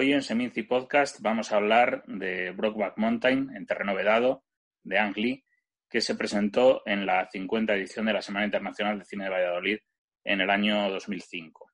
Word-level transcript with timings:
Hoy 0.00 0.14
en 0.14 0.22
Seminci 0.22 0.62
Podcast 0.62 1.20
vamos 1.20 1.52
a 1.52 1.56
hablar 1.56 2.02
de 2.06 2.52
Brockback 2.52 2.96
Mountain 2.96 3.54
en 3.54 3.66
terreno 3.66 3.94
vedado 3.94 4.42
de 4.82 4.98
Ang 4.98 5.14
Lee, 5.14 5.44
que 5.90 6.00
se 6.00 6.14
presentó 6.14 6.80
en 6.86 7.04
la 7.04 7.28
50 7.30 7.74
edición 7.74 8.06
de 8.06 8.14
la 8.14 8.22
Semana 8.22 8.46
Internacional 8.46 8.98
de 8.98 9.04
Cine 9.04 9.24
de 9.24 9.30
Valladolid 9.30 9.78
en 10.24 10.40
el 10.40 10.48
año 10.48 10.88
2005. 10.88 11.70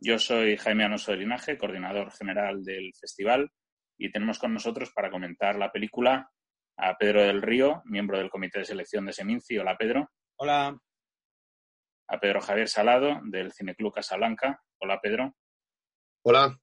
Yo 0.00 0.18
soy 0.18 0.56
Jaime 0.56 0.82
Anoso 0.82 1.12
de 1.12 1.18
Linaje, 1.18 1.56
coordinador 1.56 2.10
general 2.10 2.64
del 2.64 2.92
festival, 3.00 3.52
y 3.96 4.10
tenemos 4.10 4.40
con 4.40 4.52
nosotros 4.52 4.90
para 4.92 5.12
comentar 5.12 5.54
la 5.54 5.70
película 5.70 6.28
a 6.76 6.96
Pedro 6.98 7.22
del 7.22 7.40
Río, 7.40 7.82
miembro 7.84 8.18
del 8.18 8.30
Comité 8.30 8.58
de 8.58 8.64
Selección 8.64 9.06
de 9.06 9.12
Seminci. 9.12 9.56
Hola, 9.56 9.76
Pedro. 9.76 10.10
Hola. 10.40 10.76
A 12.08 12.18
Pedro 12.18 12.40
Javier 12.40 12.68
Salado, 12.68 13.20
del 13.26 13.52
Cineclub 13.52 13.94
Casablanca. 13.94 14.60
Hola, 14.80 14.98
Pedro. 15.00 15.36
Hola. 16.22 16.58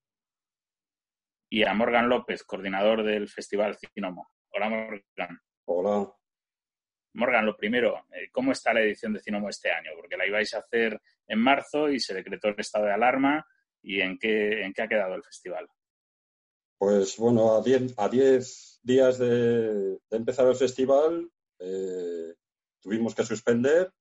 Y 1.49 1.63
a 1.63 1.73
Morgan 1.73 2.09
López, 2.09 2.43
coordinador 2.43 3.03
del 3.03 3.29
Festival 3.29 3.77
Cinomo. 3.93 4.29
Hola, 4.51 4.69
Morgan. 4.69 5.39
Hola. 5.65 6.13
Morgan, 7.13 7.45
lo 7.45 7.55
primero, 7.55 8.05
eh, 8.11 8.29
¿cómo 8.31 8.51
está 8.51 8.73
la 8.73 8.81
edición 8.81 9.13
de 9.13 9.21
Cinomo 9.21 9.49
este 9.49 9.71
año? 9.71 9.91
Porque 9.95 10.17
la 10.17 10.27
ibais 10.27 10.53
a 10.53 10.59
hacer 10.59 11.01
en 11.25 11.39
marzo 11.39 11.89
y 11.89 11.99
se 11.99 12.13
decretó 12.13 12.49
el 12.49 12.59
estado 12.59 12.85
de 12.85 12.93
alarma. 12.93 13.45
¿Y 13.81 14.01
en 14.01 14.17
qué, 14.19 14.63
en 14.63 14.73
qué 14.73 14.81
ha 14.81 14.87
quedado 14.87 15.15
el 15.15 15.23
festival? 15.23 15.67
Pues 16.77 17.17
bueno, 17.17 17.55
a 17.55 17.61
10 17.61 17.93
a 17.97 18.09
diez 18.09 18.79
días 18.83 19.17
de, 19.17 19.97
empezar 20.11 20.47
el 20.47 20.55
festival 20.55 21.31
eh, 21.59 22.33
tuvimos 22.81 23.15
que 23.15 23.23
suspender. 23.23 23.91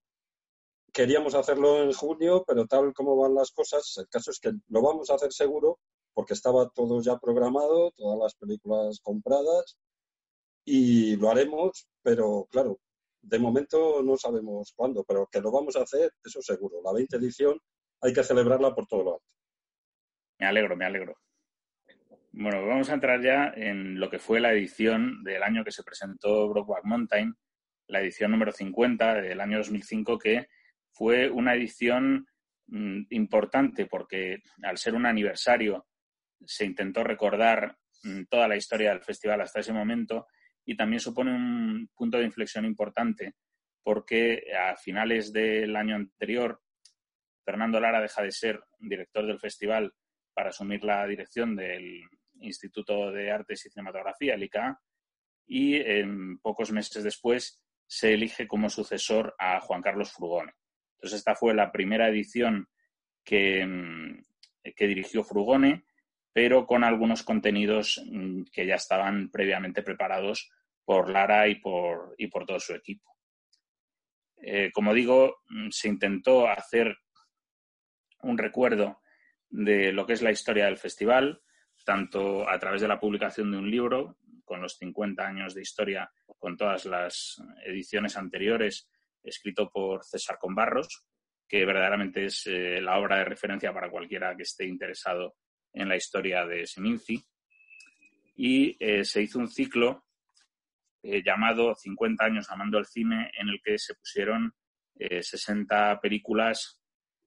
Queríamos 0.92 1.34
hacerlo 1.34 1.82
en 1.82 1.92
junio, 1.92 2.44
pero 2.46 2.66
tal 2.66 2.92
como 2.92 3.16
van 3.16 3.34
las 3.34 3.52
cosas, 3.52 3.96
el 3.98 4.08
caso 4.08 4.30
es 4.30 4.40
que 4.40 4.52
lo 4.68 4.82
vamos 4.82 5.10
a 5.10 5.14
hacer 5.14 5.32
seguro 5.32 5.78
porque 6.16 6.32
estaba 6.32 6.70
todo 6.70 7.02
ya 7.02 7.18
programado, 7.18 7.90
todas 7.90 8.18
las 8.18 8.34
películas 8.36 9.00
compradas 9.02 9.76
y 10.64 11.14
lo 11.16 11.30
haremos, 11.30 11.90
pero 12.02 12.48
claro, 12.50 12.80
de 13.20 13.38
momento 13.38 14.02
no 14.02 14.16
sabemos 14.16 14.72
cuándo, 14.74 15.04
pero 15.04 15.28
que 15.30 15.42
lo 15.42 15.52
vamos 15.52 15.76
a 15.76 15.82
hacer, 15.82 16.10
eso 16.24 16.40
seguro. 16.40 16.80
La 16.82 16.94
20 16.94 17.18
edición 17.18 17.60
hay 18.00 18.14
que 18.14 18.24
celebrarla 18.24 18.74
por 18.74 18.86
todo 18.86 19.04
lo 19.04 19.12
alto. 19.16 19.34
Me 20.38 20.46
alegro, 20.46 20.74
me 20.74 20.86
alegro. 20.86 21.18
Bueno, 22.32 22.66
vamos 22.66 22.88
a 22.88 22.94
entrar 22.94 23.22
ya 23.22 23.52
en 23.54 24.00
lo 24.00 24.08
que 24.08 24.18
fue 24.18 24.40
la 24.40 24.54
edición 24.54 25.22
del 25.22 25.42
año 25.42 25.64
que 25.64 25.70
se 25.70 25.82
presentó 25.82 26.48
Brockback 26.48 26.84
Mountain, 26.84 27.34
la 27.88 28.00
edición 28.00 28.30
número 28.30 28.52
50 28.52 29.16
del 29.16 29.38
año 29.38 29.58
2005, 29.58 30.18
que 30.18 30.46
fue 30.92 31.28
una 31.28 31.54
edición 31.54 32.26
mm, 32.68 33.02
importante 33.10 33.84
porque 33.84 34.38
al 34.62 34.78
ser 34.78 34.94
un 34.94 35.04
aniversario 35.04 35.86
se 36.44 36.64
intentó 36.64 37.04
recordar 37.04 37.76
mm, 38.02 38.24
toda 38.30 38.48
la 38.48 38.56
historia 38.56 38.90
del 38.90 39.02
festival 39.02 39.40
hasta 39.40 39.60
ese 39.60 39.72
momento 39.72 40.26
y 40.64 40.76
también 40.76 41.00
supone 41.00 41.34
un 41.34 41.88
punto 41.94 42.18
de 42.18 42.24
inflexión 42.24 42.64
importante 42.64 43.34
porque 43.82 44.42
a 44.52 44.76
finales 44.76 45.32
del 45.32 45.76
año 45.76 45.94
anterior 45.94 46.60
Fernando 47.44 47.78
Lara 47.78 48.00
deja 48.00 48.22
de 48.22 48.32
ser 48.32 48.60
director 48.80 49.24
del 49.24 49.38
festival 49.38 49.94
para 50.34 50.50
asumir 50.50 50.82
la 50.82 51.06
dirección 51.06 51.54
del 51.54 52.02
Instituto 52.40 53.12
de 53.12 53.30
Artes 53.30 53.64
y 53.64 53.70
Cinematografía, 53.70 54.34
el 54.34 54.42
ICA, 54.42 54.80
y 55.46 55.80
pocos 56.42 56.72
meses 56.72 57.04
después 57.04 57.62
se 57.86 58.14
elige 58.14 58.48
como 58.48 58.68
sucesor 58.68 59.34
a 59.38 59.60
Juan 59.60 59.80
Carlos 59.80 60.12
Frugone. 60.12 60.52
Entonces, 60.96 61.20
esta 61.20 61.36
fue 61.36 61.54
la 61.54 61.70
primera 61.70 62.08
edición 62.08 62.68
que, 63.24 63.64
mm, 63.64 64.72
que 64.74 64.86
dirigió 64.88 65.22
Frugone, 65.22 65.84
pero 66.36 66.66
con 66.66 66.84
algunos 66.84 67.22
contenidos 67.22 67.98
mm, 68.04 68.42
que 68.52 68.66
ya 68.66 68.74
estaban 68.74 69.30
previamente 69.30 69.80
preparados 69.82 70.50
por 70.84 71.08
Lara 71.08 71.48
y 71.48 71.54
por, 71.54 72.14
y 72.18 72.26
por 72.26 72.44
todo 72.44 72.60
su 72.60 72.74
equipo. 72.74 73.16
Eh, 74.42 74.70
como 74.70 74.92
digo, 74.92 75.38
mm, 75.48 75.70
se 75.70 75.88
intentó 75.88 76.46
hacer 76.46 76.94
un 78.20 78.36
recuerdo 78.36 79.00
de 79.48 79.92
lo 79.92 80.04
que 80.04 80.12
es 80.12 80.20
la 80.20 80.30
historia 80.30 80.66
del 80.66 80.76
festival, 80.76 81.40
tanto 81.86 82.46
a 82.46 82.58
través 82.58 82.82
de 82.82 82.88
la 82.88 83.00
publicación 83.00 83.50
de 83.50 83.56
un 83.56 83.70
libro 83.70 84.18
con 84.44 84.60
los 84.60 84.76
50 84.76 85.26
años 85.26 85.54
de 85.54 85.62
historia, 85.62 86.12
con 86.38 86.54
todas 86.54 86.84
las 86.84 87.42
ediciones 87.64 88.14
anteriores, 88.18 88.90
escrito 89.22 89.70
por 89.70 90.04
César 90.04 90.36
Conbarros, 90.38 91.06
que 91.48 91.64
verdaderamente 91.64 92.26
es 92.26 92.46
eh, 92.46 92.82
la 92.82 92.98
obra 92.98 93.16
de 93.16 93.24
referencia 93.24 93.72
para 93.72 93.90
cualquiera 93.90 94.36
que 94.36 94.42
esté 94.42 94.66
interesado 94.66 95.36
en 95.76 95.88
la 95.88 95.96
historia 95.96 96.44
de 96.46 96.66
Seminci. 96.66 97.24
Y 98.34 98.76
eh, 98.80 99.04
se 99.04 99.22
hizo 99.22 99.38
un 99.38 99.48
ciclo 99.48 100.06
eh, 101.02 101.22
llamado 101.24 101.74
50 101.74 102.24
años 102.24 102.50
amando 102.50 102.78
el 102.78 102.86
cine, 102.86 103.30
en 103.38 103.48
el 103.48 103.60
que 103.62 103.78
se 103.78 103.94
pusieron 103.94 104.52
60 104.98 106.00
películas 106.00 106.80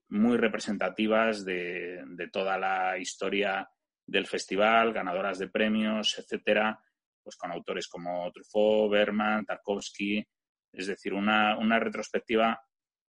muy 0.08 0.36
representativas 0.36 1.44
de, 1.44 2.28
toda 2.32 2.58
la 2.58 2.98
historia 2.98 3.68
del 4.04 4.26
festival, 4.26 4.92
ganadoras 4.92 5.38
de 5.38 5.48
premios, 5.48 6.18
etcétera, 6.18 6.78
pues 7.22 7.36
con 7.36 7.52
autores 7.52 7.86
como 7.86 8.30
Truffaut, 8.32 8.90
Berman, 8.90 9.44
Tarkovsky, 9.44 10.26
es 10.72 10.86
decir, 10.88 11.14
una, 11.14 11.56
una 11.56 11.78
retrospectiva 11.78 12.60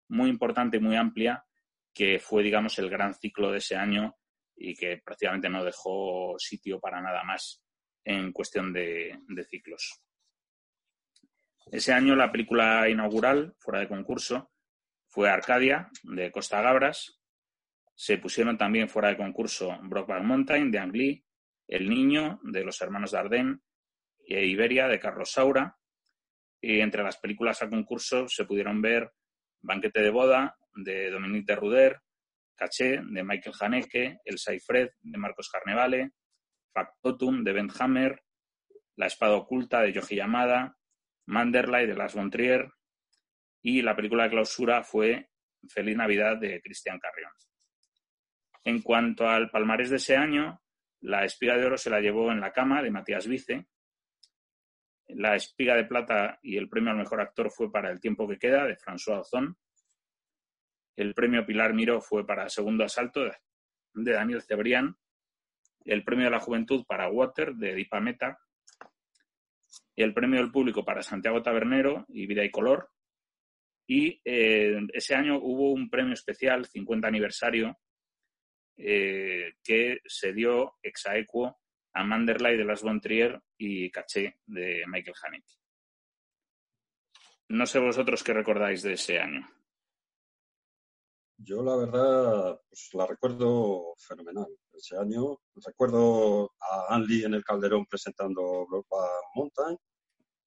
muy 0.10 0.30
importante, 0.30 0.80
muy 0.80 0.98
amplia, 0.98 1.44
que 1.94 2.20
fue, 2.20 2.44
digamos, 2.44 2.78
el 2.80 2.90
gran 2.90 3.14
ciclo 3.14 3.52
de 3.52 3.60
ese 3.60 3.78
año 3.78 4.18
y 4.60 4.76
que 4.76 4.98
prácticamente 4.98 5.50
no 5.50 5.64
dejó 5.64 6.38
sitio 6.38 6.80
para 6.80 7.02
nada 7.02 7.24
más 7.24 7.64
en 8.04 8.34
cuestión 8.34 8.74
de, 8.74 9.18
ciclos. 9.50 10.02
Ese 11.72 11.94
año 11.94 12.16
la 12.16 12.32
película 12.32 12.90
inaugural, 12.90 13.56
fuera 13.60 13.80
de 13.80 13.88
concurso, 13.88 14.52
fue 15.08 15.30
Arcadia, 15.30 15.90
de 16.04 16.32
Costa 16.32 16.62
Gabras, 16.62 17.20
se 17.96 18.18
pusieron 18.18 18.58
también 18.58 18.90
fuera 18.90 19.10
de 19.10 19.18
concurso 19.18 19.78
Brockback 19.84 20.24
Mountain 20.24 20.72
de 20.72 20.80
Ang 20.80 20.96
Lee, 20.96 21.26
El 21.68 21.90
Niño 21.90 22.40
de 22.44 22.64
los 22.64 22.82
hermanos 22.82 23.12
Dardenne 23.12 23.60
e 24.28 24.46
Iberia 24.46 24.88
de 24.88 25.00
Carlos 25.00 25.32
Saura. 25.32 25.78
Y 26.62 26.80
entre 26.80 27.04
las 27.04 27.18
películas 27.18 27.62
a 27.62 27.70
concurso 27.70 28.28
se 28.28 28.46
pudieron 28.46 28.82
ver 28.82 29.12
Banquete 29.62 30.02
de 30.02 30.10
Boda 30.10 30.58
de 30.76 31.10
Dominique 31.10 31.54
de 31.54 31.56
Ruder, 31.56 32.02
Caché 32.60 33.00
de 33.02 33.24
Michael 33.24 33.56
Haneke, 33.58 34.20
El 34.26 34.38
Saifred 34.38 34.92
de 35.00 35.18
Marcos 35.18 35.50
Carnevale, 35.50 36.12
Factotum 36.74 37.42
de 37.44 37.54
Ben 37.54 37.70
Hammer, 37.80 38.22
La 38.98 39.08
Espada 39.08 39.38
Oculta 39.38 39.82
de 39.82 39.94
Yoji 39.94 40.18
Yamada, 40.18 40.76
Manderley 41.28 41.88
de 41.88 41.96
Las 41.96 42.14
von 42.14 42.30
y 43.62 43.82
la 43.82 43.96
película 43.96 44.24
de 44.24 44.32
clausura 44.32 44.84
fue 44.84 45.30
Feliz 45.68 45.96
Navidad 45.96 46.38
de 46.38 46.62
Cristian 46.62 47.00
Carrión. 47.00 47.32
En 48.64 48.82
cuanto 48.82 49.28
al 49.28 49.50
palmarés 49.50 49.90
de 49.90 49.98
ese 49.98 50.16
año, 50.16 50.62
la 51.02 51.24
espiga 51.24 51.58
de 51.58 51.66
oro 51.66 51.78
se 51.78 51.90
la 51.90 52.02
llevó 52.02 52.32
en 52.32 52.42
la 52.42 52.52
cama 52.52 52.82
de 52.82 52.92
Matías 52.92 53.28
Vice. 53.28 53.68
La 55.08 55.36
espiga 55.36 55.76
de 55.76 55.86
plata 55.86 56.40
y 56.42 56.58
el 56.58 56.70
premio 56.70 56.92
al 56.92 56.98
mejor 56.98 57.22
actor 57.22 57.50
fue 57.52 57.72
para 57.72 57.90
El 57.90 58.00
tiempo 58.00 58.28
que 58.28 58.38
queda 58.38 58.66
de 58.66 58.78
François 58.78 59.22
Ozon. 59.22 59.58
El 61.00 61.14
premio 61.14 61.46
Pilar 61.46 61.74
Miró 61.74 62.02
fue 62.02 62.28
para 62.28 62.50
Segundo 62.50 62.84
Asalto 62.84 63.24
de 63.24 64.12
Daniel 64.12 64.42
Cebrián. 64.42 64.98
El 65.86 66.04
premio 66.04 66.26
de 66.26 66.32
la 66.32 66.42
Juventud 66.42 66.84
para 66.86 67.08
Water 67.08 67.54
de 67.54 67.74
Dipa 67.74 68.02
Meta. 68.02 68.38
El 69.96 70.14
premio 70.14 70.42
del 70.42 70.52
público 70.52 70.84
para 70.84 71.02
Santiago 71.02 71.42
Tabernero 71.42 72.06
y 72.10 72.28
Vida 72.28 72.44
y 72.44 72.52
Color. 72.52 72.90
Y 73.88 74.22
eh, 74.26 74.78
ese 74.92 75.16
año 75.16 75.38
hubo 75.38 75.72
un 75.72 75.90
premio 75.90 76.12
especial, 76.12 76.66
50 76.66 77.08
aniversario, 77.08 77.80
eh, 78.76 79.54
que 79.64 80.02
se 80.04 80.34
dio 80.34 80.80
exaequo 80.84 81.62
a 81.94 82.04
Manderley 82.04 82.58
de 82.58 82.66
Las 82.66 82.84
von 82.84 83.00
y 83.58 83.90
Caché 83.90 84.36
de 84.46 84.84
Michael 84.86 85.16
Haneke. 85.24 85.54
No 87.48 87.66
sé 87.66 87.80
vosotros 87.80 88.22
qué 88.22 88.34
recordáis 88.34 88.82
de 88.84 88.94
ese 88.94 89.18
año. 89.18 89.50
Yo 91.42 91.64
la 91.64 91.76
verdad 91.76 92.60
pues, 92.70 92.90
la 92.94 93.08
recuerdo 93.08 93.94
fenomenal. 93.98 94.48
Ese 94.74 94.98
año 94.98 95.38
recuerdo 95.66 96.52
a 96.60 96.94
Andy 96.96 97.24
en 97.24 97.34
el 97.34 97.44
Calderón 97.44 97.86
presentando 97.86 98.68
Brockback 98.68 99.10
Mountain, 99.36 99.78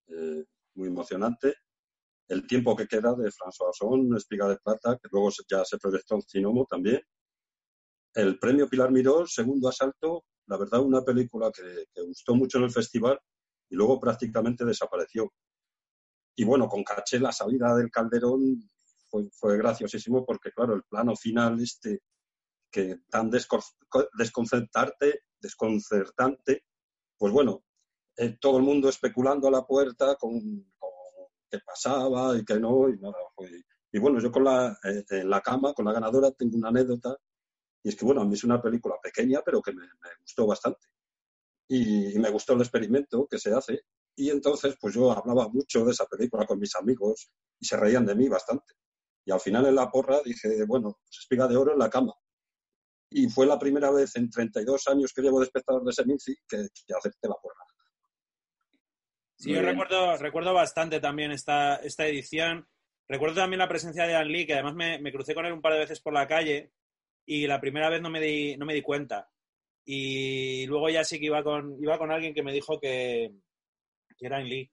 eh, 0.07 0.45
muy 0.75 0.87
emocionante. 0.87 1.55
El 2.27 2.47
tiempo 2.47 2.75
que 2.75 2.87
queda 2.87 3.13
de 3.15 3.29
François 3.31 3.73
Son, 3.73 4.15
Espiga 4.15 4.47
de 4.47 4.57
Plata, 4.57 4.97
que 5.01 5.09
luego 5.11 5.29
ya 5.49 5.65
se 5.65 5.77
proyectó 5.77 6.15
en 6.15 6.21
Cinomo 6.21 6.65
también 6.69 7.01
el 8.15 8.37
premio 8.37 8.69
Pilar 8.69 8.91
Miró, 8.91 9.25
segundo 9.25 9.69
asalto, 9.69 10.25
la 10.47 10.57
verdad 10.57 10.81
una 10.81 11.01
película 11.01 11.51
que, 11.51 11.85
gustó 12.03 12.35
mucho 12.35 12.57
en 12.57 12.65
el 12.65 12.71
festival 12.71 13.19
y 13.69 13.75
luego 13.75 13.99
prácticamente 13.99 14.65
desapareció. 14.65 15.31
Y 16.35 16.43
bueno, 16.43 16.67
con 16.67 16.83
caché 16.83 17.19
la 17.19 17.31
salida 17.31 17.75
del 17.75 17.89
Calderón 17.89 18.69
fue, 19.31 19.57
graciosísimo 19.57 20.25
porque, 20.25 20.51
claro, 20.51 20.75
el 20.75 20.83
plano 20.83 21.15
final 21.15 21.61
este 21.61 22.01
que 22.71 23.01
tan 23.09 23.29
desconcertarte 23.29 25.21
desconcertante, 25.43 26.63
pues 27.17 27.31
bueno, 27.31 27.63
eh, 28.17 28.37
todo 28.39 28.57
el 28.57 28.63
mundo 28.63 28.89
especulando 28.89 29.47
a 29.47 29.51
la 29.51 29.65
puerta 29.65 30.15
con, 30.15 30.41
qué 31.49 31.59
pasaba 31.63 32.35
y 32.37 32.43
qué 32.43 32.59
no, 32.59 32.89
y 32.89 32.97
nada. 32.97 33.15
y 33.91 33.99
bueno, 33.99 34.19
yo 34.19 34.31
con 34.31 34.45
la, 34.45 34.75
eh, 34.83 35.03
en 35.09 35.29
la 35.29 35.41
cama, 35.41 35.73
con 35.73 35.85
la 35.85 35.93
ganadora, 35.93 36.31
tengo 36.31 36.57
una 36.57 36.69
anécdota, 36.69 37.15
y 37.83 37.89
es 37.89 37.95
que 37.95 38.05
bueno, 38.05 38.21
a 38.21 38.25
mí 38.25 38.33
es 38.33 38.43
una 38.43 38.61
película 38.61 38.95
pequeña, 39.01 39.41
pero 39.45 39.61
que 39.61 39.73
me, 39.73 39.85
gustó 40.21 40.47
bastante. 40.47 40.87
Y, 41.67 42.15
y, 42.15 42.19
me 42.19 42.29
gustó 42.31 42.53
el 42.53 42.61
experimento 42.61 43.27
que 43.29 43.37
se 43.37 43.53
hace, 43.53 43.83
y 44.15 44.29
entonces 44.29 44.75
pues 44.79 44.95
yo 44.95 45.11
hablaba 45.11 45.47
mucho 45.49 45.85
de 45.85 45.91
esa 45.91 46.05
película 46.05 46.45
con 46.45 46.59
mis 46.59 46.75
amigos 46.75 47.29
y 47.59 47.65
se 47.65 47.77
reían 47.77 48.05
de 48.05 48.15
mí 48.15 48.27
bastante. 48.29 48.73
Y 49.25 49.31
al 49.31 49.39
final 49.39 49.65
en 49.65 49.75
la 49.75 49.89
porra 49.89 50.21
dije, 50.23 50.65
bueno, 50.65 50.99
pues 51.05 51.19
espiga 51.19 51.47
de 51.47 51.55
oro 51.55 51.73
en 51.73 51.79
la 51.79 51.89
cama. 51.89 52.13
Y 53.09 53.29
fue 53.29 53.45
la 53.45 53.59
primera 53.59 53.91
vez 53.91 54.15
en 54.15 54.29
32 54.29 54.87
años 54.87 55.13
que 55.13 55.21
llevo 55.21 55.39
de 55.39 55.45
espectador 55.45 55.83
de 55.83 55.93
Seminci 55.93 56.35
que, 56.47 56.57
que 56.57 56.93
acepté 56.97 57.27
la 57.27 57.35
porra. 57.35 57.63
Sí, 59.37 59.51
yo 59.51 59.61
recuerdo, 59.61 60.17
recuerdo 60.17 60.53
bastante 60.53 60.99
también 60.99 61.31
esta, 61.31 61.75
esta 61.77 62.07
edición. 62.07 62.67
Recuerdo 63.07 63.35
también 63.35 63.59
la 63.59 63.67
presencia 63.67 64.07
de 64.07 64.15
Ann 64.15 64.29
Lee, 64.29 64.45
que 64.45 64.53
además 64.53 64.75
me, 64.75 64.99
me, 64.99 65.11
crucé 65.11 65.35
con 65.35 65.45
él 65.45 65.53
un 65.53 65.61
par 65.61 65.73
de 65.73 65.79
veces 65.79 65.99
por 65.99 66.13
la 66.13 66.27
calle 66.27 66.71
y 67.25 67.45
la 67.47 67.59
primera 67.59 67.89
vez 67.89 68.01
no 68.01 68.09
me 68.09 68.19
di, 68.19 68.57
no 68.57 68.65
me 68.65 68.73
di 68.73 68.81
cuenta. 68.81 69.29
Y 69.85 70.65
luego 70.67 70.89
ya 70.89 71.03
sí 71.03 71.19
que 71.19 71.25
iba 71.25 71.43
con, 71.43 71.77
iba 71.81 71.97
con 71.97 72.11
alguien 72.11 72.33
que 72.33 72.43
me 72.43 72.53
dijo 72.53 72.79
que, 72.79 73.31
que 74.17 74.25
era 74.25 74.37
Ann 74.37 74.47
Lee 74.47 74.71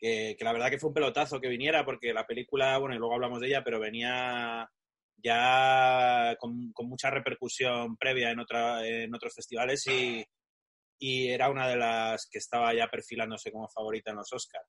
que, 0.00 0.36
la 0.40 0.52
verdad 0.52 0.70
que 0.70 0.78
fue 0.78 0.88
un 0.88 0.94
pelotazo 0.94 1.40
que 1.40 1.48
viniera, 1.48 1.84
porque 1.84 2.14
la 2.14 2.26
película, 2.26 2.78
bueno, 2.78 2.94
y 2.94 2.98
luego 2.98 3.14
hablamos 3.14 3.40
de 3.40 3.48
ella, 3.48 3.62
pero 3.62 3.78
venía 3.78 4.68
ya 5.22 6.36
con, 6.38 6.72
mucha 6.88 7.10
repercusión 7.10 7.96
previa 7.96 8.30
en, 8.30 8.40
otra, 8.40 8.86
en 8.86 9.14
otros 9.14 9.34
festivales 9.34 9.86
y, 9.86 10.24
y, 10.98 11.28
era 11.28 11.50
una 11.50 11.68
de 11.68 11.76
las 11.76 12.26
que 12.30 12.38
estaba 12.38 12.72
ya 12.74 12.88
perfilándose 12.88 13.52
como 13.52 13.68
favorita 13.68 14.10
en 14.10 14.16
los 14.16 14.32
Oscars. 14.32 14.66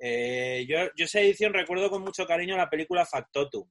Eh, 0.00 0.64
yo, 0.68 0.78
yo 0.96 1.04
esa 1.04 1.20
edición 1.20 1.52
recuerdo 1.52 1.90
con 1.90 2.02
mucho 2.02 2.24
cariño 2.26 2.56
la 2.56 2.70
película 2.70 3.04
Factotum, 3.04 3.68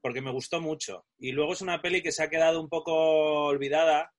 porque 0.00 0.22
me 0.22 0.32
gustó 0.32 0.60
mucho. 0.60 1.04
Y 1.18 1.32
luego 1.32 1.52
es 1.52 1.60
una 1.60 1.82
peli 1.82 2.02
que 2.02 2.12
se 2.12 2.22
ha 2.22 2.30
quedado 2.30 2.60
un 2.60 2.68
poco 2.68 2.94
olvidada 3.44 4.10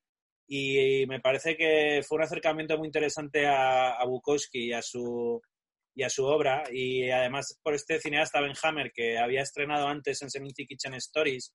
y 0.47 1.05
me 1.07 1.19
parece 1.19 1.57
que 1.57 2.01
fue 2.07 2.17
un 2.17 2.23
acercamiento 2.23 2.77
muy 2.77 2.87
interesante 2.87 3.45
a, 3.47 3.97
Bukowski 4.05 4.67
y 4.67 4.73
a 4.73 4.81
su 4.81 5.41
y 5.93 6.03
a 6.03 6.09
su 6.09 6.25
obra. 6.25 6.63
Y 6.71 7.09
además 7.09 7.59
por 7.61 7.73
este 7.73 7.99
cineasta 7.99 8.39
Ben 8.39 8.53
Hammer 8.63 8.91
que 8.93 9.17
había 9.17 9.41
estrenado 9.41 9.87
antes 9.87 10.21
en 10.21 10.29
Seminci 10.29 10.65
Kitchen 10.65 10.93
Stories 10.95 11.53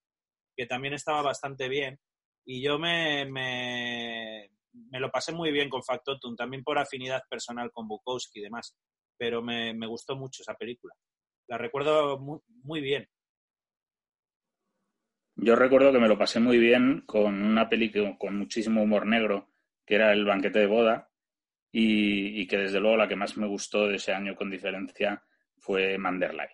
que 0.55 0.67
también 0.67 0.95
estaba 0.95 1.23
bastante 1.23 1.69
bien. 1.69 1.99
Y 2.45 2.63
yo 2.63 2.79
me, 2.79 3.25
me, 3.25 4.51
lo 4.99 5.11
pasé 5.11 5.33
muy 5.33 5.53
bien 5.53 5.71
con 5.71 5.83
Factotum 5.83 6.37
también 6.37 6.63
por 6.63 6.79
afinidad 6.79 7.23
personal 7.31 7.71
con 7.73 7.89
Bukowski 7.89 8.41
y 8.41 8.43
demás 8.43 8.77
pero 9.17 9.41
me, 9.41 9.73
me 9.73 9.87
gustó 9.87 10.17
mucho 10.17 10.43
esa 10.43 10.55
película. 10.55 10.93
La 11.47 11.57
recuerdo 11.57 12.19
muy 12.19 12.81
bien 12.81 13.09
yo 15.43 15.57
recuerdo 15.57 15.93
que 15.93 15.99
me 15.99 16.07
lo 16.07 16.17
pasé 16.17 16.39
muy 16.39 16.57
bien 16.57 17.03
con 17.05 17.43
una 17.43 17.69
película 17.69 18.17
con 18.17 18.39
muchísimo 18.39 18.81
humor 18.83 19.07
negro, 19.07 19.51
que 19.85 19.97
era 19.97 20.13
El 20.13 20.25
banquete 20.25 20.61
de 20.61 20.67
boda, 20.67 21.11
y, 21.73 22.47
que 22.47 22.59
desde 22.59 22.79
luego 22.79 22.97
la 22.97 23.09
que 23.09 23.17
más 23.17 23.37
me 23.37 23.49
gustó 23.49 23.89
de 23.89 23.97
ese 23.97 24.13
año 24.13 24.37
con 24.37 24.51
diferencia 24.51 25.21
fue 25.59 25.99
Manderley. 25.99 26.47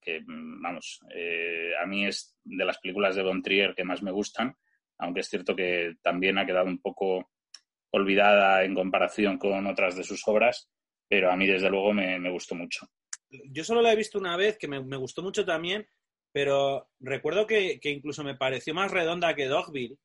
Que, 0.00 0.22
vamos, 0.26 1.00
eh, 1.14 1.72
a 1.78 1.84
mí 1.84 2.06
es 2.06 2.34
de 2.44 2.64
las 2.64 2.78
películas 2.78 3.14
de 3.14 3.22
Von 3.22 3.42
Trier 3.42 3.74
que 3.74 3.84
más 3.84 4.02
me 4.02 4.12
gustan, 4.12 4.56
aunque 4.98 5.20
es 5.20 5.28
cierto 5.28 5.54
que 5.54 5.96
también 6.00 6.38
ha 6.38 6.46
quedado 6.46 6.66
un 6.66 6.80
poco 6.80 7.30
olvidada 7.90 8.64
en 8.64 8.74
comparación 8.74 9.36
con 9.36 9.66
otras 9.66 9.96
de 9.96 10.04
sus 10.04 10.26
obras, 10.26 10.70
pero 11.08 11.30
a 11.30 11.36
mí 11.36 11.46
desde 11.46 11.68
luego 11.68 11.92
me, 11.92 12.30
gustó 12.30 12.54
mucho. 12.54 12.86
Yo 13.28 13.64
solo 13.64 13.82
la 13.82 13.92
he 13.92 13.96
visto 13.96 14.18
una 14.18 14.36
vez, 14.36 14.56
que 14.56 14.68
me 14.68 14.96
gustó 14.96 15.22
mucho 15.22 15.44
también, 15.44 15.86
pero 16.32 16.88
recuerdo 17.00 17.46
que, 17.46 17.80
incluso 17.82 18.24
me 18.24 18.36
pareció 18.36 18.74
más 18.74 18.90
redonda 18.90 19.34
que 19.34 19.46
Dogville. 19.46 19.98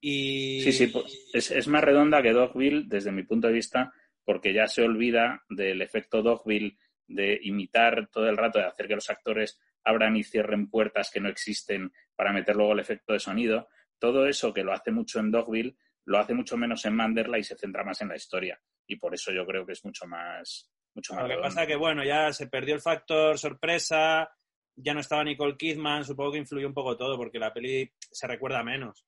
Y... 0.00 0.62
Sí, 0.62 0.72
sí, 0.72 0.86
pues, 0.88 1.28
es, 1.32 1.50
es, 1.50 1.68
más 1.68 1.84
redonda 1.84 2.22
que 2.22 2.32
Dogville 2.32 2.84
desde 2.86 3.12
mi 3.12 3.22
punto 3.22 3.46
de 3.46 3.54
vista 3.54 3.92
porque 4.24 4.52
ya 4.52 4.66
se 4.66 4.82
olvida 4.82 5.42
del 5.48 5.82
efecto 5.82 6.22
Dogville 6.22 6.76
de 7.06 7.38
imitar 7.42 8.08
todo 8.08 8.28
el 8.28 8.36
rato, 8.36 8.58
de 8.58 8.66
hacer 8.66 8.88
que 8.88 8.94
los 8.94 9.10
actores 9.10 9.60
abran 9.84 10.16
y 10.16 10.22
cierren 10.22 10.70
puertas 10.70 11.10
que 11.10 11.20
no 11.20 11.28
existen 11.28 11.92
para 12.14 12.32
meter 12.32 12.56
luego 12.56 12.72
el 12.72 12.80
efecto 12.80 13.12
de 13.12 13.18
sonido. 13.18 13.68
Todo 13.98 14.26
eso 14.26 14.52
que 14.52 14.64
lo 14.64 14.72
hace 14.72 14.90
mucho 14.90 15.20
en 15.20 15.30
Dogville, 15.30 15.76
lo 16.04 16.18
hace 16.18 16.34
mucho 16.34 16.56
menos 16.56 16.84
en 16.84 16.94
Manderla 16.94 17.38
y 17.38 17.44
se 17.44 17.56
centra 17.56 17.84
más 17.84 18.00
en 18.00 18.08
la 18.08 18.16
historia. 18.16 18.60
Y 18.86 18.96
por 18.96 19.14
eso 19.14 19.32
yo 19.32 19.44
creo 19.46 19.66
que 19.66 19.72
es 19.72 19.84
mucho 19.84 20.06
más, 20.06 20.70
mucho 20.94 21.14
más 21.14 21.28
Lo 21.28 21.36
que 21.36 21.40
pasa 21.40 21.66
que, 21.66 21.76
bueno, 21.76 22.04
ya 22.04 22.32
se 22.32 22.46
perdió 22.46 22.74
el 22.74 22.80
factor 22.80 23.38
sorpresa, 23.38 24.30
ya 24.76 24.94
no 24.94 25.00
estaba 25.00 25.24
Nicole 25.24 25.56
Kidman, 25.56 26.04
supongo 26.04 26.32
que 26.32 26.38
influyó 26.38 26.66
un 26.66 26.74
poco 26.74 26.96
todo 26.96 27.16
porque 27.16 27.38
la 27.38 27.52
peli 27.52 27.92
se 27.98 28.26
recuerda 28.26 28.62
menos. 28.62 29.04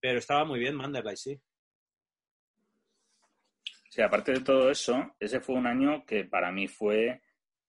Pero 0.00 0.18
estaba 0.18 0.44
muy 0.44 0.60
bien 0.60 0.76
Manderley, 0.76 1.16
sí. 1.16 1.40
Sí, 3.90 4.02
aparte 4.02 4.32
de 4.32 4.40
todo 4.40 4.70
eso, 4.70 5.16
ese 5.18 5.40
fue 5.40 5.56
un 5.56 5.66
año 5.66 6.04
que 6.04 6.24
para 6.24 6.52
mí 6.52 6.68
fue 6.68 7.22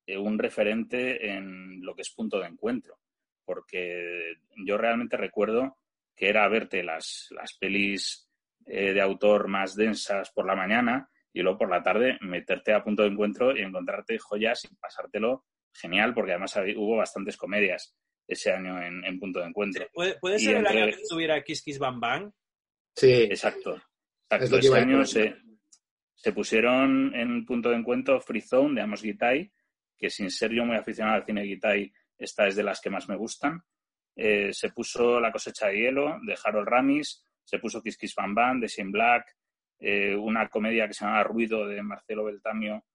eh, 0.05 0.17
un 0.17 0.37
referente 0.37 1.31
en 1.31 1.81
lo 1.81 1.95
que 1.95 2.01
es 2.01 2.11
punto 2.11 2.39
de 2.39 2.47
encuentro, 2.47 2.99
porque 3.45 4.35
yo 4.65 4.77
realmente 4.77 5.17
recuerdo 5.17 5.77
que 6.15 6.29
era 6.29 6.47
verte 6.49 6.83
las, 6.83 7.27
las 7.31 7.53
pelis 7.57 8.29
eh, 8.65 8.93
de 8.93 9.01
autor 9.01 9.47
más 9.47 9.75
densas 9.75 10.29
por 10.31 10.45
la 10.45 10.55
mañana 10.55 11.09
y 11.31 11.41
luego 11.41 11.59
por 11.59 11.69
la 11.69 11.81
tarde 11.81 12.17
meterte 12.21 12.73
a 12.73 12.83
punto 12.83 13.03
de 13.03 13.09
encuentro 13.09 13.55
y 13.55 13.61
encontrarte 13.61 14.19
joyas 14.19 14.65
y 14.65 14.75
pasártelo 14.75 15.45
genial, 15.73 16.13
porque 16.13 16.31
además 16.31 16.55
hubo 16.75 16.97
bastantes 16.97 17.37
comedias 17.37 17.95
ese 18.29 18.51
año 18.51 18.79
en, 18.81 19.19
punto 19.19 19.39
de 19.39 19.47
encuentro. 19.47 19.87
¿Puede, 19.91 20.39
ser 20.39 20.57
el 20.57 20.67
año 20.67 20.85
que 20.85 20.97
tuviera 21.09 21.43
Kiss 21.43 21.63
Kiss 21.63 21.79
Bang 21.79 21.99
Bang? 21.99 22.31
Sí. 22.95 23.23
Exacto. 23.23 23.81
Ese 24.29 24.77
año 24.77 25.03
se, 25.03 25.35
se, 26.13 26.31
pusieron 26.31 27.13
en 27.15 27.43
punto 27.43 27.69
de 27.69 27.77
encuentro 27.77 28.21
Free 28.21 28.41
Zone 28.41 28.75
de 28.75 28.81
Amos 28.81 29.01
Gitai, 29.01 29.51
que 29.97 30.11
sin 30.11 30.29
ser 30.29 30.51
yo 30.51 30.63
muy 30.63 30.75
aficionado 30.75 31.17
al 31.17 31.25
cine 31.25 31.43
Gitai, 31.43 31.91
esta 32.17 32.47
es 32.47 32.55
de 32.55 32.63
las 32.63 32.79
que 32.79 32.91
más 32.91 33.09
me 33.09 33.15
gustan. 33.15 33.63
Eh, 34.15 34.53
se 34.53 34.69
puso 34.69 35.19
La 35.19 35.31
cosecha 35.31 35.67
de 35.67 35.77
hielo 35.77 36.19
de 36.21 36.37
Harold 36.43 36.67
Ramis, 36.67 37.25
se 37.43 37.57
puso 37.57 37.81
Kiss 37.81 37.97
Kiss 37.97 38.13
Bang 38.13 38.35
Bang 38.35 38.59
de 38.59 38.67
Shane 38.67 38.91
Black, 38.91 39.35
eh, 39.79 40.15
una 40.15 40.47
comedia 40.49 40.87
que 40.87 40.93
se 40.93 41.05
llama 41.05 41.23
Ruido 41.23 41.65
de 41.65 41.81
Marcelo 41.81 42.25
Beltamio, 42.25 42.85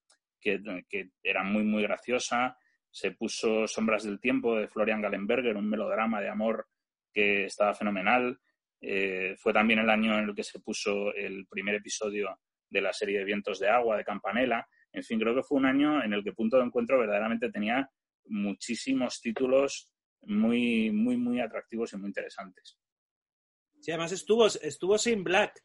que, 0.40 0.62
que 0.88 1.09
era 1.23 1.43
muy, 1.43 1.64
muy 1.64 1.83
graciosa 1.83 2.57
se 2.95 3.11
puso 3.11 3.67
Sombras 3.67 4.05
del 4.05 4.21
Tiempo 4.21 4.55
de 4.55 4.69
Florian 4.69 5.03
Gallenberger, 5.03 5.57
un 5.57 5.69
melodrama 5.69 6.21
de 6.21 6.29
amor 6.29 6.69
que 7.13 7.47
estaba 7.47 7.75
fenomenal. 7.75 8.39
Eh, 8.81 9.35
fue 9.37 9.53
también 9.53 9.81
el 9.81 9.91
año 9.91 10.17
en 10.17 10.29
el 10.29 10.35
que 10.35 10.45
se 10.45 10.61
puso 10.61 11.13
el 11.13 11.45
primer 11.49 11.75
episodio 11.75 12.39
de 12.71 12.81
la 12.81 12.93
serie 12.93 13.19
de 13.19 13.25
Vientos 13.25 13.59
de 13.59 13.69
Agua 13.69 13.97
de 13.97 14.05
Campanella. 14.05 14.65
En 14.93 15.03
fin, 15.03 15.19
creo 15.19 15.35
que 15.35 15.43
fue 15.43 15.59
un 15.59 15.67
año 15.67 16.05
en 16.05 16.13
el 16.13 16.23
que 16.23 16.35
Punto 16.35 16.57
de 16.57 16.67
Encuentro 16.67 16.97
verdaderamente 16.97 17.51
tenía 17.51 17.91
muchísimos 18.27 19.21
títulos 19.21 19.91
muy, 20.23 20.93
muy, 20.93 21.17
muy 21.17 21.41
atractivos 21.41 21.93
y 21.95 21.97
muy 21.97 22.07
interesantes. 22.07 22.79
Sí, 23.81 23.91
además 23.91 24.13
estuvo, 24.13 24.47
estuvo 24.47 24.99
sin 24.99 25.25
Black 25.25 25.61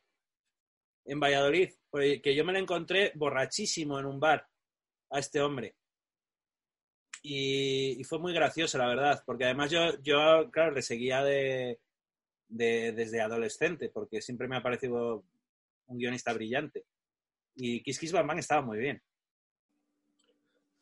en 1.05 1.19
Valladolid, 1.19 1.69
que 1.93 2.35
yo 2.35 2.43
me 2.43 2.53
lo 2.53 2.59
encontré 2.59 3.11
borrachísimo 3.13 3.99
en 3.99 4.07
un 4.07 4.19
bar 4.19 4.47
a 5.11 5.19
este 5.19 5.41
hombre. 5.41 5.75
Y, 7.21 8.03
fue 8.05 8.19
muy 8.19 8.33
gracioso, 8.33 8.77
la 8.77 8.87
verdad, 8.87 9.21
porque 9.25 9.45
además 9.45 9.69
yo, 9.71 9.79
yo 10.01 10.49
claro, 10.51 10.71
le 10.71 10.81
seguía 10.81 11.23
de, 11.23 11.79
desde 12.47 13.21
adolescente, 13.21 13.89
porque 13.89 14.21
siempre 14.21 14.47
me 14.47 14.57
ha 14.57 14.63
parecido 14.63 15.23
un 15.87 15.97
guionista 15.97 16.33
brillante. 16.33 16.85
Y 17.55 17.83
Kiss 17.83 17.99
Kiss 17.99 18.11
Bang 18.11 18.27
Bang 18.27 18.39
estaba 18.39 18.61
muy 18.61 18.77
bien. 18.77 19.01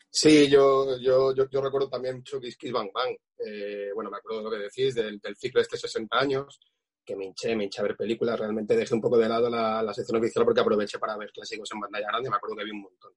Sí, 0.09 0.49
yo, 0.49 0.97
yo, 0.99 1.33
yo, 1.33 1.61
recuerdo 1.61 1.89
también 1.89 2.17
mucho 2.17 2.39
Kiss 2.39 2.57
Kiss 2.57 2.71
Bang 2.71 2.91
Bang. 2.93 3.15
Eh, 3.39 3.89
bueno, 3.93 4.09
me 4.09 4.17
acuerdo 4.17 4.39
de 4.39 4.43
lo 4.43 4.51
que 4.51 4.63
decís, 4.63 4.95
del, 4.95 5.19
del 5.19 5.35
ciclo 5.35 5.59
de 5.59 5.63
este 5.63 5.77
60 5.77 6.17
años, 6.17 6.59
que 7.03 7.15
me 7.15 7.25
hinché, 7.25 7.55
me 7.55 7.63
hinché 7.63 7.81
a 7.81 7.83
ver 7.83 7.97
películas. 7.97 8.39
Realmente 8.39 8.75
dejé 8.75 8.93
un 8.93 9.01
poco 9.01 9.17
de 9.17 9.27
lado 9.27 9.49
la, 9.49 9.81
la 9.81 9.93
sección 9.93 10.19
oficial 10.19 10.45
porque 10.45 10.61
aproveché 10.61 10.99
para 10.99 11.17
ver 11.17 11.31
clásicos 11.31 11.71
en 11.71 11.79
pantalla 11.79 12.07
grande. 12.07 12.29
Me 12.29 12.35
acuerdo 12.35 12.55
que 12.57 12.63
vi 12.63 12.71
un 12.71 12.81
montón. 12.81 13.13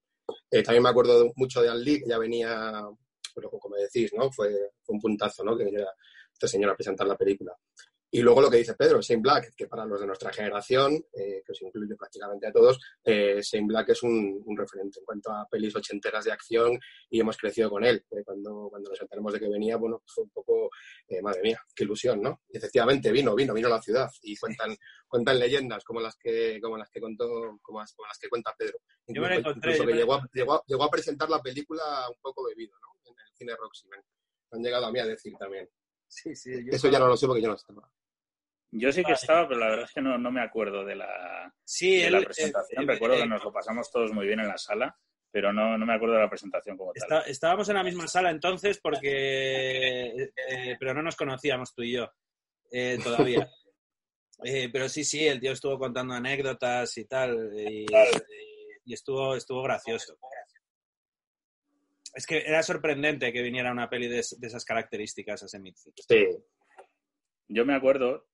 Eh, 0.50 0.62
también 0.62 0.83
me 0.83 0.89
acuerdo 0.89 1.33
mucho 1.37 1.62
de 1.62 1.69
Anne 1.69 1.81
Lee, 1.81 2.00
que 2.00 2.09
ya 2.09 2.19
venía 2.19 2.83
pero 3.35 3.51
como 3.51 3.77
decís, 3.77 4.13
¿no? 4.15 4.31
Fue, 4.31 4.73
un 4.89 5.01
puntazo, 5.01 5.45
¿no? 5.45 5.57
Que 5.57 5.65
viniera 5.65 5.93
este 6.33 6.49
señor 6.49 6.71
a 6.71 6.77
presentar 6.77 7.07
la 7.07 7.17
película. 7.17 7.55
Y 8.12 8.23
luego 8.23 8.40
lo 8.40 8.50
que 8.50 8.57
dice 8.57 8.75
Pedro, 8.75 9.00
Shane 9.00 9.23
Black, 9.23 9.55
que 9.55 9.69
para 9.69 9.87
los 9.87 10.00
de 10.00 10.07
nuestra 10.07 10.33
generación, 10.33 10.95
eh, 11.12 11.43
que 11.47 11.52
os 11.52 11.62
incluye 11.62 11.95
prácticamente 11.95 12.49
a 12.49 12.52
todos, 12.52 12.81
eh, 13.05 13.40
Shane 13.40 13.69
Black 13.69 13.90
es 13.90 14.02
un, 14.02 14.43
referente 14.57 14.99
en 14.99 15.05
cuanto 15.05 15.31
a 15.31 15.47
pelis 15.49 15.76
ochenteras 15.76 16.25
de 16.25 16.33
acción 16.33 16.76
y 17.09 17.21
hemos 17.21 17.37
crecido 17.37 17.71
con 17.71 17.85
él. 17.85 18.05
Eh, 18.11 18.25
cuando, 18.25 18.67
cuando 18.69 18.90
nos 18.90 19.00
enteramos 19.00 19.33
de 19.33 19.38
que 19.38 19.49
venía, 19.49 19.76
bueno, 19.76 20.02
fue 20.07 20.25
un 20.25 20.31
poco, 20.31 20.71
eh, 21.07 21.23
madre 21.23 21.40
mía, 21.43 21.62
qué 21.73 21.85
ilusión, 21.85 22.21
¿no? 22.21 22.43
Y 22.49 22.57
efectivamente 22.57 23.12
vino, 23.12 23.33
vino, 23.37 23.55
vino 23.55 23.69
a 23.69 23.71
la 23.71 23.83
ciudad 23.83 24.11
y 24.23 24.37
cuentan, 24.37 24.76
cuentan 25.07 25.38
leyendas 25.38 25.85
como 25.85 26.00
las 26.00 26.17
que, 26.17 26.59
como 26.61 26.76
las 26.76 26.90
que 26.90 27.00
contó, 27.00 27.61
como 27.62 27.79
las, 27.79 27.95
que 28.21 28.29
cuenta 28.29 28.52
Pedro. 28.59 28.79
Incluso, 29.07 29.87
que 29.87 29.93
llegó 29.93 30.14
a, 30.14 30.29
llegó, 30.33 30.83
a, 30.83 30.90
presentar 30.90 31.31
la 31.31 31.40
película 31.40 31.83
un 32.09 32.21
poco 32.21 32.45
bebido, 32.45 32.76
¿no? 32.81 32.88
En 33.05 33.14
el 33.17 33.35
cine 33.35 33.55
Roxy. 33.55 33.87
Han 34.50 34.62
llegado 34.62 34.87
a 34.87 34.93
mí 34.93 34.99
a 34.99 35.07
decir 35.07 35.33
también. 35.38 35.69
Sí, 36.09 36.35
sí, 36.35 36.50
Eso 36.69 36.90
ya 36.90 36.99
no 36.99 37.07
lo 37.07 37.17
sé 37.17 37.29
porque 37.29 37.40
yo 37.40 37.49
no 37.49 37.55
estaba. 37.55 37.88
Yo 38.73 38.93
sí 38.93 39.03
que 39.03 39.12
estaba, 39.12 39.49
pero 39.49 39.61
la 39.61 39.69
verdad 39.69 39.85
es 39.85 39.93
que 39.93 40.00
no, 40.00 40.17
no 40.17 40.31
me 40.31 40.43
acuerdo 40.43 40.85
de 40.85 40.95
la, 40.95 41.53
de 41.81 42.11
la 42.11 42.21
eh, 42.21 42.25
presentación. 42.25 42.85
Eh, 42.85 42.87
Recuerdo 42.87 43.17
que 43.17 43.27
nos 43.27 43.43
lo 43.43 43.53
pasamos 43.53 43.91
todos 43.91 44.12
muy 44.12 44.27
bien 44.27 44.39
en 44.41 44.49
la 44.49 44.59
sala, 44.59 44.97
pero 45.31 45.53
no, 45.53 45.77
no 45.77 45.85
me 45.85 45.95
acuerdo 45.95 46.15
de 46.15 46.21
la 46.21 46.31
presentación 46.31 46.77
como 46.77 46.93
tal. 46.93 47.25
estábamos 47.27 47.69
en 47.69 47.75
la 47.75 47.83
misma 47.83 48.07
sala 48.07 48.31
entonces 48.31 48.79
porque... 48.81 50.31
Eh, 50.49 50.77
pero 50.79 50.95
no 50.95 51.03
nos 51.03 51.17
conocíamos 51.17 51.75
tú 51.75 51.83
y 51.83 51.95
yo 51.95 52.12
todavía. 53.03 53.50
pero 54.73 54.89
sí, 54.89 55.03
sí, 55.03 55.27
el 55.27 55.41
tío 55.41 55.53
estuvo 55.53 55.77
contando 55.77 56.15
anécdotas 56.15 56.97
y 56.97 57.07
tal, 57.07 57.53
y, 57.57 57.87
estuvo, 58.87 59.35
estuvo 59.35 59.62
gracioso. 59.62 60.17
Es 62.15 62.27
que 62.27 62.39
era 62.39 62.62
sorprendente 62.62 63.33
que 63.33 63.43
viniera 63.43 63.73
una 63.73 63.91
peli 63.91 64.09
de, 64.09 64.21
esas 64.21 64.65
características 64.65 65.43
a 65.43 65.47
ese 65.47 65.61
Sí. 66.09 66.27
Yo 67.49 67.65
me 67.65 67.75
acuerdo 67.75 68.30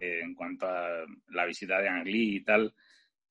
en 0.00 0.34
cuanto 0.34 0.66
a 0.66 1.04
la 1.28 1.46
visita 1.46 1.80
de 1.80 1.88
Angli 1.88 2.36
y 2.36 2.44
tal, 2.44 2.74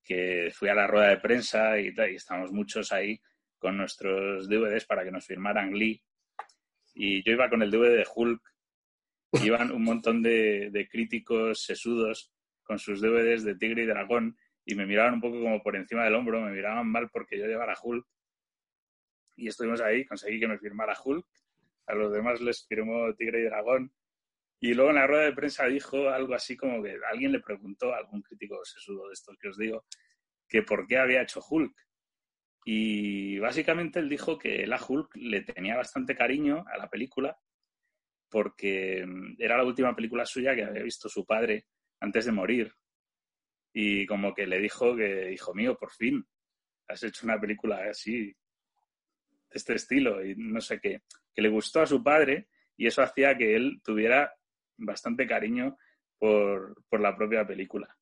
que 0.04 0.52
fui 0.54 0.70
a 0.70 0.76
la 0.76 0.88
rueda 0.88 1.10
de 1.10 1.18
prensa 1.18 1.80
y, 1.80 1.94
tal, 1.94 2.12
y 2.12 2.16
estamos 2.16 2.52
muchos 2.52 2.92
ahí 2.92 3.20
con 3.58 3.78
nuestros 3.78 4.48
DVDs 4.48 4.86
para 4.86 5.04
que 5.04 5.12
nos 5.12 5.26
firmaran 5.26 5.74
Lee. 5.74 6.02
Y 6.94 7.24
yo 7.24 7.34
iba 7.34 7.50
con 7.50 7.64
el 7.64 7.72
DVD 7.72 7.98
de 7.98 8.08
Hulk, 8.14 8.42
iban 9.44 9.72
un 9.72 9.84
montón 9.84 10.22
de, 10.22 10.88
críticos 10.90 11.64
sesudos 11.64 12.32
con 12.64 12.78
sus 12.80 13.02
DVDs 13.02 13.44
de 13.44 13.56
Tigre 13.56 13.84
y 13.84 13.88
Dragón 13.88 14.38
y 14.64 14.76
me 14.76 14.86
miraban 14.86 15.16
un 15.16 15.22
poco 15.22 15.42
como 15.42 15.62
por 15.62 15.76
encima 15.76 16.04
del 16.04 16.16
hombro, 16.16 16.42
me 16.42 16.52
miraban 16.52 16.88
mal 16.88 17.10
porque 17.10 17.38
yo 17.38 17.46
llevara 17.46 17.76
Hulk. 17.82 18.06
Y 19.38 19.48
estuvimos 19.48 19.82
ahí, 19.82 20.06
conseguí 20.06 20.40
que 20.40 20.48
me 20.48 20.58
firmara 20.58 20.96
Hulk. 21.04 21.26
A 21.88 21.96
los 21.96 22.14
demás 22.14 22.42
les 22.42 22.66
firmó 22.66 23.14
Tigre 23.16 23.42
y 23.42 23.44
Dragón 23.44 23.92
y 24.60 24.74
luego 24.74 24.90
en 24.92 24.96
la 24.96 25.08
rueda 25.08 25.26
de 25.26 25.34
prensa 25.34 25.66
dijo 25.66 26.10
algo 26.10 26.34
así 26.34 26.56
como 26.56 26.82
que 26.82 26.98
alguien 27.12 27.32
le 27.32 27.40
preguntó 27.40 27.94
algún 27.94 28.22
crítico 28.22 28.64
sesudo 28.64 29.08
de 29.08 29.14
estos 29.14 29.38
que 29.38 29.50
os 29.50 29.58
digo, 29.58 29.86
que 30.48 30.64
por 30.64 30.88
qué 30.88 30.98
había 30.98 31.22
hecho 31.22 31.42
Hulk. 31.48 31.76
Y 32.66 33.38
básicamente 33.40 34.00
él 34.00 34.10
dijo 34.10 34.40
que 34.40 34.66
la 34.66 34.82
Hulk 34.84 35.16
le 35.16 35.42
tenía 35.42 35.76
bastante 35.76 36.16
cariño 36.16 36.66
a 36.68 36.78
la 36.78 36.90
película 36.90 37.38
porque 38.30 39.06
mm, 39.06 39.36
era 39.38 39.58
la 39.58 39.64
última 39.64 39.96
película 39.96 40.26
suya 40.26 40.56
que 40.56 40.64
había 40.64 40.84
visto 40.84 41.10
su 41.10 41.26
padre 41.26 41.68
antes 42.00 42.26
de 42.26 42.32
morir. 42.32 42.74
Y 43.74 44.06
como 44.06 44.34
que 44.34 44.48
le 44.48 44.60
dijo 44.60 44.96
que, 44.96 45.32
hijo 45.32 45.54
mío, 45.54 45.78
por 45.78 45.92
fin, 45.92 46.26
has 46.88 47.04
hecho 47.04 47.26
una 47.26 47.40
película 47.40 47.90
así, 47.90 48.28
de 48.28 48.36
este 49.52 49.76
estilo, 49.76 50.26
y 50.26 50.36
no 50.36 50.62
sé 50.62 50.80
qué, 50.80 51.02
que 51.34 51.42
le 51.42 51.50
gustó 51.50 51.82
a 51.82 51.86
su 51.86 52.04
padre 52.04 52.48
y 52.78 52.88
eso 52.88 53.02
hacía 53.02 53.38
que 53.38 53.56
él 53.56 53.82
tuviera 53.84 54.34
bastante 54.78 55.28
cariño 55.28 55.78
por, 56.18 56.76
la 56.92 57.16
propia 57.16 57.46
película. 57.46 57.96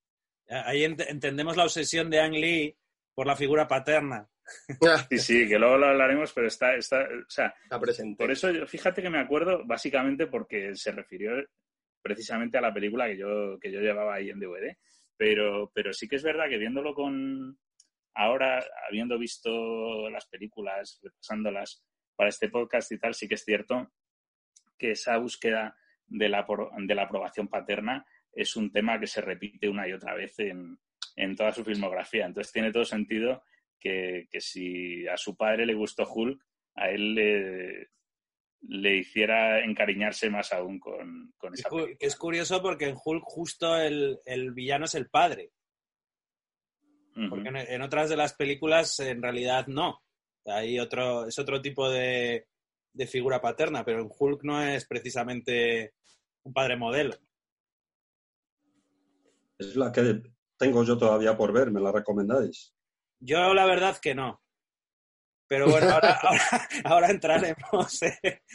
Ahí 0.48 0.84
entendemos 0.84 1.58
la 1.58 1.63
obsesión 1.63 2.10
de 2.10 2.20
Ang 2.20 2.34
Lee 2.34 2.77
por 3.13 3.27
la 3.27 3.36
figura 3.36 3.68
paterna. 3.68 4.27
Sí, 5.10 5.20
sí, 5.20 5.48
que 5.48 5.58
luego 5.58 5.77
lo 5.77 5.88
hablaremos, 5.88 6.34
pero 6.34 6.48
está, 6.48 6.75
está, 6.75 7.03
o 7.03 7.30
sea, 7.30 7.56
presente. 7.80 8.22
Por 8.22 8.30
eso, 8.30 8.50
fíjate 8.68 9.01
que 9.01 9.10
me 9.10 9.20
acuerdo 9.20 9.63
básicamente 9.65 10.27
porque 10.27 10.75
se 10.75 10.92
refirió 10.92 11.32
precisamente 12.01 12.58
a 12.58 12.62
la 12.62 12.74
película 12.74 13.08
que 13.08 13.18
yo, 13.18 13.58
que 13.60 13.72
yo 13.72 13.80
llevaba 13.80 14.15
ahí 14.15 14.30
en 14.30 14.39
DVD. 14.39 14.77
Pero, 15.15 15.72
pero 15.74 15.94
sí 15.94 16.10
que 16.10 16.18
es 16.18 16.24
verdad 16.24 16.50
que 16.50 16.58
viéndolo 16.58 16.94
con 16.94 17.58
ahora, 18.15 18.63
habiendo 18.89 19.18
visto 19.18 20.10
las 20.10 20.27
películas, 20.27 21.00
repasándolas 21.01 21.84
para 22.15 22.30
este 22.30 22.50
podcast 22.50 22.92
y 22.92 23.00
tal, 23.00 23.13
sí 23.13 23.27
que 23.27 23.36
es 23.36 23.46
cierto 23.46 23.92
que 24.77 24.92
esa 24.92 25.18
búsqueda 25.18 25.77
de 26.07 26.29
la, 26.29 26.45
de 26.77 26.95
la 26.95 27.03
aprobación 27.03 27.48
paterna 27.48 28.05
es 28.31 28.55
un 28.55 28.72
tema 28.72 29.00
que 29.00 29.07
se 29.07 29.22
repite 29.22 29.69
una 29.69 29.88
y 29.88 29.93
otra 29.93 30.13
vez 30.15 30.39
en, 30.39 30.77
en 31.15 31.36
toda 31.36 31.51
su 31.51 31.63
filmografía. 31.63 32.25
Entonces 32.25 32.51
tiene 32.51 32.72
todo 32.72 32.86
sentido 32.86 33.43
que, 33.79 34.27
que, 34.31 34.41
si 34.41 35.07
a 35.07 35.17
su 35.17 35.36
padre 35.36 35.65
le 35.65 35.74
gustó 35.74 36.12
Hulk, 36.12 36.41
a 36.75 36.89
él 36.89 37.13
le, 37.13 37.89
le 38.62 38.98
hiciera 38.98 39.63
encariñarse 39.63 40.29
más 40.29 40.51
aún 40.53 40.79
con, 40.79 41.33
con 41.38 41.53
esa 41.53 41.69
película. 41.69 41.95
Es 42.00 42.15
curioso 42.15 42.62
porque 42.62 42.89
en 42.89 42.98
Hulk 43.03 43.24
justo 43.24 43.77
el, 43.77 44.19
el 44.25 44.51
villano 44.53 44.86
es 44.86 44.95
el 44.95 45.10
padre. 45.10 45.51
Porque 47.29 47.50
en, 47.50 47.57
en, 47.57 47.81
otras 47.83 48.10
de 48.10 48.17
las 48.17 48.33
películas 48.33 49.00
en 49.00 49.22
realidad 49.22 49.67
no. 49.67 50.01
Hay 50.45 50.79
otro, 50.79 51.27
es 51.27 51.38
otro 51.38 51.62
tipo 51.62 51.88
de, 51.89 52.48
de 52.93 53.07
figura 53.07 53.41
paterna, 53.41 53.83
pero 53.83 54.01
en 54.01 54.09
Hulk 54.17 54.43
no 54.43 54.62
es 54.62 54.85
precisamente 54.85 55.93
un 56.43 56.53
padre 56.53 56.77
modelo. 56.77 57.15
Es 59.57 59.75
la 59.75 59.91
que 59.91 60.21
tengo 60.57 60.83
yo 60.83 60.97
todavía 60.97 61.35
por 61.35 61.51
ver, 61.51 61.71
¿me 61.71 61.81
la 61.81 61.91
recomendáis? 61.91 62.73
Yo 63.19 63.53
la 63.53 63.65
verdad 63.65 63.97
que 64.01 64.13
no. 64.15 64.41
Pero 65.47 65.69
bueno, 65.69 65.89
ahora, 65.89 66.19
ahora, 66.85 67.09
entraremos. 67.09 68.00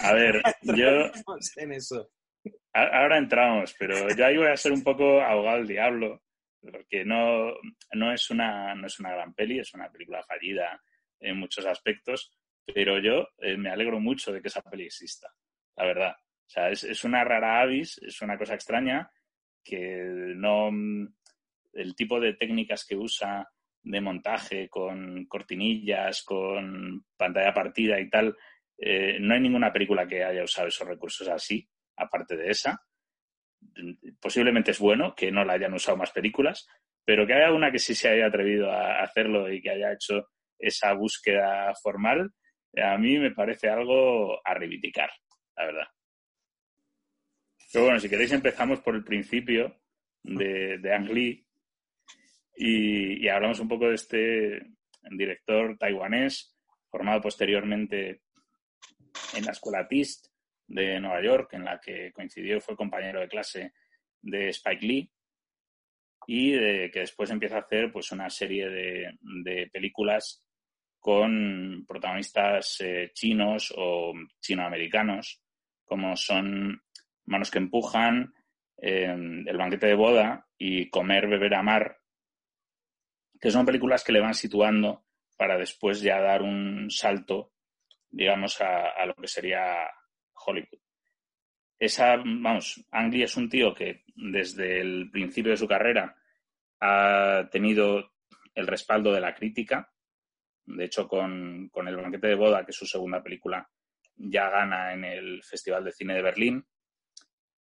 a 0.01 0.13
ver, 0.15 0.43
yo... 0.63 1.11
en 1.57 1.73
eso. 1.73 2.11
Ahora 2.73 3.19
entramos, 3.19 3.75
pero 3.79 4.09
yo 4.15 4.25
ahí 4.25 4.37
voy 4.37 4.49
a 4.49 4.57
ser 4.57 4.73
un 4.73 4.83
poco 4.83 5.21
ahogado 5.21 5.59
el 5.59 5.67
diablo, 5.67 6.23
porque 6.61 7.05
no, 7.05 7.53
no, 7.93 8.13
es 8.13 8.31
una, 8.31 8.75
no 8.75 8.87
es 8.87 8.99
una 9.01 9.11
gran 9.11 9.35
peli, 9.35 9.59
es 9.59 9.75
una 9.75 9.91
película 9.91 10.23
fallida 10.23 10.81
en 11.21 11.39
muchos 11.39 11.67
aspectos, 11.67 12.38
pero 12.75 12.99
yo 12.99 13.29
eh, 13.39 13.57
me 13.57 13.71
alegro 13.71 14.01
mucho 14.01 14.33
de 14.33 14.41
que 14.41 14.49
esa 14.49 14.63
peli 14.63 14.85
exista, 14.85 15.29
la 15.77 15.87
verdad. 15.87 16.17
O 16.17 16.51
sea, 16.51 16.71
es, 16.71 17.05
una 17.05 17.25
rara 17.25 17.61
avis, 17.61 17.99
es 17.99 18.23
una 18.23 18.39
cosa 18.39 18.55
extraña 18.55 19.11
que 19.63 20.03
no. 20.35 20.71
El 21.75 21.95
tipo 21.95 22.19
de 22.19 22.35
técnicas 22.35 22.87
que 22.87 22.97
usa 22.97 23.47
de 23.83 24.01
montaje 24.01 24.69
con 24.69 25.27
cortinillas, 25.27 26.23
con 26.23 27.05
pantalla 27.17 27.53
partida 27.53 28.01
y 28.01 28.09
tal, 28.09 28.37
eh, 28.79 29.19
no 29.21 29.35
hay 29.35 29.41
ninguna 29.41 29.73
película 29.73 30.07
que 30.07 30.25
haya 30.25 30.43
usado 30.43 30.69
esos 30.69 30.89
recursos 30.89 31.29
así, 31.29 31.69
aparte 31.97 32.37
de 32.37 32.51
esa. 32.51 32.81
Posiblemente 34.21 34.71
es 34.71 34.79
bueno 34.79 35.15
que 35.15 35.31
no 35.31 35.45
la 35.45 35.55
hayan 35.55 35.75
usado 35.75 35.99
más 35.99 36.13
películas, 36.13 36.67
pero 37.05 37.27
que 37.27 37.35
haya 37.35 37.53
una 37.53 37.71
que 37.71 37.79
sí 37.79 37.95
se 37.95 38.09
haya 38.09 38.27
atrevido 38.27 38.71
a 38.71 39.03
hacerlo 39.03 39.53
y 39.53 39.61
que 39.61 39.71
haya 39.71 39.93
hecho 39.93 40.29
esa 40.59 40.93
búsqueda 40.95 41.75
formal, 41.83 42.33
a 42.83 42.97
mí 42.99 43.19
me 43.19 43.31
parece 43.31 43.69
algo 43.69 44.41
a 44.45 44.55
reivindicar, 44.55 45.11
la 45.57 45.67
verdad. 45.67 45.89
Pero 47.73 47.85
bueno, 47.85 48.01
si 48.01 48.09
queréis 48.09 48.33
empezamos 48.33 48.81
por 48.81 48.95
el 48.95 49.05
principio 49.05 49.77
de, 50.23 50.79
de 50.79 50.95
Ang 50.95 51.11
Lee 51.11 51.47
y, 52.57 53.29
hablamos 53.29 53.61
un 53.61 53.69
poco 53.69 53.89
de 53.89 53.95
este 53.95 54.63
director 55.11 55.77
taiwanés 55.79 56.57
formado 56.91 57.21
posteriormente 57.21 58.23
en 59.35 59.45
la 59.45 59.53
escuela 59.53 59.87
TIST 59.87 60.27
de 60.67 60.99
Nueva 61.01 61.23
York, 61.23 61.53
en 61.53 61.65
la 61.65 61.79
que 61.79 62.13
coincidió 62.13 62.57
y 62.57 62.61
fue 62.61 62.77
compañero 62.77 63.21
de 63.21 63.29
clase 63.29 63.73
de 64.21 64.49
Spike 64.49 64.87
Lee 64.87 65.13
y 66.27 66.53
que 66.91 67.01
después 67.01 67.31
empieza 67.31 67.57
a 67.57 67.61
hacer 67.61 67.93
pues 67.93 68.11
una 68.13 68.29
serie 68.29 68.69
de, 68.69 69.19
de 69.45 69.71
películas 69.73 70.45
con 70.99 71.85
protagonistas 71.87 72.81
eh, 72.81 73.11
chinos 73.15 73.73
o 73.77 74.13
chinoamericanos, 74.41 75.43
como 75.85 76.17
son 76.17 76.83
Manos 77.27 77.51
que 77.51 77.59
empujan, 77.59 78.33
em, 78.77 79.47
El 79.47 79.57
banquete 79.57 79.87
de 79.87 79.95
boda 79.95 80.47
y 80.57 80.89
Comer, 80.89 81.29
beber, 81.29 81.55
amar, 81.55 81.99
que 83.41 83.51
son 83.51 83.67
películas 83.67 84.03
que 84.03 84.13
le 84.13 84.21
van 84.21 84.35
situando 84.35 85.05
para 85.37 85.57
después 85.57 86.01
ya 86.01 86.21
dar 86.21 86.43
un 86.43 86.91
salto, 86.91 87.53
digamos, 88.11 88.61
a, 88.61 89.05
lo 89.07 89.15
que 89.15 89.29
sería 89.29 89.89
Hollywood. 90.35 90.81
Esa, 91.79 92.17
vamos, 92.17 92.85
Ang 92.91 93.15
es 93.15 93.37
un 93.37 93.49
tío 93.49 93.73
que 93.73 94.03
desde 94.17 94.81
el 94.81 95.11
principio 95.11 95.53
de 95.53 95.57
su 95.57 95.69
carrera 95.69 96.17
ha 96.81 97.49
tenido 97.53 98.13
el 98.55 98.67
respaldo 98.67 99.13
de 99.13 99.21
la 99.21 99.35
crítica, 99.35 99.93
de 100.77 100.85
hecho, 100.85 101.09
con, 101.09 101.71
El 101.75 101.97
banquete 101.97 102.29
de 102.29 102.35
boda, 102.35 102.65
que 102.65 102.71
es 102.71 102.77
su 102.77 102.87
segunda 102.87 103.23
película, 103.23 103.69
ya 104.17 104.51
gana 104.51 104.93
en 104.93 105.05
el 105.05 105.43
Festival 105.43 105.85
de 105.85 105.93
Cine 105.93 106.15
de 106.15 106.23
Berlín. 106.23 106.67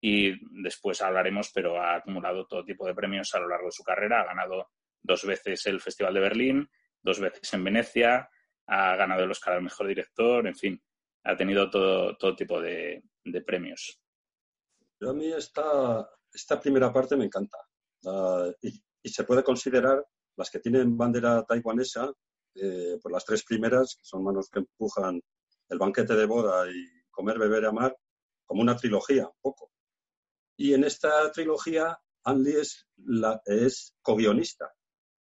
y 0.01 0.33
después 0.61 1.01
hablaremos, 1.01 1.51
pero 1.53 1.81
ha 1.81 1.95
acumulado 1.95 2.45
todo 2.45 2.65
tipo 2.65 2.85
de 2.85 2.93
premios 2.93 3.33
a 3.33 3.39
lo 3.39 3.47
largo 3.47 3.67
de 3.67 3.71
su 3.71 3.83
carrera. 3.83 4.21
Ha 4.21 4.25
ganado 4.25 4.69
dos 5.01 5.25
veces 5.25 5.65
el 5.65 5.79
Festival 5.79 6.13
de 6.13 6.19
Berlín, 6.19 6.69
dos 7.01 7.19
veces 7.19 7.53
en 7.53 7.63
Venecia, 7.63 8.29
ha 8.67 8.95
ganado 8.95 9.23
el 9.23 9.31
Oscar 9.31 9.55
al 9.55 9.63
Mejor 9.63 9.87
Director, 9.87 10.45
en 10.47 10.55
fin, 10.55 10.83
ha 11.23 11.35
tenido 11.35 11.69
todo, 11.69 12.17
todo 12.17 12.35
tipo 12.35 12.59
de, 12.61 13.03
premios. 13.45 13.99
a 15.01 15.13
mí 15.13 15.31
esta, 15.31 16.07
esta 16.33 16.59
primera 16.59 16.91
parte 16.91 17.15
me 17.15 17.25
encanta 17.25 17.57
y, 18.61 18.83
se 19.09 19.23
puede 19.23 19.43
considerar 19.43 20.05
las 20.37 20.49
que 20.49 20.59
tienen 20.59 20.97
bandera 20.97 21.43
taiwanesa, 21.43 22.11
eh, 22.55 22.99
por 23.01 23.11
las 23.11 23.25
tres 23.25 23.43
primeras, 23.43 23.95
que 23.95 24.05
son 24.05 24.23
manos 24.23 24.49
que 24.49 24.59
empujan 24.59 25.21
el 25.69 25.77
banquete 25.77 26.15
de 26.15 26.25
boda 26.25 26.69
y 26.69 26.85
comer, 27.09 27.39
beber 27.39 27.65
amar, 27.65 27.95
como 28.45 28.61
una 28.61 28.75
trilogía, 28.75 29.25
un 29.25 29.41
poco. 29.41 29.71
Y 30.57 30.73
en 30.73 30.83
esta 30.83 31.31
trilogía, 31.31 31.97
Andy 32.23 32.51
es, 32.51 32.87
es 33.45 33.95
co-guionista. 34.01 34.71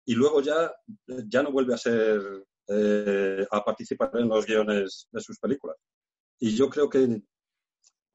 Y 0.05 0.15
luego 0.15 0.41
ya, 0.41 0.73
ya 1.27 1.43
no 1.43 1.51
vuelve 1.51 1.75
a 1.75 1.77
ser 1.77 2.21
eh, 2.67 3.45
a 3.51 3.63
participar 3.63 4.11
en 4.13 4.29
los 4.29 4.45
guiones 4.45 5.07
de 5.11 5.21
sus 5.21 5.37
películas. 5.39 5.77
Y 6.39 6.55
yo 6.55 6.69
creo 6.69 6.89
que, 6.89 7.21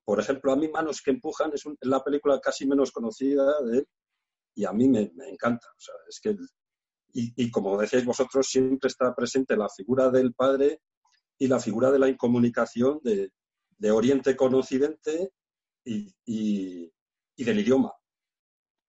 por 0.05 0.19
ejemplo, 0.19 0.53
a 0.53 0.57
mí 0.57 0.69
Manos 0.69 1.01
que 1.03 1.13
empujan 1.13 1.53
es 1.53 1.65
la 1.83 2.03
película 2.03 2.41
casi 2.41 2.67
menos 2.67 2.91
conocida 2.91 3.63
de 3.63 3.79
él 3.79 3.89
y 4.57 4.65
a 4.65 4.73
mí 4.73 4.89
me, 4.89 5.13
encanta. 5.29 5.69
O 5.69 5.81
sea, 5.81 5.95
es 6.09 6.19
que, 6.21 6.37
y, 7.18 7.50
como 7.50 7.78
decíais 7.78 8.04
vosotros, 8.04 8.46
siempre 8.46 8.88
está 8.88 9.14
presente 9.14 9.56
la 9.56 9.68
figura 9.68 10.11
del 10.11 10.35
padre 10.35 10.82
y 11.38 11.49
la 11.49 11.58
figura 11.61 11.90
de 11.90 11.99
la 11.99 12.08
incomunicación 12.08 13.00
de, 13.02 13.32
de 13.78 13.90
Oriente 13.90 14.37
con 14.37 14.54
Occidente 14.54 15.32
y, 15.85 16.14
y 16.25 17.44
del 17.44 17.61
idioma. 17.61 17.92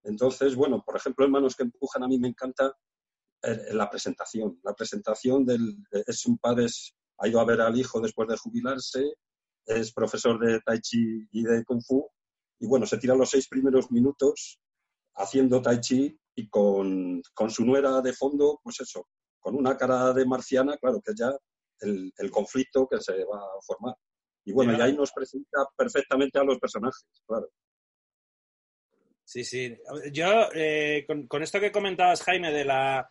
Entonces, 0.03 0.55
bueno, 0.55 0.83
por 0.83 0.95
ejemplo, 0.95 1.25
Hermanos 1.25 1.55
que 1.55 1.63
empujan, 1.63 2.03
a 2.03 2.07
mí 2.07 2.17
me 2.19 2.29
encanta 2.29 2.75
eh, 3.41 3.73
la 3.73 3.89
presentación. 3.89 4.59
La 4.63 4.73
presentación 4.73 5.45
del, 5.45 5.77
es 5.91 6.25
un 6.25 6.37
padre, 6.37 6.67
ha 7.19 7.27
ido 7.27 7.39
a 7.39 7.45
ver 7.45 7.61
al 7.61 7.77
hijo 7.77 7.99
después 7.99 8.27
de 8.27 8.37
jubilarse, 8.37 9.03
es 9.65 9.93
profesor 9.93 10.39
de 10.39 10.61
Tai 10.61 10.79
Chi 10.79 11.27
y 11.31 11.43
de 11.43 11.63
Kung 11.63 11.81
Fu, 11.81 12.07
y 12.59 12.67
bueno, 12.67 12.85
se 12.85 12.97
tira 12.97 13.15
los 13.15 13.29
seis 13.29 13.47
primeros 13.47 13.91
minutos 13.91 14.59
haciendo 15.15 15.61
Tai 15.61 15.79
Chi 15.79 16.17
y 16.35 16.49
con, 16.49 17.21
con 17.33 17.49
su 17.49 17.65
nuera 17.65 18.01
de 18.01 18.13
fondo, 18.13 18.59
pues 18.63 18.81
eso, 18.81 19.07
con 19.39 19.55
una 19.55 19.77
cara 19.77 20.13
de 20.13 20.25
marciana, 20.25 20.77
claro 20.77 21.01
que 21.03 21.13
ya 21.17 21.31
el, 21.79 22.11
el 22.17 22.31
conflicto 22.31 22.87
que 22.87 22.99
se 22.99 23.23
va 23.23 23.37
a 23.37 23.61
formar. 23.65 23.95
Y 24.43 24.51
bueno, 24.51 24.77
y 24.77 24.81
ahí 24.81 24.95
nos 24.95 25.11
presenta 25.11 25.65
perfectamente 25.75 26.37
a 26.37 26.43
los 26.43 26.59
personajes, 26.59 27.05
claro. 27.25 27.49
Sí, 29.25 29.43
sí. 29.43 29.75
Yo, 30.11 30.49
eh, 30.53 31.05
con, 31.27 31.41
esto 31.41 31.59
que 31.59 31.71
comentabas, 31.71 32.21
Jaime, 32.21 32.51
de 32.51 32.63
la, 32.63 33.09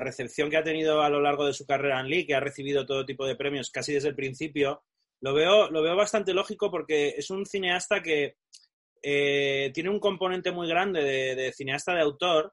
recepción 0.00 0.48
que 0.48 0.56
ha 0.56 0.62
tenido 0.62 1.02
a 1.02 1.10
lo 1.10 1.20
largo 1.20 1.46
de 1.46 1.52
su 1.52 1.66
carrera 1.66 2.00
en 2.00 2.08
Lee, 2.08 2.26
que 2.26 2.34
ha 2.34 2.40
recibido 2.40 2.86
todo 2.86 3.04
tipo 3.04 3.26
de 3.26 3.36
premios 3.36 3.70
casi 3.70 3.92
desde 3.92 4.08
el 4.08 4.14
principio, 4.14 4.84
lo 5.20 5.34
veo, 5.34 5.68
lo 5.70 5.82
veo 5.82 5.96
bastante 5.96 6.32
lógico 6.32 6.70
porque 6.70 7.08
es 7.16 7.30
un 7.30 7.44
cineasta 7.44 8.02
que 8.02 8.36
eh, 9.08 9.70
tiene 9.72 9.90
un 9.90 10.00
componente 10.00 10.50
muy 10.50 10.66
grande 10.66 11.02
de, 11.02 11.52
cineasta 11.52 11.94
de 11.94 12.02
autor 12.02 12.52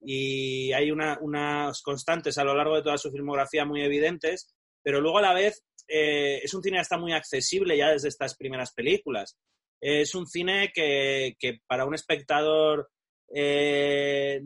y 0.00 0.72
hay 0.72 0.90
unas 0.90 1.80
constantes 1.82 2.36
a 2.36 2.44
lo 2.44 2.54
largo 2.54 2.76
de 2.76 2.82
toda 2.82 2.98
su 2.98 3.10
filmografía 3.10 3.64
muy 3.64 3.82
evidentes, 3.82 4.54
pero 4.82 5.00
luego 5.00 5.18
a 5.18 5.22
la 5.22 5.32
vez 5.32 5.64
eh, 5.88 6.40
es 6.42 6.52
un 6.52 6.62
cineasta 6.62 6.98
muy 6.98 7.12
accesible 7.12 7.76
ya 7.76 7.90
desde 7.90 8.08
estas 8.08 8.36
primeras 8.36 8.72
películas 8.74 9.38
es 9.84 10.14
un 10.14 10.26
cine 10.26 10.72
que, 10.74 11.36
para 11.66 11.84
un 11.84 11.94
espectador 11.94 12.88
eh, 13.34 14.40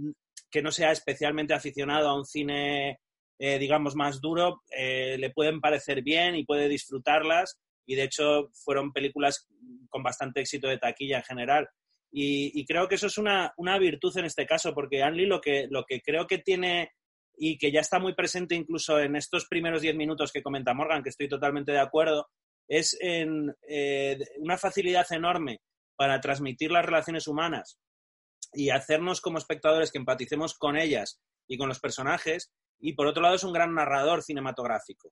que 0.50 0.62
no 0.62 0.72
sea 0.72 0.90
especialmente 0.90 1.54
aficionado 1.54 2.08
a 2.08 2.16
un 2.16 2.24
cine, 2.24 2.98
eh, 3.38 3.58
digamos, 3.58 3.94
más 3.94 4.20
duro, 4.20 4.62
eh, 4.76 5.16
le 5.16 5.30
pueden 5.30 5.60
parecer 5.60 6.02
bien 6.02 6.34
y 6.34 6.44
puede 6.44 6.68
disfrutarlas. 6.68 7.56
Y 7.88 7.96
de 7.96 8.04
hecho 8.04 8.50
fueron 8.52 8.92
películas 8.92 9.48
con 9.88 10.02
bastante 10.02 10.40
éxito 10.40 10.68
de 10.68 10.76
taquilla 10.76 11.16
en 11.16 11.24
general. 11.24 11.68
Y, 12.12 12.64
creo 12.66 12.86
que 12.86 12.96
eso 12.96 13.06
es 13.06 13.16
una, 13.16 13.54
virtud 13.80 14.16
en 14.18 14.26
este 14.26 14.46
caso, 14.46 14.74
porque 14.74 15.02
Anli 15.02 15.26
lo 15.26 15.40
que, 15.40 15.66
lo 15.70 15.84
que 15.84 16.00
creo 16.02 16.26
que 16.26 16.38
tiene 16.38 16.92
y 17.34 17.56
que 17.56 17.72
ya 17.72 17.80
está 17.80 17.98
muy 17.98 18.14
presente 18.14 18.54
incluso 18.54 18.98
en 18.98 19.16
estos 19.16 19.46
primeros 19.46 19.80
diez 19.80 19.94
minutos 19.94 20.32
que 20.32 20.42
comenta 20.42 20.74
Morgan, 20.74 21.02
que 21.02 21.08
estoy 21.08 21.28
totalmente 21.28 21.72
de 21.72 21.80
acuerdo, 21.80 22.28
es 22.68 22.94
en, 23.00 23.54
eh, 23.66 24.18
una 24.38 24.58
facilidad 24.58 25.10
enorme 25.12 25.60
para 25.96 26.20
transmitir 26.20 26.70
las 26.70 26.84
relaciones 26.84 27.26
humanas 27.26 27.78
y 28.52 28.68
hacernos 28.68 29.22
como 29.22 29.38
espectadores 29.38 29.90
que 29.92 29.98
empaticemos 29.98 30.54
con 30.54 30.76
ellas 30.76 31.20
y 31.46 31.56
con 31.56 31.68
los 31.68 31.80
personajes. 31.80 32.52
Y 32.80 32.92
por 32.92 33.06
otro 33.06 33.22
lado 33.22 33.36
es 33.36 33.44
un 33.44 33.52
gran 33.52 33.74
narrador 33.74 34.22
cinematográfico. 34.22 35.10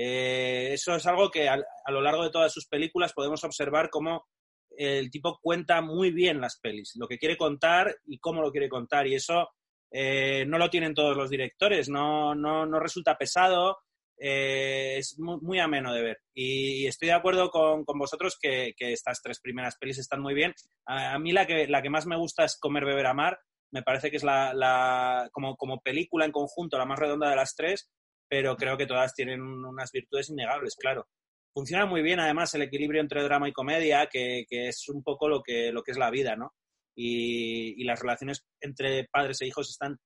Eh, 0.00 0.74
eso 0.74 0.94
es 0.94 1.04
algo 1.06 1.28
que 1.28 1.48
a, 1.48 1.58
lo 1.88 2.00
largo 2.00 2.22
de 2.22 2.30
todas 2.30 2.52
sus 2.52 2.68
películas 2.68 3.12
podemos 3.12 3.42
observar 3.42 3.90
cómo 3.90 4.28
el 4.70 5.10
tipo 5.10 5.40
cuenta 5.42 5.80
muy 5.82 6.12
bien 6.12 6.40
las 6.40 6.60
pelis, 6.60 6.92
lo 6.94 7.08
que 7.08 7.18
quiere 7.18 7.36
contar 7.36 7.96
y 8.06 8.20
cómo 8.20 8.40
lo 8.40 8.52
quiere 8.52 8.68
contar. 8.68 9.08
Y 9.08 9.16
eso 9.16 9.48
eh, 9.90 10.44
no 10.46 10.56
lo 10.56 10.70
tienen 10.70 10.94
todos 10.94 11.16
los 11.16 11.30
directores, 11.30 11.88
no, 11.88 12.36
no, 12.36 12.64
no 12.64 12.78
resulta 12.78 13.18
pesado, 13.18 13.78
eh, 14.20 14.98
es 14.98 15.18
muy, 15.18 15.58
ameno 15.58 15.92
de 15.92 16.02
ver. 16.02 16.18
Y 16.32 16.86
estoy 16.86 17.08
de 17.08 17.14
acuerdo 17.14 17.50
con, 17.50 17.84
vosotros 17.84 18.38
que, 18.40 18.74
estas 18.78 19.20
tres 19.20 19.40
primeras 19.40 19.78
pelis 19.78 19.98
están 19.98 20.20
muy 20.20 20.34
bien. 20.34 20.54
A, 20.86 21.18
mí 21.18 21.32
la 21.32 21.44
que, 21.44 21.66
la 21.66 21.82
que 21.82 21.90
más 21.90 22.06
me 22.06 22.16
gusta 22.16 22.44
es 22.44 22.56
Comer, 22.56 22.84
Beber, 22.84 23.06
Amar. 23.06 23.40
Me 23.72 23.82
parece 23.82 24.12
que 24.12 24.16
es 24.18 24.22
la, 24.22 25.28
como, 25.32 25.56
como, 25.56 25.80
película 25.80 26.24
en 26.24 26.32
conjunto 26.32 26.78
la 26.78 26.86
más 26.86 27.00
redonda 27.00 27.28
de 27.30 27.36
las 27.36 27.56
tres, 27.56 27.90
pero 28.28 28.56
creo 28.56 28.76
que 28.76 28.86
todas 28.86 29.14
tienen 29.14 29.40
unas 29.42 29.90
virtudes 29.92 30.30
innegables, 30.30 30.76
claro. 30.76 31.08
Funciona 31.52 31.86
muy 31.86 32.02
bien, 32.02 32.20
además, 32.20 32.54
el 32.54 32.62
equilibrio 32.62 33.00
entre 33.00 33.22
drama 33.22 33.48
y 33.48 33.52
comedia, 33.52 34.06
que, 34.06 34.44
es 34.50 34.88
un 34.88 35.02
poco 35.02 35.28
lo 35.28 35.42
que, 35.42 35.72
lo 35.72 35.82
que 35.82 35.92
es 35.92 35.98
la 35.98 36.10
vida, 36.10 36.36
¿no? 36.36 36.52
y 37.00 37.84
las 37.84 38.00
relaciones 38.00 38.44
entre 38.60 39.04
padres 39.04 39.40
e 39.40 39.46
hijos 39.46 39.70
están 39.70 40.00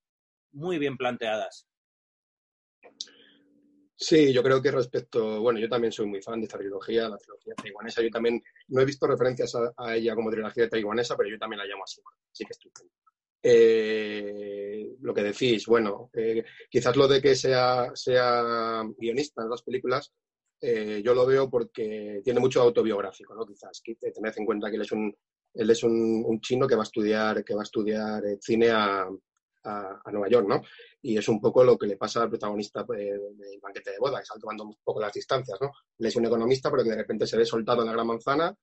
muy 0.53 0.79
bien 0.79 0.99
planteadas. 0.99 1.67
Sí, 4.03 4.33
yo 4.33 4.43
creo 4.43 4.61
que 4.61 4.73
respecto, 4.73 5.41
bueno, 5.41 5.61
yo 5.61 5.69
también 5.69 5.93
soy 5.93 6.07
muy 6.07 6.21
fan 6.21 6.41
de 6.41 6.47
esta 6.47 6.59
trilogía, 6.59 7.09
la 7.09 7.17
trilogía 7.17 7.55
taiwanesa. 7.55 8.03
Yo 8.03 8.11
también 8.11 8.43
no 8.67 8.81
he 8.81 8.85
visto 8.85 9.07
referencias 9.07 9.55
a, 9.55 9.95
ella 9.95 10.17
como 10.17 10.29
trilogía 10.29 10.69
taiwanesa, 10.69 11.17
pero 11.17 11.31
yo 11.31 11.39
también 11.39 11.59
la 11.59 11.67
llamo 11.67 11.85
así. 11.85 12.03
Sí 12.33 12.45
que 12.45 12.51
estoy 12.51 12.73
eh, 13.43 14.97
lo 15.01 15.13
que 15.13 15.23
decís, 15.23 15.67
bueno, 15.67 16.11
eh, 16.13 16.45
quizás 16.71 16.97
lo 16.97 17.09
de 17.09 17.21
que 17.21 17.35
sea, 17.35 17.91
sea 17.95 18.83
guionista 18.97 19.43
en 19.43 19.51
las 19.51 19.63
películas, 19.63 20.13
eh, 20.61 21.03
yo 21.05 21.13
lo 21.13 21.27
veo 21.27 21.51
porque 21.51 22.21
tiene 22.23 22.39
mucho 22.39 22.63
autobiográfico, 22.63 23.35
¿no? 23.35 23.45
Quizás, 23.45 23.83
tened 23.83 24.33
en 24.37 24.47
cuenta 24.47 24.71
que 24.71 24.77
él 24.77 24.83
es 24.83 24.93
un, 24.93 25.13
él 25.55 25.71
es 25.71 25.83
un, 25.83 26.41
chino 26.41 26.69
que 26.69 26.77
va 26.77 26.83
a 26.83 26.85
estudiar, 26.85 27.45
que 27.45 27.55
va 27.55 27.63
a 27.63 27.65
estudiar 27.65 28.23
cine 28.41 28.71
a, 28.71 29.09
a, 29.65 30.11
Nueva 30.13 30.29
York, 30.29 30.47
¿no? 30.49 30.63
Y 31.01 31.17
es 31.17 31.29
un 31.29 31.41
poco 31.41 31.65
lo 31.65 31.77
que 31.77 31.89
le 31.89 31.97
pasa 31.97 32.23
al 32.23 32.29
protagonista 32.29 32.87
pues, 32.87 33.01
del 33.01 33.61
banquete 33.61 33.91
de 33.91 33.99
boda, 33.99 34.19
que 34.19 34.23
está 34.23 34.39
tomando 34.39 34.65
un 34.65 34.77
poco 34.85 35.01
las 35.01 35.13
distancias, 35.13 35.59
¿no? 35.61 35.73
Él 35.99 36.07
es 36.07 36.15
un 36.15 36.27
economista, 36.27 36.71
pero 36.71 36.85
que 36.85 36.91
de 36.91 36.97
repente 36.97 37.27
se 37.27 37.37
ve 37.37 37.45
soltado 37.45 37.83
en 37.83 37.89
la 37.89 37.93
gran 37.95 38.07
manzana, 38.07 38.55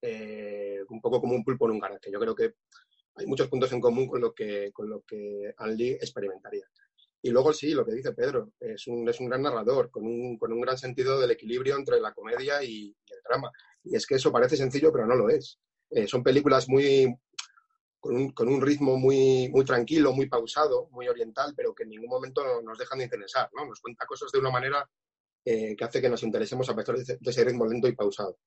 eh, 0.00 0.78
un 0.88 1.00
poco 1.00 1.20
como 1.20 1.34
un 1.34 1.44
pulpo 1.44 1.66
en 1.66 1.72
un 1.72 1.80
garaje. 1.80 2.10
Yo 2.12 2.20
creo 2.20 2.34
que 2.34 2.54
hay 3.18 3.26
muchos 3.26 3.48
puntos 3.48 3.72
en 3.72 3.80
común 3.80 4.06
con 4.06 4.20
lo 4.20 4.32
que, 4.32 4.70
con 4.72 4.88
lo 4.88 5.02
que 5.02 5.52
Andy 5.56 5.90
experimentaría. 5.90 6.64
Y 7.20 7.30
luego 7.30 7.52
sí, 7.52 7.72
lo 7.72 7.84
que 7.84 7.92
dice 7.92 8.12
Pedro, 8.12 8.52
es 8.60 8.86
un, 8.86 9.08
es 9.08 9.18
un 9.18 9.28
gran 9.28 9.42
narrador, 9.42 9.90
con 9.90 10.06
un, 10.06 10.38
con 10.38 10.52
un 10.52 10.60
gran 10.60 10.78
sentido 10.78 11.20
del 11.20 11.32
equilibrio 11.32 11.76
entre 11.76 12.00
la 12.00 12.12
comedia 12.12 12.62
y, 12.62 12.94
el 13.10 13.22
drama. 13.28 13.50
Y 13.82 13.96
es 13.96 14.06
que 14.06 14.14
eso 14.14 14.30
parece 14.30 14.56
sencillo, 14.56 14.92
pero 14.92 15.06
no 15.06 15.16
lo 15.16 15.28
es. 15.28 15.58
Eh, 15.90 16.06
son 16.06 16.22
películas 16.22 16.68
muy, 16.68 17.12
con 18.00 18.48
un, 18.48 18.60
ritmo 18.60 18.96
muy, 18.96 19.48
muy 19.48 19.64
tranquilo, 19.64 20.12
muy 20.12 20.28
pausado, 20.28 20.88
muy 20.92 21.08
oriental, 21.08 21.54
pero 21.56 21.74
que 21.74 21.82
en 21.82 21.90
ningún 21.90 22.08
momento 22.08 22.62
nos 22.62 22.78
dejan 22.78 22.98
de 22.98 23.04
interesar, 23.04 23.50
¿no? 23.56 23.66
Nos 23.66 23.80
cuenta 23.80 24.06
cosas 24.06 24.30
de 24.30 24.38
una 24.38 24.50
manera 24.50 24.88
eh, 25.44 25.74
que 25.76 25.84
hace 25.84 26.00
que 26.00 26.08
nos 26.08 26.22
interesemos 26.22 26.68
a 26.68 26.76
pesar 26.76 26.96
de, 26.96 27.18
ese 27.20 27.44
ritmo 27.44 27.66
lento 27.66 27.88
y 27.88 27.96
pausado. 27.96 28.38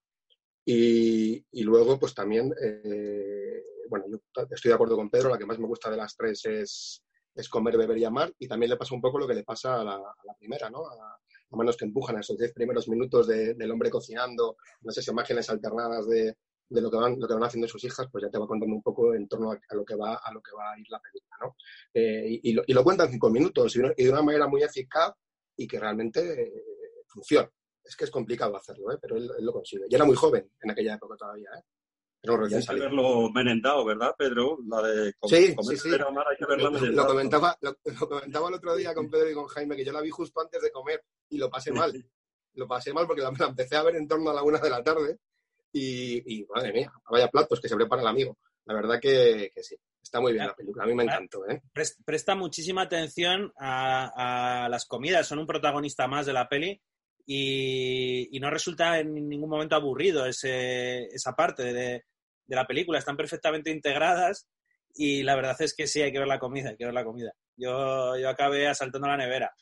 Y, 0.64 1.64
luego, 1.64 2.00
pues 2.00 2.14
también, 2.14 2.54
eh, 2.62 3.64
bueno, 3.92 4.06
yo 4.10 4.18
estoy 4.50 4.70
de 4.70 4.76
acuerdo 4.76 4.96
con 4.96 5.10
Pedro, 5.10 5.30
la 5.30 5.38
que 5.38 5.46
más 5.46 5.60
me 5.60 5.68
gusta 5.68 5.92
de 5.92 5.98
las 5.98 6.16
tres 6.16 6.46
es, 6.46 7.04
es 7.36 7.50
comer, 7.50 7.78
beber 7.78 7.98
y 7.98 8.06
amar, 8.06 8.34
y 8.40 8.48
también 8.48 8.70
le 8.70 8.78
pasa 8.78 8.96
un 8.96 9.02
poco 9.02 9.20
lo 9.20 9.28
que 9.28 9.34
le 9.34 9.44
pasa 9.44 9.82
a 9.82 9.84
la, 9.84 10.34
primera, 10.40 10.70
¿no? 10.70 10.88
A, 10.88 11.20
manos 11.52 11.76
que 11.76 11.84
empujan 11.84 12.16
a 12.16 12.22
esos 12.22 12.38
diez 12.38 12.54
primeros 12.54 12.88
minutos 12.88 13.28
del 13.28 13.70
hombre 13.72 13.90
cocinando, 13.90 14.56
esas 14.86 15.06
imágenes 15.10 15.50
alternadas 15.50 16.08
de, 16.08 16.38
de 16.70 16.82
lo 16.82 16.90
que 16.90 16.96
van, 16.96 17.20
lo 17.20 17.28
que 17.28 17.34
van 17.34 17.44
haciendo 17.44 17.68
sus 17.68 17.84
hijas, 17.84 18.08
pues 18.10 18.24
ya 18.24 18.30
te 18.30 18.40
va 18.40 18.48
contando 18.48 18.74
un 18.74 18.82
poco 18.82 19.14
en 19.14 19.28
torno 19.28 19.52
a, 19.52 19.60
lo 19.76 19.84
que 19.84 19.96
va 19.96 20.16
a 20.16 20.32
lo 20.32 20.42
que 20.42 20.56
va 20.56 20.72
a 20.72 20.80
ir 20.80 20.86
la 20.90 21.02
película, 21.02 21.36
¿no? 21.42 21.58
Eh, 21.94 22.40
y, 22.42 22.54
lo, 22.54 22.64
y, 22.66 22.72
lo, 22.72 22.86
cuentan 22.86 23.12
cinco 23.12 23.30
minutos 23.30 23.76
y, 23.76 23.82
de 23.82 24.10
una 24.10 24.22
manera 24.22 24.48
muy 24.48 24.64
eficaz 24.64 25.14
y 25.58 25.68
que 25.68 25.78
realmente 25.78 26.44
eh, 26.44 26.64
funciona. 27.08 27.52
Es 27.84 27.98
que 27.98 28.06
es 28.06 28.12
complicado 28.12 28.56
hacerlo, 28.56 28.94
¿eh? 28.94 28.98
pero 29.02 29.18
él, 29.18 29.30
lo 29.40 29.52
consigue. 29.52 29.84
Y 29.90 29.96
era 29.96 30.06
muy 30.06 30.16
joven 30.16 30.50
en 30.62 30.72
aquella 30.72 30.96
época 30.96 31.18
todavía, 31.18 31.50
¿eh? 31.58 31.64
Pero 32.22 32.46
hay 32.46 32.66
que 32.66 32.76
verlo 32.76 33.32
merendado, 33.32 33.84
¿verdad, 33.84 34.14
Pedro? 34.16 34.60
La 34.68 34.82
de 34.84 35.14
sí, 35.24 35.56
sí, 35.60 35.78
sí. 35.78 35.90
Lo 35.90 37.08
comentaba, 37.08 37.58
lo, 37.62 37.76
comentaba 38.08 38.50
el 38.50 38.56
otro 38.56 38.76
día 38.76 38.94
con 38.94 39.10
Pedro 39.10 39.32
y 39.32 39.34
con 39.34 39.48
Jaime, 39.48 39.76
que 39.76 39.84
yo 39.84 39.92
la 39.92 40.02
vi 40.02 40.12
justo 40.12 40.40
antes 40.40 40.62
de 40.62 40.72
comer 40.72 41.04
y 41.30 41.38
lo 41.38 41.50
pasé 41.50 41.72
mal. 41.72 41.92
lo 42.54 42.68
pasé 42.68 42.94
mal 42.94 43.08
porque 43.08 43.24
la, 43.24 43.30
empecé 43.30 43.76
a 43.76 43.84
ver 43.84 43.96
en 43.96 44.08
torno 44.08 44.30
a 44.30 44.36
la 44.36 44.44
una 44.44 44.60
de 44.60 44.70
la 44.70 44.84
tarde 44.84 45.18
y, 45.74 46.46
madre 46.54 46.74
mía, 46.74 46.94
vaya 47.10 47.28
platos 47.28 47.60
que 47.60 47.68
se 47.68 47.76
prepara 47.76 48.04
el 48.04 48.08
amigo. 48.08 48.38
La 48.66 48.76
verdad 48.76 49.00
que, 49.02 49.52
sí, 49.56 49.76
está 50.02 50.22
muy 50.22 50.34
bien 50.34 50.46
la 50.46 50.56
película, 50.56 50.84
a 50.84 50.88
mí 50.88 50.94
me 50.94 51.04
encantó. 51.04 51.50
¿eh? 51.50 51.64
Presta 52.06 52.36
muchísima 52.36 52.84
atención 52.84 53.52
a, 53.58 54.68
las 54.70 54.86
comidas, 54.86 55.28
son 55.28 55.40
un 55.40 55.48
protagonista 55.48 56.08
más 56.08 56.28
de 56.28 56.34
la 56.34 56.48
peli 56.48 56.80
y, 57.26 58.38
no 58.40 58.52
resulta 58.52 59.00
en 59.00 59.28
ningún 59.28 59.50
momento 59.50 59.76
aburrido 59.76 60.28
ese, 60.28 61.06
esa 61.06 61.34
parte 61.34 61.74
de, 61.74 62.04
de, 62.52 62.56
la 62.56 62.68
película, 62.68 63.00
están 63.00 63.18
perfectamente 63.18 63.72
integradas 63.72 64.48
y 64.94 65.24
la 65.24 65.36
verdad 65.36 65.56
es 65.60 65.74
que 65.74 65.88
sí, 65.88 66.02
hay 66.02 66.12
que 66.12 66.20
ver 66.20 66.28
la 66.28 66.40
comida, 66.40 66.70
hay 66.70 66.78
que 66.78 66.86
ver 66.86 66.94
la 66.94 67.06
comida. 67.06 67.32
Yo, 67.56 68.18
yo 68.18 68.30
acabé 68.30 68.68
asaltando 68.68 69.08
la 69.08 69.18
nevera. 69.18 69.54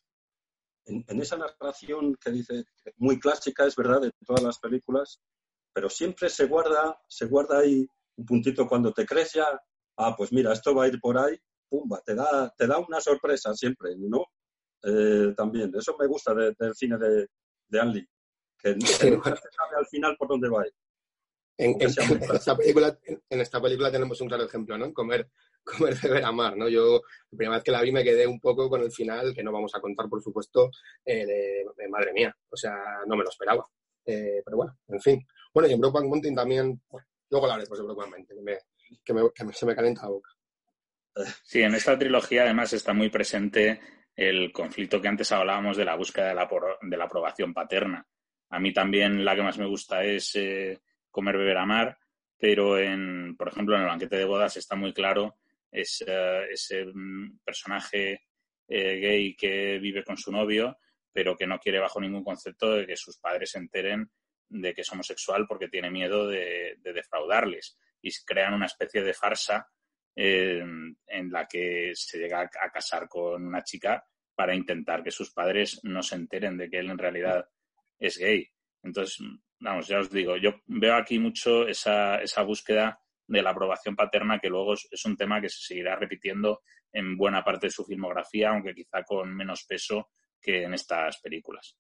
En, 0.85 1.05
en 1.07 1.21
esa 1.21 1.37
narración 1.37 2.15
que 2.15 2.31
dice, 2.31 2.63
muy 2.97 3.19
clásica, 3.19 3.65
es 3.65 3.75
verdad, 3.75 4.01
de 4.01 4.11
todas 4.25 4.43
las 4.43 4.59
películas, 4.59 5.19
pero 5.73 5.89
siempre 5.89 6.29
se 6.29 6.45
guarda, 6.45 6.99
se 7.07 7.25
guarda 7.25 7.59
ahí 7.59 7.87
un 8.17 8.25
puntito 8.25 8.67
cuando 8.67 8.91
te 8.91 9.05
crees 9.05 9.33
ya, 9.33 9.47
ah, 9.97 10.15
pues 10.17 10.31
mira, 10.33 10.51
esto 10.51 10.75
va 10.75 10.85
a 10.85 10.87
ir 10.87 10.99
por 10.99 11.17
ahí, 11.17 11.37
pumba, 11.69 12.01
te 12.05 12.15
da, 12.15 12.53
te 12.57 12.67
da 12.67 12.79
una 12.79 12.99
sorpresa 12.99 13.53
siempre, 13.53 13.95
¿no? 13.97 14.25
Eh, 14.83 15.33
también, 15.35 15.71
eso 15.75 15.95
me 15.97 16.07
gusta 16.07 16.33
del 16.33 16.75
cine 16.75 16.97
de, 16.97 17.27
de 17.67 17.79
Anli, 17.79 18.05
que 18.57 18.75
no 18.75 18.85
se 18.85 18.97
sabe 18.97 19.77
al 19.77 19.87
final 19.87 20.15
por 20.17 20.27
dónde 20.27 20.49
va 20.49 20.63
a 20.63 20.67
ir. 20.67 20.73
En, 21.59 21.75
esta 21.81 22.55
película, 22.55 22.97
en 23.29 23.41
esta 23.41 23.61
película 23.61 23.91
tenemos 23.91 24.21
un 24.21 24.29
claro 24.29 24.45
ejemplo, 24.45 24.77
¿no? 24.77 24.93
Comer, 24.93 25.29
comer, 25.65 25.93
beber, 26.01 26.23
amar, 26.23 26.55
¿no? 26.55 26.69
Yo, 26.69 27.01
la 27.31 27.37
primera 27.37 27.57
vez 27.57 27.63
que 27.65 27.71
la 27.71 27.81
vi 27.81 27.91
me 27.91 28.03
quedé 28.03 28.25
un 28.25 28.39
poco 28.39 28.69
con 28.69 28.81
el 28.81 28.91
final, 28.93 29.33
que 29.35 29.43
no 29.43 29.51
vamos 29.51 29.75
a 29.75 29.81
contar, 29.81 30.07
por 30.07 30.23
supuesto, 30.23 30.71
eh, 31.03 31.25
de, 31.25 31.89
madre 31.89 32.13
mía, 32.13 32.33
o 32.49 32.55
sea, 32.55 32.77
no 33.05 33.17
me 33.17 33.23
lo 33.23 33.29
esperaba. 33.29 33.67
Eh, 34.05 34.41
pero 34.45 34.55
bueno, 34.55 34.77
en 34.87 35.01
fin. 35.01 35.27
Bueno, 35.53 35.67
y 35.67 35.73
en 35.73 35.81
Brokeback 35.81 36.05
Mountain 36.05 36.35
también, 36.35 36.81
bueno, 36.89 37.07
luego 37.29 37.45
hablaré 37.45 37.63
después 37.63 37.79
de 37.81 37.85
Brokeback 37.87 38.09
Mountain, 38.09 38.37
que, 39.03 39.13
me, 39.13 39.29
que, 39.33 39.53
se 39.53 39.65
me 39.65 39.75
calienta 39.75 40.03
la 40.03 40.09
boca. 40.09 40.29
Sí, 41.43 41.61
en 41.61 41.75
esta 41.75 41.99
trilogía 41.99 42.43
además 42.43 42.71
está 42.71 42.93
muy 42.93 43.09
presente 43.09 43.81
el 44.15 44.53
conflicto 44.53 45.01
que 45.01 45.09
antes 45.09 45.29
hablábamos 45.33 45.75
de 45.75 45.83
la 45.83 45.97
búsqueda 45.97 46.29
de 46.29 46.35
la, 46.35 46.49
de 46.81 46.97
la 46.97 47.03
aprobación 47.03 47.53
paterna. 47.53 48.07
A 48.51 48.59
mí 48.59 48.71
también 48.71 49.25
la 49.25 49.35
que 49.35 49.43
más 49.43 49.57
me 49.57 49.67
gusta 49.67 50.03
es 50.05 50.35
eh, 50.35 50.79
Comer, 51.11 51.37
Beber, 51.37 51.57
Amar, 51.57 51.97
pero 52.37 52.77
en, 52.77 53.35
por 53.37 53.49
ejemplo, 53.49 53.75
en 53.75 53.81
el 53.81 53.87
banquete 53.87 54.17
de 54.17 54.25
bodas 54.25 54.57
está 54.57 54.75
muy 54.75 54.93
claro 54.93 55.37
es, 55.71 56.03
ese 56.51 56.85
mm, 56.85 57.39
personaje 57.43 58.23
eh, 58.67 58.99
gay 58.99 59.35
que 59.35 59.79
vive 59.79 60.03
con 60.03 60.17
su 60.17 60.31
novio, 60.31 60.77
pero 61.11 61.35
que 61.35 61.47
no 61.47 61.59
quiere 61.59 61.79
bajo 61.79 61.99
ningún 61.99 62.23
concepto 62.23 62.71
de 62.73 62.85
que 62.85 62.95
sus 62.95 63.17
padres 63.17 63.51
se 63.51 63.59
enteren 63.59 64.09
de 64.47 64.73
que 64.73 64.81
es 64.81 64.91
homosexual 64.91 65.45
porque 65.47 65.67
tiene 65.67 65.91
miedo 65.91 66.27
de, 66.27 66.77
defraudarles 66.81 67.77
y 68.01 68.09
crean 68.25 68.53
una 68.53 68.65
especie 68.65 69.03
de 69.03 69.13
farsa 69.13 69.67
eh, 70.15 70.63
en 71.07 71.31
la 71.31 71.47
que 71.47 71.91
se 71.93 72.17
llega 72.17 72.41
a, 72.41 72.71
casar 72.71 73.07
con 73.07 73.45
una 73.45 73.63
chica 73.63 74.03
para 74.33 74.55
intentar 74.55 75.03
que 75.03 75.11
sus 75.11 75.31
padres 75.31 75.79
no 75.83 76.01
se 76.01 76.15
enteren 76.15 76.57
de 76.57 76.69
que 76.69 76.79
él 76.79 76.89
en 76.89 76.97
realidad 76.97 77.47
es 77.99 78.17
gay. 78.17 78.47
Entonces, 78.81 79.19
vamos, 79.59 79.87
ya 79.87 79.99
os 79.99 80.09
digo, 80.09 80.37
yo 80.37 80.61
veo 80.67 80.95
aquí 80.95 81.19
mucho 81.19 81.67
esa, 81.67 82.21
esa 82.21 82.43
búsqueda 82.43 82.99
de 83.27 83.41
la 83.41 83.51
aprobación 83.51 83.95
paterna 83.95 84.39
que 84.39 84.49
luego 84.49 84.73
es, 84.73 85.05
un 85.05 85.15
tema 85.15 85.39
que 85.39 85.49
se 85.49 85.61
seguirá 85.61 85.95
repitiendo 85.95 86.63
en 86.91 87.15
buena 87.15 87.43
parte 87.43 87.67
de 87.67 87.71
su 87.71 87.85
filmografía, 87.85 88.49
aunque 88.49 88.73
quizá 88.73 89.03
con 89.03 89.35
menos 89.35 89.65
peso 89.65 90.09
que 90.41 90.63
en 90.63 90.73
estas 90.73 91.19
películas. 91.19 91.77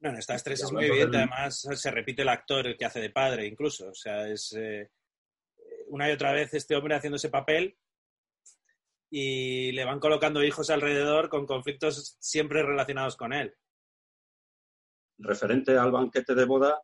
Bueno, 0.00 0.18
estas 0.18 0.42
tres 0.42 0.62
es 0.62 0.72
muy 0.72 0.86
evidente, 0.86 1.18
además 1.18 1.60
se 1.60 1.90
repite 1.90 2.22
el 2.22 2.30
actor 2.30 2.74
que 2.74 2.86
hace 2.86 3.00
de 3.00 3.10
padre 3.10 3.46
incluso, 3.46 3.90
o 3.90 3.94
sea, 3.94 4.26
es 4.28 4.54
eh, 4.56 4.90
una 5.88 6.08
y 6.08 6.12
otra 6.12 6.32
vez 6.32 6.54
este 6.54 6.74
hombre 6.74 6.94
haciendo 6.94 7.16
ese 7.16 7.28
papel 7.28 7.76
y 9.10 9.72
le 9.72 9.84
van 9.84 10.00
colocando 10.00 10.42
hijos 10.42 10.70
alrededor 10.70 11.28
con 11.28 11.44
conflictos 11.44 12.16
siempre 12.18 12.62
relacionados 12.62 13.16
con 13.16 13.34
él. 13.34 13.54
Referente 15.22 15.76
al 15.76 15.92
banquete 15.92 16.34
de 16.34 16.44
boda, 16.44 16.80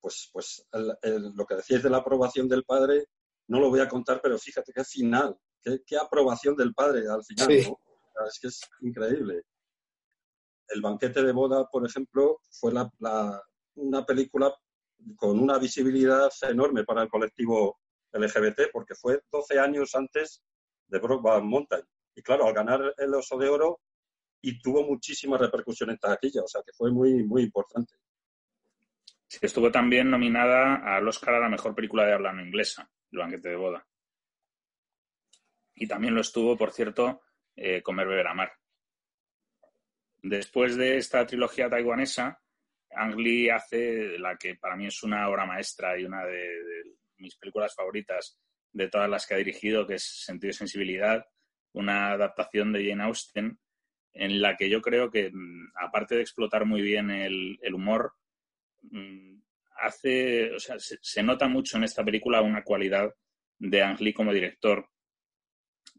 pues, 0.00 0.30
pues 0.32 0.66
lo 0.72 1.46
que 1.46 1.56
decías 1.56 1.82
de 1.82 1.90
la 1.90 1.98
aprobación 1.98 2.48
del 2.48 2.64
padre, 2.64 3.06
no 3.48 3.60
lo 3.60 3.70
voy 3.70 3.80
a 3.80 3.88
contar, 3.88 4.20
pero 4.22 4.38
fíjate 4.38 4.72
qué 4.72 4.84
final, 4.84 5.36
qué, 5.62 5.96
aprobación 5.96 6.54
del 6.54 6.74
padre 6.74 7.08
al 7.08 7.24
final, 7.24 7.50
Es 7.50 8.38
que 8.40 8.48
es 8.48 8.60
increíble. 8.80 9.42
El 10.68 10.82
banquete 10.82 11.22
de 11.22 11.32
boda, 11.32 11.66
por 11.66 11.86
ejemplo, 11.86 12.40
fue 12.50 12.72
una 13.74 14.04
película 14.04 14.54
con 15.16 15.38
una 15.38 15.58
visibilidad 15.58 16.30
enorme 16.42 16.84
para 16.84 17.02
el 17.02 17.08
colectivo 17.08 17.78
LGBT, 18.12 18.70
porque 18.72 18.94
fue 18.94 19.20
12 19.30 19.58
años 19.58 19.94
antes 19.94 20.42
de 20.88 20.98
Brokeback 20.98 21.42
Mountain. 21.42 21.84
Y 22.14 22.22
claro, 22.22 22.46
al 22.46 22.54
ganar 22.54 22.94
el 22.96 23.14
Oso 23.14 23.38
de 23.38 23.48
Oro, 23.48 23.80
y 24.40 24.60
tuvo 24.60 24.84
muchísima 24.84 25.36
repercusión 25.36 25.90
en 25.90 25.98
taquilla, 25.98 26.42
o 26.42 26.48
sea 26.48 26.62
que 26.64 26.72
fue 26.72 26.90
muy, 26.92 27.24
muy 27.24 27.42
importante. 27.42 27.94
Sí, 29.26 29.38
estuvo 29.42 29.70
también 29.70 30.10
nominada 30.10 30.96
al 30.96 31.06
Oscar 31.06 31.34
a 31.34 31.40
la 31.40 31.48
mejor 31.48 31.74
película 31.74 32.06
de 32.06 32.14
habla 32.14 32.32
no 32.32 32.42
inglesa, 32.42 32.90
El 33.12 33.18
banquete 33.18 33.50
de 33.50 33.56
boda. 33.56 33.86
Y 35.74 35.86
también 35.86 36.14
lo 36.14 36.22
estuvo, 36.22 36.56
por 36.56 36.72
cierto, 36.72 37.20
eh, 37.54 37.82
Comer, 37.82 38.08
Beber, 38.08 38.26
Amar. 38.26 38.52
Después 40.22 40.76
de 40.76 40.96
esta 40.96 41.26
trilogía 41.26 41.68
taiwanesa, 41.68 42.40
Ang 42.90 43.16
Lee 43.16 43.50
hace 43.50 44.18
la 44.18 44.36
que 44.36 44.56
para 44.56 44.76
mí 44.76 44.86
es 44.86 45.02
una 45.02 45.28
obra 45.28 45.46
maestra 45.46 45.98
y 45.98 46.04
una 46.04 46.24
de, 46.24 46.96
mis 47.18 47.36
películas 47.36 47.74
favoritas 47.74 48.38
de 48.72 48.88
todas 48.88 49.10
las 49.10 49.26
que 49.26 49.34
ha 49.34 49.38
dirigido, 49.38 49.86
que 49.86 49.94
es 49.94 50.24
Sentido 50.24 50.50
y 50.50 50.54
Sensibilidad, 50.54 51.26
una 51.72 52.12
adaptación 52.12 52.72
de 52.72 52.88
Jane 52.88 53.04
Austen, 53.04 53.58
en 54.12 54.40
la 54.40 54.56
que 54.56 54.68
yo 54.68 54.80
creo 54.82 55.10
que, 55.10 55.30
mm, 55.32 55.72
aparte 55.76 56.16
de 56.16 56.22
explotar 56.22 56.64
muy 56.64 56.82
bien 56.82 57.10
el, 57.10 57.58
humor, 57.72 58.14
mm, 58.82 59.40
hace, 59.76 60.52
o 60.54 60.58
sea, 60.58 60.76
se, 60.78 61.22
nota 61.22 61.48
mucho 61.48 61.76
en 61.76 61.84
esta 61.84 62.04
película 62.04 62.42
una 62.42 62.64
cualidad 62.64 63.14
de 63.58 63.82
Ang 63.82 64.12
como 64.14 64.32
director, 64.32 64.88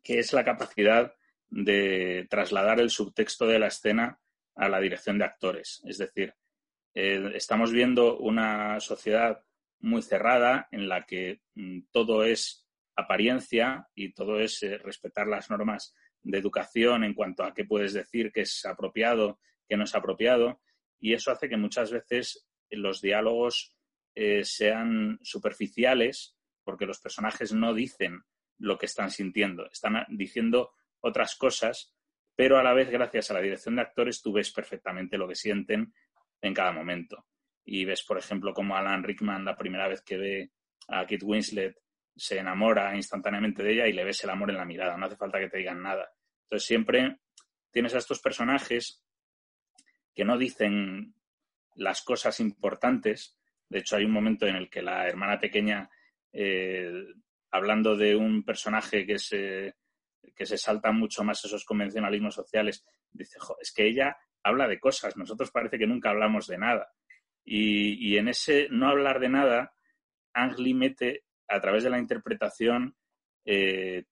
que 0.03 0.19
es 0.19 0.33
la 0.33 0.45
capacidad 0.45 1.13
de 1.49 2.27
trasladar 2.29 2.79
el 2.79 2.89
subtexto 2.89 3.47
de 3.47 3.59
la 3.59 3.67
escena 3.67 4.19
a 4.55 4.69
la 4.69 4.79
dirección 4.79 5.17
de 5.17 5.25
actores. 5.25 5.81
Es 5.85 5.97
decir, 5.97 6.33
eh, 6.93 7.31
estamos 7.35 7.71
viendo 7.71 8.17
una 8.17 8.79
sociedad 8.79 9.43
muy 9.79 10.01
cerrada 10.01 10.67
en 10.71 10.89
la 10.89 11.05
que 11.05 11.41
mm, 11.55 11.81
todo 11.91 12.23
es 12.23 12.67
apariencia 12.95 13.87
y 13.95 14.13
todo 14.13 14.39
es 14.39 14.61
eh, 14.63 14.77
respetar 14.77 15.27
las 15.27 15.49
normas 15.49 15.95
de 16.23 16.37
educación 16.37 17.03
en 17.03 17.13
cuanto 17.13 17.43
a 17.43 17.53
qué 17.53 17.65
puedes 17.65 17.93
decir 17.93 18.31
que 18.31 18.41
es 18.41 18.65
apropiado, 18.65 19.39
que 19.67 19.77
no 19.77 19.83
es 19.83 19.95
apropiado, 19.95 20.61
y 20.99 21.13
eso 21.13 21.31
hace 21.31 21.49
que 21.49 21.57
muchas 21.57 21.91
veces 21.91 22.47
los 22.69 23.01
diálogos 23.01 23.75
eh, 24.15 24.43
sean 24.43 25.19
superficiales 25.21 26.35
porque 26.63 26.85
los 26.85 26.99
personajes 26.99 27.53
no 27.53 27.73
dicen 27.73 28.21
lo 28.57 28.77
que 28.77 28.85
están 28.85 29.11
sintiendo, 29.11 29.67
están 29.71 30.05
diciendo 30.09 30.73
otras 30.99 31.35
cosas, 31.35 31.95
pero 32.35 32.57
a 32.57 32.63
la 32.63 32.73
vez, 32.73 32.89
gracias 32.89 33.31
a 33.31 33.33
la 33.33 33.41
dirección 33.41 33.75
de 33.75 33.81
actores, 33.81 34.21
tú 34.21 34.33
ves 34.33 34.51
perfectamente 34.51 35.17
lo 35.17 35.27
que 35.27 35.35
sienten 35.35 35.93
en 36.41 36.53
cada 36.53 36.71
momento. 36.71 37.25
Y 37.65 37.85
ves, 37.85 38.03
por 38.03 38.17
ejemplo, 38.17 38.53
como 38.53 38.75
Alan 38.75 39.03
Rickman, 39.03 39.45
la 39.45 39.57
primera 39.57 39.87
vez 39.87 40.01
que 40.01 40.17
ve 40.17 40.51
a 40.87 41.05
Kit 41.05 41.23
Winslet, 41.23 41.77
se 42.19 42.37
enamora 42.37 42.95
instantáneamente 42.95 43.63
de 43.63 43.73
ella 43.73 43.87
y 43.87 43.93
le 43.93 44.03
ves 44.03 44.23
el 44.23 44.29
amor 44.29 44.49
en 44.51 44.57
la 44.57 44.65
mirada, 44.65 44.97
no 44.97 45.05
hace 45.05 45.15
falta 45.15 45.39
que 45.39 45.49
te 45.49 45.57
digan 45.57 45.81
nada. 45.81 46.11
Entonces 46.43 46.67
siempre 46.67 47.17
tienes 47.71 47.95
a 47.95 47.99
estos 47.99 48.19
personajes 48.19 49.03
que 50.13 50.25
no 50.25 50.37
dicen 50.37 51.15
las 51.75 52.01
cosas 52.01 52.39
importantes. 52.39 53.37
De 53.69 53.79
hecho, 53.79 53.95
hay 53.95 54.05
un 54.05 54.11
momento 54.11 54.45
en 54.47 54.55
el 54.55 54.69
que 54.69 54.81
la 54.81 55.07
hermana 55.07 55.39
pequeña, 55.39 55.89
eh, 56.33 56.91
hablando 57.51 57.95
de 57.95 58.15
un 58.15 58.43
personaje 58.43 59.05
que 59.05 59.13
es 59.13 59.29
eh, 59.31 59.75
que 60.35 60.45
se 60.45 60.57
saltan 60.57 60.97
mucho 60.97 61.23
más 61.23 61.43
esos 61.45 61.65
convencionalismos 61.65 62.35
sociales, 62.35 62.85
dice, 63.11 63.37
es 63.61 63.71
que 63.71 63.87
ella 63.87 64.17
habla 64.43 64.67
de 64.67 64.79
cosas, 64.79 65.15
nosotros 65.17 65.51
parece 65.51 65.77
que 65.77 65.87
nunca 65.87 66.09
hablamos 66.09 66.47
de 66.47 66.57
nada. 66.57 66.91
Y, 67.43 68.17
en 68.17 68.27
ese 68.27 68.67
no 68.69 68.89
hablar 68.89 69.19
de 69.19 69.29
nada, 69.29 69.73
Ang 70.33 70.55
mete, 70.75 71.23
a 71.49 71.59
través 71.59 71.83
de 71.83 71.89
la 71.89 71.99
interpretación, 71.99 72.95
eh, 73.45 74.05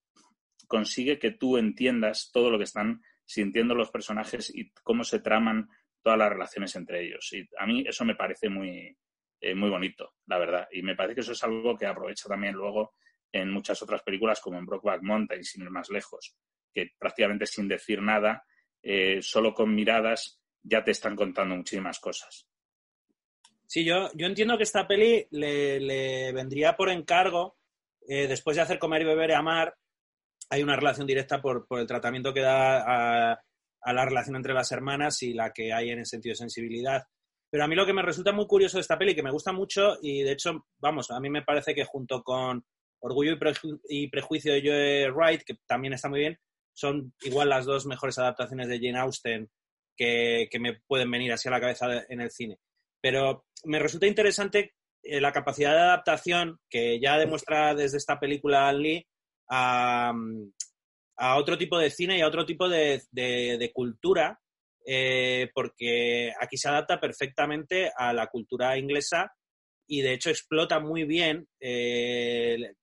consigue 0.67 1.19
que 1.19 1.31
tú 1.31 1.57
entiendas 1.57 2.31
todo 2.33 2.49
lo 2.49 2.57
que 2.57 2.65
están 2.65 3.01
sintiendo 3.25 3.75
los 3.75 3.91
personajes 3.91 4.53
y 4.53 4.71
cómo 4.83 5.03
se 5.03 5.19
traman 5.19 5.69
todas 6.01 6.17
las 6.17 6.29
relaciones 6.29 6.75
entre 6.75 7.05
ellos. 7.05 7.31
Y 7.33 7.47
a 7.57 7.65
mí 7.65 7.83
eso 7.87 8.05
me 8.05 8.15
parece 8.15 8.49
muy, 8.49 8.97
eh, 9.39 9.55
muy 9.55 9.69
bonito, 9.69 10.15
la 10.25 10.37
verdad. 10.37 10.67
Y 10.71 10.81
me 10.81 10.95
parece 10.95 11.15
que 11.15 11.21
eso 11.21 11.33
es 11.33 11.43
algo 11.43 11.77
que 11.77 11.85
aprovecha 11.85 12.27
también 12.27 12.55
luego 12.55 12.95
en 13.31 13.51
muchas 13.51 13.81
otras 13.81 14.01
películas, 14.03 14.39
como 14.39 14.57
en 14.57 14.65
Brockback 14.65 15.01
Mountain, 15.01 15.43
sin 15.43 15.63
ir 15.63 15.69
más 15.69 15.89
lejos, 15.89 16.35
que 16.73 16.91
prácticamente 16.97 17.45
sin 17.45 17.67
decir 17.67 18.01
nada, 18.01 18.45
eh, 18.81 19.21
solo 19.21 19.53
con 19.53 19.75
miradas, 19.75 20.41
ya 20.63 20.83
te 20.83 20.91
están 20.91 21.15
contando 21.15 21.55
muchísimas 21.55 21.99
cosas. 21.99 22.47
Sí, 23.67 23.83
yo, 23.83 24.09
yo 24.15 24.27
entiendo 24.27 24.57
que 24.57 24.63
esta 24.63 24.87
peli 24.87 25.27
le, 25.29 26.31
vendría 26.31 26.77
por 26.77 26.89
encargo, 26.89 27.57
eh, 28.07 28.27
después 28.27 28.55
de 28.55 28.63
hacer 28.63 28.79
Comer 28.79 29.01
y 29.01 29.05
Beber 29.05 29.31
y 29.31 29.33
Amar, 29.33 29.75
hay 30.49 30.63
una 30.63 30.77
relación 30.77 31.05
directa 31.05 31.41
por, 31.41 31.67
el 31.71 31.85
tratamiento 31.85 32.33
que 32.33 32.39
da 32.39 33.33
a, 33.33 33.43
la 33.93 34.05
relación 34.05 34.37
entre 34.37 34.53
las 34.53 34.71
hermanas 34.71 35.21
y 35.21 35.33
la 35.33 35.51
que 35.51 35.73
hay 35.73 35.89
en 35.89 35.99
el 35.99 36.05
sentido 36.05 36.31
de 36.31 36.37
sensibilidad. 36.37 37.03
Pero 37.49 37.65
a 37.65 37.67
mí 37.67 37.75
lo 37.75 37.85
que 37.85 37.93
me 37.93 38.01
resulta 38.01 38.31
muy 38.31 38.47
curioso 38.47 38.77
de 38.77 38.81
esta 38.81 38.97
peli, 38.97 39.15
que 39.15 39.23
me 39.23 39.31
gusta 39.31 39.51
mucho, 39.51 39.97
y 40.01 40.23
de 40.23 40.31
hecho, 40.31 40.65
vamos, 40.79 41.11
a 41.11 41.19
mí 41.19 41.29
me 41.29 41.43
parece 41.43 41.75
que 41.75 41.85
junto 41.85 42.23
con 42.23 42.65
Orgullo 42.99 43.37
y, 43.89 44.07
Prejuicio 44.07 44.53
de 44.53 44.61
Joe 44.61 45.11
Wright, 45.11 45.43
que 45.43 45.55
también 45.65 45.93
está 45.93 46.09
muy 46.09 46.21
bien, 46.21 46.39
son 46.73 47.13
igual 47.21 47.49
las 47.49 47.65
dos 47.65 47.85
mejores 47.85 48.17
adaptaciones 48.17 48.67
de 48.67 48.79
Jane 48.79 48.99
Austen 48.99 49.49
que, 49.95 50.49
me 50.59 50.79
pueden 50.87 51.09
venir 51.11 51.31
así 51.33 51.47
a 51.47 51.51
la 51.51 51.59
cabeza 51.59 52.05
en 52.07 52.21
el 52.21 52.31
cine. 52.31 52.59
Pero 53.01 53.46
me 53.67 53.79
resulta 53.79 54.07
interesante 54.07 54.73
eh, 55.03 55.21
la 55.21 55.31
capacidad 55.31 55.73
de 55.73 55.81
adaptación 55.81 56.59
que 56.69 56.99
ya 56.99 57.17
demuestra 57.17 57.75
desde 57.75 57.97
esta 57.97 58.19
película 58.19 58.71
Lee 58.73 59.05
a, 59.49 60.13
otro 61.37 61.57
tipo 61.57 61.77
de 61.77 61.89
cine 61.89 62.17
y 62.17 62.21
a 62.21 62.27
otro 62.27 62.45
tipo 62.45 62.69
de, 62.69 63.71
cultura, 63.73 64.39
eh, 64.85 65.49
porque 65.53 66.31
aquí 66.39 66.57
se 66.57 66.69
adapta 66.69 66.99
perfectamente 66.99 67.91
a 67.95 68.13
la 68.13 68.27
cultura 68.27 68.77
inglesa 68.77 69.31
y 69.87 70.01
de 70.01 70.13
hecho 70.13 70.29
explota 70.29 70.79
muy 70.79 71.05
bien 71.05 71.47
eh, 71.59 72.73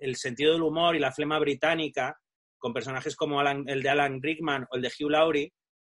el, 0.00 0.16
sentido 0.16 0.52
del 0.52 0.62
humor 0.62 0.96
y 0.96 0.98
la 0.98 1.12
flema 1.12 1.38
británica 1.38 2.18
con 2.58 2.72
personajes 2.72 3.14
como 3.16 3.40
el 3.42 3.82
de 3.82 3.88
Alan 3.88 4.20
Rickman 4.20 4.66
o 4.70 4.76
el 4.76 4.82
de 4.82 4.88
Hugh 4.88 5.10
Laurie 5.10 5.52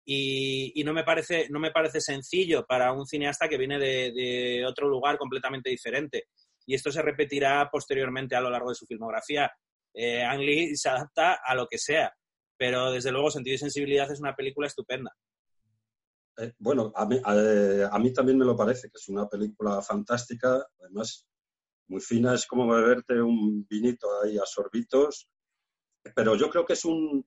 y, 0.08 0.84
no, 0.86 0.94
me 0.94 1.04
parece, 1.04 1.48
no 1.50 1.60
me 1.60 1.72
parece 1.72 2.00
sencillo 2.00 2.66
para 2.66 2.94
un 2.94 3.08
cineasta 3.08 3.50
que 3.50 3.58
viene 3.58 3.80
de, 3.80 4.64
otro 4.68 4.88
lugar 4.88 5.18
completamente 5.18 5.70
diferente. 5.70 6.26
Y 6.68 6.76
esto 6.76 6.92
se 6.92 7.02
repetirá 7.02 7.68
posteriormente 7.72 8.36
a 8.36 8.42
lo 8.42 8.50
largo 8.50 8.70
de 8.70 8.76
su 8.76 8.86
filmografía. 8.86 9.52
Eh, 9.94 10.24
Ang 10.24 10.42
Lee 10.42 10.76
se 10.76 10.90
adapta 10.90 11.40
a 11.44 11.56
lo 11.56 11.68
que 11.68 11.78
sea, 11.78 12.14
pero 12.58 12.92
desde 12.92 13.12
luego 13.12 13.32
Sentido 13.32 13.56
y 13.56 13.60
Sensibilidad 13.60 14.12
es 14.12 14.20
una 14.20 14.36
película 14.36 14.68
estupenda. 14.68 15.12
Eh, 16.38 16.54
bueno, 16.60 16.92
a 16.96 17.06
mí, 17.06 17.20
a, 17.24 18.00
mí, 18.00 18.14
también 18.14 18.38
me 18.38 18.46
lo 18.46 18.56
parece, 18.56 18.90
que 18.90 18.98
es 18.98 19.08
una 19.08 19.28
película 19.28 19.82
fantástica, 19.82 20.66
además 20.82 21.26
muy 21.88 22.02
fina, 22.02 22.34
es 22.34 22.46
como 22.46 22.68
beberte 22.68 23.22
un 23.22 23.66
vinito 23.68 24.08
ahí 24.22 24.38
a 24.38 24.46
sorbitos, 24.46 25.30
pero 26.16 26.36
yo 26.36 26.50
creo 26.50 26.66
que 26.66 26.74
es 26.74 26.86
un... 26.86 27.26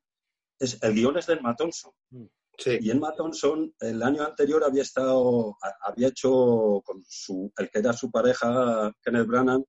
Es, 0.58 0.82
el 0.82 0.94
guion 0.94 1.16
es 1.16 1.26
de 1.26 1.34
Emma 1.34 1.54
Thompson. 1.56 1.92
Mm. 2.10 2.26
Y 2.66 2.90
Emma 2.90 3.14
Thompson 3.14 3.72
el 3.78 4.02
año 4.02 4.24
anterior 4.24 4.64
había 4.64 4.82
estado, 4.82 5.56
había 5.80 6.08
hecho 6.08 6.82
con 6.84 7.04
su, 7.06 7.52
el 7.56 7.70
que 7.70 7.78
era 7.78 7.92
su 7.92 8.10
pareja, 8.10 8.92
Kenneth 9.00 9.28
Branagh, 9.28 9.62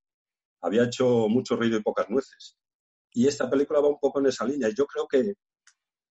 había 0.62 0.86
hecho 0.86 1.28
mucho 1.28 1.56
ruido 1.56 1.78
y 1.78 1.84
pocas 1.84 2.10
nueces. 2.10 2.58
Y 3.12 3.28
esta 3.28 3.48
película 3.48 3.80
va 3.80 3.90
un 3.90 4.00
poco 4.00 4.20
en 4.20 4.26
esa 4.26 4.44
línea. 4.46 4.70
Yo 4.76 4.88
creo 4.88 5.08
que, 5.08 5.36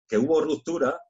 que 0.07 0.19
hubo 0.19 0.41
ruptura 0.41 1.01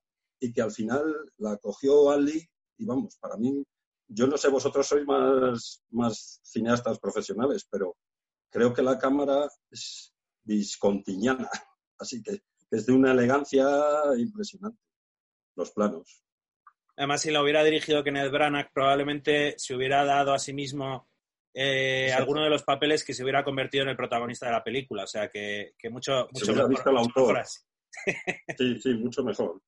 y 0.40 0.52
que 0.52 0.62
al 0.62 0.70
final 0.70 1.04
la 1.36 1.58
cogió 1.58 2.10
Ali 2.10 2.42
y 2.78 2.86
vamos, 2.86 3.18
para 3.18 3.36
mí, 3.36 3.62
yo 4.08 4.26
no 4.26 4.38
sé, 4.38 4.48
vosotros 4.48 4.86
sois 4.86 5.04
más, 5.04 5.82
más 5.90 6.40
cineastas 6.44 6.98
profesionales, 6.98 7.66
pero 7.70 7.94
creo 8.50 8.72
que 8.72 8.82
la 8.82 8.96
cámara 8.96 9.48
es 9.70 10.14
viscontiñana, 10.44 11.50
así 11.98 12.22
que 12.22 12.40
es 12.70 12.86
de 12.86 12.92
una 12.92 13.12
elegancia 13.12 13.66
impresionante 14.16 14.87
los 15.58 15.72
planos. 15.72 16.24
Además, 16.96 17.20
si 17.20 17.30
la 17.30 17.42
hubiera 17.42 17.62
dirigido 17.62 18.02
Kenneth 18.02 18.32
Branagh, 18.32 18.72
probablemente 18.72 19.54
se 19.58 19.74
hubiera 19.74 20.04
dado 20.04 20.32
a 20.32 20.38
sí 20.38 20.52
mismo 20.52 21.08
eh, 21.54 22.12
alguno 22.12 22.42
de 22.42 22.50
los 22.50 22.62
papeles 22.62 23.04
que 23.04 23.14
se 23.14 23.22
hubiera 23.22 23.44
convertido 23.44 23.84
en 23.84 23.90
el 23.90 23.96
protagonista 23.96 24.46
de 24.46 24.52
la 24.52 24.64
película. 24.64 25.04
O 25.04 25.06
sea, 25.06 25.28
que, 25.28 25.74
mucho, 25.90 26.28
mucho 26.32 26.52
mejor. 26.52 26.70
Visto 26.70 26.90
el 26.90 26.96
autor. 26.96 27.42
sí, 28.58 28.80
sí, 28.80 28.94
mucho 28.94 29.22
mejor. 29.22 29.60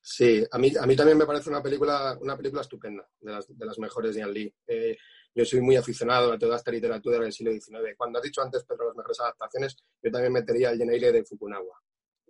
Sí, 0.00 0.44
a 0.50 0.58
mí, 0.58 0.72
a 0.78 0.86
mí 0.86 0.96
también 0.96 1.16
me 1.16 1.24
parece 1.24 1.48
una 1.48 1.62
película, 1.62 2.16
una 2.20 2.36
película 2.36 2.60
estupenda, 2.60 3.08
de 3.20 3.32
las, 3.32 3.46
de 3.48 3.66
las 3.66 3.78
mejores 3.78 4.14
de 4.14 4.20
Ian 4.20 4.32
Lee. 4.32 4.54
Eh, 4.66 4.96
yo 5.34 5.44
soy 5.44 5.60
muy 5.60 5.76
aficionado 5.76 6.32
a 6.32 6.38
toda 6.38 6.56
esta 6.56 6.70
literatura 6.70 7.18
del 7.18 7.32
siglo 7.32 7.52
XIX. 7.52 7.96
Cuando 7.96 8.18
has 8.18 8.22
dicho 8.22 8.42
antes, 8.42 8.64
Pedro, 8.64 8.88
las 8.88 8.96
mejores 8.96 9.20
adaptaciones, 9.20 9.76
yo 10.02 10.10
también 10.10 10.32
metería 10.32 10.70
el 10.70 10.78
Geneile 10.78 11.10
de 11.10 11.24
Fukunaga. 11.24 11.83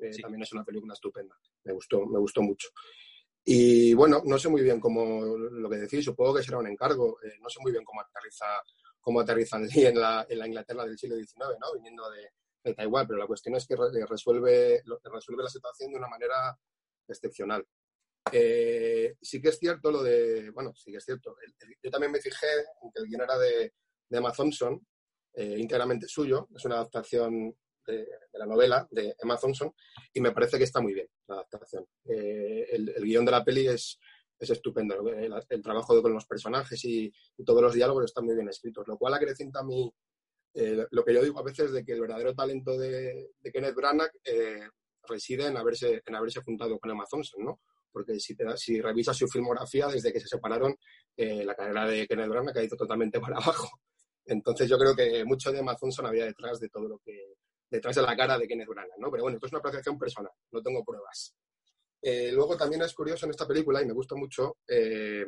Eh, 0.05 0.21
también 0.21 0.43
es 0.43 0.53
una 0.53 0.65
película 0.65 0.95
estupenda. 0.95 1.37
Me 1.65 1.73
gustó, 1.73 2.05
me 2.07 2.19
gustó 2.19 2.43
mucho. 2.43 2.69
Y 3.45 3.95
bueno, 3.95 4.23
no 4.25 4.39
sé 4.39 4.49
muy 4.49 4.63
bien 4.63 4.81
cómo 4.81 5.37
lo 5.37 5.69
que 5.69 5.77
decís, 5.77 6.05
supongo 6.05 6.35
que 6.35 6.43
será 6.43 6.59
un 6.59 6.67
encargo. 6.67 7.19
Eh, 7.23 7.39
no 7.41 7.49
sé 7.49 7.59
muy 7.61 7.73
bien 7.73 7.85
cómo 7.85 8.01
aterriza, 8.01 8.47
cómo 9.01 9.21
aterrizan 9.21 9.67
en 9.75 9.99
la, 9.99 10.27
en 10.29 10.39
la 10.39 10.47
Inglaterra 10.47 10.85
del 10.85 10.99
siglo 10.99 11.17
XIX, 11.17 11.59
¿no? 11.61 11.75
Viniendo 11.75 12.11
de, 12.11 12.31
de 12.63 12.75
Taiwán, 12.75 13.07
pero 13.07 13.19
la 13.19 13.27
cuestión 13.27 13.55
es 13.57 13.67
que 13.67 13.77
resuelve, 13.77 14.83
resuelve 15.05 15.43
la 15.43 15.51
situación 15.51 15.91
de 15.91 15.99
una 15.99 16.09
manera 16.09 16.57
excepcional. 17.07 17.67
Eh, 18.33 19.17
sí 19.21 19.41
que 19.41 19.51
es 19.51 19.59
cierto 19.59 19.91
lo 19.91 20.03
de, 20.03 20.51
bueno, 20.51 20.73
sí 20.75 20.91
que 20.91 20.97
es 20.97 21.05
cierto. 21.05 21.37
yo 21.83 21.91
también 21.91 22.11
me 22.11 22.21
fijé 22.21 22.47
en 22.83 22.91
que 22.91 23.01
el 23.03 23.07
guion 23.07 23.21
era 23.21 23.39
de, 23.39 23.75
de 24.09 24.19
Emma 24.19 24.33
Thompson, 24.33 24.81
íntegramente 25.37 26.09
suyo. 26.09 26.49
Es 26.55 26.65
una 26.65 26.77
adaptación 26.77 27.55
de, 27.87 28.07
la 28.33 28.47
novela 28.47 28.87
de 28.91 29.15
Emma 29.19 29.37
Thompson 29.37 29.73
y 30.13 30.21
me 30.21 30.33
parece 30.33 30.59
que 30.59 30.65
está 30.65 30.81
muy 30.81 30.95
bien 30.95 31.09
la 31.29 31.37
adaptación. 31.37 31.87
Eh, 32.05 32.67
el, 32.71 32.95
guion 33.03 33.25
de 33.25 33.31
la 33.31 33.45
peli 33.45 33.67
es, 33.67 33.99
es 34.39 34.51
estupendo, 34.51 35.09
el, 35.09 35.63
trabajo 35.63 36.01
con 36.03 36.13
los 36.13 36.27
personajes 36.27 36.85
y, 36.85 37.13
todos 37.45 37.63
los 37.63 37.75
diálogos 37.75 38.05
están 38.05 38.25
muy 38.25 38.35
bien 38.35 38.49
escritos, 38.49 38.87
lo 38.87 38.97
cual 38.97 39.15
acrecenta 39.15 39.61
a 39.61 39.65
mí 39.65 39.93
eh, 40.55 40.87
lo 40.91 41.05
que 41.05 41.15
yo 41.15 41.23
digo 41.23 41.39
a 41.41 41.43
veces 41.43 41.73
de 41.73 41.85
que 41.85 41.93
el 41.93 42.01
verdadero 42.01 42.35
talento 42.35 42.79
de, 42.79 43.31
Kenneth 43.53 43.75
Branagh 43.75 44.13
eh, 44.25 44.69
reside 45.09 45.47
en 45.47 45.57
haberse, 45.57 46.03
en 46.07 46.15
haberse 46.15 46.41
juntado 46.43 46.79
con 46.79 46.91
Emma 46.91 47.05
Thompson, 47.11 47.45
¿no? 47.45 47.61
Porque 47.91 48.19
si, 48.19 48.35
te 48.35 48.45
si 48.57 48.81
revisas 48.81 49.17
su 49.17 49.29
filmografía, 49.29 49.87
desde 49.87 50.13
que 50.13 50.21
se 50.21 50.27
separaron, 50.27 50.75
la 51.17 51.55
carrera 51.55 51.87
de 51.87 52.09
Kenneth 52.09 52.29
Branagh 52.29 52.59
ha 52.59 52.65
ido 52.65 52.77
totalmente 52.77 53.21
para 53.21 53.37
abajo. 53.37 53.69
Entonces 54.27 54.69
yo 54.69 54.79
creo 54.79 54.97
que 54.97 55.25
mucho 55.25 55.53
de 55.53 55.63
Thompson 55.79 56.07
había 56.07 56.25
detrás 56.25 56.59
de 56.61 56.69
todo 56.69 56.89
lo 56.89 56.99
que, 56.99 57.35
detrás 57.75 57.97
de 57.97 58.03
la 58.03 58.17
cara 58.17 58.39
de 58.39 58.47
Kenneth 58.47 58.69
Branagh, 58.69 58.99
¿no? 58.99 59.11
Pero 59.11 59.25
bueno, 59.25 59.37
esto 59.37 59.47
es 59.47 59.53
una 59.53 59.59
apreciación 59.59 59.99
personal, 59.99 60.33
no 60.53 60.63
tengo 60.63 60.85
pruebas. 60.85 61.35
Eh, 62.01 62.31
luego 62.33 62.57
también 62.57 62.83
es 62.83 62.95
curioso 62.95 63.27
en 63.27 63.31
esta 63.31 63.47
película, 63.47 63.83
y 63.83 63.87
me 63.87 63.93
gusta 63.93 64.15
mucho, 64.15 64.59
eh, 64.69 65.25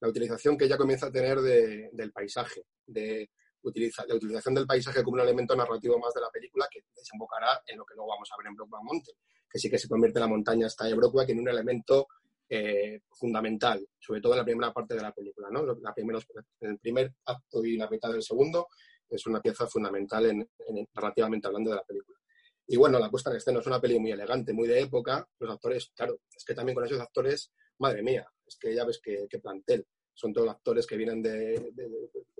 la 0.00 0.08
utilización 0.08 0.58
que 0.58 0.66
ella 0.66 0.76
comienza 0.76 1.06
a 1.06 1.12
tener 1.12 1.40
del 1.40 2.12
paisaje, 2.12 2.64
de 2.86 3.30
la 3.62 4.14
utilización 4.14 4.54
del 4.54 4.66
paisaje 4.66 5.02
como 5.02 5.16
un 5.16 5.20
elemento 5.20 5.56
narrativo 5.56 5.98
más 5.98 6.14
de 6.14 6.20
la 6.20 6.30
película 6.30 6.66
que 6.70 6.80
desembocará 6.94 7.62
en 7.66 7.78
lo 7.78 7.84
que 7.84 7.94
luego 7.94 8.10
vamos 8.10 8.28
a 8.32 8.36
ver 8.38 8.46
en 8.46 8.54
Brockback 8.54 8.82
Mountain, 8.82 9.16
que 9.50 9.58
sí 9.58 9.70
que 9.70 9.78
se 9.78 9.88
convierte 9.88 10.20
la 10.20 10.28
montaña 10.28 10.66
hasta 10.66 10.84
de 10.84 10.94
Brockback 10.94 11.30
en 11.30 11.40
un 11.40 11.48
elemento 11.48 12.06
eh, 12.48 13.00
fundamental, 13.10 13.86
sobre 13.98 14.20
todo 14.20 14.32
en 14.32 14.38
la 14.38 14.44
primera 14.44 14.72
parte 14.72 14.94
de 14.94 15.02
la 15.02 15.12
película, 15.12 15.48
¿no? 15.50 15.64
La 15.80 15.92
primera, 15.92 16.18
en 16.60 16.70
el 16.70 16.78
primer 16.78 17.12
acto 17.24 17.64
y 17.64 17.76
la 17.76 17.88
mitad 17.88 18.10
del 18.10 18.22
segundo, 18.22 18.68
es 19.08 19.26
una 19.26 19.40
pieza 19.40 19.66
fundamental 19.66 20.26
en, 20.26 20.48
narrativamente 20.94 21.46
hablando 21.46 21.70
de 21.70 21.76
la 21.76 21.84
película. 21.84 22.18
Y 22.66 22.76
bueno, 22.76 22.98
la 22.98 23.10
puesta 23.10 23.30
en 23.30 23.36
escena 23.36 23.60
es 23.60 23.66
una 23.66 23.80
peli 23.80 23.98
muy 23.98 24.12
elegante, 24.12 24.52
muy 24.52 24.68
de 24.68 24.80
época. 24.80 25.26
Los 25.38 25.50
actores, 25.50 25.90
claro, 25.94 26.20
es 26.34 26.44
que 26.44 26.54
también 26.54 26.74
con 26.74 26.84
esos 26.84 27.00
actores, 27.00 27.50
madre 27.78 28.02
mía, 28.02 28.26
es 28.46 28.56
que 28.56 28.74
ya 28.74 28.84
ves 28.84 29.00
qué, 29.02 29.26
plantel. 29.42 29.86
Son 30.12 30.32
todos 30.32 30.50
actores 30.50 30.86
que 30.86 30.96
vienen 30.96 31.22
de, 31.22 31.72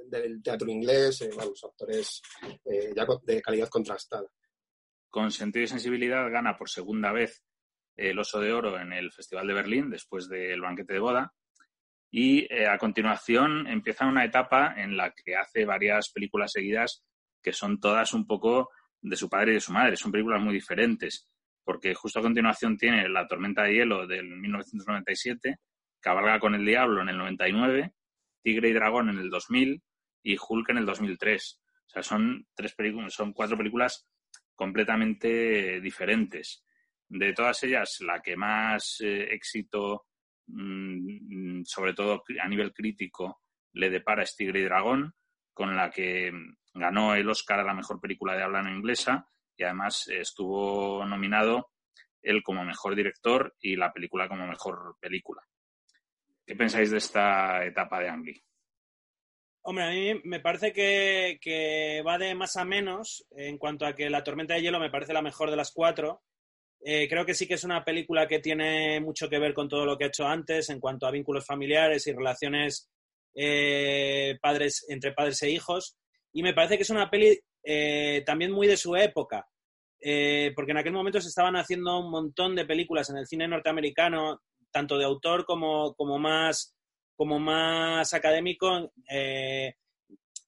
del 0.07 0.43
teatro 0.43 0.69
inglés, 0.69 1.23
eh, 1.23 1.31
los 1.35 1.65
actores 1.65 2.21
eh, 2.65 2.93
ya 2.95 3.07
de 3.23 3.41
calidad 3.41 3.69
contrastada. 3.69 4.29
Con 5.09 5.31
sentido 5.31 5.65
y 5.65 5.69
sensibilidad 5.69 6.31
gana 6.31 6.57
por 6.59 6.69
segunda 6.69 7.13
vez 7.13 7.43
el 7.97 8.19
Oso 8.19 8.41
de 8.41 8.53
Oro 8.53 8.79
en 8.79 8.93
el 8.93 9.11
Festival 9.11 9.47
de 9.47 9.55
Berlín, 9.55 9.91
después 9.91 10.29
del 10.29 10.61
banquete 10.61 10.95
de 10.95 11.01
boda. 11.01 11.35
Y 12.11 12.53
eh, 12.53 12.67
a 12.67 12.79
continuación 12.79 13.67
empieza 13.67 14.07
una 14.07 14.25
etapa 14.25 14.75
en 14.77 14.97
la 14.97 15.13
que 15.13 15.37
hace 15.37 15.65
varias 15.65 16.11
películas 16.11 16.53
seguidas 16.53 17.05
que 17.43 17.53
son 17.53 17.79
todas 17.79 18.15
un 18.15 18.27
poco 18.27 18.71
de 19.01 19.17
su 19.17 19.29
padre 19.29 19.53
y 19.53 19.55
de 19.55 19.61
su 19.61 19.73
madre. 19.73 19.97
Son 19.97 20.11
películas 20.11 20.43
muy 20.43 20.55
diferentes, 20.55 21.29
porque 21.65 21.95
justo 21.95 22.19
a 22.19 22.23
continuación 22.23 22.77
tiene 22.77 23.09
La 23.09 23.27
tormenta 23.27 23.65
de 23.65 23.75
hielo 23.75 24.07
del 24.07 24.27
1997, 24.27 25.57
Cabalga 26.01 26.41
con 26.41 26.55
el 26.55 26.65
diablo 26.65 27.03
en 27.03 27.11
el 27.11 27.19
99, 27.19 27.93
Tigre 28.43 28.69
y 28.69 28.73
dragón 28.73 29.11
en 29.11 29.19
el 29.19 29.31
2000 29.31 29.83
y 30.23 30.37
Hulk 30.37 30.71
en 30.71 30.79
el 30.79 30.87
2003. 30.87 31.61
O 31.87 31.91
sea, 31.91 32.03
son 32.03 32.47
tres 32.55 32.75
películas, 32.75 33.13
son 33.13 33.33
cuatro 33.33 33.57
películas 33.57 34.07
completamente 34.55 35.81
diferentes. 35.81 36.65
De 37.09 37.33
todas 37.33 37.63
ellas, 37.65 37.99
la 38.01 38.21
que 38.21 38.37
más 38.37 39.01
eh, 39.01 39.33
éxito 39.33 40.07
Mm, 40.49 41.63
sobre 41.65 41.95
todo 41.95 42.25
a 42.43 42.49
nivel 42.49 42.73
crítico, 42.73 43.43
le 43.73 43.91
depara 43.91 44.23
es 44.23 44.35
Tigre 44.37 44.61
y 44.61 44.65
Dragón, 44.65 45.15
con 45.53 45.77
la 45.77 45.91
que 45.91 46.33
ganó 46.75 47.15
el 47.15 47.29
Oscar 47.29 47.61
a 47.61 47.65
la 47.65 47.75
mejor 47.75 48.01
película 48.01 48.37
de 48.37 48.43
habla 48.43 48.63
no 48.63 48.71
inglesa 48.71 49.29
y 49.57 49.65
además 49.65 50.09
estuvo 50.09 51.05
nominado 51.05 51.71
él 52.23 52.43
como 52.43 52.65
mejor 52.65 52.95
director 52.95 53.55
y 53.61 53.77
la 53.77 53.93
película 53.93 54.29
como 54.29 54.47
mejor 54.47 54.97
película. 55.01 55.43
¿Qué 56.47 56.55
pensáis 56.55 56.91
de 56.91 56.99
esta 56.99 57.65
etapa 57.65 58.01
de 58.01 58.09
Ang 58.09 58.25
Hombre, 59.63 59.85
a 59.85 59.91
mí 59.91 60.21
me 60.25 60.41
parece 60.41 60.73
que, 60.73 62.03
va 62.07 62.17
de 62.17 62.35
más 62.35 62.57
a 62.57 62.65
menos 62.65 63.27
en 63.33 63.59
cuanto 63.59 63.85
a 63.85 63.95
que 63.95 64.09
La 64.09 64.25
Tormenta 64.25 64.55
de 64.55 64.63
Hielo 64.63 64.81
me 64.81 64.91
parece 64.91 65.13
la 65.13 65.21
mejor 65.21 65.51
de 65.51 65.57
las 65.57 65.73
cuatro. 65.73 66.23
Eh, 66.81 67.09
creo 67.09 67.27
que 67.27 67.35
sí 67.35 67.47
que 67.47 67.55
es 67.55 67.65
una 67.65 67.85
película 67.85 68.29
que 68.29 68.39
tiene 68.39 69.01
mucho 69.01 69.29
que 69.29 69.39
ver 69.39 69.53
con 69.53 69.69
todo 69.69 69.85
lo 69.85 69.99
que 69.99 70.05
he 70.05 70.09
hecho 70.09 70.27
antes 70.27 70.71
en 70.71 70.81
cuanto 70.81 71.07
a 71.07 71.11
vínculos 71.11 71.45
familiares 71.45 72.07
y 72.07 72.13
relaciones 72.13 72.89
eh, 73.35 74.39
padres, 74.41 74.87
entre 74.89 75.13
padres 75.13 75.43
e 75.43 75.51
hijos. 75.51 75.97
Y 76.33 76.43
me 76.43 76.55
parece 76.55 76.77
que 76.77 76.83
es 76.83 76.91
una 76.91 77.11
peli 77.11 77.39
eh, 77.65 78.23
también 78.25 78.53
muy 78.53 78.67
de 78.67 78.77
su 78.77 78.95
época. 78.97 79.47
porque 80.55 80.71
en 80.71 80.79
aquel 80.79 80.93
momento 80.93 81.21
se 81.21 81.29
estaban 81.29 81.57
haciendo 81.57 81.99
un 81.99 82.11
montón 82.11 82.55
de 82.55 82.65
películas 82.65 83.11
en 83.11 83.19
el 83.19 83.27
cine 83.27 83.49
norteamericano, 83.49 84.41
tanto 84.71 84.97
de 84.97 85.05
autor 85.05 85.45
como, 85.45 85.95
como 85.95 86.19
más 86.19 86.75
como 87.17 87.41
más 87.41 88.15
académico, 88.15 88.93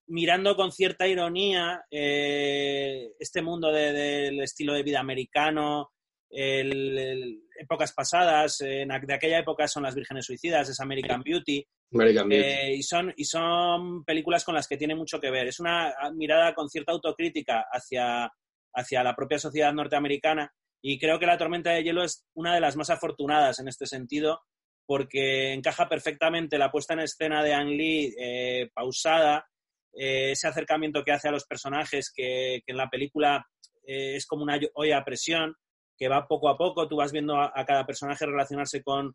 mirando 0.06 0.54
con 0.54 0.70
cierta 0.70 1.08
ironía 1.08 1.84
este 1.90 3.42
mundo 3.42 3.72
del 3.72 4.40
estilo 4.40 4.74
de 4.74 4.84
vida 4.84 5.00
americano, 5.00 5.90
épocas 6.30 7.92
pasadas, 7.92 8.58
de 8.58 9.14
aquella 9.14 9.38
época 9.38 9.66
son 9.66 9.82
Las 9.82 9.94
Vírgenes 9.94 10.26
Suicidas, 10.26 10.68
es 10.68 10.80
American 10.80 11.22
Beauty. 11.22 11.66
Eh, 11.92 12.74
y, 12.76 12.82
son, 12.84 13.12
y 13.16 13.24
son 13.24 14.04
películas 14.04 14.44
con 14.44 14.54
las 14.54 14.68
que 14.68 14.76
tiene 14.76 14.94
mucho 14.94 15.20
que 15.20 15.30
ver. 15.30 15.48
Es 15.48 15.58
una 15.58 15.92
mirada 16.14 16.54
con 16.54 16.68
cierta 16.68 16.92
autocrítica 16.92 17.64
hacia, 17.70 18.30
hacia 18.74 19.02
la 19.02 19.16
propia 19.16 19.38
sociedad 19.38 19.72
norteamericana 19.72 20.52
y 20.82 20.98
creo 20.98 21.18
que 21.18 21.26
La 21.26 21.38
Tormenta 21.38 21.70
de 21.70 21.82
Hielo 21.82 22.02
es 22.02 22.24
una 22.34 22.54
de 22.54 22.60
las 22.60 22.76
más 22.76 22.90
afortunadas 22.90 23.58
en 23.58 23.68
este 23.68 23.86
sentido 23.86 24.40
porque 24.86 25.52
encaja 25.52 25.88
perfectamente 25.88 26.58
la 26.58 26.72
puesta 26.72 26.94
en 26.94 27.00
escena 27.00 27.44
de 27.44 27.54
Ang 27.54 27.68
Lee 27.68 28.14
eh, 28.18 28.70
pausada, 28.74 29.46
eh, 29.92 30.32
ese 30.32 30.48
acercamiento 30.48 31.04
que 31.04 31.12
hace 31.12 31.28
a 31.28 31.32
los 31.32 31.44
personajes 31.44 32.12
que, 32.12 32.62
en 32.66 32.76
la 32.76 32.88
película 32.88 33.46
eh, 33.86 34.16
es 34.16 34.26
como 34.26 34.42
una 34.42 34.58
olla 34.74 34.98
a 34.98 35.04
presión, 35.04 35.54
que 36.00 36.08
va 36.08 36.26
poco 36.26 36.48
a 36.48 36.56
poco, 36.56 36.88
tú 36.88 36.96
vas 36.96 37.12
viendo 37.12 37.36
a, 37.36 37.52
cada 37.66 37.84
personaje 37.84 38.24
relacionarse 38.24 38.82
con, 38.82 39.14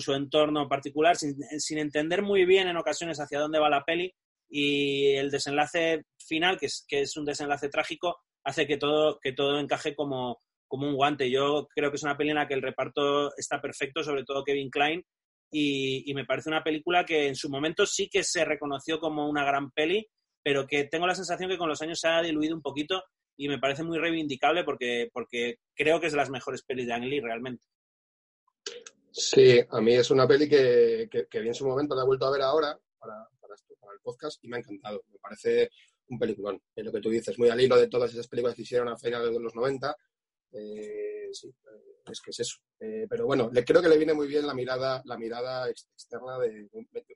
su 0.00 0.12
entorno 0.12 0.68
particular 0.68 1.16
sin, 1.16 1.78
entender 1.78 2.20
muy 2.20 2.44
bien 2.44 2.68
en 2.68 2.76
ocasiones 2.76 3.18
hacia 3.18 3.40
dónde 3.40 3.58
va 3.58 3.70
la 3.70 3.84
peli 3.84 4.12
y 4.50 5.14
el 5.14 5.30
desenlace 5.30 6.04
final, 6.18 6.58
que 6.58 6.66
es, 6.66 6.84
que 6.86 7.00
es 7.00 7.16
un 7.16 7.24
desenlace 7.24 7.70
trágico, 7.70 8.18
hace 8.44 8.66
que 8.66 8.76
todo, 8.76 9.18
que 9.18 9.32
todo 9.32 9.58
encaje 9.58 9.94
como, 9.94 10.40
como 10.68 10.86
un 10.86 10.94
guante. 10.94 11.30
Yo 11.30 11.68
creo 11.74 11.90
que 11.90 11.96
es 11.96 12.02
una 12.02 12.18
peli 12.18 12.30
en 12.30 12.36
la 12.36 12.46
que 12.46 12.54
el 12.54 12.62
reparto 12.62 13.34
está 13.38 13.62
perfecto, 13.62 14.02
sobre 14.02 14.24
todo 14.24 14.44
Kevin 14.44 14.68
Klein, 14.68 15.02
y, 15.50 16.12
me 16.12 16.26
parece 16.26 16.50
una 16.50 16.62
película 16.62 17.06
que 17.06 17.28
en 17.28 17.34
su 17.34 17.48
momento 17.48 17.86
sí 17.86 18.08
que 18.10 18.22
se 18.22 18.44
reconoció 18.44 18.98
como 18.98 19.26
una 19.26 19.44
gran 19.44 19.70
peli, 19.70 20.06
pero 20.42 20.66
que 20.66 20.84
tengo 20.84 21.06
la 21.06 21.14
sensación 21.14 21.48
que 21.48 21.56
con 21.56 21.68
los 21.68 21.80
años 21.80 21.98
se 21.98 22.08
ha 22.08 22.20
diluido 22.20 22.54
un 22.54 22.62
poquito 22.62 23.02
y 23.36 23.48
me 23.48 23.58
parece 23.58 23.82
muy 23.82 23.98
reivindicable 23.98 24.64
porque, 24.64 25.10
porque 25.12 25.58
creo 25.74 26.00
que 26.00 26.06
es 26.06 26.12
de 26.12 26.18
las 26.18 26.30
mejores 26.30 26.62
pelis 26.62 26.86
de 26.86 26.92
Ang 26.92 27.04
Lee 27.04 27.20
realmente. 27.20 27.66
Sí, 29.12 29.60
a 29.70 29.80
mí 29.80 29.94
es 29.94 30.10
una 30.10 30.28
peli 30.28 30.48
que, 30.48 31.08
que, 31.10 31.40
vi 31.40 31.48
en 31.48 31.54
su 31.54 31.66
momento, 31.66 31.94
la 31.94 32.02
he 32.02 32.06
vuelto 32.06 32.26
a 32.26 32.30
ver 32.30 32.42
ahora 32.42 32.78
para, 32.98 33.28
para, 33.40 33.54
el 33.94 34.00
podcast 34.02 34.42
y 34.44 34.48
me 34.48 34.56
ha 34.56 34.60
encantado. 34.60 35.02
Me 35.10 35.18
parece 35.18 35.70
un 36.08 36.18
peliculón. 36.18 36.60
Es 36.74 36.84
lo 36.84 36.92
que 36.92 37.00
tú 37.00 37.08
dices, 37.08 37.38
muy 37.38 37.48
al 37.48 37.60
hilo 37.60 37.76
de 37.76 37.88
todas 37.88 38.12
esas 38.12 38.28
películas 38.28 38.54
que 38.54 38.62
hicieron 38.62 38.88
a 38.88 38.98
finales 38.98 39.32
de 39.32 39.40
los 39.40 39.54
90. 39.54 39.96
Eh, 40.52 41.28
sí, 41.32 41.50
es 42.10 42.20
que 42.20 42.30
es 42.30 42.40
eso. 42.40 42.56
Eh, 42.80 43.06
pero 43.08 43.26
bueno, 43.26 43.50
le, 43.52 43.64
creo 43.64 43.80
que 43.80 43.88
le 43.88 43.96
viene 43.96 44.12
muy 44.12 44.26
bien 44.26 44.46
la 44.46 44.54
mirada, 44.54 45.00
la 45.04 45.16
mirada 45.16 45.68
externa 45.68 46.38
de, 46.38 46.68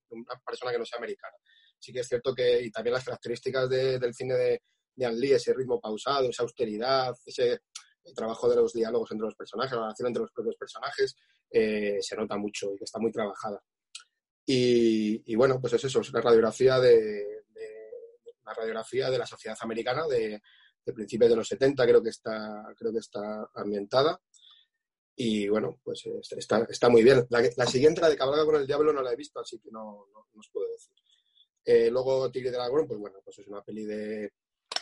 una 0.09 0.41
persona 0.45 0.73
que 0.73 0.79
no 0.79 0.87
sea 0.87 0.99
americana. 0.99 1.37
Sí 1.79 1.93
que 1.93 2.01
es 2.01 2.09
cierto 2.09 2.35
que, 2.35 2.63
y 2.63 2.71
también 2.71 2.95
las 2.95 3.05
características 3.05 3.69
del 3.69 4.15
cine 4.15 4.35
de, 4.35 4.63
de 4.95 5.07
Ang 5.07 5.17
Lee, 5.17 5.33
ese 5.33 5.55
ritmo 5.55 5.81
pausado, 5.81 6.29
esa 6.29 6.43
austeridad, 6.43 7.15
ese 7.25 7.61
trabajo 8.15 8.49
de 8.49 8.57
los 8.57 8.73
diálogos 8.73 9.11
entre 9.13 9.27
los 9.27 9.35
personajes, 9.35 9.73
la 9.73 9.83
relación 9.83 10.09
entre 10.09 10.23
los 10.23 10.33
propios 10.33 10.57
personajes, 10.57 11.17
eh, 11.51 11.99
se 12.01 12.17
nota 12.17 12.37
mucho 12.37 12.73
y 12.75 12.79
que 12.79 12.85
está 12.85 12.99
muy 12.99 13.13
trabajada. 13.13 13.63
Y, 14.47 15.35
bueno, 15.37 15.61
pues 15.61 15.75
es 15.75 15.85
eso, 15.85 16.01
es 16.01 16.13
la 16.13 16.21
radiografía 16.21 16.81
de, 16.81 17.45
la 18.45 18.53
radiografía 18.53 19.09
de 19.09 19.19
la 19.19 19.27
sociedad 19.27 19.57
americana 19.61 20.09
de, 20.09 20.43
de 20.85 20.93
principios 20.93 21.31
de 21.31 21.37
los 21.37 21.47
70, 21.47 21.87
creo 21.87 22.03
que 22.03 22.09
está, 22.09 22.65
creo 22.77 22.93
que 22.93 22.99
está 22.99 23.49
ambientada. 23.55 24.21
Y 25.17 25.49
bueno, 25.49 25.79
pues 25.85 26.03
está, 26.37 26.67
está 26.69 26.89
muy 26.89 27.03
bien. 27.03 27.27
La, 27.29 27.67
siguiente, 27.67 28.01
la 28.01 28.09
de 28.09 28.17
Cabalga 28.17 28.45
con 28.45 28.57
el 28.57 28.67
Diablo, 28.67 28.93
no 28.93 29.03
la 29.03 29.13
he 29.13 29.17
visto, 29.17 29.39
así 29.39 29.59
que 29.59 29.71
no, 29.71 30.07
no, 30.13 30.27
os 30.35 30.49
puedo 30.51 30.67
decir. 30.69 30.95
Eh, 31.65 31.91
luego 31.91 32.31
Tigre 32.31 32.51
de 32.51 32.57
Dragón, 32.57 32.87
pues 32.87 32.99
bueno, 32.99 33.19
pues 33.23 33.39
es 33.39 33.47
una 33.47 33.63
peli 33.63 33.85
de, 33.85 34.33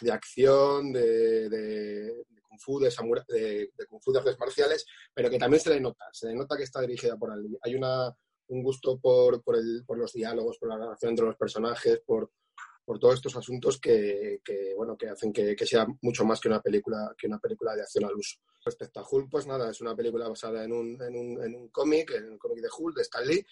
de 0.00 0.12
acción, 0.12 0.92
de, 0.92 1.48
de, 1.48 2.24
kung 2.48 2.60
fu, 2.60 2.78
de, 2.78 2.90
de, 3.28 3.70
de, 3.76 3.86
kung 3.86 4.00
fu, 4.02 4.12
de 4.12 4.18
artes 4.18 4.38
marciales, 4.38 4.86
pero 5.14 5.30
que 5.30 5.38
también 5.38 5.60
se 5.60 5.70
le 5.70 5.80
nota, 5.80 6.06
se 6.12 6.28
le 6.28 6.34
nota 6.34 6.56
que 6.56 6.64
está 6.64 6.80
dirigida 6.80 7.16
por 7.16 7.30
Ali. 7.30 7.56
Hay 7.62 7.74
una, 7.74 8.14
un 8.48 8.62
gusto 8.62 8.98
por, 8.98 9.42
por, 9.42 9.56
el, 9.56 9.84
por 9.86 9.98
los 9.98 10.12
diálogos, 10.12 10.58
por 10.58 10.68
la 10.68 10.78
relación 10.78 11.10
entre 11.10 11.26
los 11.26 11.36
personajes, 11.36 12.00
por, 12.04 12.30
por 12.88 12.98
todos 12.98 13.16
estos 13.16 13.36
asuntos 13.36 13.78
que, 13.78 14.40
bueno, 14.74 14.96
que 14.96 15.10
hacen 15.10 15.30
que, 15.30 15.54
sea 15.66 15.86
mucho 16.00 16.24
más 16.24 16.40
que 16.40 16.48
una 16.48 16.62
película, 16.62 17.14
que 17.18 17.26
una 17.26 17.38
película 17.38 17.74
de 17.74 17.82
acción 17.82 18.06
al 18.06 18.14
uso. 18.14 18.38
Respecto 18.64 19.00
a 19.00 19.06
Hulk, 19.06 19.28
pues 19.30 19.46
nada, 19.46 19.70
es 19.70 19.80
una 19.82 19.94
película 19.94 20.26
basada 20.26 20.64
en 20.64 20.72
un, 20.72 21.02
en 21.02 21.14
un, 21.14 21.44
en 21.44 21.54
un 21.54 21.68
cómic, 21.68 22.12
en 22.12 22.30
un 22.30 22.38
cómic 22.38 22.62
de 22.62 22.68
Hulk, 22.76 22.96
de 22.96 23.02
Stan 23.02 23.26
Lee, 23.26 23.44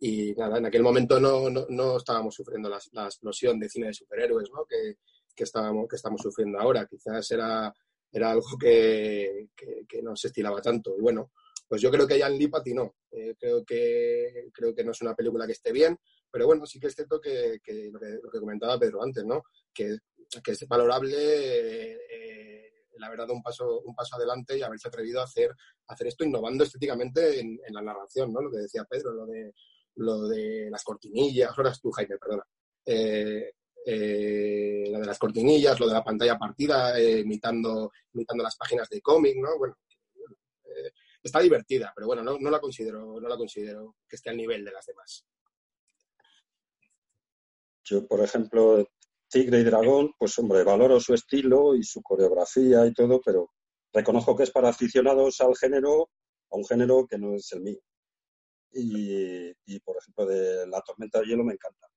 y 0.00 0.32
nada, 0.32 0.56
en 0.56 0.64
aquel 0.64 0.82
momento 0.82 1.20
no, 1.20 1.50
no, 1.50 1.96
estábamos 1.98 2.34
sufriendo 2.34 2.70
la, 2.70 2.78
la, 2.92 3.04
explosión 3.04 3.60
de 3.60 3.68
cine 3.68 3.88
de 3.88 3.94
superhéroes 3.94 4.48
¿no? 4.54 4.64
que, 4.64 4.96
que, 5.38 5.44
estábamos, 5.44 5.88
que 5.88 5.96
estamos 5.96 6.20
sufriendo 6.20 6.58
ahora. 6.58 6.86
Quizás 6.86 7.30
era, 7.30 7.72
era 8.10 8.32
algo 8.32 8.58
que, 8.60 9.48
que, 9.56 10.02
no 10.02 10.16
se 10.16 10.28
estilaba 10.28 10.60
tanto. 10.60 10.96
Y 10.98 11.00
bueno, 11.00 11.30
pues 11.68 11.80
yo 11.80 11.90
creo 11.90 12.06
que 12.06 12.20
Jan 12.20 12.36
Lee 12.36 12.48
patinó. 12.48 12.96
Eh, 13.12 13.36
creo, 13.38 13.64
que, 13.64 14.48
creo 14.52 14.74
que 14.74 14.84
no 14.84 14.90
es 14.90 15.00
una 15.00 15.14
película 15.14 15.46
que 15.46 15.52
esté 15.52 15.72
bien, 15.72 15.96
pero 16.30 16.46
bueno, 16.46 16.66
sí 16.66 16.80
que 16.80 16.88
es 16.88 16.94
cierto 16.94 17.20
que, 17.20 17.60
lo, 17.92 18.30
que 18.30 18.40
comentaba 18.40 18.78
Pedro 18.78 19.02
antes, 19.02 19.24
¿no? 19.24 19.44
Que, 19.72 19.96
es 20.44 20.68
valorable 20.68 21.16
eh, 21.16 22.70
el 22.94 23.04
haber 23.04 23.18
dado 23.18 23.32
un 23.32 23.42
paso, 23.42 23.80
un 23.80 23.94
paso 23.94 24.16
adelante 24.16 24.58
y 24.58 24.62
haberse 24.62 24.88
atrevido 24.88 25.20
a 25.20 25.24
hacer, 25.24 25.54
hacer 25.86 26.08
esto 26.08 26.24
innovando 26.24 26.64
estéticamente 26.64 27.40
en, 27.40 27.58
la 27.70 27.80
narración, 27.80 28.32
¿no? 28.32 28.42
Lo 28.42 28.50
que 28.50 28.58
decía 28.58 28.84
Pedro, 28.84 29.12
lo 29.12 29.26
de, 29.26 29.54
lo 29.94 30.28
de 30.28 30.68
las 30.70 30.82
cortinillas, 30.84 31.52
ahora 31.56 31.72
tú, 31.80 31.90
Jaime, 31.92 32.18
perdona. 32.18 32.44
Eh, 32.84 33.52
eh, 33.86 34.84
lo 34.90 35.00
de 35.00 35.06
las 35.06 35.18
cortinillas, 35.18 35.78
lo 35.80 35.86
de 35.86 35.94
la 35.94 36.04
pantalla 36.04 36.38
partida, 36.38 37.00
imitando, 37.00 37.92
imitando 38.12 38.44
las 38.44 38.56
páginas 38.56 38.88
de 38.88 39.00
cómic, 39.00 39.36
¿no? 39.36 39.58
Bueno, 39.58 39.76
está 41.22 41.40
divertida, 41.40 41.92
pero 41.94 42.06
bueno, 42.06 42.22
no, 42.22 42.38
no, 42.38 42.50
la 42.50 42.60
considero, 42.60 43.20
no 43.20 43.28
la 43.28 43.36
considero 43.36 43.96
que 44.08 44.16
esté 44.16 44.30
al 44.30 44.36
nivel 44.36 44.64
de 44.64 44.72
las 44.72 44.86
demás. 44.86 45.24
Yo, 47.84 48.06
por 48.06 48.20
ejemplo, 48.20 48.86
Tigre 49.28 49.60
y 49.60 49.64
Dragón, 49.64 50.12
pues 50.18 50.38
hombre, 50.38 50.64
valoro 50.64 51.00
su 51.00 51.14
estilo 51.14 51.74
y 51.74 51.82
su 51.82 52.02
coreografía 52.02 52.86
y 52.86 52.92
todo, 52.92 53.20
pero 53.24 53.52
reconozco 53.92 54.36
que 54.36 54.44
es 54.44 54.50
para 54.50 54.68
aficionados 54.70 55.40
al 55.40 55.56
género, 55.56 56.10
a 56.50 56.56
un 56.56 56.64
género 56.66 57.06
que 57.06 57.18
no 57.18 57.34
es 57.34 57.52
el 57.52 57.60
mío. 57.62 57.80
Y, 58.72 59.80
por 59.80 59.96
ejemplo, 59.96 60.26
de 60.26 60.66
La 60.66 60.82
Tormenta 60.82 61.20
de 61.20 61.26
Hielo 61.26 61.44
me 61.44 61.54
encanta. 61.54 61.88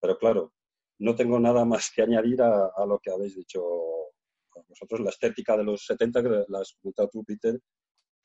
Pero 0.00 0.18
claro, 0.18 0.52
no 0.98 1.14
tengo 1.14 1.38
nada 1.38 1.64
más 1.64 1.90
que 1.94 2.02
añadir 2.02 2.42
a, 2.42 2.84
lo 2.86 2.98
que 2.98 3.10
habéis 3.10 3.36
dicho 3.36 3.62
vosotros. 4.68 5.00
La 5.00 5.10
estética 5.10 5.56
de 5.56 5.64
los 5.64 5.84
70, 5.86 6.22
que 6.22 6.44
la 6.48 6.60
has 6.60 6.74
comentado 6.80 7.08
tú, 7.08 7.24
Peter, 7.24 7.58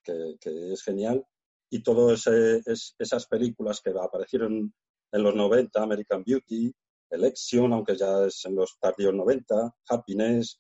que, 0.04 0.38
es 0.74 0.84
genial. 0.84 1.26
Y 1.70 1.82
todas 1.82 2.28
esas 2.28 3.28
películas 3.28 3.82
que 3.82 3.92
aparecieron 3.92 4.74
en 5.12 5.24
los 5.24 5.36
90, 5.36 5.82
American 5.82 6.24
Beauty, 6.26 6.74
Election, 7.10 7.74
aunque 7.74 7.96
ya 7.96 8.26
es 8.26 8.44
en 8.46 8.56
los 8.56 8.78
tardíos 8.80 9.14
90, 9.14 9.76
Happiness, 9.90 10.60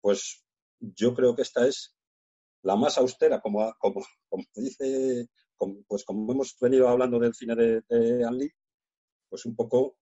pues 0.00 0.44
yo 0.78 1.14
creo 1.14 1.34
que 1.34 1.42
esta 1.42 1.66
es 1.66 1.96
la 2.62 2.76
más 2.76 2.98
austera, 2.98 3.40
como, 3.40 3.72
como, 3.78 4.04
como 4.28 4.44
dice, 4.54 5.28
pues 5.86 6.04
como 6.04 6.32
hemos 6.32 6.56
venido 6.60 6.88
hablando 6.88 7.18
del 7.18 7.34
cine 7.34 7.54
de, 7.54 7.82
de 7.88 8.30
Lee, 8.32 8.50
pues 9.28 9.44
un 9.46 9.54
poco, 9.54 9.96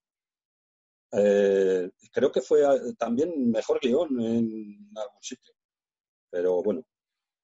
eh, 1.12 1.90
creo 2.10 2.32
que 2.32 2.40
fue 2.40 2.62
eh, 2.62 2.94
también 2.98 3.50
mejor 3.50 3.78
guion 3.80 4.18
en 4.20 4.90
algún 4.96 5.22
sitio, 5.22 5.54
pero 6.30 6.62
bueno, 6.62 6.84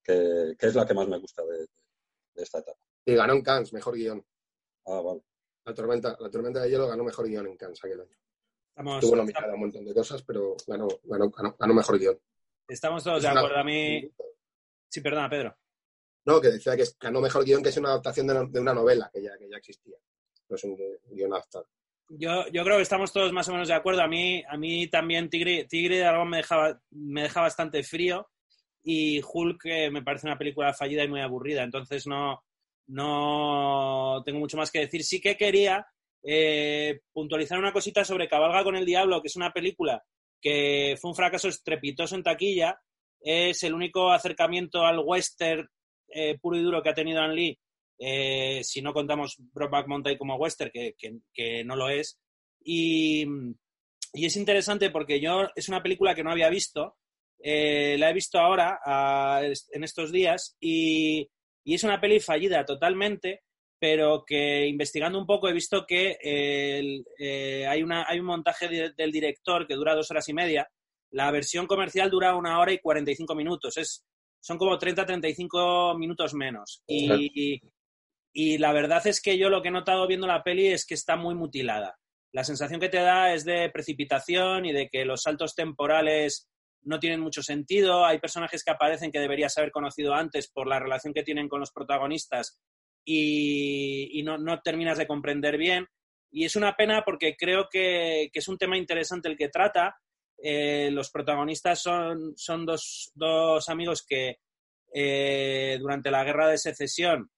que, 0.03 0.55
es 0.57 0.75
la 0.75 0.87
que 0.87 0.93
más 0.95 1.07
me 1.07 1.19
gusta 1.19 1.43
de, 1.45 1.67
esta 2.35 2.59
etapa. 2.59 2.79
Y 3.05 3.15
ganó 3.15 3.33
en 3.33 3.43
Cannes, 3.43 3.73
mejor 3.73 3.95
guion. 3.95 4.25
Ah, 4.85 5.01
vale. 5.01 5.21
La 5.65 5.73
tormenta, 5.73 6.17
la 6.19 6.31
tormenta 6.31 6.61
de 6.61 6.69
hielo 6.69 6.87
ganó 6.87 7.03
mejor 7.03 7.27
guion 7.27 7.47
en 7.47 7.57
Cannes 7.57 7.83
aquel 7.83 8.01
año. 8.01 8.17
Estuvo 8.95 9.15
nominada 9.15 9.51
a 9.51 9.55
un 9.55 9.59
montón 9.59 9.85
de 9.85 9.93
cosas, 9.93 10.23
pero 10.23 10.55
ganó, 10.65 10.87
ganó, 11.03 11.29
ganó, 11.31 11.73
mejor 11.73 11.99
guion. 11.99 12.19
Estamos 12.67 13.03
todos 13.03 13.21
de 13.21 13.27
acuerdo. 13.27 13.57
A 13.57 13.63
mí. 13.63 14.09
Sí, 14.87 15.01
perdona, 15.01 15.29
Pedro. 15.29 15.55
No, 16.25 16.39
que 16.39 16.49
decía 16.49 16.77
que 16.77 16.85
ganó 16.99 17.21
mejor 17.21 17.43
guion 17.43 17.61
que 17.61 17.69
es 17.69 17.77
una 17.77 17.89
adaptación 17.89 18.27
de, 18.27 18.59
una 18.59 18.73
novela 18.73 19.09
que 19.13 19.21
ya, 19.21 19.37
que 19.37 19.49
ya 19.49 19.57
existía. 19.57 19.97
No 20.47 20.55
es 20.55 20.63
un 20.63 20.77
guion 21.11 21.33
adaptado. 21.33 21.67
Yo, 22.09 22.47
yo, 22.47 22.63
creo 22.63 22.77
que 22.77 22.83
estamos 22.83 23.13
todos 23.13 23.31
más 23.31 23.47
o 23.49 23.51
menos 23.51 23.67
de 23.67 23.75
acuerdo. 23.75 24.01
A 24.01 24.07
mí, 24.07 24.43
a 24.47 24.57
mí 24.57 24.87
también 24.87 25.29
Tigre, 25.29 25.65
Tigre 25.65 26.03
Aragón 26.03 26.29
me 26.29 26.37
dejaba, 26.37 26.81
me 26.89 27.23
deja 27.23 27.41
bastante 27.41 27.83
frío 27.83 28.27
y 28.83 29.21
Hulk 29.21 29.65
eh, 29.65 29.91
me 29.91 30.01
parece 30.01 30.25
una 30.25 30.37
película 30.37 30.73
fallida 30.73 31.03
y 31.03 31.07
muy 31.07 31.21
aburrida. 31.21 31.63
Entonces 31.63 32.07
no, 32.07 32.43
no 32.87 34.23
tengo 34.25 34.39
mucho 34.39 34.57
más 34.57 34.71
que 34.71 34.79
decir. 34.79 35.03
Sí 35.03 35.21
que 35.21 35.37
quería 35.37 35.85
eh, 36.23 37.01
puntualizar 37.13 37.59
una 37.59 37.73
cosita 37.73 38.03
sobre 38.03 38.27
Cabalga 38.27 38.63
con 38.63 38.75
el 38.75 38.85
Diablo, 38.85 39.21
que 39.21 39.27
es 39.27 39.35
una 39.35 39.51
película 39.51 40.03
que 40.41 40.97
fue 40.99 41.11
un 41.11 41.15
fracaso 41.15 41.47
estrepitoso 41.47 42.15
en 42.15 42.23
taquilla. 42.23 42.79
Es 43.21 43.61
el 43.63 43.75
único 43.75 44.11
acercamiento 44.11 44.83
al 44.83 44.99
western 44.99 45.69
eh, 46.07 46.39
puro 46.41 46.57
y 46.57 46.63
duro 46.63 46.81
que 46.81 46.89
ha 46.89 46.93
tenido 46.95 47.21
Anne 47.21 47.35
Lee 47.35 47.59
eh, 47.99 48.61
si 48.63 48.81
no 48.81 48.93
contamos 48.93 49.35
Brokeback 49.37 49.87
Mountain 49.87 50.17
como 50.17 50.37
western, 50.37 50.71
que, 50.71 51.63
no 51.65 51.75
lo 51.75 51.89
es. 51.89 52.17
Y, 52.63 53.25
es 54.13 54.37
interesante 54.37 54.89
porque 54.89 55.19
yo 55.19 55.49
es 55.55 55.69
una 55.69 55.83
película 55.83 56.15
que 56.15 56.23
no 56.23 56.31
había 56.31 56.49
visto, 56.49 56.95
eh, 57.43 57.95
la 57.99 58.09
he 58.09 58.13
visto 58.13 58.39
ahora, 58.39 58.79
en 59.43 59.83
estos 59.83 60.11
días, 60.11 60.55
y, 60.59 61.29
es 61.65 61.83
una 61.83 62.01
peli 62.01 62.19
fallida 62.19 62.65
totalmente, 62.65 63.43
pero 63.77 64.23
que 64.25 64.65
investigando 64.65 65.19
un 65.19 65.27
poco 65.27 65.47
he 65.47 65.53
visto 65.53 65.85
que 65.85 66.17
eh, 66.23 67.67
hay, 67.67 67.83
una, 67.83 68.05
hay 68.07 68.19
un 68.19 68.25
montaje 68.25 68.91
del 68.95 69.11
director 69.11 69.67
que 69.67 69.75
dura 69.75 69.93
dos 69.93 70.09
horas 70.09 70.27
y 70.29 70.33
media. 70.33 70.67
La 71.11 71.29
versión 71.31 71.67
comercial 71.67 72.09
dura 72.09 72.35
una 72.35 72.59
hora 72.59 72.73
y 72.73 72.79
45 72.79 73.35
minutos. 73.35 73.77
Es, 73.77 74.03
son 74.39 74.57
como 74.57 74.77
30-35 74.79 75.97
minutos 75.97 76.33
menos. 76.33 76.81
Y, 76.87 77.55
y 77.55 77.61
la 78.33 78.73
verdad 78.73 79.05
es 79.07 79.21
que 79.21 79.37
yo 79.37 79.49
lo 79.49 79.61
que 79.61 79.69
he 79.69 79.71
notado 79.71 80.07
viendo 80.07 80.27
la 80.27 80.43
peli 80.43 80.67
es 80.67 80.85
que 80.85 80.93
está 80.93 81.15
muy 81.15 81.35
mutilada. 81.35 81.97
La 82.31 82.43
sensación 82.43 82.79
que 82.79 82.89
te 82.89 82.97
da 82.97 83.33
es 83.33 83.43
de 83.43 83.69
precipitación 83.69 84.65
y 84.65 84.71
de 84.71 84.87
que 84.87 85.03
los 85.03 85.23
saltos 85.23 85.55
temporales 85.55 86.47
no 86.83 86.99
tienen 86.99 87.19
mucho 87.19 87.41
sentido. 87.41 88.05
Hay 88.05 88.19
personajes 88.19 88.63
que 88.63 88.71
aparecen 88.71 89.11
que 89.11 89.19
deberías 89.19 89.57
haber 89.57 89.71
conocido 89.71 90.13
antes 90.13 90.49
por 90.49 90.67
la 90.67 90.79
relación 90.79 91.13
que 91.13 91.23
tienen 91.23 91.49
con 91.49 91.59
los 91.59 91.71
protagonistas 91.71 92.59
y, 93.03 94.21
no, 94.23 94.61
terminas 94.61 94.97
de 94.97 95.07
comprender 95.07 95.57
bien. 95.57 95.87
Y 96.31 96.45
es 96.45 96.55
una 96.55 96.75
pena 96.75 97.03
porque 97.03 97.35
creo 97.35 97.67
que, 97.69 98.29
es 98.31 98.47
un 98.47 98.57
tema 98.57 98.77
interesante 98.77 99.27
el 99.27 99.37
que 99.37 99.49
trata. 99.49 99.97
Eh, 100.41 100.89
los 100.91 101.09
protagonistas 101.09 101.81
son, 101.81 102.33
son 102.37 102.65
dos, 102.65 103.69
amigos 103.69 104.05
que 104.07 104.37
eh, 104.93 105.77
durante 105.79 106.11
la 106.11 106.23
guerra 106.23 106.47
de 106.47 106.59
secesión 106.59 107.31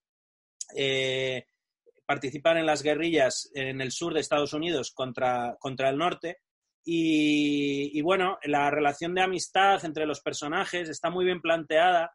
eh, 0.75 1.45
participan 2.05 2.57
en 2.57 2.65
las 2.65 2.83
guerrillas 2.83 3.49
en 3.53 3.81
el 3.81 3.91
sur 3.91 4.13
de 4.13 4.19
Estados 4.19 4.53
Unidos 4.53 4.91
contra, 4.91 5.55
contra 5.59 5.89
el 5.89 5.97
norte. 5.97 6.37
Y, 6.83 8.01
bueno, 8.01 8.39
la 8.43 8.71
relación 8.71 9.13
de 9.13 9.21
amistad 9.21 9.85
entre 9.85 10.05
los 10.05 10.21
personajes 10.21 10.89
está 10.89 11.09
muy 11.09 11.25
bien 11.25 11.39
planteada. 11.39 12.11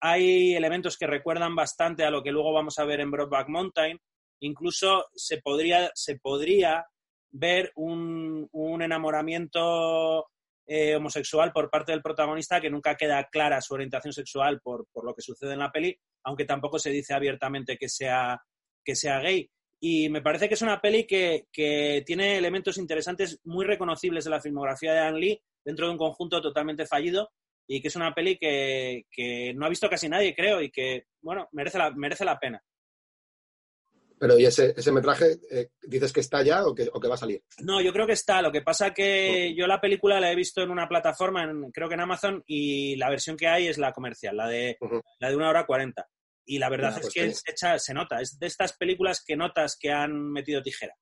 Hay 0.00 0.54
elementos 0.54 0.98
que 0.98 1.06
recuerdan 1.06 1.54
bastante 1.54 2.04
a 2.04 2.10
lo 2.10 2.22
que 2.22 2.32
luego 2.32 2.52
vamos 2.52 2.78
a 2.78 2.84
ver 2.84 3.00
en 3.00 3.10
Broadback 3.10 3.48
Mountain. 3.48 3.98
Incluso 4.40 5.06
se 5.14 5.38
podría, 5.38 5.90
se 5.94 6.18
podría 6.18 6.84
ver 7.30 7.70
un, 7.76 8.48
un 8.50 8.82
enamoramiento 8.82 10.26
eh, 10.72 10.94
homosexual 10.94 11.50
por 11.52 11.68
parte 11.68 11.90
del 11.90 12.00
protagonista 12.00 12.60
que 12.60 12.70
nunca 12.70 12.94
queda 12.94 13.24
clara 13.24 13.60
su 13.60 13.74
orientación 13.74 14.12
sexual 14.12 14.60
por, 14.60 14.86
por, 14.92 15.04
lo 15.04 15.16
que 15.16 15.20
sucede 15.20 15.54
en 15.54 15.58
la 15.58 15.72
peli, 15.72 15.98
aunque 16.22 16.44
tampoco 16.44 16.78
se 16.78 16.90
dice 16.90 17.12
abiertamente 17.12 17.76
que 17.76 17.88
sea, 17.88 18.40
que 18.84 18.94
sea 18.94 19.18
gay. 19.18 19.50
Y 19.80 20.08
me 20.10 20.22
parece 20.22 20.46
que 20.46 20.54
es 20.54 20.62
una 20.62 20.80
peli 20.80 21.08
que, 21.08 21.48
que 21.52 22.04
tiene 22.06 22.38
elementos 22.38 22.78
interesantes 22.78 23.40
muy 23.42 23.64
reconocibles 23.64 24.22
de 24.22 24.30
la 24.30 24.40
filmografía 24.40 24.92
de 24.92 25.00
Anne 25.00 25.18
Lee 25.18 25.42
dentro 25.64 25.86
de 25.86 25.92
un 25.92 25.98
conjunto 25.98 26.40
totalmente 26.40 26.86
fallido 26.86 27.32
y 27.66 27.82
que 27.82 27.88
es 27.88 27.96
una 27.96 28.14
peli 28.14 28.38
que, 28.38 29.06
que 29.10 29.52
no 29.54 29.66
ha 29.66 29.70
visto 29.70 29.90
casi 29.90 30.08
nadie, 30.08 30.36
creo, 30.36 30.62
y 30.62 30.70
que, 30.70 31.06
bueno, 31.20 31.48
merece 31.50 31.78
la, 31.78 31.90
merece 31.90 32.24
la 32.24 32.38
pena. 32.38 32.62
Pero 34.20 34.38
¿y 34.38 34.44
ese, 34.44 34.74
ese 34.76 34.92
metraje 34.92 35.38
eh, 35.50 35.70
dices 35.80 36.12
que 36.12 36.20
está 36.20 36.42
ya 36.42 36.66
o 36.66 36.74
que, 36.74 36.90
o 36.92 37.00
que, 37.00 37.08
va 37.08 37.14
a 37.14 37.18
salir? 37.18 37.42
No, 37.62 37.80
yo 37.80 37.90
creo 37.90 38.06
que 38.06 38.12
está. 38.12 38.42
Lo 38.42 38.52
que 38.52 38.60
pasa 38.60 38.92
que 38.92 39.54
yo 39.56 39.66
la 39.66 39.80
película 39.80 40.20
la 40.20 40.30
he 40.30 40.36
visto 40.36 40.60
en 40.60 40.70
una 40.70 40.86
plataforma, 40.86 41.50
creo 41.72 41.88
que 41.88 41.94
en 41.94 42.02
Amazon, 42.02 42.44
y 42.46 42.96
la 42.96 43.08
versión 43.08 43.38
que 43.38 43.48
hay 43.48 43.68
es 43.68 43.78
la 43.78 43.94
comercial, 43.94 44.36
la 44.36 44.46
de, 44.46 44.76
la 45.20 45.30
de 45.30 45.36
una 45.36 45.48
hora 45.48 45.64
cuarenta. 45.64 46.06
Y 46.44 46.58
la 46.58 46.68
verdad 46.68 46.96
es 46.96 47.00
pues 47.00 47.14
que 47.14 47.50
hecha, 47.50 47.78
se 47.78 47.94
nota. 47.94 48.20
Es 48.20 48.38
de 48.38 48.46
estas 48.46 48.74
películas 48.74 49.24
que 49.26 49.36
notas 49.36 49.78
que 49.80 49.90
han 49.90 50.30
metido 50.30 50.60
tijera. 50.60 50.94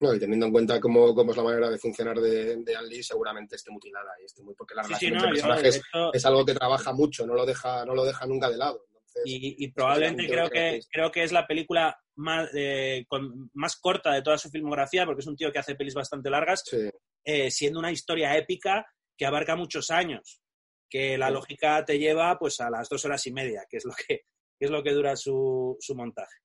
No, 0.00 0.14
y 0.14 0.18
teniendo 0.18 0.46
en 0.46 0.52
cuenta 0.52 0.80
cómo, 0.80 1.14
cómo 1.14 1.32
es 1.32 1.36
la 1.36 1.42
manera 1.42 1.68
de 1.68 1.76
funcionar 1.76 2.18
de, 2.18 2.56
de 2.56 2.74
Anne 2.74 3.02
seguramente 3.02 3.56
esté 3.56 3.70
mutilada 3.70 4.12
y 4.22 4.24
esté 4.24 4.42
muy 4.42 4.54
porque 4.54 4.74
la 4.74 4.82
relación 4.82 5.12
entre 5.12 5.28
personajes 5.28 5.82
es 6.14 6.24
algo 6.24 6.46
que 6.46 6.54
trabaja 6.54 6.94
mucho, 6.94 7.26
no 7.26 7.34
lo 7.34 7.44
deja, 7.44 7.84
no 7.84 7.94
lo 7.94 8.06
deja 8.06 8.24
nunca 8.24 8.48
de 8.48 8.56
lado. 8.56 8.86
y, 9.26 9.70
probablemente 9.72 10.26
creo 10.26 10.48
que, 10.48 10.80
creo 10.90 11.10
que 11.10 11.24
es 11.24 11.32
la 11.32 11.46
película 11.46 12.00
más, 12.20 12.50
eh, 12.54 13.06
más 13.54 13.76
corta 13.76 14.12
de 14.12 14.22
toda 14.22 14.38
su 14.38 14.50
filmografía, 14.50 15.06
porque 15.06 15.20
es 15.20 15.26
un 15.26 15.36
tío 15.36 15.50
que 15.50 15.58
hace 15.58 15.74
pelis 15.74 15.94
bastante 15.94 16.30
largas, 16.30 16.62
eh, 17.24 17.50
siendo 17.50 17.78
una 17.78 17.90
historia 17.90 18.36
épica 18.36 18.86
que 19.16 19.26
abarca 19.26 19.56
muchos 19.56 19.90
años, 19.90 20.40
que 20.88 21.16
la 21.16 21.30
lógica 21.30 21.84
te 21.84 21.98
lleva 21.98 22.38
pues 22.38 22.60
a 22.60 22.70
las 22.70 22.88
dos 22.88 23.04
horas 23.04 23.26
y 23.26 23.32
media, 23.32 23.64
que 23.68 23.78
es 23.78 23.84
lo 23.84 23.92
que, 23.92 24.22
es 24.58 24.70
lo 24.70 24.82
que 24.82 24.92
dura 24.92 25.16
su, 25.16 25.78
montaje. 25.94 26.36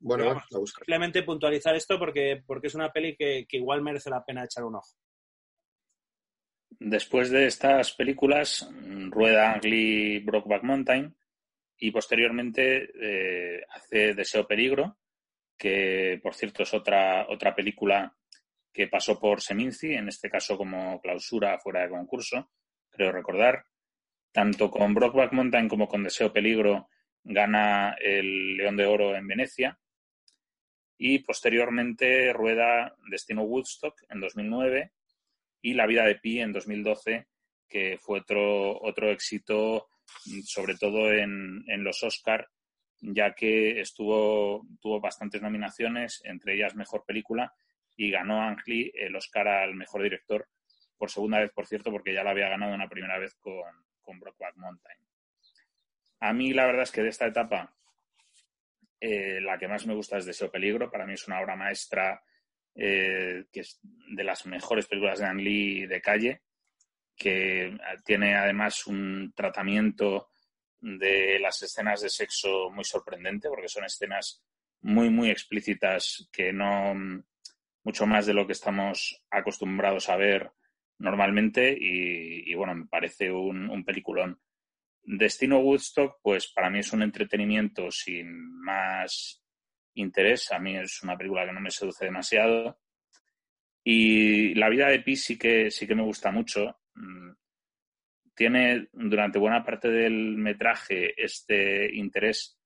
Bueno, 0.00 0.40
Simplemente 0.50 1.22
puntualizar 1.22 1.74
esto 1.76 1.98
porque, 1.98 2.42
porque 2.46 2.66
es 2.68 2.74
una 2.74 2.92
peli 2.92 3.16
que, 3.16 3.46
igual 3.50 3.82
merece 3.82 4.10
la 4.10 4.24
pena 4.24 4.44
echar 4.44 4.64
un 4.64 4.76
ojo. 4.76 4.96
Después 6.70 7.30
de 7.30 7.46
estas 7.46 7.92
películas, 7.92 8.68
rueda 9.10 9.52
Angli 9.52 10.18
Brokeback 10.20 10.64
Mountain, 10.64 11.14
y 11.82 11.90
posteriormente 11.90 12.90
eh, 12.94 13.64
hace 13.70 14.14
Deseo 14.14 14.46
Peligro, 14.46 14.98
que 15.58 16.20
por 16.22 16.32
cierto 16.32 16.62
es 16.62 16.72
otra, 16.74 17.26
otra 17.28 17.56
película 17.56 18.16
que 18.72 18.86
pasó 18.86 19.18
por 19.18 19.40
Seminci, 19.40 19.92
en 19.92 20.06
este 20.06 20.30
caso 20.30 20.56
como 20.56 21.00
clausura 21.00 21.58
fuera 21.58 21.82
de 21.82 21.88
concurso, 21.88 22.52
creo 22.88 23.10
recordar. 23.10 23.64
Tanto 24.30 24.70
con 24.70 24.94
Brockback 24.94 25.32
Mountain 25.32 25.68
como 25.68 25.88
con 25.88 26.04
Deseo 26.04 26.32
Peligro 26.32 26.88
gana 27.24 27.96
el 28.00 28.56
León 28.56 28.76
de 28.76 28.86
Oro 28.86 29.16
en 29.16 29.26
Venecia. 29.26 29.76
Y 30.96 31.18
posteriormente 31.18 32.32
rueda 32.32 32.94
Destino 33.10 33.42
Woodstock 33.42 34.04
en 34.08 34.20
2009 34.20 34.92
y 35.62 35.74
La 35.74 35.86
vida 35.86 36.04
de 36.04 36.14
Pi 36.14 36.38
en 36.38 36.52
2012, 36.52 37.26
que 37.68 37.98
fue 38.00 38.20
otro, 38.20 38.80
otro 38.80 39.10
éxito 39.10 39.88
sobre 40.44 40.76
todo 40.76 41.12
en, 41.12 41.64
los 41.84 42.02
Oscar, 42.02 42.48
ya 43.00 43.34
que 43.34 43.80
estuvo, 43.80 44.66
tuvo 44.80 45.00
bastantes 45.00 45.42
nominaciones, 45.42 46.20
entre 46.24 46.54
ellas 46.54 46.74
Mejor 46.74 47.04
Película, 47.04 47.52
y 47.96 48.10
ganó 48.10 48.42
Ang 48.42 48.60
Lee 48.66 48.92
el 48.94 49.14
Oscar 49.16 49.48
al 49.48 49.74
Mejor 49.74 50.02
Director, 50.02 50.48
por 50.96 51.10
segunda 51.10 51.40
vez, 51.40 51.50
por 51.52 51.66
cierto, 51.66 51.90
porque 51.90 52.14
ya 52.14 52.22
lo 52.22 52.30
había 52.30 52.48
ganado 52.48 52.74
una 52.74 52.88
primera 52.88 53.18
vez 53.18 53.34
con, 53.34 53.64
con 54.00 54.20
Mountain. 54.56 54.98
A 56.20 56.32
mí 56.32 56.52
la 56.52 56.66
verdad 56.66 56.84
es 56.84 56.92
que 56.92 57.02
de 57.02 57.08
esta 57.08 57.26
etapa 57.26 57.74
eh, 59.00 59.40
la 59.40 59.58
que 59.58 59.66
más 59.66 59.84
me 59.84 59.94
gusta 59.94 60.18
es 60.18 60.24
Deseo 60.24 60.48
Peligro. 60.48 60.88
Para 60.88 61.04
mí 61.04 61.14
es 61.14 61.26
una 61.26 61.40
obra 61.40 61.56
maestra 61.56 62.22
eh, 62.76 63.46
que 63.52 63.60
es 63.60 63.80
de 63.82 64.22
las 64.22 64.46
mejores 64.46 64.86
películas 64.86 65.18
de 65.18 65.26
Ang 65.26 65.40
Lee 65.40 65.86
de 65.86 66.00
calle 66.00 66.42
que 67.16 67.76
tiene 68.04 68.36
además 68.36 68.86
un 68.86 69.32
tratamiento 69.34 70.30
de 70.80 71.38
las 71.38 71.62
escenas 71.62 72.02
de 72.02 72.10
sexo 72.10 72.70
muy 72.70 72.84
sorprendente, 72.84 73.48
porque 73.48 73.68
son 73.68 73.84
escenas 73.84 74.42
muy, 74.80 75.10
muy 75.10 75.30
explícitas 75.30 76.28
que 76.32 76.52
no 76.52 76.94
mucho 77.84 78.06
más 78.06 78.26
de 78.26 78.34
lo 78.34 78.46
que 78.46 78.52
estamos 78.52 79.22
acostumbrados 79.30 80.08
a 80.08 80.16
ver 80.16 80.52
normalmente 80.98 81.76
y, 81.78 82.54
bueno, 82.54 82.74
me 82.74 82.86
parece 82.86 83.30
un, 83.30 83.68
un, 83.68 83.84
peliculón. 83.84 84.40
Destino 85.02 85.58
Woodstock, 85.58 86.20
pues 86.22 86.46
para 86.48 86.70
mí 86.70 86.78
es 86.78 86.92
un 86.92 87.02
entretenimiento 87.02 87.90
sin 87.90 88.60
más 88.60 89.42
interés. 89.94 90.52
A 90.52 90.60
mí 90.60 90.76
es 90.76 91.02
una 91.02 91.16
película 91.16 91.44
que 91.44 91.52
no 91.52 91.60
me 91.60 91.72
seduce 91.72 92.04
demasiado. 92.04 92.78
Y 93.84 94.54
la 94.54 94.68
vida 94.68 94.88
de 94.88 95.00
Pi 95.00 95.16
sí 95.16 95.36
que, 95.36 95.70
sí 95.70 95.86
que 95.86 95.96
me 95.96 96.04
gusta 96.04 96.30
mucho. 96.30 96.78
Mm, 96.94 97.32
tiene 98.34 98.88
durante 98.92 99.38
buena 99.38 99.64
parte 99.64 99.88
del 99.88 100.36
metraje 100.36 101.14
este 101.22 101.94
interés 101.94 102.58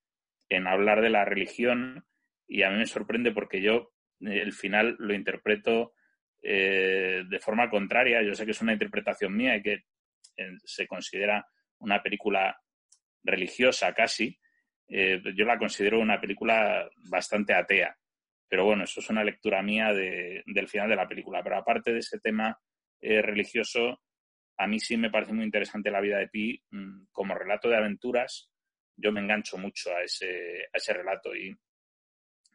en 0.49 0.67
hablar 0.67 1.01
de 1.01 1.11
la 1.11 1.25
religión 1.25 2.05
y 2.47 2.63
a 2.63 2.71
mí 2.71 2.79
me 2.79 2.87
sorprende 2.87 3.33
porque 3.33 3.61
yo 3.61 3.93
eh, 4.21 4.41
el 4.41 4.53
final 4.53 4.97
lo 4.99 5.15
interpreto 5.15 5.95
eh, 6.43 7.25
de 7.29 7.39
forma 7.41 7.69
contraria. 7.69 8.23
Yo 8.23 8.35
sé 8.35 8.45
que 8.45 8.53
es 8.53 8.63
una 8.63 8.73
interpretación 8.73 9.35
mía 9.37 9.57
y 9.57 9.63
que 9.63 9.73
eh, 10.37 10.53
se 10.65 10.87
considera 10.87 11.47
una 11.79 12.03
película 12.03 12.59
religiosa 13.23 13.93
casi. 13.93 14.39
Yo 14.89 15.45
la 15.45 15.59
considero 15.59 15.99
una 15.99 16.21
película 16.21 16.89
bastante 17.11 17.53
atea. 17.53 17.97
Pero 18.49 18.65
bueno, 18.65 18.85
eso 18.85 19.01
es 19.01 19.11
una 19.11 19.25
lectura 19.25 19.61
mía 19.61 19.93
del 19.93 20.69
final 20.69 20.89
de 20.89 20.95
la 20.95 21.09
película. 21.09 21.43
Pero 21.43 21.57
aparte 21.57 21.93
de 21.93 21.99
ese 21.99 22.21
tema 22.21 22.57
religioso, 23.01 24.01
a 24.59 24.67
mí 24.67 24.81
sí 24.81 24.97
me 24.97 25.11
parece 25.11 25.33
muy 25.33 25.45
interesante 25.45 25.91
la 25.91 26.01
vida 26.01 26.19
de 26.19 26.29
Pi 26.29 26.63
mm, 26.71 27.07
como 27.13 27.35
relato 27.35 27.69
de 27.69 27.77
aventuras. 27.77 28.51
Yo 28.97 29.13
me 29.13 29.21
engancho 29.21 29.59
mucho 29.59 29.95
a 29.95 30.03
ese, 30.03 30.65
a 30.73 30.77
ese 30.77 30.93
relato 30.95 31.35
y 31.35 31.55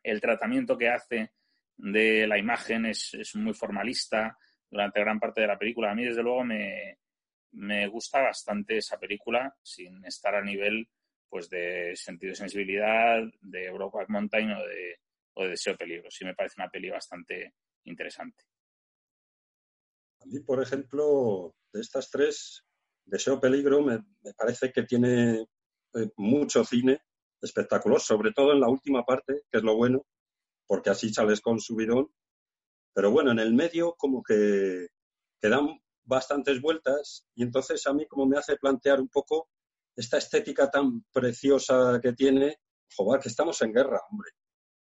el 0.03 0.19
tratamiento 0.19 0.77
que 0.77 0.89
hace 0.89 1.31
de 1.77 2.27
la 2.27 2.37
imagen 2.37 2.85
es, 2.85 3.15
muy 3.35 3.53
formalista 3.53 4.37
durante 4.69 4.99
gran 4.99 5.19
parte 5.19 5.41
de 5.41 5.47
la 5.47 5.57
película. 5.57 5.91
A 5.91 5.95
mí, 5.95 6.05
desde 6.05 6.23
luego, 6.23 6.43
me, 6.43 7.87
gusta 7.87 8.21
bastante 8.21 8.77
esa 8.77 8.99
película 8.99 9.53
sin 9.61 10.03
estar 10.05 10.35
a 10.35 10.41
nivel 10.41 10.87
pues 11.29 11.49
de 11.49 11.95
sentido 11.95 12.31
de 12.31 12.35
sensibilidad, 12.35 13.21
de 13.39 13.71
Brokeback 13.71 14.09
Mountain 14.09 14.51
o 14.51 14.67
de, 14.67 14.99
o 15.33 15.43
de 15.43 15.49
Deseo 15.51 15.77
Peligro. 15.77 16.11
Sí 16.11 16.25
me 16.25 16.35
parece 16.35 16.55
una 16.57 16.69
peli 16.69 16.89
bastante 16.89 17.53
interesante. 17.85 18.43
A 20.21 20.25
mí, 20.25 20.39
por 20.39 20.61
ejemplo, 20.61 21.55
de 21.73 21.81
estas 21.81 22.09
tres, 22.11 22.63
Deseo 23.05 23.39
Peligro 23.39 23.81
me, 23.81 24.03
parece 24.37 24.71
que 24.71 24.83
tiene 24.83 25.47
eh, 25.93 26.09
mucho 26.17 26.63
cine 26.63 27.01
espectacular, 27.41 27.99
sobre 27.99 28.31
todo 28.31 28.53
en 28.53 28.59
la 28.59 28.69
última 28.69 29.03
parte, 29.03 29.41
que 29.51 29.57
es 29.57 29.63
lo 29.63 29.75
bueno, 29.75 30.05
porque 30.67 30.91
así 30.91 31.11
sales 31.11 31.41
con 31.41 31.59
subidón. 31.59 32.07
Pero 32.93 33.09
bueno, 33.09 33.31
en 33.31 33.39
el 33.39 33.53
medio 33.53 33.95
como 33.97 34.21
que, 34.21 34.87
que 35.41 35.49
dan 35.49 35.79
bastantes 36.03 36.61
vueltas 36.61 37.25
y 37.35 37.43
entonces 37.43 37.85
a 37.87 37.93
mí 37.93 38.05
como 38.05 38.27
me 38.27 38.37
hace 38.37 38.57
plantear 38.57 38.99
un 39.01 39.09
poco 39.09 39.49
esta 39.95 40.17
estética 40.17 40.69
tan 40.69 41.03
preciosa 41.11 41.99
que 42.01 42.13
tiene, 42.13 42.57
joder, 42.95 43.21
que 43.21 43.29
estamos 43.29 43.61
en 43.61 43.73
guerra, 43.73 43.99
hombre, 44.09 44.29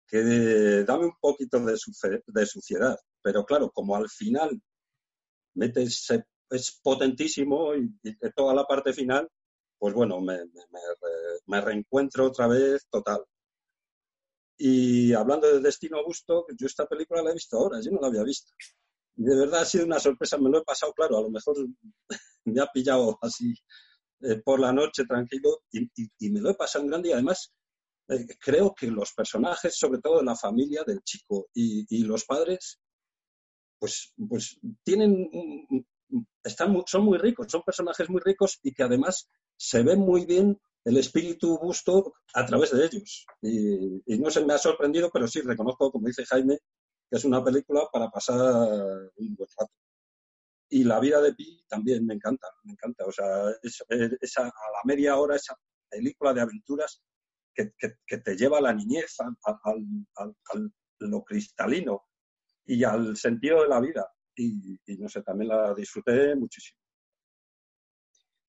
que 0.09 0.85
dame 0.85 1.07
un 1.07 1.17
poquito 1.21 1.61
de 1.65 2.47
suciedad. 2.47 2.99
Pero 3.23 3.45
claro, 3.45 3.71
como 3.71 3.95
al 3.95 4.09
final 4.09 4.61
metes, 5.55 6.09
es 6.51 6.81
potentísimo 6.83 7.75
y, 7.75 7.93
y 8.03 8.17
toda 8.35 8.55
la 8.55 8.65
parte 8.65 8.93
final, 8.93 9.29
pues 9.79 9.95
bueno, 9.95 10.21
me, 10.21 10.39
me, 11.47 11.61
reencuentro 11.61 12.27
otra 12.27 12.47
vez 12.47 12.87
total. 12.91 13.25
Y 14.59 15.15
hablando 15.15 15.51
de 15.51 15.61
Destino 15.61 16.05
Gusto, 16.05 16.45
yo 16.59 16.67
esta 16.67 16.87
película 16.87 17.23
la 17.23 17.31
he 17.31 17.35
visto 17.35 17.57
ahora, 17.57 17.81
yo 17.81 17.91
no 17.91 18.01
la 18.01 18.09
había 18.09 18.23
visto. 18.23 18.53
Y 19.17 19.25
de 19.25 19.37
verdad 19.37 19.63
ha 19.63 19.65
sido 19.65 19.87
una 19.87 19.99
sorpresa, 19.99 20.37
me 20.37 20.51
lo 20.51 20.59
he 20.59 20.65
pasado, 20.65 20.93
claro, 20.93 21.17
a 21.17 21.23
lo 21.23 21.31
mejor 21.31 21.57
me 22.45 22.61
ha 22.61 22.67
pillado 22.67 23.19
así 23.23 23.55
eh, 24.23 24.37
por 24.45 24.61
la 24.61 24.71
noche 24.71 25.07
tranquilo 25.07 25.63
y, 25.73 25.89
me 26.31 26.41
lo 26.41 26.51
he 26.51 26.55
pasado 26.55 26.85
en 26.85 26.91
grande 26.91 27.09
y 27.09 27.13
además 27.13 27.55
eh, 28.09 28.27
creo 28.39 28.75
que 28.75 28.89
los 28.89 29.15
personajes, 29.15 29.79
sobre 29.79 30.01
todo 30.01 30.23
la 30.23 30.37
familia 30.37 30.85
del 30.87 31.01
chico 31.03 31.49
y, 31.55 32.05
los 32.05 32.27
padres, 32.27 32.79
pues, 33.81 34.13
pues 34.29 34.61
tienen, 34.85 35.29
están, 36.45 36.83
son 36.87 37.05
muy 37.05 37.19
ricos, 37.19 37.47
son 37.51 37.63
personajes 37.63 38.09
muy 38.09 38.21
ricos 38.21 38.61
y 38.63 38.73
que 38.73 38.83
además 38.83 39.29
se 39.57 39.83
ve 39.83 39.97
muy 39.97 40.27
bien 40.27 40.61
el 40.85 40.97
espíritu 40.99 41.57
gusto 41.57 42.15
a 42.35 42.47
través 42.47 42.71
de 42.73 42.85
ellos. 42.85 43.27
Y, 43.43 44.19
no 44.19 44.31
se 44.31 44.45
me 44.45 44.55
ha 44.55 44.59
sorprendido, 44.59 45.11
pero 45.13 45.27
sí 45.27 45.41
reconozco, 45.41 45.91
como 45.91 46.07
dice 46.07 46.25
Jaime, 46.27 46.59
que 47.11 47.17
es 47.17 47.25
una 47.25 47.43
película 47.43 47.89
para 47.93 48.11
pasar 48.11 49.11
un 49.17 49.35
buen 49.35 49.49
rato. 49.59 49.73
Y 50.69 50.85
la 50.85 51.01
vida 51.01 51.21
de 51.21 51.35
Pi 51.35 51.65
también 51.69 52.07
me 52.07 52.15
encanta, 52.15 52.47
me 52.63 52.73
encanta. 52.73 53.05
O 53.05 53.13
sea, 53.13 53.51
esa, 53.63 54.43
a 54.43 54.47
la 54.47 54.81
media 54.85 55.17
hora, 55.17 55.37
esa 55.37 55.57
película 55.89 56.33
de 56.33 56.43
aventuras 56.43 57.03
que, 57.55 57.73
te 58.19 58.37
lleva 58.37 58.59
a 58.59 58.63
la 58.63 58.73
niñez, 58.73 59.17
a, 59.21 59.75
lo 61.01 61.25
cristalino 61.25 62.10
y 62.67 62.85
al 62.85 63.17
sentido 63.17 63.63
de 63.63 63.69
la 63.69 63.81
vida. 63.81 64.07
y 64.37 64.79
no 64.99 65.09
sé, 65.09 65.23
también 65.23 65.49
la 65.49 65.75
disfruté 65.75 66.35
muchísimo. 66.35 66.81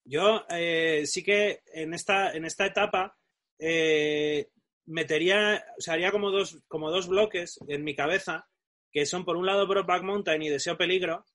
Yo 0.04 0.46
eh, 0.50 1.04
sí 1.06 1.24
que 1.24 1.62
en 1.74 1.94
esta, 1.94 2.34
en 2.34 2.46
esta 2.46 2.66
etapa 2.66 3.18
eh, 3.60 4.50
metería, 4.86 5.64
o 5.78 5.82
sea, 5.82 5.94
haría 5.94 6.12
como 6.12 6.32
dos, 6.32 6.60
como 6.68 6.90
dos 6.90 7.08
bloques 7.08 7.60
en 7.68 7.84
mi 7.84 7.96
cabeza, 7.96 8.48
que 8.92 9.06
son 9.06 9.24
por 9.24 9.38
un 9.38 9.46
lado 9.46 9.68
Brokeback 9.68 10.04
Mountain 10.04 10.42
y 10.42 10.50
Deseo 10.50 10.78
Peligro, 10.78 11.26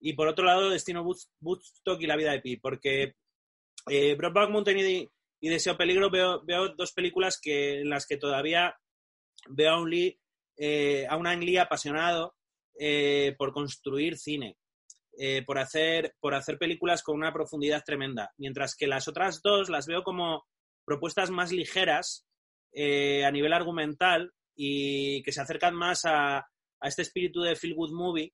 y 0.00 0.14
por 0.14 0.28
otro 0.28 0.44
lado 0.44 0.70
Destino 0.70 1.02
Woodstock 1.02 2.00
y 2.00 2.06
La 2.06 2.16
Vida 2.16 2.32
de 2.32 2.40
Pi, 2.40 2.56
porque 2.56 3.16
eh, 3.88 4.14
Brokeback 4.14 4.50
Mountain 4.50 4.78
y, 4.78 5.48
Deseo 5.48 5.76
Peligro 5.76 6.08
veo, 6.08 6.42
veo, 6.44 6.68
dos 6.68 6.92
películas 6.92 7.40
que, 7.42 7.80
en 7.80 7.90
las 7.90 8.06
que 8.06 8.16
todavía 8.16 8.76
veo 9.48 9.72
a 9.72 9.80
un 9.80 9.90
Lee, 9.90 10.18
eh, 10.56 11.06
a 11.08 11.16
un 11.16 11.26
Ang 11.26 11.42
Lee 11.42 11.58
apasionado 11.58 12.34
por 13.36 13.52
construir 13.52 14.18
cine. 14.18 14.56
Eh, 15.18 15.42
por, 15.44 15.58
hacer, 15.58 16.14
por 16.20 16.34
hacer 16.34 16.56
películas 16.56 17.02
con 17.02 17.16
una 17.16 17.34
profundidad 17.34 17.84
tremenda, 17.84 18.32
mientras 18.38 18.74
que 18.74 18.86
las 18.86 19.08
otras 19.08 19.42
dos 19.42 19.68
las 19.68 19.86
veo 19.86 20.02
como 20.02 20.46
propuestas 20.86 21.30
más 21.30 21.52
ligeras 21.52 22.26
eh, 22.72 23.22
a 23.26 23.30
nivel 23.30 23.52
argumental 23.52 24.32
y 24.56 25.22
que 25.22 25.32
se 25.32 25.42
acercan 25.42 25.74
más 25.74 26.06
a, 26.06 26.46
este 26.80 27.02
espíritu 27.02 27.42
de 27.42 27.56
feel 27.56 27.74
good 27.74 27.92
movie 27.92 28.32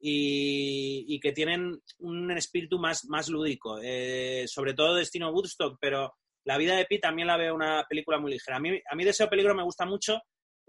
y, 0.00 1.18
que 1.20 1.32
tienen 1.32 1.82
un 1.98 2.30
espíritu 2.30 2.78
más, 2.78 3.04
más 3.06 3.28
lúdico, 3.28 3.78
eh, 3.82 4.44
sobre 4.46 4.72
todo 4.72 4.94
Destino 4.94 5.30
Woodstock, 5.32 5.78
pero 5.80 6.14
La 6.44 6.56
vida 6.56 6.76
de 6.76 6.86
Pi 6.86 7.00
también 7.00 7.26
la 7.26 7.36
veo 7.36 7.54
una 7.54 7.84
película 7.88 8.18
muy 8.18 8.30
ligera. 8.30 8.56
A 8.56 8.60
mí, 8.60 8.80
a 8.88 8.94
mí 8.94 9.04
Deseo 9.04 9.28
Peligro 9.28 9.54
me 9.54 9.64
gusta 9.64 9.84
mucho 9.84 10.22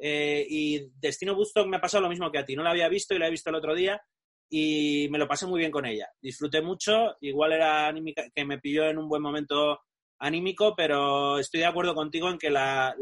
y 0.04 0.90
Destino 1.00 1.34
Woodstock 1.34 1.68
me 1.68 1.78
ha 1.78 1.82
pasado 1.82 2.04
lo 2.04 2.10
mismo 2.10 2.32
que 2.32 2.40
a 2.40 2.46
ti. 2.46 2.56
No 2.56 2.64
la 2.64 2.72
había 2.72 2.90
visto 2.90 3.14
y 3.14 3.20
la 3.20 3.28
he 3.28 3.32
visto 3.32 3.50
el 3.50 3.56
otro 3.56 3.76
día 3.76 4.02
y 4.50 5.08
me 5.10 5.18
lo 5.18 5.28
pasé 5.28 5.48
muy 5.48 5.60
bien 5.60 5.72
con 5.72 5.86
ella. 5.86 6.10
Disfruté 6.22 6.62
mucho, 6.62 7.16
igual 7.22 7.54
era 7.54 7.88
anímica, 7.88 8.24
que 8.36 8.44
me 8.44 8.60
pilló 8.60 8.86
en 8.86 8.98
un 8.98 9.08
buen 9.08 9.22
momento 9.22 9.80
anímico, 10.20 10.76
pero 10.76 11.40
estoy 11.40 11.62
de 11.62 11.68
acuerdo 11.68 11.96
contigo 11.96 12.30
en 12.30 12.38
que 12.38 12.50
la, 12.50 12.94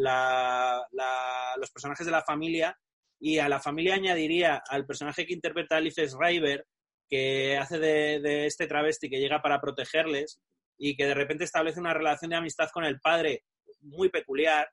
los 1.57 1.71
personajes 1.71 2.05
de 2.05 2.11
la 2.11 2.23
familia, 2.23 2.77
y 3.19 3.39
a 3.39 3.49
la 3.49 3.59
familia 3.59 3.95
añadiría 3.95 4.61
al 4.69 4.85
personaje 4.85 5.25
que 5.25 5.33
interpreta 5.33 5.77
Alice 5.77 6.07
Schreiber, 6.07 6.65
que 7.09 7.57
hace 7.57 7.79
de, 7.79 8.45
este 8.45 8.67
travesti 8.67 9.09
que 9.09 9.19
llega 9.19 9.41
para 9.41 9.59
protegerles 9.59 10.39
y 10.77 10.95
que 10.95 11.05
de 11.05 11.15
repente 11.15 11.43
establece 11.43 11.79
una 11.79 11.93
relación 11.93 12.29
de 12.29 12.37
amistad 12.37 12.69
con 12.71 12.85
el 12.85 13.01
padre 13.01 13.43
muy 13.81 14.09
peculiar. 14.09 14.69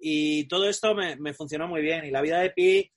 Y 0.00 0.48
todo 0.48 0.68
esto 0.68 0.94
me, 0.94 1.16
me 1.16 1.34
funcionó 1.34 1.68
muy 1.68 1.82
bien. 1.82 2.04
Y 2.04 2.10
la 2.10 2.22
vida 2.22 2.40
de 2.40 2.50
Pi 2.50 2.90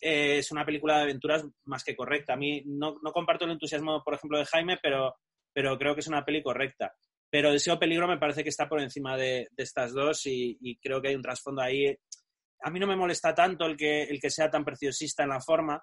eh, 0.00 0.38
es 0.38 0.52
una 0.52 0.64
película 0.64 0.96
de 0.96 1.02
aventuras 1.04 1.44
más 1.64 1.82
que 1.82 1.96
correcta. 1.96 2.34
A 2.34 2.36
mí 2.36 2.62
no, 2.66 2.98
comparto 3.12 3.44
el 3.44 3.52
entusiasmo, 3.52 4.02
por 4.04 4.14
ejemplo, 4.14 4.38
de 4.38 4.46
Jaime, 4.46 4.78
pero, 4.82 5.16
pero 5.52 5.76
creo 5.78 5.94
que 5.94 6.00
es 6.00 6.08
una 6.08 6.24
peli 6.24 6.42
correcta. 6.42 6.92
Pero 7.30 7.52
Deseo 7.52 7.78
Peligro 7.78 8.08
me 8.08 8.18
parece 8.18 8.42
que 8.42 8.48
está 8.48 8.68
por 8.68 8.80
encima 8.80 9.16
de, 9.16 9.48
estas 9.56 9.92
dos 9.92 10.22
y, 10.24 10.78
creo 10.80 11.02
que 11.02 11.08
hay 11.08 11.14
un 11.14 11.22
trasfondo 11.22 11.62
ahí. 11.62 11.94
A 12.62 12.70
mí 12.70 12.80
no 12.80 12.86
me 12.86 12.96
molesta 12.96 13.34
tanto 13.34 13.66
el 13.66 13.76
que, 13.76 14.04
el 14.04 14.20
que 14.20 14.30
sea 14.30 14.50
tan 14.50 14.64
preciosista 14.64 15.24
en 15.24 15.30
la 15.30 15.40
forma 15.40 15.82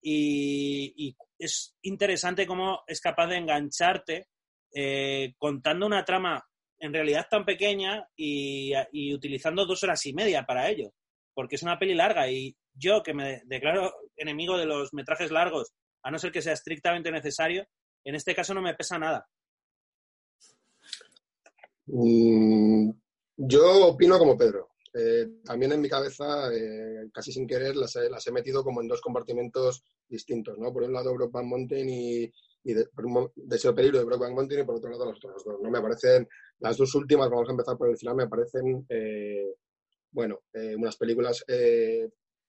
y, 0.00 1.16
es 1.38 1.76
interesante 1.82 2.46
cómo 2.46 2.82
es 2.86 3.00
capaz 3.00 3.26
de 3.26 3.36
engancharte 3.36 4.28
eh, 4.74 5.34
contando 5.36 5.86
una 5.86 6.04
trama 6.04 6.42
en 6.78 6.92
realidad 6.92 7.26
tan 7.30 7.44
pequeña 7.44 8.06
y, 8.16 8.72
utilizando 9.14 9.66
dos 9.66 9.82
horas 9.82 10.04
y 10.06 10.12
media 10.12 10.44
para 10.44 10.68
ello, 10.68 10.92
porque 11.34 11.56
es 11.56 11.62
una 11.62 11.78
peli 11.78 11.94
larga 11.94 12.30
y 12.30 12.56
yo 12.74 13.02
que 13.02 13.14
me 13.14 13.42
declaro 13.46 13.92
enemigo 14.16 14.58
de 14.58 14.66
los 14.66 14.92
metrajes 14.92 15.30
largos, 15.30 15.72
a 16.02 16.10
no 16.10 16.18
ser 16.18 16.32
que 16.32 16.42
sea 16.42 16.52
estrictamente 16.52 17.10
necesario, 17.10 17.66
en 18.04 18.14
este 18.14 18.34
caso 18.34 18.54
no 18.54 18.62
me 18.62 18.74
pesa 18.74 18.98
nada. 18.98 19.26
Mm, 21.86 22.90
yo 23.36 23.86
opino 23.88 24.18
como 24.18 24.36
Pedro. 24.36 24.70
Eh, 24.98 25.40
también 25.44 25.72
en 25.72 25.80
mi 25.80 25.88
cabeza, 25.90 26.50
eh, 26.54 27.10
casi 27.12 27.30
sin 27.30 27.46
querer, 27.46 27.76
las 27.76 27.96
he, 27.96 28.32
metido 28.32 28.64
como 28.64 28.80
en 28.80 28.88
dos 28.88 29.02
compartimentos 29.02 29.84
distintos, 30.08 30.56
¿no? 30.58 30.72
Por 30.72 30.84
un 30.84 30.94
lado 30.94 31.12
Brokeback 31.12 31.44
Mountain 31.44 31.88
y, 31.90 32.32
y 32.66 32.74
de, 32.74 32.86
por 32.86 33.06
un 33.06 33.30
deseo 33.36 33.72
peligro 33.72 33.98
de 33.98 34.04
Brokeback 34.04 34.32
Mountain 34.32 34.60
y 34.60 34.64
por 34.64 34.74
otro 34.74 34.90
lado 34.90 35.06
los 35.06 35.18
otros 35.18 35.44
dos. 35.44 35.60
¿no? 35.62 35.70
Me 35.70 35.80
parecen, 35.80 36.28
las 36.58 36.76
dos 36.76 36.92
últimas, 36.96 37.30
vamos 37.30 37.48
a 37.48 37.52
empezar 37.52 37.78
por 37.78 37.88
el 37.88 37.96
final, 37.96 38.16
me 38.16 38.28
parecen, 38.28 38.84
eh, 38.88 39.54
bueno, 40.10 40.40
unas 40.52 40.96
películas 40.96 41.44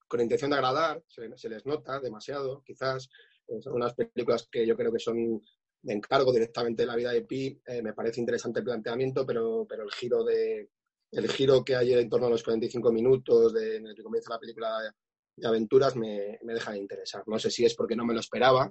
con 0.08 0.20
intención 0.20 0.50
de 0.50 0.56
agradar, 0.56 1.04
se, 1.06 1.48
les 1.48 1.66
nota 1.66 2.00
demasiado, 2.00 2.62
quizás. 2.64 3.08
Eh, 3.46 3.60
son 3.60 3.74
unas 3.74 3.94
películas 3.94 4.48
que 4.50 4.66
yo 4.66 4.76
creo 4.76 4.90
que 4.90 4.98
son 4.98 5.42
de 5.82 5.94
encargo 5.94 6.32
directamente 6.32 6.82
de 6.82 6.86
la 6.86 6.96
vida 6.96 7.12
de 7.12 7.22
Pi. 7.22 7.60
Eh, 7.66 7.82
me 7.82 7.92
parece 7.92 8.20
interesante 8.20 8.60
el 8.60 8.64
planteamiento, 8.64 9.24
pero, 9.24 9.66
pero 9.68 9.84
el 9.84 9.92
giro 9.92 10.24
de 10.24 10.70
el 11.10 11.26
giro 11.30 11.64
que 11.64 11.74
hay 11.74 11.94
en 11.94 12.08
torno 12.10 12.26
a 12.26 12.30
los 12.30 12.42
45 12.42 12.92
minutos 12.92 13.54
de, 13.54 13.76
en 13.76 13.86
el 13.86 13.94
que 13.94 14.02
comienza 14.02 14.34
la 14.34 14.38
película 14.38 14.94
aventuras 15.42 15.96
me, 15.96 16.38
me 16.42 16.52
deja 16.52 16.72
de 16.72 16.78
interesar. 16.78 17.22
No 17.26 17.38
sé 17.38 17.50
si 17.50 17.64
es 17.64 17.74
porque 17.74 17.96
no 17.96 18.04
me 18.04 18.12
lo 18.12 18.20
esperaba 18.20 18.70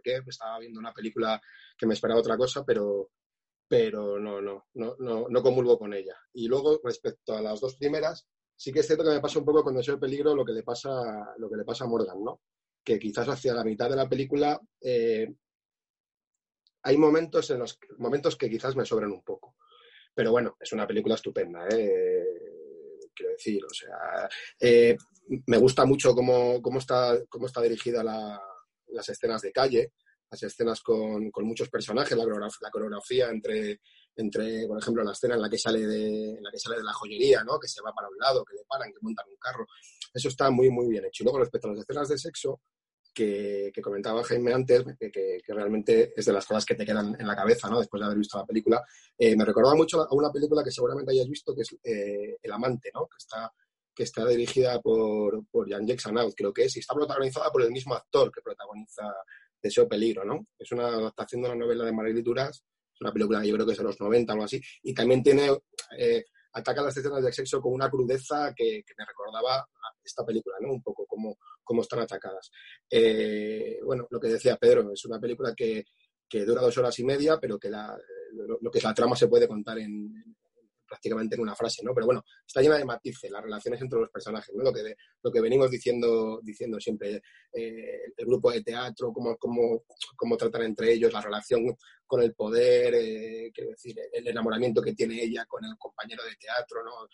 o 0.00 0.22
porque 0.22 0.30
estaba 0.30 0.58
viendo 0.58 0.80
una 0.80 0.92
película 0.92 1.40
que 1.76 1.86
me 1.86 1.94
esperaba 1.94 2.20
otra 2.20 2.36
cosa, 2.36 2.64
pero, 2.64 3.10
pero 3.68 4.18
no, 4.18 4.40
no, 4.40 4.66
no, 4.74 4.96
no, 4.98 5.26
no 5.28 5.42
comulgo 5.42 5.78
con 5.78 5.94
ella. 5.94 6.16
Y 6.32 6.48
luego, 6.48 6.80
respecto 6.82 7.36
a 7.36 7.42
las 7.42 7.60
dos 7.60 7.76
primeras, 7.76 8.26
sí 8.56 8.72
que 8.72 8.80
es 8.80 8.86
cierto 8.86 9.04
que 9.04 9.10
me 9.10 9.20
pasa 9.20 9.38
un 9.38 9.44
poco 9.44 9.62
con 9.62 9.74
Deseo 9.74 9.94
de 9.94 10.00
Peligro 10.00 10.34
lo 10.34 10.44
que 10.44 10.52
le 10.52 10.62
pasa, 10.62 11.34
lo 11.38 11.48
que 11.48 11.56
le 11.56 11.64
pasa 11.64 11.84
a 11.84 11.88
Morgan, 11.88 12.22
¿no? 12.22 12.42
Que 12.84 12.98
quizás 12.98 13.28
hacia 13.28 13.54
la 13.54 13.64
mitad 13.64 13.88
de 13.88 13.96
la 13.96 14.08
película 14.08 14.60
eh, 14.80 15.32
hay 16.82 16.96
momentos 16.96 17.50
en 17.50 17.58
los 17.58 17.78
momentos 17.98 18.36
que 18.36 18.48
quizás 18.48 18.74
me 18.76 18.84
sobran 18.84 19.12
un 19.12 19.22
poco. 19.22 19.56
Pero 20.14 20.32
bueno, 20.32 20.56
es 20.58 20.72
una 20.72 20.86
película 20.86 21.14
estupenda, 21.14 21.66
¿eh? 21.68 22.24
quiero 23.14 23.32
decir, 23.32 23.64
o 23.64 23.72
sea, 23.72 24.28
eh, 24.58 24.96
me 25.46 25.58
gusta 25.58 25.84
mucho 25.84 26.14
cómo, 26.14 26.60
cómo, 26.62 26.78
está, 26.78 27.18
cómo 27.28 27.46
está 27.46 27.60
dirigida 27.60 28.02
las 28.92 29.08
escenas 29.08 29.42
de 29.42 29.52
calle, 29.52 29.92
las 30.30 30.42
escenas 30.42 30.80
con, 30.80 31.30
con 31.30 31.44
muchos 31.44 31.68
personajes, 31.68 32.16
la 32.16 32.24
coreografía, 32.24 32.58
la 32.60 32.70
coreografía, 32.70 33.28
entre, 33.30 33.80
entre, 34.16 34.66
por 34.66 34.78
ejemplo, 34.78 35.02
la 35.02 35.12
escena 35.12 35.34
en 35.34 35.42
la 35.42 35.50
que 35.50 35.58
sale 35.58 35.86
de, 35.86 36.30
en 36.30 36.42
la 36.42 36.50
que 36.50 36.58
sale 36.58 36.76
de 36.76 36.84
la 36.84 36.92
joyería, 36.92 37.42
¿no? 37.42 37.58
Que 37.58 37.68
se 37.68 37.82
va 37.82 37.92
para 37.92 38.08
un 38.08 38.18
lado, 38.18 38.44
que 38.44 38.54
le 38.54 38.64
paran, 38.68 38.92
que 38.92 38.98
montan 39.00 39.26
un 39.28 39.36
carro. 39.36 39.66
Eso 40.14 40.28
está 40.28 40.50
muy, 40.50 40.70
muy 40.70 40.88
bien 40.88 41.04
hecho. 41.04 41.22
Y 41.22 41.24
luego, 41.24 41.40
respecto 41.40 41.68
a 41.68 41.72
las 41.72 41.80
escenas 41.80 42.08
de 42.08 42.18
sexo, 42.18 42.60
que, 43.12 43.72
que 43.74 43.82
comentaba 43.82 44.22
Jaime 44.22 44.52
antes, 44.52 44.84
que, 44.98 45.10
que, 45.10 45.40
realmente 45.48 46.12
es 46.16 46.24
de 46.24 46.32
las 46.32 46.46
cosas 46.46 46.64
que 46.64 46.76
te 46.76 46.86
quedan 46.86 47.16
en 47.18 47.26
la 47.26 47.34
cabeza, 47.34 47.68
¿no? 47.68 47.80
Después 47.80 48.00
de 48.00 48.06
haber 48.06 48.18
visto 48.18 48.38
la 48.38 48.46
película. 48.46 48.84
Eh, 49.18 49.36
me 49.36 49.44
recordaba 49.44 49.74
mucho 49.74 50.00
a 50.00 50.14
una 50.14 50.30
película 50.30 50.62
que 50.62 50.70
seguramente 50.70 51.12
hayas 51.12 51.28
visto, 51.28 51.54
que 51.54 51.62
es 51.62 51.76
eh, 51.82 52.36
El 52.40 52.52
Amante, 52.52 52.90
¿no? 52.94 53.06
Que 53.06 53.16
está 53.18 53.52
que 54.00 54.04
está 54.04 54.26
dirigida 54.26 54.80
por, 54.80 55.44
por 55.50 55.68
Jean-Jacques 55.68 56.34
creo 56.34 56.54
que 56.54 56.64
es, 56.64 56.74
y 56.74 56.80
está 56.80 56.94
protagonizada 56.94 57.50
por 57.50 57.60
el 57.60 57.70
mismo 57.70 57.94
actor 57.94 58.32
que 58.32 58.40
protagoniza 58.40 59.02
Deseo 59.62 59.86
Peligro, 59.86 60.24
¿no? 60.24 60.46
Es 60.58 60.72
una 60.72 60.86
adaptación 60.86 61.42
de 61.42 61.48
una 61.50 61.58
novela 61.58 61.84
de 61.84 61.92
Marguerite 61.92 62.22
Duras, 62.22 62.64
es 62.94 63.00
una 63.02 63.12
película 63.12 63.42
que 63.42 63.48
yo 63.48 63.56
creo 63.56 63.66
que 63.66 63.72
es 63.72 63.78
de 63.78 63.84
los 63.84 64.00
90 64.00 64.32
o 64.32 64.34
algo 64.36 64.44
así, 64.46 64.58
y 64.84 64.94
también 64.94 65.22
tiene, 65.22 65.50
eh, 65.98 66.24
ataca 66.54 66.80
las 66.80 66.96
escenas 66.96 67.22
de 67.22 67.30
sexo 67.30 67.60
con 67.60 67.74
una 67.74 67.90
crudeza 67.90 68.54
que, 68.56 68.82
me 68.96 69.04
recordaba 69.04 69.68
esta 70.02 70.24
película, 70.24 70.56
¿no? 70.62 70.72
Un 70.72 70.82
poco 70.82 71.04
cómo, 71.06 71.36
cómo 71.62 71.82
están 71.82 71.98
atacadas. 71.98 72.50
Eh, 72.88 73.80
bueno, 73.84 74.06
lo 74.08 74.18
que 74.18 74.28
decía 74.28 74.56
Pedro, 74.56 74.90
es 74.94 75.04
una 75.04 75.20
película 75.20 75.52
que, 75.54 75.84
que 76.26 76.46
dura 76.46 76.62
dos 76.62 76.78
horas 76.78 76.98
y 76.98 77.04
media, 77.04 77.38
pero 77.38 77.58
que 77.58 77.68
la, 77.68 77.94
lo, 78.32 78.70
que 78.70 78.78
es 78.78 78.84
la 78.84 78.94
trama 78.94 79.14
se 79.14 79.28
puede 79.28 79.46
contar 79.46 79.78
en, 79.78 80.10
prácticamente 80.90 81.36
en 81.36 81.42
una 81.42 81.54
frase, 81.54 81.82
¿no? 81.84 81.94
Pero 81.94 82.06
bueno, 82.06 82.24
está 82.44 82.60
llena 82.60 82.76
de 82.76 82.84
matices, 82.84 83.30
las 83.30 83.42
relaciones 83.42 83.80
entre 83.80 84.00
los 84.00 84.10
personajes, 84.10 84.52
¿no? 84.54 84.64
Lo 84.64 84.72
que, 84.72 84.96
lo 85.22 85.30
que 85.30 85.40
venimos 85.40 85.70
diciendo, 85.70 86.40
diciendo 86.42 86.80
siempre, 86.80 87.22
eh, 87.52 88.12
el 88.16 88.26
grupo 88.26 88.50
de 88.50 88.62
teatro, 88.62 89.12
cómo, 89.12 89.36
cómo, 89.36 89.84
cómo 90.16 90.36
tratan 90.36 90.62
entre 90.62 90.92
ellos, 90.92 91.12
la 91.12 91.20
relación 91.20 91.64
con 92.04 92.22
el 92.22 92.34
poder, 92.34 92.92
eh, 92.96 93.52
quiero 93.54 93.70
decir, 93.70 93.96
el 94.12 94.26
enamoramiento 94.26 94.82
que 94.82 94.94
tiene 94.94 95.22
ella 95.22 95.46
con 95.46 95.64
el 95.64 95.76
compañero 95.78 96.24
de 96.24 96.34
teatro, 96.34 96.82
¿no? 96.84 97.08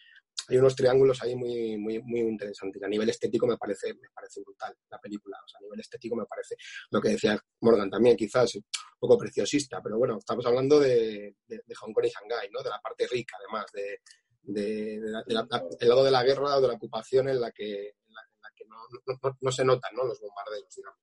Hay 0.48 0.56
unos 0.58 0.76
triángulos 0.76 1.22
ahí 1.22 1.34
muy, 1.34 1.76
muy, 1.76 2.02
muy 2.02 2.20
interesantes. 2.20 2.82
A 2.82 2.88
nivel 2.88 3.08
estético 3.08 3.46
me 3.46 3.56
parece, 3.56 3.94
me 3.94 4.08
parece 4.14 4.40
brutal 4.42 4.74
la 4.90 4.98
película. 4.98 5.38
O 5.44 5.48
sea, 5.48 5.58
a 5.58 5.62
nivel 5.62 5.80
estético 5.80 6.16
me 6.16 6.26
parece 6.26 6.56
lo 6.90 7.00
que 7.00 7.10
decía 7.10 7.38
Morgan 7.60 7.90
también, 7.90 8.16
quizás 8.16 8.54
un 8.54 8.64
poco 8.98 9.18
preciosista, 9.18 9.80
pero 9.82 9.98
bueno, 9.98 10.18
estamos 10.18 10.46
hablando 10.46 10.78
de, 10.78 11.36
de, 11.46 11.74
Hong 11.74 11.92
Kong 11.92 12.04
y 12.04 12.08
Shanghái, 12.08 12.48
¿no? 12.50 12.62
De 12.62 12.70
la 12.70 12.80
parte 12.80 13.06
rica, 13.08 13.36
además, 13.38 13.66
de, 13.72 14.00
de, 14.42 14.94
el 14.94 15.88
lado 15.88 16.04
de 16.04 16.10
la 16.10 16.24
guerra 16.24 16.56
o 16.56 16.60
de 16.60 16.68
la 16.68 16.74
ocupación 16.74 17.28
en 17.28 17.40
la 17.40 17.50
que, 17.50 17.88
en 17.88 18.14
la, 18.14 18.22
que 18.54 18.64
no, 18.66 18.76
no, 19.06 19.36
no, 19.40 19.52
se 19.52 19.64
notan 19.64 19.94
¿no? 19.94 20.04
los 20.04 20.20
bombardeos, 20.20 20.74
digamos. 20.74 21.00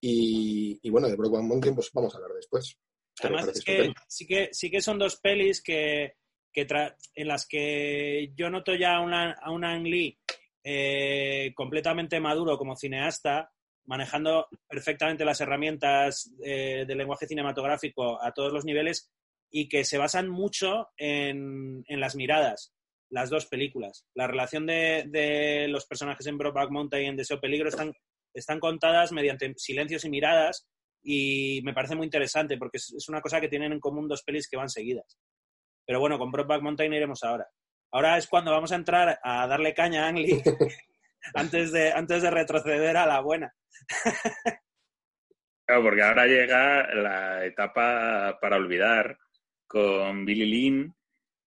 Y, 0.00 0.78
y 0.82 0.90
bueno, 0.90 1.08
de 1.08 1.16
Brokeback 1.16 1.44
Mountain 1.44 1.74
pues 1.74 1.90
vamos 1.92 2.14
a 2.14 2.18
hablar 2.18 2.32
después. 2.34 2.76
Además, 3.22 3.48
es 3.48 3.64
que 3.64 3.92
sí, 4.08 4.26
que 4.26 4.50
sí 4.52 4.70
que 4.70 4.82
son 4.82 4.98
dos 4.98 5.16
pelis 5.16 5.62
que 5.62 6.16
en 6.56 7.28
las 7.28 7.46
que 7.46 8.32
yo 8.34 8.50
noto 8.50 8.74
ya 8.74 9.00
una, 9.00 9.32
a 9.32 9.50
un 9.50 9.64
Ang 9.64 9.84
Lee 9.84 10.18
eh, 10.64 11.52
completamente 11.54 12.18
maduro 12.18 12.58
como 12.58 12.76
cineasta, 12.76 13.52
manejando 13.84 14.48
perfectamente 14.68 15.24
las 15.24 15.40
herramientas 15.40 16.32
eh, 16.42 16.84
del 16.86 16.98
lenguaje 16.98 17.26
cinematográfico 17.26 18.20
a 18.22 18.32
todos 18.32 18.52
los 18.52 18.64
niveles 18.64 19.12
y 19.50 19.68
que 19.68 19.84
se 19.84 19.98
basan 19.98 20.28
mucho 20.28 20.88
en, 20.96 21.84
las 21.88 22.16
miradas, 22.16 22.74
las 23.10 23.30
dos 23.30 23.46
películas. 23.46 24.04
La 24.14 24.26
relación 24.26 24.66
de, 24.66 25.66
los 25.68 25.86
personajes 25.86 26.26
en 26.26 26.38
Brokeback 26.38 26.70
Mountain 26.70 27.04
y 27.04 27.08
en 27.08 27.16
Deseo 27.16 27.40
Peligro 27.40 27.68
están, 27.68 27.92
están 28.34 28.58
contadas 28.58 29.12
mediante 29.12 29.54
silencios 29.56 30.04
y 30.04 30.10
miradas 30.10 30.66
y 31.02 31.60
me 31.62 31.72
parece 31.72 31.94
muy 31.94 32.06
interesante 32.06 32.58
porque 32.58 32.78
es, 32.78 33.08
una 33.08 33.20
cosa 33.20 33.40
que 33.40 33.48
tienen 33.48 33.72
en 33.72 33.80
común 33.80 34.08
dos 34.08 34.24
pelis 34.24 34.48
que 34.48 34.56
van 34.56 34.68
seguidas. 34.68 35.16
Pero 35.86 36.00
bueno, 36.00 36.18
con 36.18 36.32
Brokeback 36.32 36.62
Mountain 36.62 36.92
iremos 36.92 37.22
ahora. 37.22 37.46
Ahora 37.92 38.18
es 38.18 38.26
cuando 38.26 38.50
vamos 38.50 38.72
a 38.72 38.76
entrar 38.76 39.20
a 39.22 39.46
darle 39.46 39.72
caña 39.72 40.04
a 40.04 40.08
Ang 40.08 40.18
Lee 40.18 40.42
antes, 41.34 41.70
de, 41.72 41.92
antes 41.92 42.22
de 42.22 42.30
retroceder 42.30 42.96
a 42.96 43.06
la 43.06 43.20
buena. 43.20 43.54
claro, 45.64 45.82
porque 45.82 46.02
ahora 46.02 46.26
llega 46.26 46.92
la 46.94 47.44
etapa 47.44 48.36
para 48.40 48.56
olvidar 48.56 49.16
con 49.66 50.24
Billy 50.24 50.46
Lynn 50.46 50.94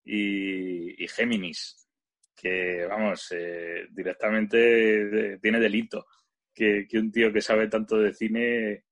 y, 0.06 1.08
Géminis, 1.10 1.88
que 2.36 2.86
vamos, 2.88 3.32
eh, 3.32 3.88
directamente 3.92 5.38
tiene 5.40 5.60
delito 5.60 6.08
que, 6.54 6.88
que 6.90 6.98
un 6.98 7.12
tío 7.12 7.32
que 7.32 7.42
sabe 7.42 7.68
tanto 7.68 7.98
de 7.98 8.14
cine 8.14 8.86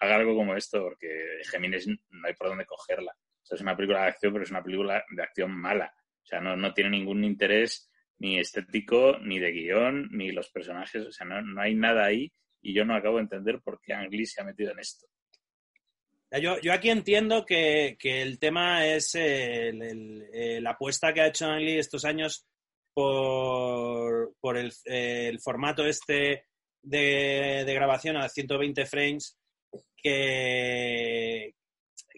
haga 0.00 0.16
algo 0.16 0.34
como 0.34 0.56
esto, 0.56 0.82
porque 0.82 1.40
Géminis 1.50 1.86
no 1.86 2.26
hay 2.26 2.34
por 2.34 2.48
dónde 2.48 2.66
cogerla 2.66 3.12
es 3.54 3.60
una 3.60 3.76
película 3.76 4.02
de 4.02 4.08
acción, 4.08 4.32
pero 4.32 4.44
es 4.44 4.50
una 4.50 4.62
película 4.62 5.04
de 5.10 5.22
acción 5.22 5.50
mala. 5.52 5.92
O 6.22 6.26
sea, 6.26 6.40
no, 6.40 6.74
tiene 6.74 6.90
ningún 6.90 7.22
interés 7.24 7.90
ni 8.18 8.38
estético, 8.38 9.18
ni 9.18 9.38
de 9.38 9.52
guion, 9.52 10.08
ni 10.10 10.32
los 10.32 10.50
personajes. 10.50 11.06
O 11.06 11.12
sea, 11.12 11.26
no, 11.26 11.60
hay 11.60 11.74
nada 11.74 12.04
ahí 12.04 12.32
y 12.60 12.74
yo 12.74 12.84
no 12.84 12.96
acabo 12.96 13.16
de 13.16 13.22
entender 13.22 13.60
por 13.62 13.80
qué 13.80 13.92
Ang 13.92 14.10
Lee 14.10 14.26
se 14.26 14.40
ha 14.40 14.44
metido 14.44 14.72
en 14.72 14.80
esto. 14.80 15.06
Yo, 16.42 16.60
yo 16.60 16.72
aquí 16.72 16.90
entiendo 16.90 17.46
que, 17.46 17.96
el 18.02 18.38
tema 18.40 18.84
es 18.84 19.14
eh, 19.14 20.58
la 20.60 20.70
apuesta 20.70 21.12
que 21.12 21.20
ha 21.20 21.28
hecho 21.28 21.46
Ang 21.46 21.60
Lee 21.60 21.78
estos 21.78 22.04
años 22.04 22.44
por, 22.92 24.34
por 24.40 24.56
el, 24.56 24.72
formato 25.40 25.86
este 25.86 26.46
de, 26.82 27.62
de, 27.64 27.74
grabación 27.74 28.16
a 28.16 28.28
120 28.28 28.86
frames 28.86 29.38
que, 29.96 31.54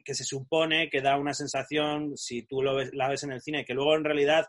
que 0.09 0.15
se 0.15 0.25
supone 0.25 0.89
que 0.89 1.03
da 1.03 1.19
una 1.19 1.35
sensación, 1.35 2.17
si 2.17 2.41
tú 2.41 2.63
lo 2.63 2.75
ves, 2.77 2.95
la 2.95 3.11
ves 3.11 3.25
en 3.25 3.33
el 3.33 3.43
cine, 3.43 3.67
que 3.67 3.75
luego 3.75 3.95
en 3.95 4.05
realidad 4.05 4.47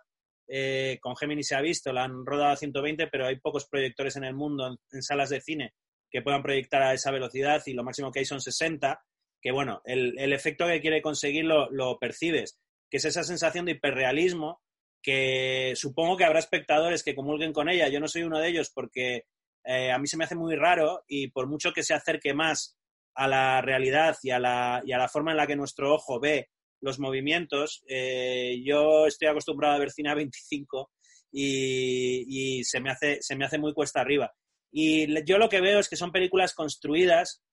eh, 0.48 1.00
con 1.02 1.18
Gemini 1.18 1.44
se 1.44 1.54
ha 1.54 1.60
visto, 1.60 1.92
la 1.92 2.06
han 2.06 2.26
rodado 2.26 2.54
a 2.54 2.56
120, 2.56 3.08
pero 3.08 3.28
hay 3.28 3.42
pocos 3.42 3.68
proyectores 3.68 4.16
en 4.16 4.24
el 4.24 4.34
mundo, 4.34 4.78
en, 4.90 5.04
salas 5.04 5.30
de 5.30 5.42
cine, 5.42 5.74
que 6.10 6.22
puedan 6.22 6.44
proyectar 6.44 6.82
a 6.82 6.94
esa 6.94 7.12
velocidad 7.12 7.62
y 7.66 7.74
lo 7.74 7.84
máximo 7.84 8.10
que 8.10 8.20
hay 8.20 8.26
son 8.26 8.40
60, 8.40 9.04
que 9.42 9.52
bueno, 9.52 9.82
el, 9.84 10.32
efecto 10.32 10.66
que 10.66 10.80
quiere 10.80 11.02
conseguir 11.02 11.44
lo, 11.44 12.00
percibes, 12.00 12.58
que 12.90 12.96
es 12.96 13.04
esa 13.04 13.24
sensación 13.24 13.66
de 13.66 13.74
hiperrealismo 13.74 14.62
que 15.04 15.74
supongo 15.76 16.16
que 16.16 16.24
habrá 16.24 16.40
espectadores 16.40 17.04
que 17.04 17.16
comulguen 17.16 17.52
con 17.52 17.68
ella. 17.68 17.90
Yo 17.90 18.00
no 18.00 18.08
soy 18.08 18.24
uno 18.24 18.40
de 18.40 18.48
ellos 18.48 18.72
porque 18.74 19.26
eh, 19.66 19.92
a 19.92 20.00
mí 20.00 20.08
se 20.08 20.16
me 20.16 20.24
hace 20.24 20.36
muy 20.36 20.56
raro 20.56 21.04
y 21.06 21.32
por 21.32 21.48
mucho 21.48 21.74
que 21.74 21.84
se 21.84 21.94
acerque 21.94 22.34
más 22.34 22.79
a 23.20 23.28
la 23.28 23.62
realidad 23.62 24.16
y 24.24 24.30
a 24.30 24.40
la, 24.40 24.82
y 24.86 24.94
a 24.94 24.98
la 24.98 25.10
forma 25.10 25.32
en 25.32 25.38
la 25.38 25.46
que 25.46 25.58
nuestro 25.58 25.94
ojo 25.94 26.22
ve 26.22 26.48
los 26.80 27.00
movimientos. 27.00 27.84
Eh, 27.86 28.62
yo 28.64 29.08
estoy 29.08 29.28
acostumbrado 29.28 29.76
a 29.76 29.80
ver 29.80 29.92
cine 29.92 30.10
a 30.10 30.16
25 30.16 30.90
y, 31.34 32.64
se, 32.64 32.80
me 32.80 32.92
hace, 32.92 33.22
se 33.22 33.36
me 33.36 33.44
hace 33.44 33.58
muy 33.58 33.74
cuesta 33.74 34.00
arriba. 34.00 34.32
Y 34.72 35.22
yo 35.26 35.38
lo 35.38 35.50
que 35.50 35.60
veo 35.60 35.80
es 35.80 35.90
que 35.90 35.98
son 35.98 36.14
películas 36.14 36.54
construidas 36.54 37.44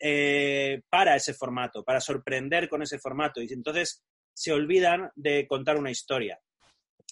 eh, 0.00 0.80
para 0.88 1.14
ese 1.14 1.34
formato, 1.34 1.84
para 1.84 2.00
sorprender 2.00 2.66
con 2.70 2.80
ese 2.80 2.98
formato. 2.98 3.42
Y 3.42 3.52
entonces 3.52 4.02
se 4.32 4.52
olvidan 4.52 5.10
de 5.14 5.46
contar 5.46 5.76
una 5.76 5.90
historia. 5.90 6.40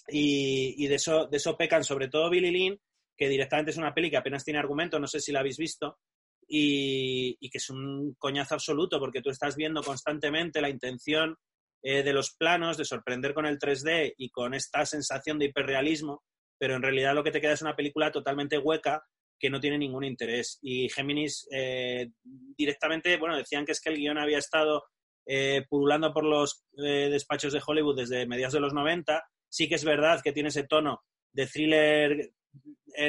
Y, 0.07 0.73
y 0.83 0.87
de, 0.87 0.95
eso, 0.95 1.27
de 1.27 1.37
eso 1.37 1.55
pecan 1.55 1.83
sobre 1.83 2.07
todo 2.07 2.31
Billy 2.31 2.49
Lynn, 2.49 2.79
que 3.15 3.29
directamente 3.29 3.69
es 3.69 3.77
una 3.77 3.93
peli 3.93 4.09
que 4.09 4.17
apenas 4.17 4.43
tiene 4.43 4.59
argumento, 4.59 4.99
no 4.99 5.07
sé 5.07 5.19
si 5.19 5.31
la 5.31 5.41
habéis 5.41 5.57
visto, 5.57 5.99
y, 6.47 7.49
que 7.49 7.57
es 7.57 7.69
un 7.69 8.15
coñazo 8.17 8.55
absoluto 8.55 8.99
porque 8.99 9.21
tú 9.21 9.29
estás 9.29 9.55
viendo 9.55 9.81
constantemente 9.83 10.61
la 10.61 10.69
intención 10.69 11.37
eh, 11.81 12.03
de 12.03 12.13
los 12.13 12.35
planos 12.35 12.77
de 12.77 12.85
sorprender 12.85 13.33
con 13.33 13.45
el 13.45 13.59
3D 13.59 14.13
y 14.17 14.29
con 14.29 14.53
esta 14.53 14.85
sensación 14.85 15.39
de 15.39 15.45
hiperrealismo, 15.45 16.23
pero 16.57 16.75
en 16.75 16.81
realidad 16.81 17.15
lo 17.15 17.23
que 17.23 17.31
te 17.31 17.41
queda 17.41 17.53
es 17.53 17.61
una 17.61 17.75
película 17.75 18.11
totalmente 18.11 18.57
hueca 18.57 19.03
que 19.39 19.49
no 19.49 19.59
tiene 19.59 19.77
ningún 19.77 20.03
interés. 20.03 20.59
Y 20.61 20.89
Géminis 20.89 21.47
eh, 21.51 22.09
directamente, 22.23 23.17
bueno, 23.17 23.35
decían 23.35 23.65
que 23.65 23.73
es 23.73 23.81
que 23.81 23.89
el 23.89 23.97
guion 23.97 24.17
había 24.17 24.37
estado 24.37 24.85
eh, 25.27 25.65
pululando 25.69 26.13
por 26.13 26.23
los 26.23 26.65
despachos 26.73 27.51
de 27.51 27.61
Hollywood 27.65 27.97
desde 27.97 28.27
mediados 28.27 28.53
de 28.53 28.61
los 28.61 28.73
90. 28.73 29.23
Sí 29.49 29.67
que 29.67 29.75
es 29.75 29.83
verdad 29.83 30.21
que 30.23 30.31
tiene 30.31 30.49
ese 30.49 30.63
tono 30.63 31.01
de 31.33 31.47
thriller 31.47 32.31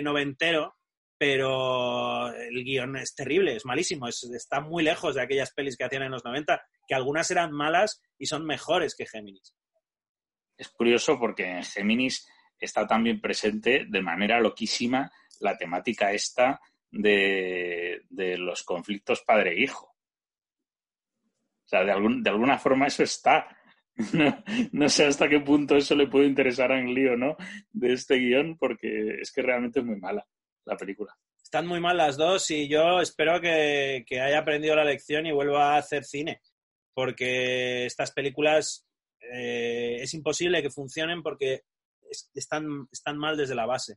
noventero, 0.03 0.74
pero 1.19 2.29
el 2.35 2.62
guion 2.62 2.97
es 2.97 3.14
terrible, 3.14 3.57
es 3.57 3.64
malísimo, 3.64 4.09
está 4.09 4.61
muy 4.61 4.85
lejos 4.85 5.14
de 5.14 5.23
aquellas 5.23 5.53
pelis 5.53 5.77
que 5.77 5.85
hacían 5.85 6.03
en 6.03 6.11
los 6.11 6.25
90, 6.25 6.61
que 6.87 6.95
algunas 6.95 7.31
eran 7.31 7.53
malas 7.53 8.03
y 8.19 8.27
son 8.27 8.45
mejores 8.45 8.95
que 8.95 9.07
Géminis. 9.07 9.55
Es 10.57 10.69
curioso 10.69 11.19
porque 11.19 11.45
en 11.45 11.64
Géminis 11.64 12.27
está 12.59 12.87
también 12.87 13.21
presente 13.21 13.87
de 13.89 14.03
manera 14.03 14.41
loquísima 14.41 15.11
la 15.41 15.57
temática 15.57 16.12
esta 16.12 16.61
de, 16.91 18.03
los 18.11 18.62
conflictos 18.62 19.23
padre-hijo. 19.23 19.87
O 19.87 21.69
sea, 21.69 21.81
de, 21.81 21.93
de 22.23 22.31
alguna 22.31 22.59
forma 22.59 22.87
eso 22.87 23.03
está. 23.03 23.49
No, 24.73 24.91
sé 24.91 25.07
hasta 25.07 25.27
qué 25.27 25.41
punto 25.41 25.75
eso 25.75 25.95
le 25.95 26.07
puede 26.07 26.27
interesar 26.27 26.71
a 26.71 26.77
Ang 26.77 26.95
o 27.12 27.17
no 27.17 27.35
de 27.73 27.95
este 27.95 28.17
guion, 28.17 28.59
porque 28.59 29.21
es 29.23 29.33
que 29.33 29.41
realmente 29.41 29.81
es 29.81 29.87
muy 29.87 29.97
mala 29.97 30.27
la 30.67 30.77
película. 30.77 31.17
Están 31.43 31.67
muy 31.67 31.81
mal 31.81 31.97
las 31.97 32.17
dos 32.17 32.51
y 32.51 32.69
yo 32.69 33.01
espero 33.01 33.41
que, 33.41 34.05
haya 34.11 34.39
aprendido 34.39 34.75
la 34.75 34.85
lección 34.85 35.27
y 35.27 35.33
vuelva 35.33 35.75
a 35.75 35.79
hacer 35.79 36.05
cine, 36.05 36.43
porque 36.93 37.87
estas 37.87 38.12
películas 38.12 38.87
eh, 39.21 39.99
es 40.01 40.12
imposible 40.14 40.62
que 40.62 40.71
funcionen 40.71 41.23
porque 41.23 41.62
están, 42.35 42.89
están 42.93 43.17
mal 43.17 43.37
desde 43.37 43.55
la 43.55 43.67
base. 43.67 43.97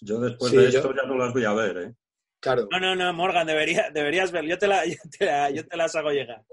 Yo 0.00 0.20
después 0.20 0.52
de 0.52 0.68
esto 0.68 0.94
ya 0.94 1.02
no 1.02 1.16
las 1.16 1.32
voy 1.32 1.44
a 1.44 1.52
ver, 1.52 1.76
¿eh? 1.78 1.94
Claro. 2.40 2.66
No, 2.72 2.80
no, 2.80 2.96
no, 2.96 3.12
Morgan, 3.12 3.46
debería, 3.46 3.90
deberías 3.90 4.32
ver. 4.32 4.44
Yo 4.46 4.58
te, 4.58 4.66
la, 4.66 4.84
yo, 4.86 4.96
te 5.16 5.54
yo 5.54 5.66
te 5.66 5.76
las 5.76 5.94
hago 5.94 6.10
llegar. 6.10 6.44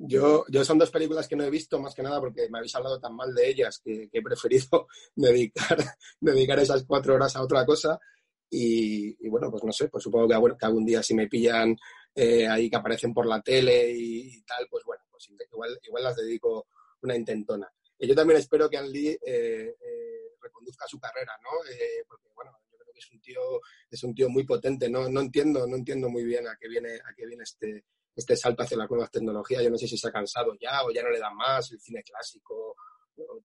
Yo, 0.00 0.44
yo 0.48 0.64
son 0.64 0.78
dos 0.78 0.92
películas 0.92 1.26
que 1.26 1.34
no 1.34 1.42
he 1.42 1.50
visto, 1.50 1.80
más 1.80 1.92
que 1.92 2.04
nada 2.04 2.20
porque 2.20 2.48
me 2.48 2.58
habéis 2.58 2.74
hablado 2.76 3.00
tan 3.00 3.16
mal 3.16 3.34
de 3.34 3.48
ellas 3.48 3.80
que, 3.84 4.08
he 4.12 4.22
preferido 4.22 4.86
dedicar, 5.16 5.76
dedicar 6.20 6.60
esas 6.60 6.84
cuatro 6.84 7.16
horas 7.16 7.34
a 7.34 7.42
otra 7.42 7.66
cosa. 7.66 7.98
Y, 8.48 9.28
bueno, 9.28 9.50
pues 9.50 9.64
no 9.64 9.72
sé, 9.72 9.88
pues 9.88 10.04
supongo 10.04 10.28
que, 10.28 10.64
algún 10.64 10.86
día 10.86 11.02
si 11.02 11.14
me 11.14 11.26
pillan 11.26 11.76
eh, 12.14 12.46
ahí 12.46 12.70
que 12.70 12.76
aparecen 12.76 13.12
por 13.12 13.26
la 13.26 13.42
tele 13.42 13.90
y, 13.90 14.40
tal, 14.42 14.68
pues 14.70 14.84
bueno, 14.84 15.02
pues 15.10 15.28
igual, 15.50 15.78
igual 15.82 16.04
las 16.04 16.16
dedico 16.16 16.68
una 17.02 17.16
intentona. 17.16 17.68
Y 17.98 18.06
yo 18.06 18.14
también 18.14 18.38
espero 18.38 18.70
que 18.70 18.80
Lee 18.80 19.08
eh, 19.08 19.74
eh, 19.80 20.34
reconduzca 20.40 20.86
su 20.86 21.00
carrera, 21.00 21.32
¿no? 21.42 21.50
porque 22.06 22.28
bueno, 22.36 22.52
yo 22.70 22.78
creo 22.78 22.92
que 22.92 23.00
es 23.00 23.10
un 23.10 23.20
tío, 23.20 23.40
es 23.90 24.02
un 24.04 24.14
tío 24.14 24.28
muy 24.28 24.44
potente, 24.44 24.88
no, 24.88 25.08
no 25.08 25.20
entiendo, 25.20 25.66
no 25.66 25.74
entiendo 25.74 26.08
muy 26.08 26.24
bien 26.24 26.46
a 26.46 26.56
qué 26.56 26.68
viene, 26.68 26.94
a 26.94 27.12
qué 27.16 27.26
viene 27.26 27.42
este, 27.42 27.84
este 28.18 28.36
salto 28.36 28.64
hacia 28.64 28.76
las 28.76 28.90
nuevas 28.90 29.10
tecnologías. 29.10 29.62
Yo 29.62 29.70
no 29.70 29.78
sé 29.78 29.86
si 29.86 29.96
se 29.96 30.08
ha 30.08 30.12
cansado 30.12 30.54
ya 30.60 30.84
o 30.84 30.90
ya 30.90 31.02
no 31.02 31.10
le 31.10 31.20
da 31.20 31.30
más 31.30 31.70
el 31.70 31.80
cine 31.80 32.02
clásico 32.02 32.74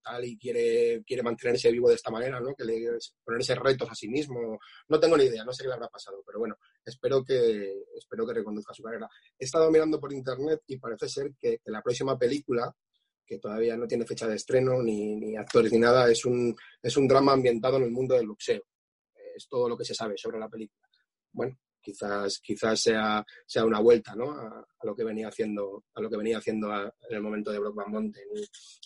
tal 0.02 0.26
y 0.26 0.38
quiere, 0.38 1.04
quiere 1.04 1.24
mantenerse 1.24 1.72
vivo 1.72 1.90
de 1.90 1.96
esta 1.96 2.12
manera, 2.12 2.40
¿no? 2.40 2.54
Que 2.56 2.64
le 2.64 2.98
ponerse 3.24 3.56
retos 3.56 3.90
a 3.90 3.96
sí 3.96 4.08
mismo. 4.08 4.60
No 4.88 5.00
tengo 5.00 5.18
ni 5.18 5.26
idea, 5.26 5.44
no 5.44 5.54
sé 5.54 5.64
qué 5.64 5.70
le 5.70 5.76
habrá 5.76 5.88
pasado, 5.88 6.24
pero 6.26 6.40
bueno, 6.40 6.58
espero 6.86 7.24
que, 7.24 7.84
espero 7.96 8.26
que 8.28 8.34
reconduzca 8.34 8.74
su 8.74 8.84
carrera. 8.84 9.10
He 9.38 9.46
estado 9.46 9.72
mirando 9.72 10.00
por 10.00 10.14
internet 10.14 10.62
y 10.68 10.78
parece 10.78 11.10
ser 11.10 11.32
que, 11.40 11.60
la 11.66 11.82
próxima 11.82 12.18
película, 12.18 12.76
que 13.26 13.40
todavía 13.40 13.78
no 13.78 13.88
tiene 13.88 14.06
fecha 14.06 14.28
de 14.28 14.36
estreno, 14.36 14.82
ni, 14.82 15.16
ni, 15.16 15.36
actores 15.36 15.72
ni 15.72 15.80
nada, 15.80 16.10
es 16.12 16.26
un, 16.26 16.56
es 16.82 16.98
un 16.98 17.08
drama 17.08 17.34
ambientado 17.34 17.78
en 17.78 17.84
el 17.84 17.92
mundo 17.92 18.16
del 18.16 18.28
boxeo. 18.28 18.64
Es 19.36 19.48
todo 19.48 19.70
lo 19.70 19.78
que 19.78 19.86
se 19.86 19.96
sabe 19.96 20.18
sobre 20.18 20.40
la 20.40 20.50
película. 20.50 20.88
Bueno, 21.32 21.58
quizás, 21.84 22.40
quizás 22.40 22.82
sea, 22.82 23.24
sea 23.46 23.66
una 23.66 23.80
vuelta 23.80 24.16
¿no? 24.16 24.32
a, 24.32 24.66
lo 24.84 24.96
que 24.96 25.04
venía 25.04 25.28
haciendo, 25.28 25.86
a 25.94 26.02
lo 26.02 26.10
que 26.10 26.18
venía 26.18 26.38
haciendo 26.38 26.74
en 26.74 26.92
el 27.16 27.22
momento 27.22 27.52
de 27.52 27.60
Brockman 27.60 27.92
Mountain 27.92 28.28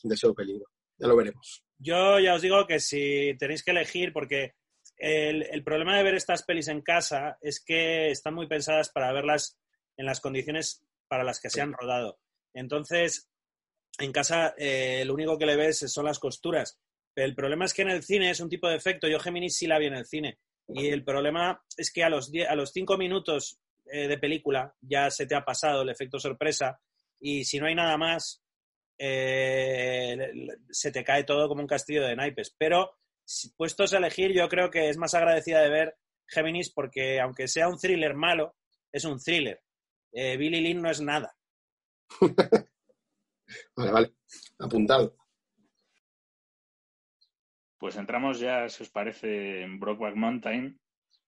de 0.03 0.15
ese 0.15 0.33
peligro. 0.33 0.65
Ya 0.97 1.07
lo 1.07 1.15
veremos. 1.15 1.63
Yo 1.77 2.19
ya 2.19 2.33
os 2.33 2.41
digo 2.41 2.65
que 2.65 2.79
si 2.79 3.35
tenéis 3.37 3.63
que 3.63 3.71
elegir, 3.71 4.11
porque 4.11 4.55
el, 4.97 5.43
el, 5.43 5.63
problema 5.63 5.95
de 5.95 6.03
ver 6.03 6.15
estas 6.15 6.43
pelis 6.43 6.67
en 6.69 6.81
casa 6.81 7.37
es 7.39 7.63
que 7.63 8.09
están 8.09 8.33
muy 8.33 8.47
pensadas 8.47 8.89
para 8.89 9.13
verlas 9.13 9.59
en 9.95 10.07
las 10.07 10.19
condiciones 10.19 10.83
para 11.07 11.23
las 11.23 11.39
que 11.39 11.51
se 11.51 11.61
han 11.61 11.73
rodado. 11.73 12.19
Entonces, 12.53 13.29
en 13.99 14.11
casa 14.11 14.53
eh, 14.57 15.03
lo 15.05 15.13
único 15.13 15.37
que 15.37 15.45
le 15.45 15.55
ves 15.55 15.79
son 15.79 16.05
las 16.05 16.19
costuras. 16.19 16.79
Pero 17.13 17.27
el 17.27 17.35
problema 17.35 17.65
es 17.65 17.73
que 17.73 17.81
en 17.81 17.89
el 17.89 18.03
cine 18.03 18.29
es 18.29 18.39
un 18.39 18.49
tipo 18.49 18.67
de 18.67 18.75
efecto. 18.75 19.07
Yo 19.07 19.19
Géminis 19.19 19.57
sí 19.57 19.67
la 19.67 19.79
vi 19.79 19.87
en 19.87 19.95
el 19.95 20.05
cine. 20.05 20.37
Y 20.69 20.87
el 20.87 21.03
problema 21.03 21.61
es 21.77 21.91
que 21.91 22.03
a 22.03 22.09
los, 22.09 22.31
a 22.47 22.55
los 22.55 22.71
cinco 22.71 22.97
minutos 22.97 23.59
eh, 23.85 24.07
de 24.07 24.17
película 24.17 24.75
ya 24.81 25.09
se 25.09 25.25
te 25.25 25.35
ha 25.35 25.45
pasado 25.45 25.81
el 25.81 25.89
efecto 25.89 26.19
sorpresa 26.19 26.79
y 27.19 27.45
si 27.45 27.59
no 27.59 27.67
hay 27.67 27.75
nada 27.75 27.97
más, 27.97 28.43
eh, 28.97 30.17
se 30.69 30.91
te 30.91 31.03
cae 31.03 31.23
todo 31.23 31.47
como 31.47 31.61
un 31.61 31.67
castillo 31.67 32.03
de 32.03 32.15
naipes. 32.15 32.53
Pero 32.57 32.97
puestos 33.55 33.93
a 33.93 33.97
elegir, 33.97 34.33
yo 34.33 34.47
creo 34.49 34.69
que 34.69 34.89
es 34.89 34.97
más 34.97 35.13
agradecida 35.13 35.61
de 35.61 35.69
ver 35.69 35.97
Géminis 36.27 36.71
porque 36.71 37.19
aunque 37.21 37.47
sea 37.47 37.69
un 37.69 37.77
thriller 37.77 38.13
malo, 38.13 38.55
es 38.91 39.05
un 39.05 39.19
thriller. 39.19 39.61
Eh, 40.11 40.37
Billy 40.37 40.61
Lynn 40.61 40.81
no 40.81 40.89
es 40.89 41.01
nada. 41.01 41.35
vale, 43.75 43.91
vale. 43.91 44.13
Apuntado. 44.59 45.15
Pues 47.77 47.95
entramos 47.95 48.39
ya, 48.39 48.67
si 48.69 48.83
os 48.83 48.89
parece, 48.89 49.61
en 49.61 49.79
Brokeback 49.79 50.15
Mountain, 50.15 50.79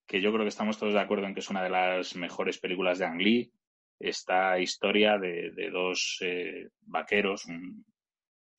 que 0.08 0.20
yo 0.20 0.32
creo 0.32 0.44
que 0.44 0.50
estamos 0.50 0.80
todos 0.80 0.94
de 0.94 1.00
acuerdo 1.00 1.28
en 1.28 1.36
que 1.36 1.42
es 1.42 1.50
una 1.50 1.64
de 1.64 1.70
las 1.70 2.16
mejores 2.16 2.58
películas 2.58 2.98
de 2.98 3.06
Ang 3.06 3.22
Lee. 3.22 3.54
Esta 4.00 4.60
historia 4.60 5.20
de, 5.20 5.70
dos 5.72 6.18
eh, 6.22 6.70
vaqueros, 6.82 7.46
un, 7.46 7.86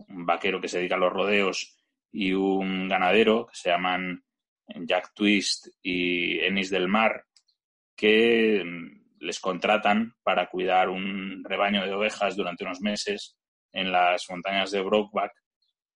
vaquero 0.07 0.61
que 0.61 0.69
se 0.69 0.79
dedica 0.79 0.95
a 0.95 0.99
los 0.99 1.13
rodeos 1.13 1.77
y 2.13 2.33
un 2.33 2.89
ganadero 2.89 3.47
que 3.47 3.57
se 3.57 3.71
llaman 3.71 4.23
Jack 4.67 5.13
Twist 5.13 5.69
y 5.83 6.39
Ennis 6.41 6.71
del 6.71 6.87
Mar, 6.87 7.25
que 7.97 8.63
mm, 8.65 9.25
les 9.25 9.41
contratan 9.41 10.15
para 10.23 10.47
cuidar 10.49 10.89
un 10.89 11.43
rebaño 11.43 11.85
de 11.85 11.93
ovejas 11.93 12.37
durante 12.37 12.65
unos 12.65 12.81
meses 12.81 13.37
en 13.73 13.91
las 13.91 14.29
montañas 14.31 14.71
de 14.71 14.83
Brokeback 14.83 15.33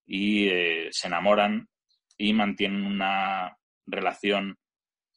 y 0.07 0.49
eh, 0.49 0.89
se 0.91 1.07
enamoran 1.07 1.69
y 2.17 2.33
mantienen 2.33 2.85
una 2.85 3.57
relación 3.87 4.57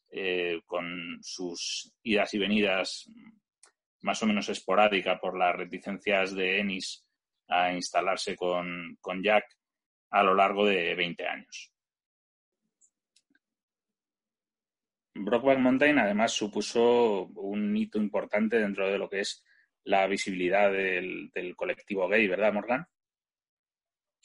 eh, 0.10 0.62
con 0.66 1.20
sus 1.22 1.94
idas 2.04 2.34
y 2.34 2.40
venidas 2.40 3.10
más 4.02 4.22
o 4.24 4.26
menos 4.26 4.50
esporádica 4.50 5.20
por 5.20 5.38
las 5.38 5.56
reticencias 5.56 6.34
de 6.34 6.60
Ennis 6.60 7.06
a 7.48 7.74
instalarse 7.74 8.36
con, 8.36 8.98
con 9.02 9.24
Jack 9.24 9.46
a 10.12 10.24
lo 10.24 10.34
largo 10.34 10.66
de 10.66 10.96
20 10.96 11.28
años. 11.28 11.72
Brockback 15.14 15.60
Mountain 15.60 16.00
además 16.00 16.32
supuso 16.32 17.26
un 17.36 17.76
hito 17.76 17.98
importante 17.98 18.60
dentro 18.60 18.88
de 18.88 18.98
lo 18.98 19.10
que 19.10 19.22
es 19.22 19.44
la 19.84 20.06
visibilidad 20.08 20.72
del, 20.72 21.32
del 21.34 21.56
colectivo 21.56 22.08
gay, 22.08 22.28
¿verdad, 22.28 22.54
Morgan? 22.54 22.88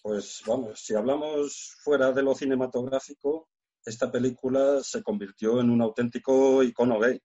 Pues 0.03 0.43
vamos, 0.45 0.81
si 0.81 0.97
hablamos 0.97 1.77
fuera 1.81 2.11
de 2.11 2.23
lo 2.25 2.35
cinematográfico, 2.35 3.49
esta 3.85 4.11
película 4.11 4.83
se 4.83 5.01
convirtió 5.01 5.61
en 5.61 5.71
un 5.71 5.81
auténtico 5.81 6.61
icono 6.65 6.99
gay. 6.99 7.21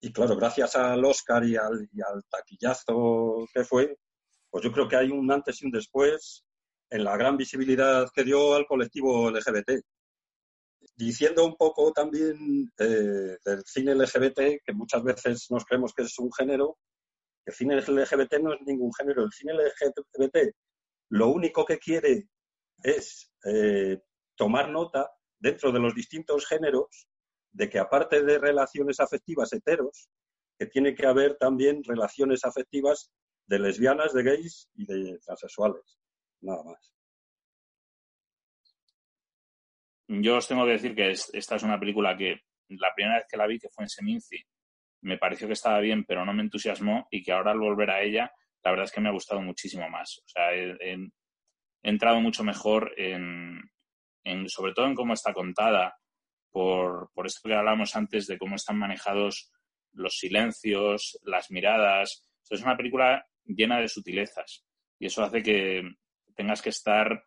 Y 0.00 0.12
claro, 0.12 0.36
gracias 0.36 0.74
al 0.74 1.04
Oscar 1.04 1.44
y 1.44 1.56
al, 1.56 1.88
taquillazo 2.28 3.46
que 3.54 3.62
fue, 3.64 3.96
pues 4.50 4.64
yo 4.64 4.72
creo 4.72 4.88
que 4.88 4.96
hay 4.96 5.10
un 5.10 5.30
antes 5.30 5.62
y 5.62 5.66
un 5.66 5.70
después 5.70 6.44
en 6.90 7.04
la 7.04 7.16
gran 7.16 7.36
visibilidad 7.36 8.08
que 8.12 8.24
dio 8.24 8.54
al 8.54 8.66
colectivo 8.66 9.30
LGBT. 9.30 9.80
Diciendo 10.96 11.46
un 11.46 11.54
poco 11.56 11.92
también 11.92 12.72
eh, 12.78 13.38
del 13.44 13.62
cine 13.64 13.94
LGBT, 13.94 14.62
que 14.64 14.72
muchas 14.74 15.02
veces 15.04 15.46
nos 15.50 15.64
creemos 15.64 15.94
que 15.94 16.02
es 16.02 16.18
un 16.18 16.32
género, 16.32 16.76
el 17.46 17.54
cine 17.54 17.76
LGBT 17.76 18.40
no 18.42 18.52
es 18.52 18.60
ningún 18.62 18.92
género. 18.94 19.22
El 19.22 19.32
cine 19.32 19.54
LGBT 19.54 20.54
lo 21.14 21.28
único 21.28 21.64
que 21.64 21.78
quiere 21.78 22.28
es 22.82 23.32
eh, 23.44 24.02
tomar 24.34 24.68
nota 24.68 25.12
dentro 25.38 25.70
de 25.70 25.78
los 25.78 25.94
distintos 25.94 26.44
géneros 26.44 27.06
de 27.52 27.70
que 27.70 27.78
aparte 27.78 28.24
de 28.24 28.36
relaciones 28.36 28.98
afectivas 28.98 29.52
heteros, 29.52 30.08
que 30.58 30.66
tiene 30.66 30.92
que 30.92 31.06
haber 31.06 31.36
también 31.36 31.84
relaciones 31.84 32.44
afectivas 32.44 33.12
de 33.46 33.60
lesbianas, 33.60 34.12
de 34.12 34.24
gays 34.24 34.68
y 34.74 34.86
de 34.86 35.20
transexuales. 35.20 36.00
Nada 36.40 36.64
más. 36.64 36.92
Yo 40.08 40.38
os 40.38 40.48
tengo 40.48 40.64
que 40.64 40.72
decir 40.72 40.96
que 40.96 41.10
esta 41.10 41.54
es 41.54 41.62
una 41.62 41.78
película 41.78 42.16
que 42.16 42.40
la 42.70 42.92
primera 42.92 43.18
vez 43.18 43.26
que 43.30 43.36
la 43.36 43.46
vi, 43.46 43.60
que 43.60 43.68
fue 43.68 43.84
en 43.84 43.88
Seminci, 43.88 44.38
me 45.02 45.16
pareció 45.16 45.46
que 45.46 45.52
estaba 45.52 45.78
bien, 45.78 46.04
pero 46.04 46.24
no 46.24 46.34
me 46.34 46.42
entusiasmó 46.42 47.06
y 47.08 47.22
que 47.22 47.30
ahora 47.30 47.52
al 47.52 47.60
volver 47.60 47.90
a 47.90 48.02
ella 48.02 48.32
la 48.64 48.70
verdad 48.70 48.84
es 48.84 48.92
que 48.92 49.00
me 49.00 49.08
ha 49.08 49.12
gustado 49.12 49.42
muchísimo 49.42 49.88
más. 49.88 50.18
O 50.24 50.28
sea, 50.28 50.52
he, 50.54 50.96
entrado 51.82 52.20
mucho 52.20 52.42
mejor 52.44 52.94
en, 52.96 53.60
sobre 54.46 54.72
todo 54.72 54.86
en 54.86 54.94
cómo 54.94 55.12
está 55.12 55.34
contada, 55.34 55.94
por, 56.50 57.10
por 57.12 57.26
esto 57.26 57.46
que 57.46 57.54
hablábamos 57.54 57.94
antes 57.94 58.26
de 58.26 58.38
cómo 58.38 58.54
están 58.54 58.78
manejados 58.78 59.52
los 59.92 60.16
silencios, 60.16 61.18
las 61.24 61.50
miradas. 61.50 62.26
es 62.48 62.62
una 62.62 62.76
película 62.76 63.26
llena 63.44 63.80
de 63.80 63.88
sutilezas 63.88 64.64
y 64.98 65.06
eso 65.06 65.22
hace 65.22 65.42
que 65.42 65.82
tengas 66.34 66.62
que 66.62 66.70
estar 66.70 67.24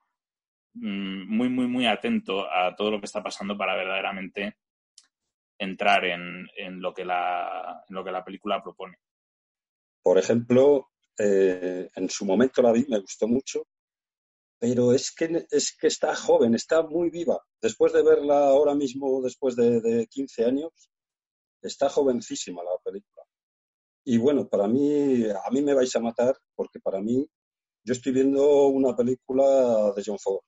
mm, 0.73 1.35
muy, 1.35 1.49
muy, 1.49 1.67
muy 1.67 1.85
atento 1.85 2.51
a 2.51 2.75
todo 2.75 2.91
lo 2.91 2.99
que 2.99 3.05
está 3.05 3.21
pasando 3.21 3.57
para 3.57 3.75
verdaderamente 3.75 4.57
entrar 5.59 6.05
en, 6.05 6.47
lo, 6.81 6.93
que 6.93 7.05
la, 7.05 7.83
lo 7.89 8.03
que 8.03 8.11
la 8.11 8.23
película 8.23 8.61
propone. 8.61 8.97
Por 10.01 10.17
ejemplo, 10.17 10.89
eh, 11.18 11.89
en 11.95 12.09
su 12.09 12.26
momento 12.26 12.61
la 12.61 12.72
vi, 12.72 12.86
me 12.88 12.99
gustó 12.99 13.28
mucho, 13.28 13.63
pero 14.59 14.93
es 14.93 15.11
que, 15.11 15.45
es 15.51 15.76
que 15.78 15.88
está 15.88 16.15
joven, 16.15 16.55
está 16.55 16.82
muy 16.82 17.09
viva. 17.09 17.39
Después 17.61 17.93
de 17.93 18.03
verla 18.03 18.49
ahora 18.49 18.76
mismo, 18.76 19.22
después 19.22 19.55
de, 19.55 19.82
de 19.82 20.07
15 20.07 20.45
años, 20.45 20.89
está 21.61 21.89
jovencísima 21.89 22.63
la 22.63 22.78
película. 22.84 23.24
Y 24.05 24.18
bueno, 24.18 24.47
para 24.47 24.68
mí, 24.68 25.26
a 25.26 25.49
mí 25.51 25.61
me 25.61 25.74
vais 25.74 25.95
a 25.95 25.99
matar 25.99 26.36
porque 26.55 26.80
para 26.80 27.01
mí 27.01 27.30
yo 27.84 27.93
estoy 27.93 28.13
viendo 28.13 28.68
una 28.68 28.95
película 28.95 29.93
de 29.95 30.03
John 30.05 30.20
Ford, 30.20 30.41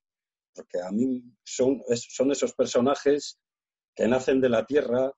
porque 0.54 0.82
a 0.82 0.92
mí 0.92 1.24
son, 1.44 1.82
son 1.96 2.32
esos 2.32 2.54
personajes 2.54 3.40
que 3.96 4.08
nacen 4.08 4.42
de 4.42 4.50
la 4.50 4.66
tierra, 4.66 5.12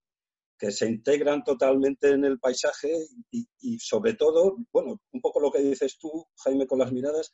que 0.62 0.72
se 0.72 0.88
integran 0.88 1.44
totalmente 1.44 2.12
en 2.12 2.24
el 2.24 2.40
paisaje 2.40 3.08
y, 3.32 3.80
sobre 3.80 4.14
todo, 4.14 4.58
bueno, 4.72 5.02
un 5.12 5.20
poco 5.20 5.40
lo 5.40 5.52
que 5.52 5.58
dices 5.58 5.98
tú, 5.98 6.28
Jaime, 6.44 6.68
con 6.68 6.78
las 6.78 6.92
miradas, 6.92 7.32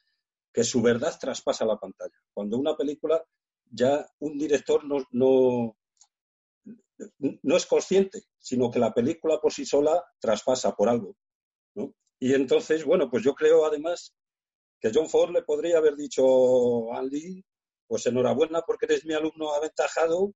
que 0.53 0.63
su 0.63 0.82
verdad 0.82 1.13
traspasa 1.19 1.65
la 1.65 1.78
pantalla. 1.78 2.15
Cuando 2.34 2.57
una 2.57 2.78
película 2.78 3.21
ya 3.69 4.07
un 4.19 4.38
director 4.38 4.86
no, 4.86 5.05
no, 5.11 5.78
no 7.17 7.57
es 7.57 7.65
consciente, 7.65 8.23
sino 8.39 8.71
que 8.71 8.80
la 8.80 8.93
película 8.93 9.41
por 9.41 9.51
sí 9.51 9.65
sola 9.65 10.01
traspasa 10.21 10.73
por 10.73 10.88
algo. 10.88 11.17
Y 12.21 12.34
entonces, 12.34 12.86
bueno, 12.86 13.09
pues 13.11 13.25
yo 13.25 13.36
creo 13.36 13.65
además 13.65 14.15
que 14.80 14.89
John 14.93 15.09
Ford 15.09 15.32
le 15.32 15.41
podría 15.41 15.80
haber 15.80 15.97
dicho 15.97 16.93
a 16.93 17.03
Lee, 17.03 17.43
pues 17.88 18.05
enhorabuena 18.05 18.61
porque 18.61 18.86
eres 18.86 19.05
mi 19.05 19.15
alumno 19.15 19.53
aventajado 19.53 20.32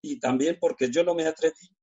y 0.00 0.18
también 0.18 0.56
porque 0.58 0.90
yo 0.90 1.04
no 1.04 1.14
me 1.14 1.26
atreví 1.26 1.75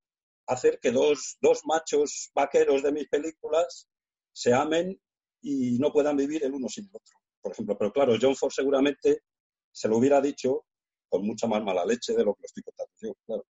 hacer 0.48 0.80
que 0.80 0.92
dos, 0.92 1.38
dos 1.42 1.62
machos 1.66 2.32
vaqueros 2.34 2.84
de 2.84 2.92
mis 2.92 3.08
películas 3.08 3.90
se 4.32 4.54
amen 4.54 5.00
y 5.42 5.78
no 5.80 5.92
puedan 5.92 6.18
vivir 6.18 6.44
el 6.44 6.54
uno 6.54 6.68
sin 6.70 6.86
el 6.86 6.92
otro, 6.94 7.16
por 7.42 7.52
ejemplo. 7.52 7.78
Pero 7.78 7.94
claro, 7.94 8.16
John 8.20 8.36
Ford 8.36 8.52
seguramente 8.52 9.24
se 9.72 9.88
lo 9.88 9.98
hubiera 9.98 10.22
dicho 10.22 10.66
con 11.10 11.26
mucha 11.26 11.48
más 11.48 11.64
mala 11.64 11.86
leche 11.86 12.14
de 12.14 12.24
lo 12.24 12.34
que 12.34 12.42
lo 12.42 12.46
estoy 12.46 12.64
contando 12.64 12.94
yo, 13.02 13.14
claro. 13.26 13.46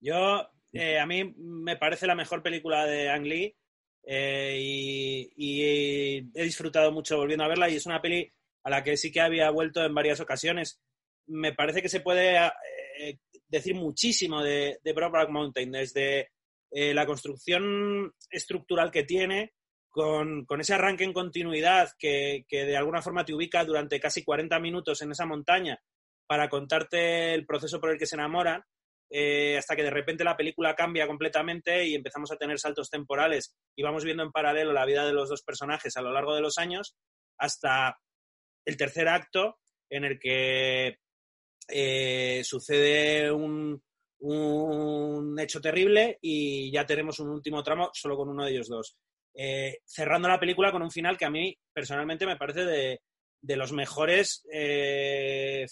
Yo, 0.00 0.48
eh, 0.72 0.98
a 0.98 1.06
mí 1.06 1.34
me 1.36 1.76
parece 1.76 2.06
la 2.06 2.14
mejor 2.14 2.42
película 2.42 2.86
de 2.86 3.10
Ang 3.10 3.24
Lee 3.24 3.56
eh, 4.04 5.28
y, 5.36 6.30
he 6.32 6.42
disfrutado 6.44 6.92
mucho 6.92 7.16
volviendo 7.16 7.44
a 7.44 7.48
verla 7.48 7.68
y 7.68 7.76
es 7.76 7.86
una 7.86 8.00
peli 8.00 8.32
a 8.62 8.70
la 8.70 8.84
que 8.84 8.96
sí 8.96 9.10
que 9.10 9.20
había 9.20 9.50
vuelto 9.50 9.84
en 9.84 9.94
varias 9.94 10.20
ocasiones. 10.20 10.80
Me 11.26 11.52
parece 11.52 11.82
que 11.82 11.88
se 11.88 12.00
puede 12.00 12.36
eh, 12.36 13.18
decir 13.48 13.74
muchísimo 13.74 14.42
de, 14.42 14.78
de 14.82 14.92
Brokeback 14.92 15.30
Mountain, 15.30 15.72
desde 15.72 16.30
eh, 16.70 16.94
la 16.94 17.06
construcción 17.06 18.12
estructural 18.30 18.90
que 18.90 19.04
tiene, 19.04 19.52
con, 19.90 20.46
ese 20.60 20.74
arranque 20.74 21.04
en 21.04 21.12
continuidad 21.12 21.90
que, 21.98 22.44
que, 22.46 22.64
de 22.64 22.76
alguna 22.76 23.02
forma 23.02 23.24
te 23.24 23.34
ubica 23.34 23.64
durante 23.64 23.98
casi 23.98 24.22
40 24.22 24.60
minutos 24.60 25.02
en 25.02 25.10
esa 25.10 25.26
montaña 25.26 25.80
para 26.26 26.48
contarte 26.48 27.34
el 27.34 27.46
proceso 27.46 27.80
por 27.80 27.90
el 27.90 27.98
que 27.98 28.06
se 28.06 28.14
enamoran, 28.14 28.62
eh, 29.10 29.56
hasta 29.56 29.74
que 29.74 29.82
de 29.82 29.90
repente 29.90 30.22
la 30.22 30.36
película 30.36 30.74
cambia 30.74 31.06
completamente 31.06 31.86
y 31.86 31.94
empezamos 31.94 32.30
a 32.30 32.36
tener 32.36 32.58
saltos 32.58 32.90
temporales 32.90 33.56
y 33.74 33.82
vamos 33.82 34.04
viendo 34.04 34.22
en 34.22 34.30
paralelo 34.30 34.72
la 34.74 34.84
vida 34.84 35.06
de 35.06 35.14
los 35.14 35.30
dos 35.30 35.42
personajes 35.42 35.96
a 35.96 36.02
lo 36.02 36.12
largo 36.12 36.34
de 36.34 36.42
los 36.42 36.58
años, 36.58 36.94
hasta 37.38 37.98
el 38.66 38.76
tercer 38.76 39.08
acto 39.08 39.58
en 39.88 40.04
el 40.04 40.18
que 40.18 40.98
eh, 41.68 42.42
sucede 42.44 43.30
un, 43.30 43.82
hecho 45.38 45.60
terrible 45.60 46.18
y 46.20 46.72
ya 46.72 46.84
tenemos 46.84 47.20
un 47.20 47.28
último 47.28 47.62
tramo 47.62 47.90
solo 47.92 48.16
con 48.16 48.28
uno 48.28 48.44
de 48.44 48.50
ellos 48.50 48.68
dos. 48.68 48.96
Eh, 49.34 49.78
cerrando 49.84 50.28
la 50.28 50.40
película 50.40 50.72
con 50.72 50.82
un 50.82 50.90
final 50.90 51.16
que 51.16 51.24
a 51.24 51.30
mí 51.30 51.56
personalmente 51.72 52.26
me 52.26 52.36
parece 52.36 52.64
de, 52.64 53.00
los 53.56 53.72
mejores 53.72 54.42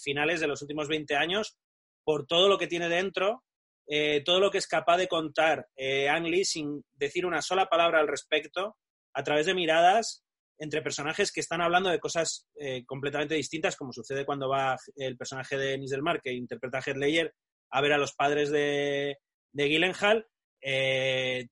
finales 0.01 0.39
de 0.39 0.47
los 0.47 0.61
últimos 0.61 0.87
20 0.87 1.15
años 1.15 1.57
por 2.05 2.25
todo 2.25 2.47
lo 2.47 2.57
que 2.57 2.67
tiene 2.67 2.87
dentro, 2.87 3.43
eh, 3.89 4.21
todo 4.25 4.41
lo 4.41 4.51
que 4.51 4.57
es 4.57 4.67
capaz 4.67 4.97
de 4.97 5.07
contar 5.07 5.67
eh, 5.77 6.09
Ang 6.09 6.27
Lee 6.27 6.43
sin 6.43 6.83
decir 6.93 7.25
una 7.25 7.41
sola 7.41 7.67
palabra 7.67 7.99
al 7.99 8.07
respecto, 8.07 8.75
a 9.13 9.23
través 9.23 9.45
de 9.45 9.53
miradas 9.53 10.25
entre 10.59 10.81
personajes 10.81 11.31
que 11.31 11.39
están 11.39 11.61
hablando 11.61 11.89
de 11.89 11.99
cosas 11.99 12.47
eh, 12.55 12.83
completamente 12.85 13.35
distintas, 13.35 13.75
como 13.75 13.93
sucede 13.93 14.25
cuando 14.25 14.49
va 14.49 14.77
el 14.95 15.17
personaje 15.17 15.57
de 15.57 15.77
Nisdelmar, 15.77 16.21
que 16.21 16.33
interpreta 16.33 16.79
a 16.79 16.81
Heath 16.81 17.31
a 17.71 17.81
ver 17.81 17.93
a 17.93 17.97
los 17.97 18.13
padres 18.13 18.49
de, 18.49 19.17
de 19.51 19.67
Gyllenhaal. 19.67 20.25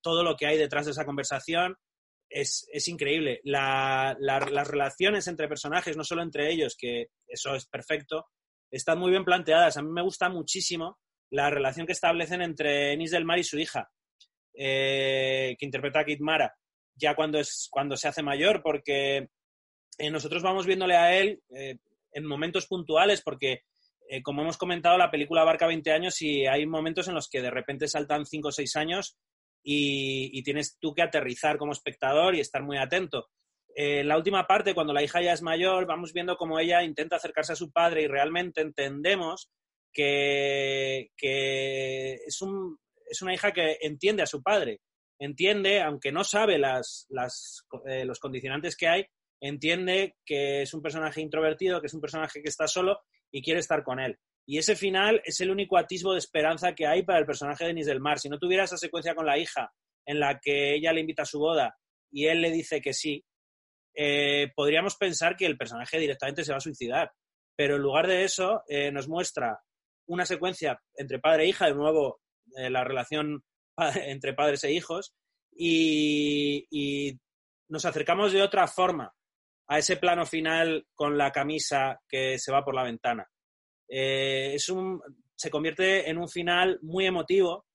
todo 0.01 0.24
lo 0.24 0.36
que 0.36 0.47
hay 0.47 0.58
detrás 0.58 0.86
de 0.86 0.91
esa 0.91 1.06
conversación 1.06 1.78
es, 2.30 2.88
increíble. 2.88 3.41
las 3.43 4.68
relaciones 4.68 5.28
entre 5.28 5.47
personajes, 5.47 5.97
no 5.97 6.03
solo 6.03 6.22
entre 6.22 6.51
ellos, 6.51 6.76
que 6.78 7.08
eso 7.28 7.56
es 7.56 7.66
perfecto, 7.66 8.28
están 8.72 8.99
muy 8.99 9.12
bien 9.12 9.26
planteadas. 9.26 9.78
A 9.78 9.82
mí 9.82 9.89
me 9.89 10.01
gusta 10.01 10.30
muchísimo 10.30 10.99
la 11.32 11.49
relación 11.49 11.86
que 11.86 11.93
establecen 11.93 12.41
entre 12.41 12.93
Enis 12.93 13.12
del 13.12 13.26
Mar 13.26 13.39
y 13.39 13.43
su 13.43 13.58
hija, 13.58 13.89
eh, 14.53 15.56
que 15.58 15.66
interpreta 15.66 16.01
a 16.01 16.06
Kit 16.06 16.20
Mara, 16.22 16.53
ya 16.96 17.16
cuando, 17.16 17.39
es, 17.39 17.68
cuando 17.72 17.98
se 17.98 18.08
hace 18.08 18.24
mayor, 18.24 18.62
porque 18.64 19.30
eh, 19.98 20.12
nosotros 20.12 20.43
vamos 20.43 20.66
viéndole 20.66 20.96
a 20.96 21.18
él 21.18 21.41
eh, 21.56 21.78
en 22.12 22.26
momentos 22.26 22.68
puntuales, 22.68 23.22
porque 23.22 23.62
como 24.22 24.43
hemos 24.43 24.58
comentado, 24.58 25.00
la 25.00 25.10
película 25.10 25.41
abarca 25.41 25.66
20 25.66 25.91
años 25.91 26.22
y 26.22 26.46
hay 26.46 26.68
momentos 26.68 27.08
en 27.08 27.16
los 27.16 27.28
que 27.28 27.41
de 27.41 27.50
repente 27.50 27.88
saltan 27.88 28.28
5 28.28 28.50
o 28.50 28.52
6 28.52 28.76
años 28.76 29.18
y, 29.64 30.30
y, 30.32 30.43
tienes 30.43 30.78
tú 30.80 30.93
que 30.93 31.02
aterrizar 31.02 31.58
como 31.58 31.72
espectador 31.72 32.36
y 32.36 32.39
estar 32.39 32.62
muy 32.62 32.78
atento. 32.78 33.30
Eh, 33.76 34.00
en 34.00 34.08
la 34.08 34.18
última 34.18 34.48
parte, 34.48 34.74
cuando 34.74 34.93
la 34.93 35.04
hija 35.04 35.22
ya 35.22 35.34
es 35.34 35.41
mayor, 35.41 35.86
vamos 35.86 36.14
viendo 36.14 36.38
cómo 36.38 36.58
ella 36.60 36.82
intenta 36.82 37.18
acercarse 37.18 37.54
a 37.54 37.58
su 37.58 37.72
padre 37.72 38.04
y 38.04 38.08
realmente 38.08 38.62
entendemos 38.62 39.52
que, 39.91 41.12
es, 41.22 42.41
una 42.41 43.34
hija 43.34 43.52
que 43.52 43.78
entiende 43.82 44.24
a 44.24 44.28
su 44.28 44.41
padre. 44.41 44.80
Entiende, 45.20 45.82
aunque 45.82 46.11
no 46.11 46.24
sabe 46.24 46.55
eh, 46.55 48.05
los 48.05 48.20
condicionantes 48.20 48.76
que 48.76 48.88
hay, 48.88 49.05
entiende 49.39 50.18
que 50.26 50.63
es 50.63 50.74
un 50.74 50.82
personaje 50.82 51.22
introvertido, 51.22 51.80
que 51.80 51.88
es 51.88 51.93
un 51.93 52.01
personaje 52.01 52.41
que 52.41 52.49
está 52.49 52.68
solo 52.68 52.99
y 53.32 53.41
quiere 53.41 53.59
estar 53.59 53.84
con 53.84 53.99
él. 53.99 54.18
Y 54.45 54.57
ese 54.57 54.76
final 54.76 55.22
es 55.26 55.39
el 55.41 55.49
único 55.49 55.78
atisbo 55.78 56.13
de 56.13 56.20
esperanza 56.20 56.76
que 56.76 56.86
hay 56.86 57.03
para 57.03 57.20
el 57.20 57.26
personaje 57.26 57.63
de 57.63 57.70
Denis 57.70 57.88
del 57.88 57.99
Mar. 57.99 58.20
Si 58.20 58.30
no 58.30 58.38
tuviera 58.38 58.66
esa 58.66 58.78
secuencia 58.78 59.16
con 59.16 59.26
la 59.26 59.38
hija 59.38 59.72
en 60.05 60.20
la 60.20 60.39
que 60.39 60.76
ella 60.76 60.93
le 60.93 61.01
invita 61.01 61.24
a 61.24 61.28
su 61.28 61.39
boda 61.39 61.76
y 62.11 62.28
él 62.28 62.41
le 62.41 62.51
dice 62.51 62.82
que 62.82 62.93
sí, 62.93 63.26
eh, 63.95 64.51
podríamos 64.55 64.95
pensar 64.97 65.36
que 65.36 65.45
el 65.45 65.57
personaje 65.57 65.97
directamente 65.97 66.43
se 66.43 66.51
va 66.51 66.57
a 66.57 66.61
suicidar. 66.61 67.11
Pero 67.55 67.78
en 67.78 67.82
lugar 67.82 68.07
de 68.07 68.24
eso, 68.24 68.63
eh, 68.68 68.91
nos 68.91 69.07
muestra 69.07 69.59
una 70.07 70.26
secuencia 70.26 70.80
entre 70.95 71.20
padre 71.20 71.43
e 71.43 71.47
hija, 71.47 71.68
de 71.68 71.74
nuevo, 71.74 72.20
la 72.57 72.84
relación 72.84 73.43
entre 74.06 74.34
padres 74.34 74.64
e 74.64 74.72
hijos, 74.72 75.14
y, 75.58 77.18
nos 77.68 77.84
acercamos 77.84 78.32
de 78.32 78.44
otra 78.44 78.68
forma 78.68 79.12
a 79.68 79.80
ese 79.80 79.98
plano 79.98 80.26
final 80.28 80.86
con 80.94 81.18
la 81.18 81.32
camisa 81.32 82.00
que 82.08 82.38
se 82.38 82.52
va 82.52 82.64
por 82.64 82.76
la 82.76 82.84
ventana. 82.84 83.28
es 83.88 84.70
un, 84.70 85.02
se 85.36 85.50
convierte 85.50 86.08
en 86.08 86.20
un 86.20 86.30
final 86.30 86.78
muy 86.84 87.08
emotivo 87.08 87.66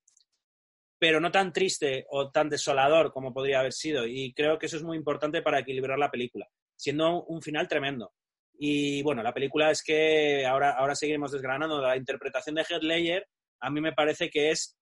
pero 1.00 1.18
no 1.18 1.32
tan 1.32 1.50
triste 1.50 2.04
o 2.10 2.30
tan 2.30 2.50
desolador 2.50 3.10
como 3.10 3.32
podría 3.32 3.60
haber 3.60 3.72
sido. 3.72 4.06
Y 4.06 4.34
creo 4.34 4.58
que 4.58 4.66
eso 4.66 4.76
es 4.76 4.82
muy 4.82 4.98
importante 4.98 5.40
para 5.40 5.60
equilibrar 5.60 5.98
la 5.98 6.10
película, 6.10 6.46
siendo 6.76 7.24
un 7.24 7.40
final 7.40 7.66
tremendo. 7.66 8.12
Y 8.58 9.02
bueno, 9.02 9.22
la 9.22 9.32
película 9.32 9.70
es 9.70 9.82
que 9.82 10.44
ahora, 10.44 10.72
ahora 10.72 10.94
seguiremos 10.94 11.32
desgranando. 11.32 11.80
La 11.80 11.96
interpretación 11.96 12.54
de 12.54 12.66
Heath 12.68 12.82
Ledger 12.82 13.26
a 13.60 13.70
mí 13.70 13.80
me 13.80 13.94
parece 13.94 14.28
que 14.28 14.50
es 14.50 14.78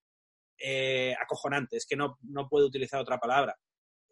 eh, 0.58 1.14
acojonante, 1.20 1.76
es 1.76 1.86
que 1.86 1.96
no, 1.96 2.18
no 2.22 2.48
puedo 2.48 2.66
utilizar 2.66 3.00
otra 3.00 3.18
palabra. 3.18 3.56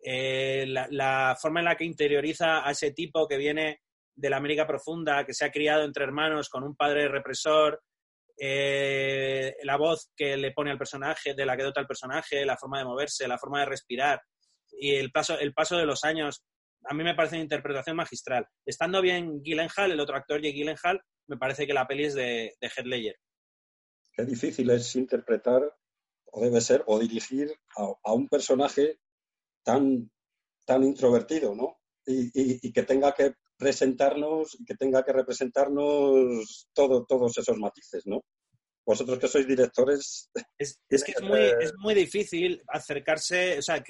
Eh, 0.02 0.66
la, 0.66 1.36
forma 1.40 1.60
en 1.60 1.64
la 1.64 1.76
que 1.76 1.84
interioriza 1.84 2.66
a 2.66 2.70
ese 2.70 2.92
tipo 2.92 3.26
que 3.26 3.36
viene 3.36 3.80
de 4.14 4.30
la 4.30 4.36
América 4.36 4.66
profunda, 4.66 5.24
que 5.24 5.34
se 5.34 5.44
ha 5.44 5.50
criado 5.50 5.84
entre 5.84 6.04
hermanos 6.04 6.48
con 6.48 6.62
un 6.62 6.76
padre 6.76 7.08
represor, 7.08 7.82
eh, 8.38 9.56
la 9.62 9.76
voz 9.76 10.10
que 10.16 10.36
le 10.36 10.52
pone 10.52 10.70
al 10.70 10.78
personaje, 10.78 11.34
de 11.34 11.46
la 11.46 11.56
que 11.56 11.62
dota 11.62 11.80
el 11.80 11.86
personaje, 11.86 12.44
la 12.44 12.56
forma 12.56 12.78
de 12.78 12.84
moverse, 12.84 13.26
la 13.26 13.38
forma 13.38 13.60
de 13.60 13.66
respirar 13.66 14.20
y 14.78 14.94
el 14.94 15.10
paso, 15.10 15.38
el 15.38 15.54
paso 15.54 15.76
de 15.76 15.86
los 15.86 16.04
años, 16.04 16.44
a 16.84 16.94
mí 16.94 17.02
me 17.02 17.14
parece 17.14 17.36
una 17.36 17.42
interpretación 17.42 17.96
magistral. 17.96 18.46
Estando 18.64 19.00
bien 19.00 19.42
Gyllenhaal, 19.42 19.92
el 19.92 20.00
otro 20.00 20.16
actor, 20.16 20.40
Jake 20.40 20.54
Gyllenhaal, 20.54 21.00
me 21.28 21.36
parece 21.36 21.66
que 21.66 21.74
la 21.74 21.86
peli 21.86 22.04
es 22.04 22.14
de, 22.14 22.54
de 22.60 22.84
Ledger. 22.84 23.16
Qué 24.12 24.24
difícil 24.24 24.70
es 24.70 24.94
interpretar, 24.96 25.62
o 26.32 26.42
debe 26.42 26.60
ser, 26.60 26.84
o 26.86 26.98
dirigir 26.98 27.52
a, 27.76 28.12
un 28.12 28.28
personaje 28.28 28.98
tan, 29.62 30.10
tan 30.64 30.84
introvertido, 30.84 31.54
¿no? 31.54 31.78
Y, 32.06 32.72
que 32.72 32.82
tenga 32.82 33.12
que 33.12 33.34
presentarnos, 33.56 34.56
que 34.66 34.74
tenga 34.74 35.04
que 35.04 35.12
representarnos 35.12 36.68
todo, 36.72 37.04
todos 37.04 37.36
esos 37.38 37.58
matices, 37.58 38.06
¿no? 38.06 38.22
Vosotros 38.84 39.18
que 39.18 39.26
sois 39.26 39.46
directores... 39.46 40.30
Es, 40.56 40.78
que 40.88 41.12
es 41.12 41.22
muy, 41.22 41.40
es 41.60 41.72
muy 41.78 41.94
difícil 41.94 42.62
acercarse, 42.68 43.58
o 43.58 43.62
sea, 43.62 43.82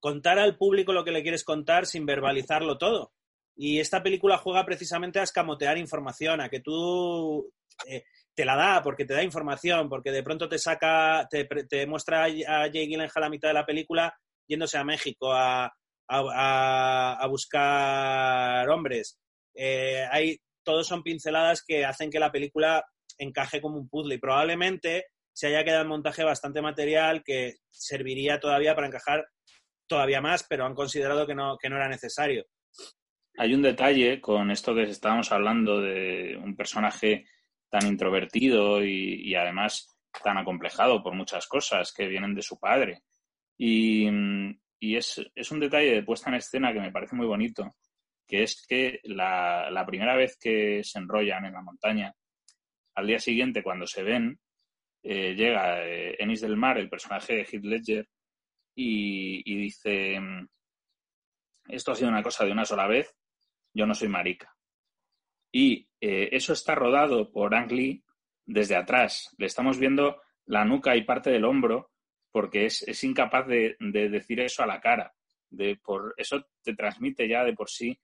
contar 0.00 0.38
al 0.38 0.56
público 0.56 0.92
lo 0.92 1.04
que 1.04 1.10
le 1.10 1.22
quieres 1.22 1.44
contar 1.44 1.86
sin 1.86 2.06
verbalizarlo 2.06 2.78
todo. 2.78 3.12
Y 3.54 3.80
esta 3.80 4.02
película 4.02 4.38
juega 4.38 4.64
precisamente 4.64 5.18
a 5.18 5.24
escamotear 5.24 5.76
información, 5.78 6.40
a 6.40 6.48
que 6.48 6.60
tú 6.60 7.52
eh, 7.86 8.04
te 8.38 8.44
la 8.44 8.54
da 8.54 8.80
porque 8.84 9.04
te 9.04 9.14
da 9.14 9.24
información, 9.24 9.88
porque 9.88 10.12
de 10.12 10.22
pronto 10.22 10.48
te 10.48 10.60
saca, 10.60 11.26
te, 11.28 11.86
muestra 11.88 12.22
a 12.22 12.66
Jake 12.68 12.86
Gyllenhaal 12.86 13.24
a 13.24 13.28
mitad 13.28 13.48
de 13.48 13.54
la 13.54 13.66
película 13.66 14.16
yéndose 14.46 14.78
a 14.78 14.84
México 14.84 15.32
a, 15.32 15.72
a, 16.08 17.26
buscar 17.28 18.70
hombres. 18.70 19.18
Eh, 19.56 20.06
hay, 20.08 20.38
todos 20.62 20.86
son 20.86 21.02
pinceladas 21.02 21.64
que 21.66 21.84
hacen 21.84 22.10
que 22.10 22.20
la 22.20 22.30
película 22.30 22.84
encaje 23.18 23.60
como 23.60 23.76
un 23.76 23.88
puzzle 23.88 24.14
y 24.14 24.18
probablemente 24.18 25.06
se 25.32 25.48
haya 25.48 25.64
quedado 25.64 25.82
en 25.82 25.88
montaje 25.88 26.22
bastante 26.22 26.62
material 26.62 27.24
que 27.24 27.54
serviría 27.72 28.38
todavía 28.38 28.76
para 28.76 28.86
encajar 28.86 29.26
todavía 29.88 30.20
más, 30.20 30.46
pero 30.48 30.64
han 30.64 30.76
considerado 30.76 31.26
que 31.26 31.34
no, 31.34 31.56
que 31.60 31.68
no 31.68 31.74
era 31.74 31.88
necesario. 31.88 32.44
Hay 33.36 33.52
un 33.52 33.62
detalle 33.62 34.20
con 34.20 34.52
esto 34.52 34.76
que 34.76 34.84
estábamos 34.84 35.32
hablando 35.32 35.80
de 35.80 36.38
un 36.40 36.54
personaje 36.54 37.24
tan 37.68 37.86
introvertido 37.86 38.84
y, 38.84 39.34
además 39.34 39.94
tan 40.22 40.38
acomplejado 40.38 41.02
por 41.02 41.14
muchas 41.14 41.46
cosas 41.46 41.92
que 41.92 42.08
vienen 42.08 42.34
de 42.34 42.42
su 42.42 42.58
padre. 42.58 43.02
Y, 43.56 44.08
es, 44.80 45.20
un 45.50 45.60
detalle 45.60 45.92
de 45.92 46.02
puesta 46.02 46.30
en 46.30 46.36
escena 46.36 46.72
que 46.72 46.80
me 46.80 46.92
parece 46.92 47.16
muy 47.16 47.26
bonito, 47.26 47.76
que 48.26 48.42
es 48.42 48.64
que 48.66 49.00
la, 49.04 49.84
primera 49.86 50.16
vez 50.16 50.38
que 50.38 50.82
se 50.84 50.98
enrollan 50.98 51.44
en 51.44 51.52
la 51.52 51.62
montaña, 51.62 52.14
al 52.94 53.06
día 53.06 53.18
siguiente, 53.18 53.62
cuando 53.62 53.86
se 53.86 54.02
ven, 54.02 54.38
eh, 55.02 55.34
llega 55.34 55.84
eh, 55.84 56.16
Ennis 56.18 56.40
del 56.40 56.56
Mar, 56.56 56.78
el 56.78 56.88
personaje 56.88 57.36
de 57.36 57.44
Heath 57.44 57.64
Ledger, 57.64 58.08
y, 58.74 59.42
y 59.52 59.56
dice, 59.56 60.20
esto 61.68 61.92
ha 61.92 61.94
sido 61.94 62.08
una 62.08 62.22
cosa 62.22 62.44
de 62.44 62.52
una 62.52 62.64
sola 62.64 62.86
vez, 62.86 63.14
yo 63.74 63.86
no 63.86 63.94
soy 63.94 64.08
marica. 64.08 64.57
Y 65.52 65.88
eh, 66.00 66.28
eso 66.32 66.52
está 66.52 66.74
rodado 66.74 67.30
por 67.30 67.54
Ang 67.54 67.72
Lee 67.72 68.04
desde 68.44 68.76
atrás. 68.76 69.34
Le 69.38 69.46
estamos 69.46 69.78
viendo 69.78 70.20
la 70.46 70.64
nuca 70.64 70.96
y 70.96 71.04
parte 71.04 71.30
del 71.30 71.44
hombro 71.44 71.90
porque 72.30 72.66
es, 72.66 73.04
incapaz 73.04 73.46
de, 73.46 73.76
decir 73.80 74.40
eso 74.40 74.62
a 74.62 74.66
la 74.66 74.80
cara. 74.80 75.12
De, 75.50 75.76
por, 75.76 76.14
eso 76.16 76.46
te 76.62 76.74
transmite 76.74 77.26
ya 77.26 77.42
de 77.42 77.54
por 77.54 77.70
sí 77.70 77.98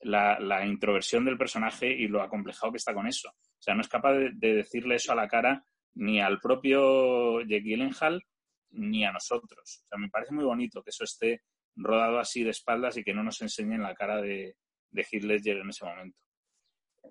la, 0.00 0.64
introversión 0.66 1.24
del 1.24 1.38
personaje 1.38 1.88
y 1.88 2.08
lo 2.08 2.22
acomplejado 2.22 2.72
que 2.72 2.78
está 2.78 2.94
con 2.94 3.06
eso. 3.06 3.28
O 3.28 3.62
sea, 3.62 3.74
no 3.74 3.82
es 3.82 3.88
capaz 3.88 4.14
de, 4.14 4.54
decirle 4.54 4.96
eso 4.96 5.12
a 5.12 5.16
la 5.16 5.28
cara 5.28 5.64
ni 5.94 6.20
al 6.20 6.40
propio 6.40 7.40
Jake 7.42 7.62
Gyllenhaal 7.62 8.22
ni 8.70 9.04
a 9.04 9.12
nosotros. 9.12 9.82
O 9.84 9.88
sea, 9.88 9.98
me 9.98 10.10
parece 10.10 10.34
muy 10.34 10.44
bonito 10.44 10.82
que 10.82 10.90
eso 10.90 11.04
esté 11.04 11.42
rodado 11.74 12.18
así 12.18 12.42
de 12.42 12.50
espaldas 12.50 12.96
y 12.96 13.04
que 13.04 13.14
no 13.14 13.22
nos 13.22 13.40
enseñen 13.40 13.82
la 13.82 13.94
cara 13.94 14.20
de, 14.20 14.56
de 14.90 15.06
Heath 15.10 15.24
Ledger 15.24 15.58
en 15.58 15.68
ese 15.68 15.84
momento. 15.84 16.18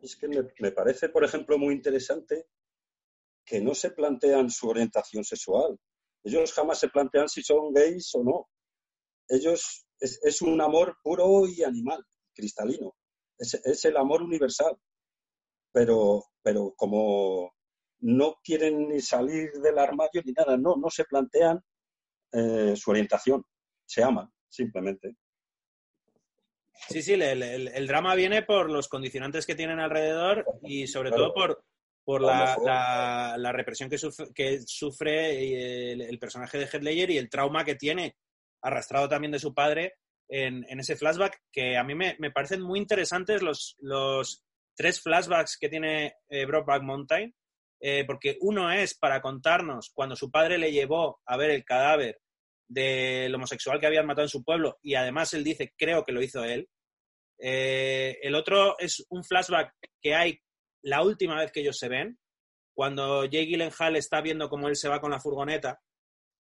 Es 0.01 0.15
que 0.15 0.27
me, 0.27 0.71
parece, 0.71 1.09
por 1.09 1.23
ejemplo, 1.23 1.57
muy 1.57 1.73
interesante 1.73 2.47
que 3.45 3.61
no 3.61 3.75
se 3.75 3.91
plantean 3.91 4.49
su 4.49 4.67
orientación 4.69 5.23
sexual. 5.23 5.77
Ellos 6.23 6.53
jamás 6.53 6.79
se 6.79 6.89
plantean 6.89 7.29
si 7.29 7.43
son 7.43 7.73
gays 7.73 8.13
o 8.15 8.23
no. 8.23 8.49
Ellos 9.27 9.85
es, 9.99 10.41
un 10.41 10.59
amor 10.61 10.97
puro 11.03 11.47
y 11.47 11.63
animal, 11.63 12.03
cristalino. 12.33 12.95
Es, 13.37 13.85
el 13.85 13.97
amor 13.97 14.23
universal. 14.23 14.75
Pero, 15.71 16.23
pero 16.41 16.73
como 16.75 17.53
no 17.99 18.35
quieren 18.43 18.87
ni 18.87 19.01
salir 19.01 19.51
del 19.53 19.77
armario 19.77 20.21
ni 20.23 20.31
nada, 20.31 20.57
no, 20.57 20.75
no 20.77 20.89
se 20.89 21.03
plantean 21.05 21.59
eh, 22.31 22.75
su 22.75 22.91
orientación. 22.91 23.43
Se 23.85 24.03
aman, 24.03 24.31
simplemente. 24.49 25.17
Sí, 26.87 27.01
sí, 27.01 27.13
el, 27.13 27.87
drama 27.87 28.15
viene 28.15 28.43
por 28.43 28.69
los 28.69 28.87
condicionantes 28.87 29.45
que 29.45 29.55
tienen 29.55 29.79
alrededor 29.79 30.45
y 30.63 30.87
sobre 30.87 31.11
todo 31.11 31.33
por, 31.33 31.63
por 32.03 32.21
la, 32.21 33.51
represión 33.53 33.89
que 33.89 33.97
sufre, 33.97 34.27
que 34.33 34.61
sufre 34.65 35.91
el, 35.91 36.19
personaje 36.19 36.57
de 36.57 36.69
Headlayer 36.71 37.11
y 37.11 37.17
el 37.17 37.29
trauma 37.29 37.65
que 37.65 37.75
tiene, 37.75 38.15
arrastrado 38.61 39.09
también 39.09 39.31
de 39.31 39.39
su 39.39 39.53
padre 39.53 39.95
en, 40.27 40.79
ese 40.79 40.95
flashback, 40.95 41.41
que 41.51 41.77
a 41.77 41.83
mí 41.83 41.95
me, 41.95 42.15
parecen 42.31 42.61
muy 42.61 42.79
interesantes 42.79 43.41
los, 43.41 43.75
los 43.79 44.43
tres 44.75 45.01
flashbacks 45.01 45.57
que 45.57 45.69
tiene 45.69 46.15
eh, 46.29 46.45
Brokeback 46.45 46.83
Mountain, 46.83 47.33
eh, 47.79 48.03
porque 48.05 48.37
uno 48.41 48.71
es 48.71 48.95
para 48.95 49.21
contarnos 49.21 49.91
cuando 49.93 50.15
su 50.15 50.31
padre 50.31 50.57
le 50.57 50.71
llevó 50.71 51.21
a 51.25 51.37
ver 51.37 51.51
el 51.51 51.65
cadáver 51.65 52.21
del 52.67 53.33
homosexual 53.35 53.79
que 53.79 53.87
habían 53.87 54.05
matado 54.05 54.25
en 54.25 54.29
su 54.29 54.43
pueblo 54.43 54.79
y 54.81 54.95
además 54.95 55.33
él 55.33 55.43
dice, 55.43 55.73
creo 55.77 56.03
que 56.03 56.11
lo 56.11 56.21
hizo 56.21 56.43
él. 56.43 56.67
Eh, 57.39 58.17
el 58.21 58.35
otro 58.35 58.77
es 58.79 59.05
un 59.09 59.23
flashback 59.23 59.73
que 60.01 60.15
hay 60.15 60.39
la 60.81 61.01
última 61.01 61.39
vez 61.39 61.51
que 61.51 61.61
ellos 61.61 61.77
se 61.77 61.89
ven, 61.89 62.17
cuando 62.75 63.25
Jake 63.25 63.47
Gyllenhaal 63.47 63.95
está 63.95 64.21
viendo 64.21 64.49
cómo 64.49 64.67
él 64.67 64.75
se 64.75 64.89
va 64.89 65.01
con 65.01 65.11
la 65.11 65.19
furgoneta, 65.19 65.79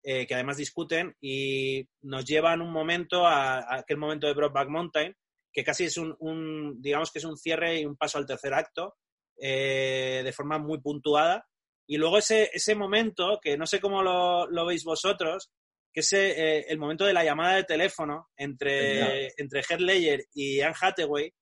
eh, 0.02 0.26
que 0.26 0.34
además 0.34 0.58
discuten 0.58 1.16
y 1.20 1.88
nos 2.02 2.26
llevan 2.26 2.60
un 2.60 2.70
momento 2.70 3.26
a, 3.26 3.78
aquel 3.78 3.96
momento 3.96 4.26
de 4.26 4.34
Brokeback 4.34 4.68
Mountain, 4.68 5.16
que 5.50 5.64
casi 5.64 5.84
es 5.84 5.96
un, 5.96 6.76
digamos 6.82 7.10
que 7.10 7.20
es 7.20 7.24
un 7.24 7.38
cierre 7.38 7.80
y 7.80 7.86
un 7.86 7.96
paso 7.96 8.18
al 8.18 8.26
tercer 8.26 8.52
acto, 8.52 8.96
eh, 9.40 10.20
de 10.22 10.32
forma 10.32 10.58
muy 10.58 10.80
puntuada. 10.80 11.46
Y 11.86 11.96
luego 11.96 12.18
ese, 12.18 12.50
ese 12.52 12.74
momento, 12.74 13.38
que 13.40 13.56
no 13.56 13.66
sé 13.66 13.80
cómo 13.80 14.02
lo, 14.02 14.46
lo 14.48 14.66
veis 14.66 14.84
vosotros, 14.84 15.52
que 15.95 16.01
es 16.01 16.12
eh, 16.12 16.66
el 16.68 16.78
momento 16.78 17.05
de 17.05 17.12
la 17.12 17.24
llamada 17.24 17.55
de 17.55 17.62
teléfono 17.62 18.28
entre, 18.36 19.28
entre 19.36 19.61
Heath 19.61 19.80
Ledger 19.80 20.24
y 20.34 20.61
Anne 20.61 20.74
Hathaway, 20.78 21.32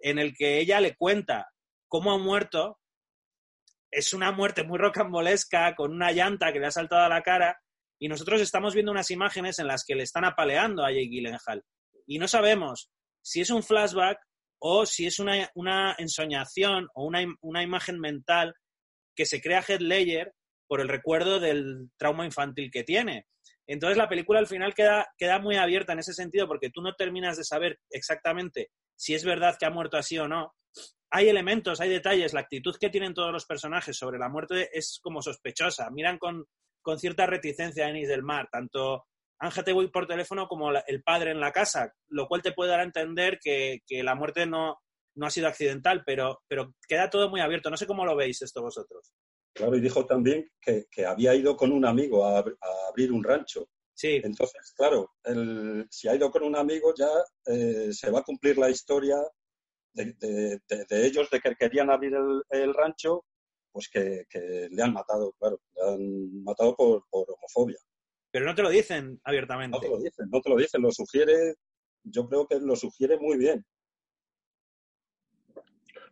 en 0.00 0.18
el 0.18 0.34
que 0.36 0.58
ella 0.58 0.80
le 0.80 0.96
cuenta 0.96 1.46
cómo 1.86 2.12
ha 2.12 2.18
muerto. 2.18 2.80
Es 3.88 4.12
una 4.12 4.32
muerte 4.32 4.64
muy 4.64 4.78
rocambolesca, 4.78 5.76
con 5.76 5.92
una 5.92 6.10
llanta 6.10 6.52
que 6.52 6.58
le 6.58 6.66
ha 6.66 6.72
saltado 6.72 7.04
a 7.04 7.08
la 7.08 7.22
cara, 7.22 7.56
y 8.00 8.08
nosotros 8.08 8.40
estamos 8.40 8.74
viendo 8.74 8.90
unas 8.90 9.12
imágenes 9.12 9.60
en 9.60 9.68
las 9.68 9.84
que 9.84 9.94
le 9.94 10.02
están 10.02 10.24
apaleando 10.24 10.84
a 10.84 10.90
Jake 10.90 11.08
Gyllenhaal. 11.08 11.62
Y 12.08 12.18
no 12.18 12.26
sabemos 12.26 12.90
si 13.22 13.40
es 13.40 13.50
un 13.50 13.62
flashback 13.62 14.18
o 14.58 14.84
si 14.84 15.06
es 15.06 15.20
una, 15.20 15.48
una 15.54 15.94
ensoñación 15.96 16.88
o 16.94 17.06
una, 17.06 17.24
una, 17.40 17.62
imagen 17.62 18.00
mental 18.00 18.54
que 19.14 19.26
se 19.26 19.40
crea 19.40 19.62
Heath 19.62 19.80
Ledger 19.80 20.32
por 20.66 20.80
el 20.80 20.88
recuerdo 20.88 21.38
del 21.38 21.90
trauma 21.96 22.24
infantil 22.24 22.70
que 22.70 22.82
tiene. 22.82 23.26
Entonces 23.66 23.96
la 23.96 24.08
película 24.08 24.38
al 24.38 24.46
final 24.46 24.74
queda, 24.74 25.08
queda 25.18 25.38
muy 25.38 25.56
abierta 25.56 25.92
en 25.92 25.98
ese 25.98 26.12
sentido 26.12 26.46
porque 26.46 26.70
tú 26.70 26.82
no 26.82 26.94
terminas 26.94 27.36
de 27.36 27.44
saber 27.44 27.78
exactamente 27.90 28.70
si 28.96 29.14
es 29.14 29.24
verdad 29.24 29.56
que 29.58 29.66
ha 29.66 29.70
muerto 29.70 29.96
así 29.96 30.18
o 30.18 30.28
no. 30.28 30.54
Hay 31.10 31.28
elementos, 31.28 31.80
hay 31.80 31.88
detalles, 31.88 32.32
la 32.32 32.40
actitud 32.40 32.76
que 32.80 32.90
tienen 32.90 33.14
todos 33.14 33.32
los 33.32 33.46
personajes 33.46 33.96
sobre 33.96 34.18
la 34.18 34.28
muerte 34.28 34.70
es 34.72 34.98
como 35.02 35.22
sospechosa. 35.22 35.90
Miran 35.90 36.18
con, 36.18 36.46
cierta 36.98 37.26
reticencia 37.26 37.86
a 37.86 37.90
Ennis 37.90 38.08
del 38.08 38.22
Mar, 38.22 38.48
tanto 38.50 39.06
Ángel 39.38 39.74
voy 39.74 39.88
por 39.88 40.06
teléfono 40.06 40.46
como 40.46 40.70
el 40.70 41.02
padre 41.02 41.32
en 41.32 41.40
la 41.40 41.52
casa, 41.52 41.92
lo 42.08 42.26
cual 42.26 42.42
te 42.42 42.52
puede 42.52 42.70
dar 42.70 42.80
a 42.80 42.84
entender 42.84 43.38
que, 43.42 43.80
la 44.02 44.14
muerte 44.14 44.46
no, 44.46 44.78
no 45.16 45.26
ha 45.26 45.30
sido 45.30 45.48
accidental, 45.48 46.04
pero, 46.06 46.42
pero 46.48 46.74
queda 46.88 47.10
todo 47.10 47.28
muy 47.28 47.40
abierto. 47.40 47.70
No 47.70 47.76
sé 47.76 47.86
cómo 47.86 48.04
lo 48.04 48.16
veis 48.16 48.40
esto 48.42 48.62
vosotros. 48.62 49.12
Claro, 49.56 49.74
y 49.74 49.80
dijo 49.80 50.04
también 50.04 50.50
que, 50.60 50.86
había 51.06 51.34
ido 51.34 51.56
con 51.56 51.72
un 51.72 51.86
amigo 51.86 52.26
a, 52.26 52.44
abrir 52.90 53.10
un 53.10 53.24
rancho. 53.24 53.68
Sí. 53.94 54.20
Entonces, 54.22 54.74
claro, 54.76 55.10
si 55.88 56.08
ha 56.08 56.14
ido 56.14 56.30
con 56.30 56.42
un 56.42 56.54
amigo 56.54 56.92
ya 56.94 57.08
eh, 57.46 57.88
se 57.90 58.10
va 58.10 58.18
a 58.18 58.22
cumplir 58.22 58.58
la 58.58 58.68
historia 58.68 59.16
de, 59.94 60.60
ellos 60.90 61.30
de 61.30 61.40
que 61.40 61.54
querían 61.54 61.88
abrir 61.88 62.12
el, 62.50 62.74
rancho, 62.74 63.24
pues 63.72 63.88
que, 63.88 64.26
le 64.70 64.82
han 64.82 64.92
matado, 64.92 65.32
claro, 65.38 65.58
le 65.74 65.82
han 65.82 66.44
matado 66.44 66.76
por, 66.76 67.04
homofobia. 67.10 67.78
Pero 68.30 68.44
no 68.44 68.54
te 68.54 68.62
lo 68.62 68.68
dicen 68.68 69.18
abiertamente. 69.24 69.78
No 69.78 69.80
te 69.80 69.88
lo 69.88 69.98
dicen, 69.98 70.28
no 70.30 70.40
te 70.42 70.50
lo 70.50 70.56
dicen, 70.56 70.82
lo 70.82 70.92
sugiere, 70.92 71.54
yo 72.02 72.28
creo 72.28 72.46
que 72.46 72.60
lo 72.60 72.76
sugiere 72.76 73.18
muy 73.18 73.38
bien. 73.38 73.64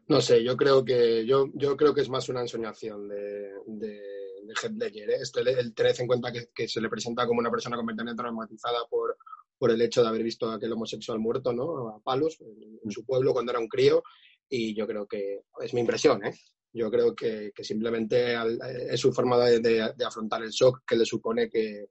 No 0.06 0.20
sé, 0.20 0.44
yo 0.44 0.56
creo 0.56 0.84
que 0.84 1.24
yo, 1.24 1.48
yo 1.54 1.76
creo 1.76 1.94
que 1.94 2.02
es 2.02 2.10
más 2.10 2.28
una 2.28 2.42
ensoñación 2.42 3.08
de, 3.08 3.52
de, 3.66 4.00
de 4.44 4.54
Heath 4.62 4.76
Ledger. 4.76 5.10
¿eh? 5.10 5.16
Esto, 5.20 5.40
el 5.40 5.74
tener 5.74 5.94
en 5.98 6.06
cuenta 6.06 6.32
que, 6.32 6.68
se 6.68 6.80
le 6.80 6.88
presenta 6.88 7.26
como 7.26 7.40
una 7.40 7.50
persona 7.50 7.76
completamente 7.76 8.20
traumatizada 8.20 8.86
por, 8.88 9.16
por 9.58 9.70
el 9.70 9.80
hecho 9.80 10.02
de 10.02 10.08
haber 10.08 10.22
visto 10.22 10.48
a 10.48 10.54
aquel 10.54 10.72
homosexual 10.72 11.18
muerto, 11.18 11.52
¿no? 11.52 11.88
A 11.88 12.00
palos 12.00 12.38
en, 12.40 12.90
su 12.90 13.04
pueblo 13.04 13.32
cuando 13.32 13.52
era 13.52 13.60
un 13.60 13.68
crío. 13.68 14.02
Y 14.48 14.74
yo 14.74 14.86
creo 14.86 15.06
que 15.06 15.44
es 15.60 15.72
mi 15.72 15.80
impresión, 15.80 16.24
¿eh? 16.24 16.34
Yo 16.72 16.90
creo 16.90 17.14
que, 17.14 17.52
simplemente 17.62 18.36
es 18.90 19.00
su 19.00 19.12
forma 19.12 19.38
de, 19.38 19.94
afrontar 20.04 20.42
el 20.42 20.50
shock 20.50 20.82
que 20.86 20.96
le 20.96 21.04
supone 21.04 21.48
que, 21.48 21.86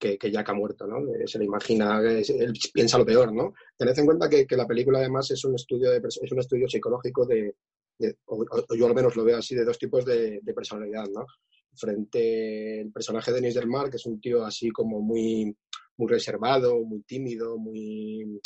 que, 0.00 0.18
que 0.18 0.30
Jack 0.30 0.48
ha 0.48 0.54
muerto, 0.54 0.86
¿no? 0.86 0.98
Eh, 1.14 1.26
se 1.26 1.38
le 1.38 1.44
imagina, 1.44 2.00
él 2.00 2.52
piensa 2.72 2.98
lo 2.98 3.04
peor, 3.04 3.32
¿no? 3.32 3.52
Tened 3.76 3.98
en 3.98 4.06
cuenta 4.06 4.28
que, 4.28 4.46
la 4.56 4.66
película 4.66 4.98
además 4.98 5.30
es 5.30 5.44
un 5.44 5.54
estudio, 5.54 5.90
de, 5.90 5.98
es 5.98 6.32
un 6.32 6.40
estudio 6.40 6.68
psicológico 6.68 7.26
de, 7.26 7.54
yo 7.98 8.86
al 8.86 8.94
menos 8.94 9.14
lo 9.14 9.24
veo 9.24 9.36
así, 9.36 9.54
de 9.54 9.64
dos 9.64 9.78
tipos 9.78 10.04
de, 10.04 10.40
de 10.42 10.54
personalidad, 10.54 11.06
¿no? 11.08 11.26
Frente 11.74 12.80
al 12.80 12.90
personaje 12.90 13.30
de 13.30 13.40
Denis 13.40 13.54
del 13.54 13.68
Mar, 13.68 13.90
que 13.90 13.98
es 13.98 14.06
un 14.06 14.20
tío 14.20 14.44
así 14.44 14.70
como 14.70 15.00
muy, 15.00 15.54
muy 15.98 16.08
reservado, 16.08 16.82
muy 16.82 17.02
tímido, 17.02 17.58
muy, 17.58 18.40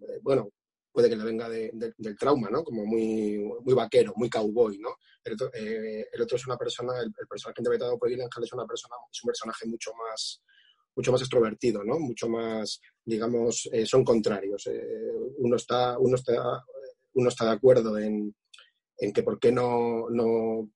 eh, 0.00 0.18
bueno, 0.22 0.50
puede 0.96 1.10
que 1.10 1.16
le 1.16 1.24
venga 1.24 1.48
del 1.48 2.16
trauma, 2.18 2.48
¿no? 2.50 2.64
Como 2.64 2.84
muy, 2.86 3.38
muy 3.38 3.74
vaquero, 3.74 4.14
muy 4.16 4.30
cowboy, 4.30 4.78
¿no? 4.78 4.96
El 5.22 5.34
otro, 5.34 5.50
eh, 5.52 6.08
el 6.10 6.22
otro 6.22 6.36
es 6.36 6.46
una 6.46 6.56
persona, 6.56 6.98
el, 7.00 7.12
personaje 7.12 7.60
interpretado 7.60 7.98
por 7.98 8.08
Gyllenhaal 8.08 8.44
es 8.44 8.52
una 8.54 8.66
persona, 8.66 8.94
es 9.12 9.22
un 9.22 9.28
personaje 9.28 9.66
mucho 9.66 9.92
más, 9.92 10.42
mucho 10.96 11.12
más 11.12 11.20
extrovertido, 11.20 11.84
¿no? 11.84 11.98
Mucho 12.00 12.28
más, 12.28 12.80
digamos, 13.04 13.68
eh, 13.72 13.86
son 13.86 14.02
contrarios. 14.04 14.66
Eh, 14.66 15.12
uno, 15.38 15.56
está, 15.56 15.98
uno, 15.98 16.16
está, 16.16 16.64
uno 17.14 17.28
está 17.28 17.44
de 17.44 17.52
acuerdo 17.52 17.98
en, 17.98 18.34
en 18.98 19.12
que 19.12 19.22
por 19.22 19.38
qué 19.38 19.52
no, 19.52 20.08
no, 20.10 20.70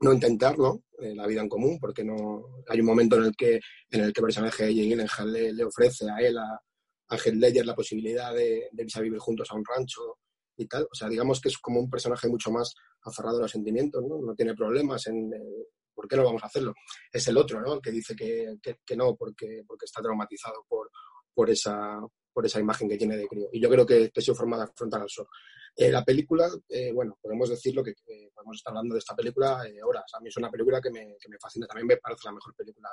no 0.00 0.12
intentarlo, 0.12 0.82
la 0.98 1.26
vida 1.26 1.40
en 1.40 1.48
común, 1.48 1.78
porque 1.80 2.04
no 2.04 2.62
hay 2.68 2.80
un 2.80 2.86
momento 2.86 3.16
en 3.16 3.24
el 3.24 3.34
que, 3.34 3.58
en 3.90 4.00
el 4.02 4.12
que 4.12 4.20
el 4.20 4.24
personaje 4.26 4.66
de 4.66 4.74
Gyllenhaal 4.74 5.32
le, 5.32 5.52
le 5.52 5.64
ofrece 5.64 6.10
a 6.10 6.18
él, 6.18 6.36
a, 6.36 6.60
a 7.08 7.16
Heath 7.16 7.34
Ledger 7.34 7.64
la 7.64 7.74
posibilidad 7.74 8.34
de, 8.34 8.68
de 8.70 8.82
irse 8.82 8.98
a 8.98 9.02
vivir 9.02 9.18
juntos 9.18 9.50
a 9.50 9.54
un 9.54 9.64
rancho 9.64 10.18
y 10.56 10.66
tal. 10.66 10.82
O 10.84 10.94
sea, 10.94 11.08
digamos 11.08 11.40
que 11.40 11.48
es 11.48 11.58
como 11.58 11.80
un 11.80 11.88
personaje 11.88 12.28
mucho 12.28 12.50
más 12.50 12.74
aferrado 13.02 13.38
a 13.38 13.42
los 13.42 13.50
sentimientos, 13.50 14.02
¿no? 14.06 14.20
No 14.20 14.34
tiene 14.34 14.54
problemas 14.54 15.06
en 15.06 15.32
eh, 15.32 15.66
por 16.00 16.08
qué 16.08 16.16
no 16.16 16.24
vamos 16.24 16.42
a 16.42 16.46
hacerlo. 16.46 16.72
Es 17.12 17.28
el 17.28 17.36
otro, 17.36 17.60
¿no? 17.60 17.74
El 17.74 17.80
que 17.82 17.90
dice 17.90 18.16
que, 18.16 18.56
que, 18.62 18.96
no 18.96 19.14
porque, 19.16 19.64
porque 19.66 19.84
está 19.84 20.00
traumatizado 20.00 20.64
por, 20.66 20.90
por, 21.34 21.50
esa, 21.50 22.00
por 22.32 22.46
esa 22.46 22.58
imagen 22.58 22.88
que 22.88 22.96
tiene 22.96 23.18
de 23.18 23.28
crío. 23.28 23.48
Y 23.52 23.60
yo 23.60 23.68
creo 23.68 23.84
que, 23.84 24.10
que 24.10 24.22
su 24.22 24.34
forma 24.34 24.56
de 24.56 24.64
afrontar 24.64 25.02
al 25.02 25.10
sol. 25.10 25.26
Eh, 25.76 25.90
la 25.90 26.02
película, 26.02 26.50
eh, 26.70 26.90
bueno, 26.92 27.18
podemos 27.20 27.50
decirlo 27.50 27.84
que 27.84 27.92
podemos 28.34 28.56
estar 28.56 28.70
hablando 28.70 28.94
de 28.94 29.00
esta 29.00 29.14
película 29.14 29.62
horas. 29.84 30.04
A 30.14 30.20
mí 30.20 30.28
es 30.28 30.36
una 30.38 30.50
película 30.50 30.80
que 30.80 30.90
me, 30.90 31.16
que 31.20 31.28
me 31.28 31.38
fascina. 31.38 31.66
También 31.66 31.86
me 31.86 31.96
parece 31.98 32.22
la 32.24 32.32
mejor 32.32 32.54
película 32.54 32.88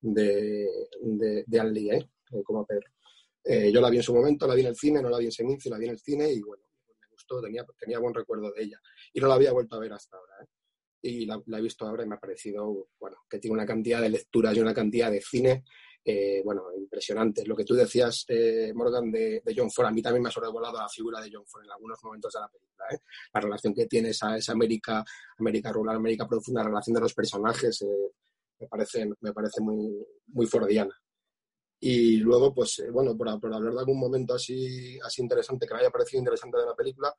de, 0.00 0.22
de, 0.22 0.68
de, 1.00 1.44
de 1.44 1.64
Lee, 1.64 1.90
¿eh? 1.90 2.08
como 2.44 2.64
Pedro. 2.64 2.88
Eh, 3.44 3.72
yo 3.72 3.80
la 3.80 3.90
vi 3.90 3.96
en 3.96 4.02
su 4.02 4.14
momento, 4.14 4.46
la 4.46 4.54
vi 4.54 4.60
en 4.60 4.68
el 4.68 4.76
cine, 4.76 5.00
no 5.00 5.08
la 5.08 5.18
vi 5.18 5.24
en 5.24 5.32
Seminci, 5.32 5.70
la 5.70 5.78
vi 5.78 5.86
en 5.86 5.92
el 5.92 5.98
cine 5.98 6.30
y 6.30 6.40
bueno, 6.40 6.64
me 7.00 7.08
gustó, 7.10 7.40
tenía, 7.40 7.64
tenía 7.78 7.98
buen 7.98 8.14
recuerdo 8.14 8.52
de 8.52 8.62
ella. 8.62 8.80
Y 9.12 9.20
no 9.20 9.28
la 9.28 9.34
había 9.34 9.52
vuelto 9.52 9.76
a 9.76 9.78
ver 9.78 9.92
hasta 9.92 10.16
ahora. 10.16 10.34
¿Eh? 11.02 11.08
Y 11.08 11.26
la, 11.26 11.40
he 11.58 11.62
visto 11.62 11.86
ahora 11.86 12.04
y 12.04 12.08
me 12.08 12.16
ha 12.16 12.20
parecido, 12.20 12.88
bueno, 12.98 13.18
que 13.28 13.38
tiene 13.38 13.54
una 13.54 13.66
cantidad 13.66 14.00
de 14.00 14.10
lecturas 14.10 14.56
y 14.56 14.60
una 14.60 14.74
cantidad 14.74 15.10
de 15.10 15.20
cine, 15.20 15.64
eh, 16.04 16.42
bueno, 16.44 16.64
impresionante. 16.76 17.44
Lo 17.46 17.56
que 17.56 17.64
tú 17.64 17.74
decías, 17.74 18.26
Morgan, 18.74 19.10
de, 19.10 19.42
John 19.56 19.70
Ford, 19.70 19.86
a 19.86 19.90
mí 19.90 20.02
también 20.02 20.22
me 20.22 20.28
ha 20.28 20.32
sobrevolado 20.32 20.78
la 20.78 20.88
figura 20.88 21.20
de 21.20 21.30
John 21.32 21.46
Ford 21.46 21.64
en 21.64 21.70
algunos 21.70 21.98
momentos 22.02 22.32
de 22.32 22.40
la 22.40 22.48
película. 22.48 22.86
La 23.34 23.40
relación 23.40 23.74
que 23.74 23.86
tiene 23.86 24.10
esa, 24.10 24.36
esa 24.36 24.52
América, 24.52 25.04
América 25.38 25.72
rural, 25.72 25.96
América 25.96 26.26
profunda, 26.26 26.62
la 26.62 26.68
relación 26.68 26.94
de 26.94 27.00
los 27.00 27.14
personajes, 27.14 27.84
me 28.60 28.66
parece, 28.66 29.08
me 29.20 29.32
parece 29.32 29.60
muy, 29.60 30.06
muy 30.28 30.46
fordiana. 30.46 30.94
Y 31.80 32.16
luego, 32.16 32.52
pues, 32.52 32.80
eh, 32.80 32.90
bueno, 32.90 33.16
por, 33.16 33.28
hablar 33.28 33.72
de 33.72 33.78
algún 33.78 34.00
momento 34.00 34.34
así, 34.34 34.98
así 35.00 35.22
interesante, 35.22 35.66
que 35.66 35.74
me 35.74 35.80
haya 35.80 35.90
parecido 35.90 36.18
interesante 36.18 36.58
de 36.58 36.66
la 36.66 36.74
película, 36.74 37.14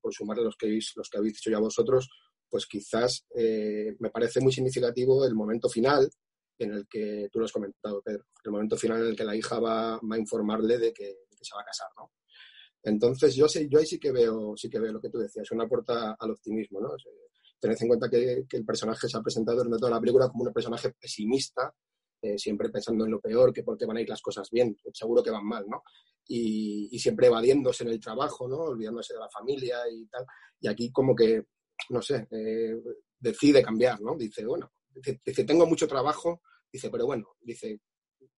por 0.00 0.12
sumarle 0.12 0.44
los 0.44 0.56
que, 0.56 0.78
los 0.96 1.08
que 1.08 1.18
habéis 1.18 1.34
dicho 1.34 1.50
ya 1.50 1.58
vosotros, 1.58 2.08
pues 2.48 2.66
quizás 2.66 3.26
eh, 3.34 3.96
me 3.98 4.10
parece 4.10 4.40
muy 4.40 4.52
significativo 4.52 5.24
el 5.24 5.34
momento 5.34 5.68
final 5.68 6.10
en 6.58 6.72
el 6.72 6.86
que 6.88 7.28
tú 7.30 7.38
lo 7.38 7.44
has 7.44 7.52
comentado, 7.52 8.00
Pedro, 8.02 8.24
el 8.44 8.50
momento 8.50 8.76
final 8.76 9.02
en 9.02 9.08
el 9.08 9.16
que 9.16 9.24
la 9.24 9.36
hija 9.36 9.58
va, 9.58 9.96
a 9.96 10.18
informarle 10.18 10.78
de 10.78 10.92
que, 10.92 11.26
se 11.40 11.54
va 11.54 11.60
a 11.60 11.64
casar, 11.64 11.88
¿no? 11.96 12.12
Entonces, 12.82 13.34
yo, 13.34 13.48
sé, 13.48 13.68
yo 13.68 13.78
ahí 13.78 13.86
sí 13.86 13.98
que, 13.98 14.10
veo, 14.10 14.56
sí 14.56 14.70
que 14.70 14.78
veo 14.78 14.92
lo 14.92 15.00
que 15.00 15.10
tú 15.10 15.18
decías, 15.18 15.50
una 15.50 15.68
puerta 15.68 16.16
al 16.18 16.30
optimismo, 16.30 16.80
¿no? 16.80 16.90
Tened 17.58 17.76
en 17.80 17.88
cuenta 17.88 18.08
que, 18.08 18.46
el 18.48 18.64
personaje 18.64 19.08
se 19.08 19.16
ha 19.16 19.22
presentado 19.22 19.58
durante 19.58 19.78
toda 19.78 19.92
la 19.92 20.00
película 20.00 20.28
como 20.28 20.44
un 20.44 20.52
personaje 20.52 20.92
pesimista, 20.98 21.74
eh, 22.22 22.38
siempre 22.38 22.70
pensando 22.70 23.04
en 23.04 23.10
lo 23.10 23.20
peor, 23.20 23.52
que 23.52 23.62
por 23.62 23.76
qué 23.76 23.86
van 23.86 23.98
a 23.98 24.00
ir 24.00 24.08
las 24.08 24.22
cosas 24.22 24.48
bien, 24.50 24.76
seguro 24.92 25.22
que 25.22 25.30
van 25.30 25.44
mal, 25.44 25.66
¿no? 25.68 25.82
Y, 26.28 26.98
siempre 26.98 27.28
evadiéndose 27.28 27.84
en 27.84 27.90
el 27.90 28.00
trabajo, 28.00 28.48
¿no? 28.48 28.56
Olvidándose 28.56 29.14
de 29.14 29.20
la 29.20 29.28
familia 29.28 29.78
y 29.90 30.06
tal. 30.06 30.24
Y 30.60 30.68
aquí 30.68 30.90
como 30.90 31.14
que, 31.14 31.44
no 31.90 32.02
sé, 32.02 32.26
eh, 32.30 32.76
decide 33.18 33.62
cambiar, 33.62 34.00
¿no? 34.00 34.16
Dice, 34.16 34.44
bueno, 34.44 34.72
dice, 35.24 35.44
tengo 35.44 35.66
mucho 35.66 35.86
trabajo, 35.86 36.42
dice, 36.72 36.90
pero 36.90 37.06
bueno, 37.06 37.36
dice, 37.40 37.80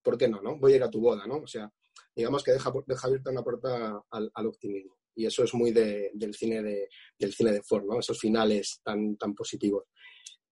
¿por 0.02 0.16
qué 0.16 0.28
no, 0.28 0.40
no? 0.40 0.58
Voy 0.58 0.72
a 0.72 0.76
ir 0.76 0.82
a 0.82 0.90
tu 0.90 1.00
boda, 1.00 1.26
¿no? 1.26 1.38
O 1.38 1.46
sea, 1.46 1.70
digamos 2.14 2.42
que 2.42 2.52
deja, 2.52 2.72
deja 2.86 3.06
abierta 3.06 3.30
una 3.30 3.42
puerta 3.42 4.02
al, 4.10 4.30
al 4.34 4.46
optimismo. 4.46 4.96
Y 5.14 5.26
eso 5.26 5.42
es 5.42 5.52
muy 5.54 5.72
de, 5.72 6.10
del, 6.14 6.34
cine 6.34 6.62
de, 6.62 6.88
del 7.18 7.32
cine 7.32 7.52
de 7.52 7.62
Ford, 7.62 7.84
¿no? 7.84 7.98
Esos 7.98 8.18
finales 8.18 8.80
tan, 8.84 9.16
tan 9.16 9.34
positivos. 9.34 9.84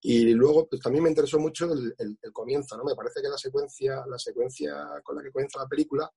Y 0.01 0.35
luego 0.35 0.69
pues, 0.69 0.81
también 0.83 1.05
me 1.05 1.11
interesó 1.11 1.39
mucho 1.39 1.73
el, 1.73 1.95
el, 1.99 2.33
comienzo, 2.33 2.77
¿no? 2.77 2.85
Me 2.85 2.95
parece 2.95 3.23
que 3.23 3.29
la 3.29 3.39
secuencia, 3.39 4.05
la 4.09 4.19
secuencia 4.19 4.75
con 5.03 5.17
la 5.17 5.23
que 5.23 5.31
comienza 5.31 5.61
la 5.61 5.69
película, 5.69 6.11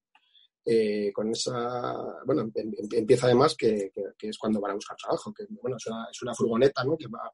eh, 0.66 1.12
con 1.14 1.30
esa, 1.32 2.22
bueno, 2.26 2.42
em, 2.42 2.52
em, 2.56 2.74
empieza 2.92 3.26
además 3.26 3.56
que, 3.56 3.92
que, 4.18 4.30
es 4.30 4.38
cuando 4.38 4.60
van 4.60 4.72
a 4.72 4.76
buscar 4.76 4.98
trabajo, 4.98 5.34
que 5.34 5.46
bueno, 5.62 5.78
es 5.78 5.88
una, 5.88 6.08
es 6.12 6.22
una 6.22 6.34
furgoneta, 6.34 6.84
¿no? 6.84 6.98
Que 6.98 7.08
va 7.08 7.32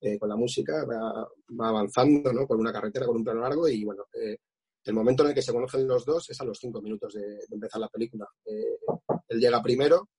eh, 0.00 0.18
con 0.18 0.28
la 0.28 0.36
música, 0.36 0.84
va, 0.84 1.26
va, 1.60 1.68
avanzando, 1.68 2.32
¿no? 2.32 2.46
Por 2.46 2.58
una 2.58 2.72
carretera 2.72 3.06
con 3.06 3.16
un 3.16 3.24
plano 3.24 3.40
largo 3.40 3.68
y 3.68 3.84
bueno, 3.84 4.04
eh, 4.12 4.36
el 4.84 4.94
momento 4.94 5.22
en 5.22 5.30
el 5.30 5.34
que 5.34 5.42
se 5.42 5.52
conocen 5.52 5.88
los 5.88 6.04
dos 6.04 6.30
es 6.30 6.40
a 6.40 6.44
los 6.44 6.58
cinco 6.58 6.80
minutos 6.80 7.14
de, 7.14 7.40
empezar 7.50 7.80
la 7.80 7.88
película. 7.88 8.28
él 8.44 9.40
llega 9.40 9.62
primero 9.62 10.10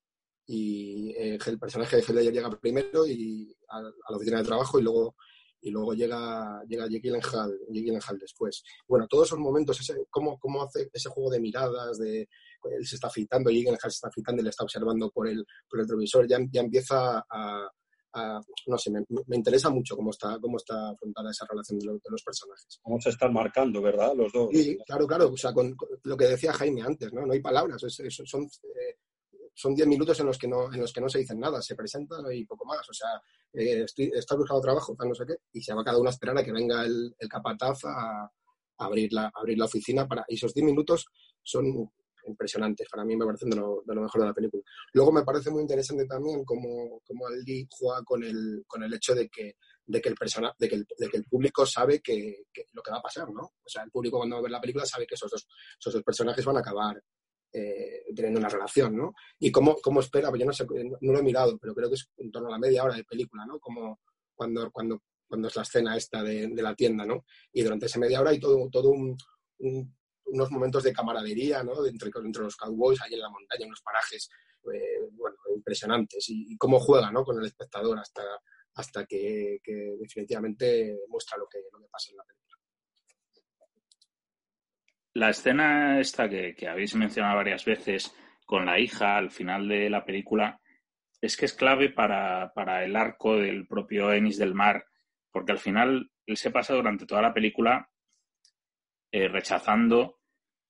y 0.46 1.14
el 1.16 1.60
personaje 1.60 1.98
de 1.98 2.04
Heller 2.04 2.34
llega 2.34 2.50
primero 2.60 3.06
y 3.08 3.56
a, 3.70 3.82
la 3.82 4.18
oficina 4.18 4.40
de 4.40 4.44
trabajo 4.46 4.80
y 4.80 4.84
luego 4.84 5.16
y 5.62 5.72
luego 5.72 5.94
llega, 5.94 6.64
llega 6.68 6.88
Jake 6.88 7.10
Gyllenhaal, 7.70 8.20
después. 8.20 8.64
Bueno, 8.88 9.08
todos 9.08 9.28
esos 9.28 9.40
momentos, 9.40 9.80
ese, 9.80 10.06
cómo, 10.10 10.38
cómo 10.40 10.64
hace 10.64 10.90
ese 10.94 11.10
juego 11.10 11.30
de 11.30 11.40
miradas, 11.40 11.98
de 11.98 12.30
él 12.70 12.86
se 12.86 12.96
está 12.96 13.08
afeitando, 13.08 13.50
Gyllenhaal 13.50 13.80
se 13.82 13.88
está 13.88 14.08
afeitando 14.08 14.42
y 14.42 14.44
le 14.44 14.50
está 14.50 14.64
observando 14.64 15.10
por 15.12 15.28
el, 15.28 15.46
por 15.70 15.80
el 15.80 15.88
televisor, 15.88 16.28
ya, 16.28 16.38
ya 16.52 16.62
empieza 16.62 17.26
a, 17.30 17.70
no 18.68 18.78
sé, 18.78 18.90
me, 18.90 19.02
me, 19.28 19.36
interesa 19.36 19.70
mucho 19.70 19.96
cómo 19.96 20.10
está, 20.10 20.40
cómo 20.42 20.58
está 20.58 20.90
afrontada 20.90 21.30
esa 21.30 21.46
relación 21.48 21.78
de, 21.80 21.88
de, 21.88 22.10
los 22.10 22.24
personajes. 22.24 22.80
Cómo 22.82 23.00
se 23.00 23.10
están 23.10 23.32
marcando, 23.32 23.82
¿verdad? 23.82 24.14
Los 24.16 24.32
dos. 24.32 24.50
Sí, 24.52 24.78
claro, 24.88 25.06
claro. 25.06 25.30
O 25.32 25.38
sea, 25.38 25.54
con, 25.54 25.76
lo 26.04 26.18
que 26.18 26.26
decía 26.26 26.54
Jaime 26.54 26.82
antes, 26.82 27.14
¿no? 27.14 27.26
No 27.26 27.34
hay 27.34 27.42
palabras. 27.42 27.84
Es, 27.84 28.00
es, 28.00 28.22
son 28.26 28.44
eh, 28.44 28.96
son 29.58 29.74
10 29.74 29.88
minutos 29.88 30.20
en 30.20 30.28
los, 30.28 30.38
que 30.38 30.48
no, 30.48 30.72
en 30.72 30.80
los 30.80 30.94
que 30.94 31.02
no 31.02 31.10
se 31.10 31.18
dicen 31.18 31.40
nada, 31.40 31.62
se 31.62 31.76
presentan 31.76 32.24
y 32.32 32.46
poco 32.46 32.64
más. 32.66 32.88
O 32.88 32.94
sea, 32.94 33.20
eh, 33.54 33.84
estoy, 33.84 34.12
estoy 34.14 34.38
buscando 34.38 34.62
trabajo, 34.62 34.96
no 35.04 35.16
sé 35.16 35.26
qué, 35.26 35.36
y 35.52 35.62
se 35.62 35.74
va 35.74 35.84
cada 35.84 35.98
uno 35.98 36.10
a 36.10 36.12
esperar 36.12 36.38
a 36.38 36.44
que 36.44 36.52
venga 36.52 36.86
el, 36.86 37.16
el 37.18 37.28
capataz 37.28 37.80
a, 37.86 38.32
abrir, 38.78 39.12
la, 39.12 39.32
abrir 39.34 39.58
la 39.58 39.66
oficina. 39.66 40.08
Para, 40.08 40.24
y 40.28 40.36
esos 40.36 40.54
10 40.54 40.64
minutos 40.64 41.08
son 41.42 41.92
impresionantes, 42.28 42.88
para 42.90 43.06
mí 43.06 43.16
me 43.16 43.26
parecen 43.26 43.50
de 43.50 43.56
lo, 43.56 43.84
de 43.86 43.96
lo, 43.96 44.02
mejor 44.02 44.22
de 44.22 44.28
la 44.28 44.34
película. 44.34 44.64
Luego 44.94 45.12
me 45.12 45.24
parece 45.24 45.50
muy 45.50 45.62
interesante 45.62 46.06
también 46.06 46.44
cómo, 46.44 47.02
cómo 47.06 47.28
Ali 47.28 47.68
juega 47.70 48.04
con 48.04 48.24
el, 48.24 48.64
con 48.68 48.84
el 48.84 48.94
hecho 48.94 49.16
de 49.16 49.30
que, 49.30 49.56
de 49.86 50.02
que, 50.02 50.10
el, 50.10 50.16
persona, 50.16 50.54
de 50.58 50.68
que, 50.68 50.76
el, 50.76 50.88
de 50.98 51.08
que 51.10 51.18
el 51.18 51.26
público 51.26 51.66
sabe 51.66 52.02
que, 52.02 52.46
que, 52.54 52.66
lo 52.74 52.82
que 52.82 52.92
va 52.92 52.98
a 52.98 53.02
pasar, 53.02 53.30
¿no? 53.32 53.42
O 53.42 53.70
sea, 53.70 53.84
el 53.84 53.92
público 53.92 54.18
cuando 54.18 54.42
ve 54.42 54.50
la 54.50 54.62
película 54.62 54.86
sabe 54.86 55.08
que 55.08 55.16
esos 55.16 55.32
dos, 55.32 55.48
esos 55.80 55.94
dos 55.94 56.04
personajes 56.04 56.46
van 56.46 56.58
a 56.58 56.60
acabar 56.60 57.02
eh, 57.54 58.04
teniendo 58.16 58.40
una 58.40 58.50
relación, 58.50 58.96
¿no? 58.96 59.14
Y 59.40 59.52
cómo, 59.52 59.78
cómo 59.82 60.02
espera, 60.02 60.30
pues 60.30 60.40
yo 60.40 60.46
no 60.46 60.54
sé, 60.54 60.66
no 61.02 61.14
lo 61.14 61.20
he 61.20 61.24
mirado, 61.24 61.58
pero 61.58 61.74
creo 61.74 61.90
que 61.90 61.96
es 61.96 62.10
en 62.18 62.32
torno 62.32 62.50
a 62.50 62.52
la 62.52 62.60
media 62.60 62.84
hora 62.84 62.96
de 62.96 63.04
película, 63.04 63.46
¿no? 63.46 63.60
Como 63.60 64.00
cuando, 64.36 64.70
cuando, 64.72 65.02
cuando 65.28 65.48
es 65.48 65.56
la 65.56 65.62
escena 65.62 65.98
esta 65.98 66.22
de, 66.24 66.48
de 66.48 66.62
la 66.62 66.76
tienda, 66.76 67.06
¿no? 67.06 67.26
Y 67.54 67.64
durante 67.64 67.86
esa 67.86 68.00
media 68.00 68.22
hora 68.22 68.32
hay 68.32 68.40
todo, 68.40 68.70
todo 68.70 68.90
un, 68.90 69.18
un, 69.60 69.96
unos 70.28 70.52
momentos 70.52 70.84
de 70.84 70.94
camaradería, 70.94 71.64
¿no? 71.64 71.86
Entre, 71.86 72.12
entre 72.24 72.44
los 72.44 72.56
cowboys, 72.56 73.02
ahí 73.02 73.14
en 73.14 73.22
la 73.22 73.30
montaña, 73.30 73.66
unos 73.66 73.82
parajes, 73.82 74.30
eh, 74.74 75.10
bueno, 75.12 75.38
impresionantes. 75.56 76.26
Y, 76.30 76.58
cómo 76.58 76.80
juega, 76.80 77.12
¿no? 77.12 77.24
Con 77.24 77.40
el 77.40 77.46
espectador 77.46 78.00
hasta, 78.00 78.24
hasta 78.76 79.06
que, 79.06 79.60
definitivamente 80.00 81.00
muestra 81.08 81.38
lo 81.38 81.48
que, 81.48 81.60
lo 81.72 81.80
que 81.80 81.88
pasa 81.90 82.12
en 82.12 82.18
la 82.18 82.24
película. 82.24 82.58
La 85.14 85.30
escena 85.30 86.00
esta 86.00 86.30
que, 86.30 86.56
que, 86.56 86.68
habéis 86.68 86.96
mencionado 86.96 87.38
varias 87.38 87.66
veces 87.66 88.14
con 88.46 88.66
la 88.66 88.80
hija 88.80 89.18
al 89.18 89.32
final 89.32 89.68
de 89.68 89.90
la 89.90 90.06
película 90.06 90.62
es 91.20 91.36
que 91.36 91.46
es 91.46 91.54
clave 91.54 91.90
para, 91.90 92.54
para 92.54 92.84
el 92.84 92.96
arco 92.96 93.36
del 93.36 93.68
propio 93.68 94.14
Ennis 94.14 94.38
del 94.38 94.54
Mar, 94.54 94.86
porque 95.32 95.52
al 95.52 95.58
final 95.58 96.12
él 96.26 96.38
se 96.38 96.52
pasa 96.52 96.76
durante 96.76 97.06
toda 97.06 97.22
la 97.22 97.34
película 97.34 97.90
eh, 99.12 99.28
rechazando 99.28 100.17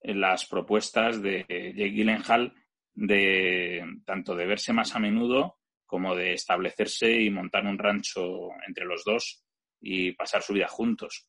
las 0.02 0.46
propuestas 0.46 1.22
de 1.22 1.46
Jake 1.48 1.92
Gyllenhaal 1.92 2.54
de 2.94 3.84
tanto 4.06 4.36
de 4.36 4.46
verse 4.46 4.74
más 4.74 4.96
a 4.96 5.00
menudo 5.00 5.60
como 5.86 6.16
de 6.16 6.34
establecerse 6.34 7.22
y 7.22 7.30
montar 7.30 7.66
un 7.66 7.78
rancho 7.78 8.50
entre 8.68 8.86
los 8.86 9.04
dos 9.04 9.44
y 9.80 10.12
pasar 10.14 10.42
su 10.42 10.54
vida 10.54 10.68
juntos. 10.68 11.28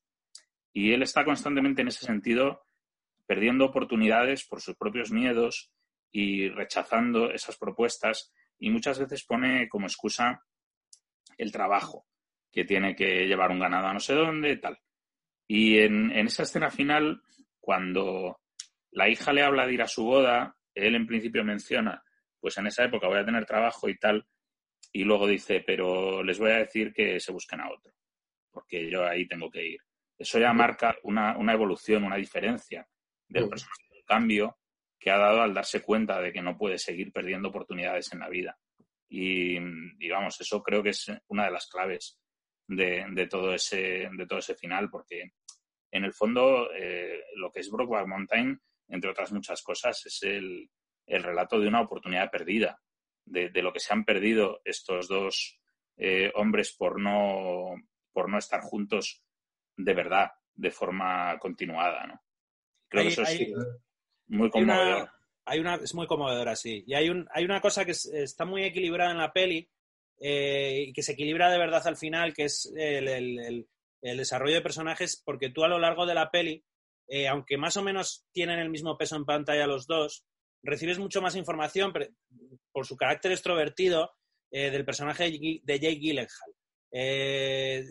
Y 0.72 0.92
él 0.92 1.02
está 1.02 1.24
constantemente 1.24 1.82
en 1.82 1.88
ese 1.88 2.04
sentido 2.04 2.62
perdiendo 3.26 3.66
oportunidades 3.66 4.46
por 4.46 4.60
sus 4.60 4.76
propios 4.76 5.12
miedos 5.12 5.70
y 6.10 6.48
rechazando 6.48 7.30
esas 7.30 7.58
propuestas 7.58 8.32
y 8.58 8.70
muchas 8.70 8.98
veces 8.98 9.24
pone 9.24 9.68
como 9.68 9.86
excusa 9.86 10.42
el 11.36 11.52
trabajo, 11.52 12.06
que 12.50 12.64
tiene 12.64 12.96
que 12.96 13.26
llevar 13.26 13.50
un 13.50 13.60
ganado 13.60 13.86
a 13.86 13.92
no 13.92 14.00
sé 14.00 14.14
dónde, 14.14 14.56
tal. 14.56 14.78
Y 15.46 15.78
en, 15.78 16.10
en 16.10 16.26
esa 16.26 16.42
escena 16.42 16.70
final, 16.70 17.22
cuando 17.60 18.40
la 18.98 19.08
hija 19.08 19.32
le 19.32 19.44
habla 19.44 19.64
de 19.64 19.74
ir 19.74 19.82
a 19.82 19.86
su 19.86 20.04
boda, 20.04 20.56
él 20.74 20.96
en 20.96 21.06
principio 21.06 21.44
menciona, 21.44 22.02
pues 22.40 22.58
en 22.58 22.66
esa 22.66 22.82
época 22.82 23.06
voy 23.06 23.20
a 23.20 23.24
tener 23.24 23.46
trabajo 23.46 23.88
y 23.88 23.96
tal, 23.96 24.26
y 24.92 25.04
luego 25.04 25.28
dice, 25.28 25.62
pero 25.64 26.20
les 26.24 26.40
voy 26.40 26.50
a 26.50 26.58
decir 26.58 26.92
que 26.92 27.20
se 27.20 27.30
busquen 27.30 27.60
a 27.60 27.70
otro, 27.70 27.92
porque 28.50 28.90
yo 28.90 29.06
ahí 29.06 29.28
tengo 29.28 29.48
que 29.52 29.64
ir. 29.64 29.80
Eso 30.18 30.40
ya 30.40 30.52
marca 30.52 30.96
una, 31.04 31.38
una 31.38 31.52
evolución, 31.52 32.02
una 32.02 32.16
diferencia 32.16 32.88
del 33.28 33.48
personaje, 33.48 33.84
un 33.92 34.02
cambio 34.04 34.58
que 34.98 35.12
ha 35.12 35.18
dado 35.18 35.42
al 35.42 35.54
darse 35.54 35.80
cuenta 35.80 36.20
de 36.20 36.32
que 36.32 36.42
no 36.42 36.58
puede 36.58 36.76
seguir 36.76 37.12
perdiendo 37.12 37.50
oportunidades 37.50 38.12
en 38.12 38.18
la 38.18 38.28
vida. 38.28 38.58
Y, 39.08 39.60
digamos, 39.96 40.40
eso 40.40 40.60
creo 40.60 40.82
que 40.82 40.90
es 40.90 41.06
una 41.28 41.44
de 41.44 41.52
las 41.52 41.68
claves 41.68 42.18
de, 42.66 43.06
de, 43.12 43.26
todo, 43.28 43.54
ese, 43.54 44.10
de 44.12 44.26
todo 44.26 44.40
ese 44.40 44.56
final, 44.56 44.90
porque 44.90 45.34
en 45.92 46.04
el 46.04 46.12
fondo 46.12 46.68
eh, 46.74 47.22
lo 47.36 47.52
que 47.52 47.60
es 47.60 47.70
Brokeback 47.70 48.08
Mountain, 48.08 48.60
entre 48.88 49.10
otras 49.10 49.32
muchas 49.32 49.62
cosas, 49.62 50.04
es 50.06 50.22
el, 50.22 50.70
el 51.06 51.22
relato 51.22 51.58
de 51.58 51.68
una 51.68 51.80
oportunidad 51.80 52.30
perdida, 52.30 52.80
de, 53.24 53.50
de, 53.50 53.62
lo 53.62 53.72
que 53.72 53.80
se 53.80 53.92
han 53.92 54.04
perdido 54.04 54.60
estos 54.64 55.08
dos 55.08 55.58
eh, 55.96 56.32
hombres 56.34 56.74
por 56.74 57.00
no, 57.00 57.74
por 58.12 58.30
no 58.30 58.38
estar 58.38 58.60
juntos 58.62 59.22
de 59.76 59.94
verdad, 59.94 60.30
de 60.54 60.70
forma 60.70 61.38
continuada. 61.38 62.06
¿no? 62.06 62.22
Creo 62.88 63.02
hay, 63.02 63.06
que 63.08 63.12
eso 63.12 63.22
hay, 63.24 63.42
es 63.42 63.56
muy 64.26 64.50
conmovedor. 64.50 65.10
Hay 65.44 65.60
una, 65.60 65.76
es 65.76 65.94
muy 65.94 66.06
conmovedora, 66.06 66.56
sí. 66.56 66.84
Y 66.86 66.94
hay, 66.94 67.08
un, 67.08 67.26
hay 67.32 67.44
una 67.44 67.60
cosa 67.60 67.84
que 67.84 67.92
es, 67.92 68.04
está 68.06 68.44
muy 68.44 68.64
equilibrada 68.64 69.12
en 69.12 69.18
la 69.18 69.32
peli 69.32 69.68
eh, 70.20 70.84
y 70.88 70.92
que 70.92 71.02
se 71.02 71.12
equilibra 71.12 71.50
de 71.50 71.58
verdad 71.58 71.86
al 71.86 71.96
final, 71.96 72.34
que 72.34 72.44
es 72.44 72.70
el, 72.76 73.08
el, 73.08 73.38
el, 73.38 73.68
el 74.02 74.16
desarrollo 74.18 74.56
de 74.56 74.62
personajes, 74.62 75.22
porque 75.24 75.50
tú 75.50 75.64
a 75.64 75.68
lo 75.68 75.78
largo 75.78 76.06
de 76.06 76.14
la 76.14 76.30
peli, 76.30 76.64
eh, 77.08 77.26
aunque 77.26 77.56
más 77.56 77.76
o 77.76 77.82
menos 77.82 78.26
tienen 78.32 78.58
el 78.58 78.68
mismo 78.68 78.96
peso 78.98 79.16
en 79.16 79.24
pantalla 79.24 79.66
los 79.66 79.86
dos, 79.86 80.26
recibes 80.62 80.98
mucho 80.98 81.22
más 81.22 81.36
información 81.36 81.92
por 82.72 82.86
su 82.86 82.96
carácter 82.96 83.32
extrovertido 83.32 84.12
eh, 84.50 84.70
del 84.70 84.84
personaje 84.84 85.24
de 85.24 85.80
Jake 85.80 85.98
Gyllenhaal. 86.00 86.54
Eh, 86.92 87.84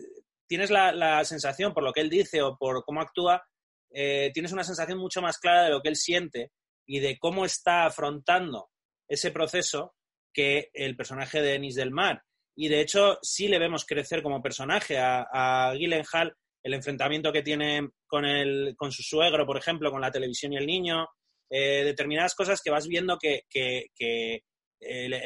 tienes 0.46 0.70
la, 0.70 0.92
la, 0.92 1.24
sensación, 1.24 1.74
por 1.74 1.82
lo 1.82 1.92
que 1.92 2.00
él 2.00 2.10
dice 2.10 2.42
o 2.42 2.56
por 2.56 2.84
cómo 2.84 3.00
actúa, 3.00 3.44
tienes 3.90 4.52
una 4.52 4.64
sensación 4.64 4.98
mucho 4.98 5.22
más 5.22 5.38
clara 5.38 5.64
de 5.64 5.70
lo 5.70 5.80
que 5.80 5.88
él 5.88 5.96
siente 5.96 6.52
y 6.86 7.00
de 7.00 7.18
cómo 7.18 7.46
está 7.46 7.86
afrontando 7.86 8.70
ese 9.08 9.30
proceso 9.30 9.94
que 10.32 10.70
el 10.74 10.94
personaje 10.94 11.40
de 11.40 11.52
Denis 11.52 11.74
del 11.74 11.90
Mar. 11.90 12.22
Y 12.54 12.68
de 12.68 12.80
hecho, 12.80 13.18
sí 13.22 13.48
le 13.48 13.58
vemos 13.58 13.86
crecer 13.86 14.22
como 14.22 14.42
personaje 14.42 14.98
a, 14.98 15.26
a 15.32 15.74
Gyllenhaal, 15.74 16.36
el 16.68 16.74
enfrentamiento 16.74 17.32
que 17.32 17.42
tiene 17.42 17.88
con, 18.06 18.24
el, 18.24 18.74
con 18.76 18.92
su 18.92 19.02
suegro, 19.02 19.46
por 19.46 19.56
ejemplo, 19.56 19.90
con 19.90 20.02
la 20.02 20.10
televisión 20.10 20.52
y 20.52 20.58
el 20.58 20.66
niño, 20.66 21.06
eh, 21.50 21.82
determinadas 21.82 22.34
cosas 22.34 22.60
que 22.62 22.70
vas 22.70 22.86
viendo 22.86 23.18
que, 23.18 23.42
que, 23.48 24.42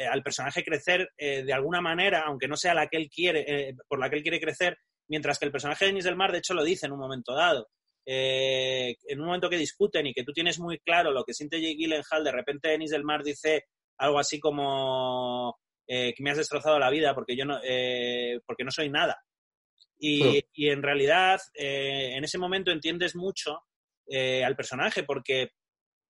al 0.09 0.23
personaje 0.23 0.63
crecer 0.63 1.09
eh, 1.17 1.43
de 1.43 1.53
alguna 1.53 1.81
manera, 1.81 2.23
aunque 2.25 2.47
no 2.47 2.55
sea 2.55 2.73
la 2.73 2.87
que 2.87 2.97
él 2.97 3.09
quiere, 3.09 3.43
eh, 3.47 3.75
por 3.87 3.99
la 3.99 4.09
que 4.09 4.15
él 4.15 4.23
quiere 4.23 4.39
crecer, 4.39 4.77
mientras 5.09 5.37
que 5.37 5.45
el 5.45 5.51
personaje 5.51 5.85
de 5.85 5.91
Denis 5.91 6.05
del 6.05 6.15
Mar, 6.15 6.31
de 6.31 6.37
hecho, 6.39 6.53
lo 6.53 6.63
dice 6.63 6.85
en 6.85 6.93
un 6.93 6.99
momento 6.99 7.35
dado. 7.35 7.67
En 8.05 9.19
un 9.19 9.25
momento 9.25 9.49
que 9.49 9.57
discuten 9.57 10.07
y 10.07 10.13
que 10.13 10.23
tú 10.23 10.33
tienes 10.33 10.59
muy 10.59 10.79
claro 10.79 11.11
lo 11.11 11.23
que 11.23 11.33
siente 11.33 11.61
Jake 11.61 11.75
Gyllenhaal, 11.75 12.23
de 12.23 12.31
repente 12.31 12.69
Denis 12.69 12.91
del 12.91 13.03
Mar 13.03 13.23
dice 13.23 13.65
algo 13.97 14.19
así 14.19 14.39
como 14.39 15.57
que 15.87 16.15
me 16.19 16.31
has 16.31 16.37
destrozado 16.37 16.79
la 16.79 16.89
vida 16.89 17.15
porque 17.15 17.37
yo 17.37 17.45
no, 17.45 17.59
porque 18.45 18.65
no 18.65 18.71
soy 18.71 18.89
nada. 18.89 19.21
Y, 20.05 20.43
y 20.53 20.69
en 20.69 20.83
realidad, 20.83 21.39
en 21.53 22.23
ese 22.23 22.37
momento 22.37 22.71
entiendes 22.71 23.15
mucho 23.15 23.61
al 24.11 24.55
personaje 24.55 25.03
porque 25.03 25.51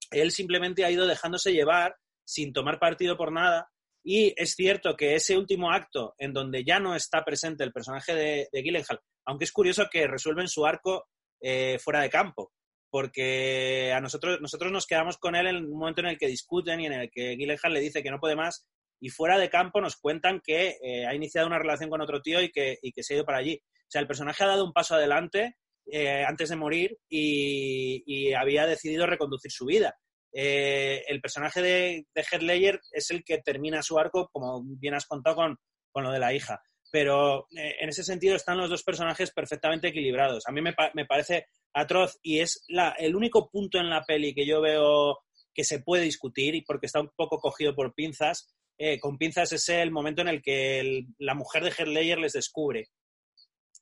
él 0.10 0.32
simplemente 0.32 0.84
ha 0.84 0.92
ido 0.92 1.06
dejándose 1.06 1.54
llevar 1.54 1.96
sin 2.26 2.54
tomar 2.54 2.80
partido 2.80 3.18
por 3.18 3.32
nada. 3.32 3.70
Y 4.04 4.34
es 4.36 4.56
cierto 4.56 4.96
que 4.98 5.16
ese 5.16 5.38
último 5.38 5.72
acto 5.72 6.14
en 6.18 6.34
donde 6.34 6.64
ya 6.64 6.80
no 6.80 6.96
está 6.96 7.24
presente 7.24 7.64
el 7.64 7.72
personaje 7.72 8.14
de, 8.14 8.48
de 8.52 8.62
Gyllenhaal, 8.62 9.00
aunque 9.26 9.46
es 9.46 9.52
curioso 9.52 9.88
que 9.90 10.08
resuelven 10.08 10.50
su 10.50 10.66
arco 10.66 11.08
eh, 11.42 11.80
fuera 11.80 12.02
de 12.02 12.10
campo, 12.10 12.52
porque 12.90 13.94
a 13.96 14.02
nosotros, 14.02 14.42
nosotros 14.42 14.72
nos 14.72 14.86
quedamos 14.86 15.18
con 15.18 15.36
él 15.36 15.48
en 15.48 15.56
un 15.58 15.78
momento 15.78 16.02
en 16.02 16.08
el 16.08 16.18
que 16.18 16.28
discuten 16.28 16.82
y 16.82 16.88
en 16.88 16.94
el 16.94 17.12
que 17.12 17.36
Gyllenhaal 17.38 17.74
le 17.74 17.80
dice 17.80 18.04
que 18.04 18.12
no 18.12 18.20
puede 18.20 18.36
más 18.36 18.66
y 19.00 19.10
fuera 19.10 19.38
de 19.38 19.50
campo 19.50 19.82
nos 19.82 19.98
cuentan 19.98 20.42
que 20.44 20.78
eh, 20.82 21.06
ha 21.06 21.14
iniciado 21.14 21.48
una 21.48 21.60
relación 21.60 21.90
con 21.90 22.02
otro 22.02 22.22
tío 22.22 22.42
y 22.42 22.52
que, 22.52 22.78
y 22.82 22.92
que, 22.92 23.04
se 23.04 23.14
ha 23.14 23.18
ido 23.18 23.26
para 23.26 23.40
allí. 23.40 23.60
O 23.64 23.90
sea, 23.90 24.02
el 24.02 24.08
personaje 24.08 24.44
ha 24.44 24.48
dado 24.48 24.66
un 24.66 24.74
paso 24.74 24.96
adelante 24.96 25.58
eh, 25.86 26.24
antes 26.26 26.50
de 26.50 26.56
morir 26.56 26.98
y, 27.10 28.34
había 28.34 28.66
decidido 28.66 29.06
reconducir 29.06 29.52
su 29.52 29.66
vida. 29.66 29.96
Eh, 30.32 31.04
el 31.08 31.22
personaje 31.22 31.62
de, 31.62 32.08
de 32.14 32.22
Heath 32.22 32.80
es 32.92 33.12
el 33.12 33.24
que 33.24 33.38
termina 33.40 33.84
su 33.84 34.00
arco, 34.00 34.30
como 34.32 34.64
bien 34.64 34.96
has 34.96 35.06
contado, 35.06 35.36
con, 35.36 35.58
con 35.92 36.04
lo 36.04 36.12
de 36.12 36.20
la 36.20 36.34
hija 36.34 36.62
pero 36.92 37.48
en 37.50 37.90
ese 37.90 38.04
sentido 38.04 38.36
están 38.36 38.60
los 38.60 38.70
dos 38.70 38.84
personajes 38.84 39.32
perfectamente 39.32 39.88
equilibrados. 39.88 40.44
A 40.46 40.52
mí 40.52 40.62
me, 40.62 40.76
me 40.94 41.08
parece 41.08 41.48
atroz 41.74 42.20
y 42.22 42.38
es 42.38 42.64
la, 42.68 42.90
el 42.92 43.16
único 43.16 43.50
punto 43.50 43.80
en 43.80 43.90
la 43.90 44.04
peli 44.04 44.36
que 44.36 44.46
yo 44.46 44.62
veo 44.62 45.18
que 45.56 45.64
se 45.64 45.80
puede 45.80 46.04
discutir 46.04 46.54
y 46.54 46.62
porque 46.62 46.86
está 46.86 47.02
un 47.02 47.10
poco 47.16 47.40
cogido 47.40 47.76
por 47.76 47.94
pinzas. 47.96 48.54
Eh, 48.78 49.00
con 49.00 49.18
pinzas 49.18 49.52
es 49.52 49.70
el 49.70 49.92
momento 49.92 50.22
en 50.22 50.28
el 50.28 50.42
que 50.42 50.80
el, 50.80 51.08
la 51.20 51.36
mujer 51.36 51.64
de 51.64 51.72
Heath 51.72 52.20
les 52.20 52.34
descubre. 52.34 52.90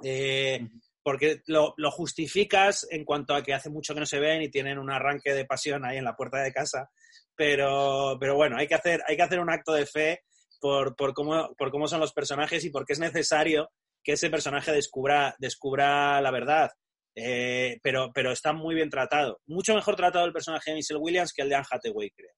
Eh, 0.03 0.67
porque 1.03 1.41
lo, 1.47 1.73
lo, 1.77 1.91
justificas 1.91 2.87
en 2.91 3.05
cuanto 3.05 3.33
a 3.33 3.43
que 3.43 3.53
hace 3.53 3.69
mucho 3.69 3.93
que 3.93 3.99
no 3.99 4.05
se 4.05 4.19
ven 4.19 4.41
y 4.41 4.49
tienen 4.49 4.77
un 4.77 4.91
arranque 4.91 5.33
de 5.33 5.45
pasión 5.45 5.85
ahí 5.85 5.97
en 5.97 6.05
la 6.05 6.15
puerta 6.15 6.41
de 6.41 6.51
casa. 6.51 6.89
Pero, 7.35 8.17
pero 8.19 8.35
bueno, 8.35 8.57
hay 8.57 8.67
que, 8.67 8.75
hacer, 8.75 9.01
hay 9.07 9.15
que 9.15 9.23
hacer 9.23 9.39
un 9.39 9.49
acto 9.49 9.73
de 9.73 9.85
fe 9.85 10.21
por, 10.59 10.95
por, 10.95 11.13
cómo, 11.13 11.53
por 11.57 11.71
cómo 11.71 11.87
son 11.87 11.99
los 11.99 12.13
personajes 12.13 12.63
y 12.63 12.69
porque 12.69 12.93
es 12.93 12.99
necesario 12.99 13.69
que 14.03 14.13
ese 14.13 14.29
personaje 14.29 14.71
descubra, 14.71 15.35
descubra 15.39 16.21
la 16.21 16.31
verdad. 16.31 16.71
Eh, 17.15 17.77
pero, 17.83 18.11
pero 18.13 18.31
está 18.31 18.53
muy 18.53 18.75
bien 18.75 18.89
tratado. 18.89 19.41
Mucho 19.45 19.73
mejor 19.73 19.95
tratado 19.95 20.25
el 20.25 20.33
personaje 20.33 20.71
de 20.71 20.77
Michelle 20.77 20.99
Williams 20.99 21.33
que 21.33 21.41
el 21.41 21.49
de 21.49 21.55
Anne 21.55 21.65
Hathaway, 21.69 22.09
creo. 22.11 22.31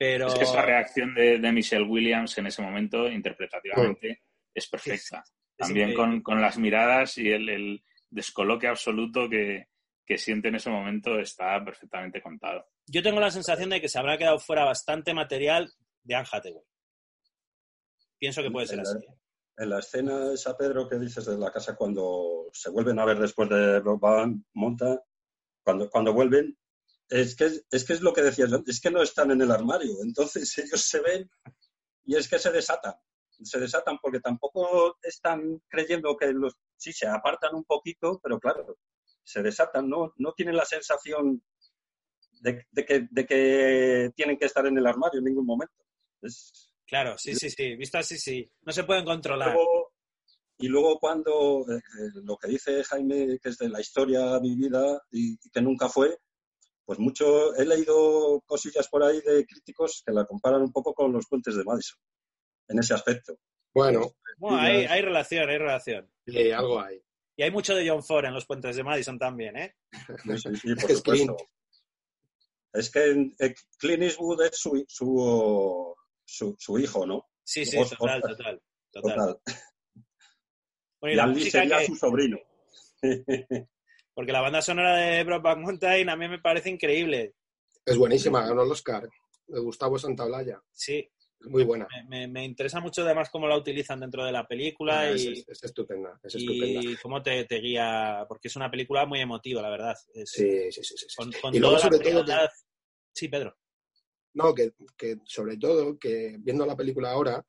Pero... 0.00 0.28
Es 0.28 0.34
que 0.34 0.44
esa 0.44 0.62
reacción 0.62 1.14
de, 1.14 1.38
de 1.38 1.52
Michelle 1.52 1.84
Williams 1.84 2.38
en 2.38 2.46
ese 2.46 2.62
momento, 2.62 3.06
interpretativamente, 3.06 4.06
bueno. 4.06 4.20
es 4.54 4.66
perfecta. 4.66 5.22
Es, 5.26 5.56
También 5.58 5.90
es 5.90 5.96
con, 5.96 6.22
con, 6.22 6.40
las 6.40 6.56
miradas 6.56 7.18
y 7.18 7.28
el, 7.28 7.50
el 7.50 7.84
descoloque 8.08 8.66
absoluto 8.66 9.28
que, 9.28 9.66
que, 10.06 10.16
siente 10.16 10.48
en 10.48 10.54
ese 10.54 10.70
momento 10.70 11.18
está 11.18 11.62
perfectamente 11.62 12.22
contado. 12.22 12.66
Yo 12.86 13.02
tengo 13.02 13.20
la 13.20 13.30
sensación 13.30 13.68
de 13.68 13.82
que 13.82 13.90
se 13.90 13.98
habrá 13.98 14.16
quedado 14.16 14.38
fuera 14.38 14.64
bastante 14.64 15.12
material 15.12 15.70
de 16.02 16.14
Anne 16.14 16.28
Hathaway. 16.32 16.64
Pienso 18.18 18.42
que 18.42 18.50
puede 18.50 18.68
ser 18.68 18.78
en 18.78 18.86
así. 18.86 19.06
La, 19.06 19.64
en 19.64 19.68
la 19.68 19.78
escena 19.80 20.32
esa, 20.32 20.56
Pedro, 20.56 20.88
que 20.88 20.98
dices 20.98 21.26
de 21.26 21.36
la 21.36 21.52
casa 21.52 21.76
cuando 21.76 22.48
se 22.54 22.70
vuelven 22.70 22.98
a 22.98 23.04
ver 23.04 23.18
después 23.18 23.50
de 23.50 23.80
Van 23.80 24.46
Monta, 24.54 25.04
cuando, 25.62 25.90
cuando 25.90 26.14
vuelven, 26.14 26.56
es 27.10 27.36
que, 27.36 27.50
es 27.70 27.84
que 27.84 27.92
es 27.92 28.00
lo 28.00 28.12
que 28.12 28.22
decías, 28.22 28.50
es 28.66 28.80
que 28.80 28.90
no 28.90 29.02
están 29.02 29.30
en 29.30 29.42
el 29.42 29.50
armario, 29.50 30.02
entonces 30.02 30.56
ellos 30.58 30.80
se 30.80 31.00
ven 31.00 31.30
y 32.04 32.16
es 32.16 32.28
que 32.28 32.38
se 32.38 32.50
desatan, 32.50 32.94
se 33.42 33.60
desatan 33.60 33.98
porque 34.00 34.20
tampoco 34.20 34.98
están 35.02 35.62
creyendo 35.68 36.16
que 36.16 36.32
los, 36.32 36.54
sí, 36.76 36.92
se 36.92 37.06
apartan 37.06 37.54
un 37.54 37.64
poquito, 37.64 38.20
pero 38.22 38.38
claro, 38.38 38.78
se 39.22 39.42
desatan, 39.42 39.88
no, 39.88 40.14
no 40.16 40.32
tienen 40.32 40.56
la 40.56 40.64
sensación 40.64 41.42
de, 42.40 42.66
de, 42.70 42.84
que, 42.86 43.06
de 43.10 43.26
que 43.26 44.10
tienen 44.16 44.38
que 44.38 44.46
estar 44.46 44.66
en 44.66 44.78
el 44.78 44.86
armario 44.86 45.18
en 45.18 45.26
ningún 45.26 45.44
momento. 45.44 45.84
Es, 46.22 46.70
Claro, 46.90 47.16
sí, 47.16 47.36
sí, 47.36 47.48
sí. 47.50 47.76
Visto 47.76 47.98
así, 47.98 48.18
sí. 48.18 48.50
No 48.62 48.72
se 48.72 48.82
pueden 48.82 49.04
controlar. 49.04 49.54
Luego, 49.54 49.92
y 50.58 50.66
luego 50.66 50.98
cuando 50.98 51.64
eh, 51.70 51.80
lo 52.24 52.36
que 52.36 52.48
dice 52.48 52.82
Jaime, 52.82 53.38
que 53.40 53.48
es 53.48 53.58
de 53.58 53.68
la 53.68 53.80
historia 53.80 54.36
vivida 54.40 55.00
y, 55.12 55.34
y, 55.34 55.50
que 55.50 55.62
nunca 55.62 55.88
fue, 55.88 56.18
pues 56.90 56.98
mucho, 56.98 57.54
he 57.54 57.64
leído 57.64 58.40
cosillas 58.44 58.88
por 58.88 59.04
ahí 59.04 59.20
de 59.20 59.46
críticos 59.46 60.02
que 60.04 60.10
la 60.12 60.24
comparan 60.24 60.62
un 60.62 60.72
poco 60.72 60.92
con 60.92 61.12
los 61.12 61.28
puentes 61.28 61.54
de 61.54 61.62
Madison, 61.62 62.00
en 62.66 62.80
ese 62.80 62.94
aspecto. 62.94 63.38
Bueno, 63.72 64.16
bueno 64.38 64.58
hay, 64.58 64.86
hay, 64.86 65.00
relación, 65.00 65.48
hay 65.48 65.58
relación. 65.58 66.10
Sí, 66.26 66.50
algo 66.50 66.80
hay. 66.80 67.00
Y 67.36 67.44
hay 67.44 67.52
mucho 67.52 67.76
de 67.76 67.88
John 67.88 68.02
Ford 68.02 68.24
en 68.24 68.34
los 68.34 68.44
puentes 68.44 68.74
de 68.74 68.82
Madison 68.82 69.20
también, 69.20 69.56
¿eh? 69.56 69.76
Sí, 70.24 70.36
sí, 70.36 70.56
sí 70.56 70.74
por 70.74 70.90
supuesto. 70.90 71.36
es 72.72 72.90
que 72.90 73.30
eh, 73.38 73.54
Clint 73.78 74.02
Eastwood 74.02 74.46
es 74.46 74.58
su, 74.58 74.84
su 74.88 75.94
su, 76.24 76.56
su, 76.58 76.78
hijo, 76.80 77.06
¿no? 77.06 77.30
Sí, 77.44 77.64
sí, 77.64 77.76
total, 77.76 78.20
total, 78.20 78.60
total, 78.90 79.14
total. 79.14 79.40
Bueno, 81.00 81.10
y, 81.10 81.12
y 81.12 81.14
la 81.14 81.22
Andy 81.22 81.50
sería 81.52 81.78
que... 81.78 81.86
su 81.86 81.94
sobrino. 81.94 82.38
porque 84.20 84.32
la 84.32 84.42
banda 84.42 84.60
sonora 84.60 84.98
de 84.98 85.24
Brokeback 85.24 85.56
Mountain 85.60 86.10
a 86.10 86.14
mí 86.14 86.28
me 86.28 86.38
parece 86.38 86.68
increíble. 86.68 87.36
Es 87.86 87.96
buenísima, 87.96 88.46
ganó 88.46 88.64
el 88.64 88.70
Oscar 88.70 89.08
de 89.46 89.60
Gustavo 89.60 89.98
Santaolalla. 89.98 90.62
Sí. 90.70 91.10
Muy 91.44 91.64
buena. 91.64 91.88
Me, 92.06 92.44
interesa 92.44 92.80
mucho 92.80 93.00
además 93.00 93.30
cómo 93.30 93.48
la 93.48 93.56
utilizan 93.56 93.98
dentro 93.98 94.22
de 94.22 94.30
la 94.30 94.46
película 94.46 95.00
ah, 95.00 95.12
y, 95.12 95.42
es, 95.48 95.64
estupenda, 95.64 96.20
es 96.22 96.34
estupenda. 96.34 96.80
Y 96.82 96.96
cómo 96.96 97.22
te, 97.22 97.46
guía, 97.62 98.26
porque 98.28 98.48
es 98.48 98.56
una 98.56 98.70
película 98.70 99.06
muy 99.06 99.20
emotiva, 99.20 99.62
la 99.62 99.70
verdad. 99.70 99.96
sí, 100.12 100.70
sí, 100.70 100.84
sí, 100.84 100.96
sí. 100.98 101.06
y 101.54 101.58
luego 101.58 101.78
sobre 101.78 102.00
todo 102.00 102.22
Sí, 103.14 103.28
Pedro. 103.28 103.56
No, 104.34 104.54
que, 104.54 104.74
sobre 105.24 105.56
todo 105.56 105.98
que 105.98 106.36
viendo 106.40 106.66
la 106.66 106.76
película 106.76 107.12
ahora 107.12 107.42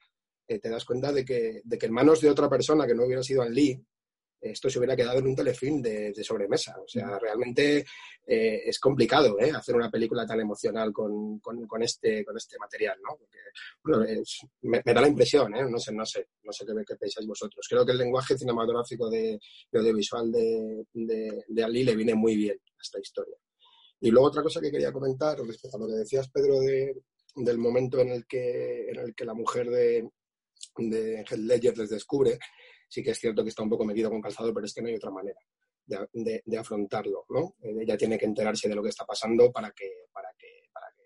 eh, 0.47 0.57
te 0.57 0.69
das 0.69 0.85
cuenta 0.85 1.11
de 1.11 1.25
que, 1.25 1.59
de 1.65 1.77
que 1.77 1.87
en 1.87 1.91
manos 1.91 2.21
de 2.21 2.29
otra 2.29 2.49
persona 2.49 2.87
que 2.87 2.95
no 2.95 3.03
hubiera 3.03 3.23
sido 3.23 3.41
An 3.41 3.53
Lee, 3.53 3.77
esto 4.41 4.69
se 4.69 4.79
hubiera 4.79 4.95
quedado 4.95 5.19
en 5.19 5.27
un 5.27 5.35
telefilm 5.35 5.81
de, 5.81 6.23
sobremesa. 6.23 6.75
O 6.79 6.87
sea, 6.87 7.19
realmente 7.19 7.85
eh, 8.25 8.61
es 8.65 8.79
complicado 8.79 9.39
¿eh? 9.39 9.51
hacer 9.51 9.75
una 9.75 9.91
película 9.91 10.25
tan 10.25 10.39
emocional 10.39 10.91
con, 10.91 11.39
con, 11.39 11.83
este, 11.83 12.25
con 12.25 12.35
este 12.35 12.57
material, 12.57 12.97
¿no? 13.03 13.19
me, 14.61 14.81
da 14.83 15.01
la 15.01 15.07
impresión, 15.07 15.53
¿eh? 15.55 15.63
no 15.69 15.77
sé, 15.77 15.93
no 15.93 16.05
sé, 16.05 16.27
no 16.43 16.51
sé 16.51 16.65
qué, 16.65 16.95
pensáis 16.95 17.27
vosotros. 17.27 17.65
Creo 17.69 17.85
que 17.85 17.91
el 17.91 17.99
lenguaje 17.99 18.37
cinematográfico 18.37 19.09
de, 19.09 19.39
audiovisual 19.73 20.31
de, 20.31 20.85
de, 20.93 21.63
Ali 21.63 21.83
le 21.83 21.95
viene 21.95 22.15
muy 22.15 22.35
bien 22.35 22.57
a 22.57 22.81
esta 22.81 22.99
historia. 22.99 23.35
Y 23.99 24.09
luego 24.09 24.27
otra 24.27 24.41
cosa 24.41 24.59
que 24.59 24.71
quería 24.71 24.91
comentar 24.91 25.37
respecto 25.39 25.77
a 25.77 25.79
lo 25.79 25.87
que 25.87 25.93
decías, 25.93 26.29
Pedro, 26.31 26.59
del 26.59 27.57
momento 27.59 27.99
en 27.99 28.09
el 28.09 28.25
que, 28.25 28.89
en 28.89 28.99
el 28.99 29.13
que 29.13 29.25
la 29.25 29.35
mujer 29.35 29.69
de, 29.69 30.09
de 30.77 31.19
Heath 31.19 31.39
Ledger 31.39 31.77
les 31.77 31.89
descubre, 31.89 32.39
sí 32.91 33.01
que 33.01 33.11
es 33.11 33.19
cierto 33.19 33.41
que 33.41 33.49
está 33.49 33.63
un 33.63 33.69
poco 33.69 33.85
metido 33.85 34.09
con 34.09 34.21
calzado, 34.21 34.53
pero 34.53 34.65
es 34.65 34.73
que 34.73 34.81
no 34.81 34.89
hay 34.89 34.95
otra 34.95 35.11
manera 35.11 35.39
de, 35.85 36.57
afrontarlo, 36.57 37.25
¿no? 37.29 37.55
Ella 37.61 37.97
tiene 37.97 38.17
que 38.17 38.25
enterarse 38.25 38.67
de 38.67 38.75
lo 38.75 38.83
que 38.83 38.89
está 38.89 39.05
pasando 39.05 39.49
para 39.49 39.71
que, 39.71 40.07
para 40.11 40.29
que, 40.37 40.67
para 40.73 40.87
que 40.95 41.03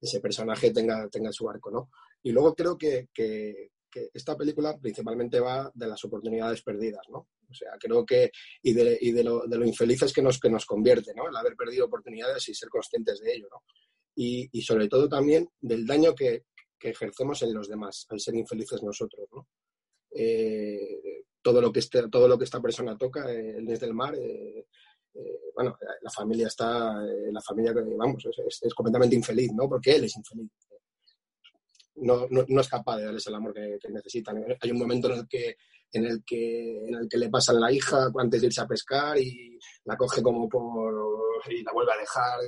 ese 0.00 0.20
personaje 0.20 0.70
tenga, 0.70 1.08
tenga 1.08 1.32
su 1.32 1.48
arco, 1.50 1.70
¿no? 1.70 1.90
Y 2.22 2.30
luego 2.30 2.54
creo 2.54 2.78
que, 2.78 3.08
que, 3.12 3.70
esta 4.12 4.36
película 4.36 4.76
principalmente 4.78 5.40
va 5.40 5.70
de 5.74 5.86
las 5.86 6.04
oportunidades 6.04 6.60
perdidas, 6.62 7.08
¿no? 7.08 7.28
O 7.48 7.54
sea, 7.54 7.72
creo 7.80 8.04
que, 8.04 8.30
y 8.62 8.74
de, 8.74 8.98
y 9.00 9.10
de, 9.10 9.24
lo, 9.24 9.46
de 9.46 9.56
lo, 9.56 9.64
infelices 9.64 10.12
que 10.12 10.20
nos, 10.20 10.38
que 10.38 10.50
nos 10.50 10.66
convierte, 10.66 11.14
¿no? 11.14 11.28
El 11.28 11.36
haber 11.36 11.56
perdido 11.56 11.86
oportunidades 11.86 12.46
y 12.48 12.54
ser 12.54 12.68
conscientes 12.68 13.20
de 13.20 13.32
ello, 13.32 13.48
¿no? 13.50 13.62
Y, 14.14 14.48
y 14.52 14.62
sobre 14.62 14.88
todo 14.88 15.08
también 15.08 15.48
del 15.60 15.86
daño 15.86 16.14
que, 16.14 16.44
que 16.78 16.90
ejercemos 16.90 17.42
en 17.42 17.54
los 17.54 17.68
demás 17.68 18.06
al 18.10 18.20
ser 18.20 18.34
infelices 18.34 18.82
nosotros, 18.82 19.28
¿no? 19.32 19.48
Eh, 20.18 21.24
todo, 21.42 21.60
lo 21.60 21.70
que 21.70 21.80
este, 21.80 22.08
todo 22.08 22.26
lo 22.26 22.38
que 22.38 22.44
esta 22.44 22.60
persona 22.60 22.96
toca 22.96 23.30
eh, 23.30 23.56
desde 23.60 23.86
el 23.86 23.92
mar, 23.94 24.14
eh, 24.16 24.66
bueno, 25.54 25.76
la 26.00 26.10
familia 26.10 26.46
está, 26.46 26.94
la 27.00 27.40
familia, 27.40 27.74
vamos, 27.96 28.26
es, 28.46 28.74
completamente 28.74 29.16
infeliz, 29.16 29.52
¿no? 29.52 29.68
Porque 29.68 29.96
él 29.96 30.04
es 30.04 30.16
infeliz. 30.16 30.50
No, 31.96 32.26
no, 32.28 32.60
es 32.60 32.68
capaz 32.68 32.98
de 32.98 33.04
darles 33.04 33.26
el 33.26 33.34
amor 33.34 33.54
que, 33.54 33.78
necesitan. 33.88 34.44
Hay 34.60 34.70
un 34.70 34.78
momento 34.78 35.10
en 35.10 35.20
el 35.20 35.28
que 35.28 35.56
en 35.92 36.04
el 36.04 36.22
que 36.26 36.84
en 36.88 36.94
el 36.94 37.08
que 37.08 37.16
le 37.16 37.30
pasan 37.30 37.60
la 37.60 37.72
hija 37.72 38.10
antes 38.18 38.40
de 38.40 38.48
irse 38.48 38.60
a 38.60 38.66
pescar 38.66 39.16
y 39.16 39.58
la 39.84 39.96
coge 39.96 40.20
como 40.20 40.46
por 40.48 40.94
y 41.48 41.62
la 41.62 41.72
vuelve 41.72 41.92
a 41.92 41.98
dejar. 41.98 42.38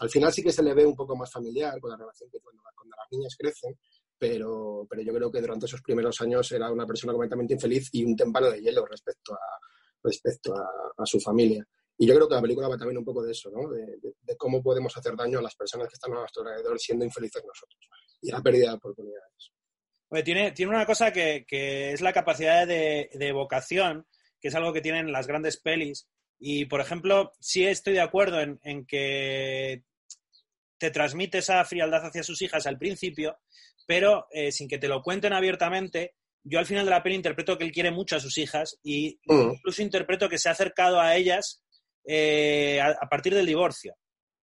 Al 0.00 0.10
final 0.10 0.32
sí 0.32 0.42
que 0.42 0.52
se 0.52 0.62
le 0.62 0.74
ve 0.74 0.84
un 0.84 0.94
poco 0.94 1.16
más 1.16 1.30
familiar 1.30 1.80
con 1.80 1.90
la 1.90 1.96
relación 1.96 2.28
que 2.30 2.40
cuando, 2.40 2.62
cuando 2.76 2.94
las 2.96 3.06
niñas 3.10 3.34
crecen, 3.38 3.74
pero, 4.26 4.86
pero 4.88 5.02
yo 5.02 5.12
creo 5.12 5.30
que 5.30 5.42
durante 5.42 5.66
esos 5.66 5.82
primeros 5.82 6.18
años 6.22 6.50
era 6.50 6.72
una 6.72 6.86
persona 6.86 7.12
completamente 7.12 7.52
infeliz 7.52 7.90
y 7.92 8.04
un 8.04 8.16
tempano 8.16 8.50
de 8.50 8.62
hielo 8.62 8.86
respecto 8.86 9.34
a, 9.34 9.60
respecto 10.02 10.54
a, 10.54 11.04
su 11.04 11.20
familia. 11.20 11.62
Y 11.98 12.06
yo 12.06 12.14
creo 12.14 12.26
que 12.26 12.34
la 12.34 12.40
película 12.40 12.68
va 12.68 12.78
también 12.78 12.96
un 12.96 13.04
poco 13.04 13.22
de 13.22 13.32
eso, 13.32 13.50
¿no? 13.50 13.68
De, 13.68 14.36
cómo 14.38 14.62
podemos 14.62 14.96
hacer 14.96 15.14
daño 15.14 15.40
a 15.40 15.42
las 15.42 15.54
personas 15.54 15.88
que 15.88 15.94
están 15.94 16.12
a 16.12 16.20
nuestro 16.20 16.42
alrededor 16.42 16.80
siendo 16.80 17.04
infelices 17.04 17.44
nosotros 17.44 17.86
y 18.22 18.30
la 18.30 18.40
pérdida 18.40 18.70
de 18.70 18.76
oportunidades. 18.76 19.52
tiene, 20.24 20.52
tiene 20.52 20.74
una 20.74 20.86
cosa 20.86 21.12
que, 21.12 21.44
que 21.46 21.92
es 21.92 22.00
la 22.00 22.14
capacidad 22.14 22.66
de, 22.66 23.10
de 23.12 23.28
evocación, 23.28 24.06
que 24.40 24.48
es 24.48 24.54
algo 24.54 24.72
que 24.72 24.80
tienen 24.80 25.12
las 25.12 25.26
grandes 25.26 25.60
pelis. 25.60 26.08
Y, 26.38 26.64
por 26.64 26.80
ejemplo, 26.80 27.32
sí 27.40 27.66
estoy 27.66 27.92
de 27.92 28.00
acuerdo 28.00 28.40
en, 28.40 28.58
en 28.62 28.86
que 28.86 29.84
te 30.78 30.90
transmite 30.90 31.38
esa 31.38 31.62
frialdad 31.64 32.06
hacia 32.06 32.22
sus 32.22 32.40
hijas 32.42 32.66
al 32.66 32.78
principio, 32.78 33.38
pero 33.86 34.26
eh, 34.30 34.52
sin 34.52 34.68
que 34.68 34.78
te 34.78 34.88
lo 34.88 35.02
cuenten 35.02 35.32
abiertamente, 35.32 36.14
yo 36.42 36.58
al 36.58 36.66
final 36.66 36.84
de 36.84 36.90
la 36.90 37.02
peli 37.02 37.14
interpreto 37.14 37.56
que 37.56 37.64
él 37.64 37.72
quiere 37.72 37.90
mucho 37.90 38.16
a 38.16 38.20
sus 38.20 38.36
hijas 38.38 38.78
y 38.82 39.18
mm. 39.26 39.52
incluso 39.54 39.82
interpreto 39.82 40.28
que 40.28 40.38
se 40.38 40.48
ha 40.48 40.52
acercado 40.52 41.00
a 41.00 41.16
ellas 41.16 41.62
eh, 42.06 42.80
a, 42.80 43.08
partir 43.08 43.34
del 43.34 43.46
divorcio. 43.46 43.96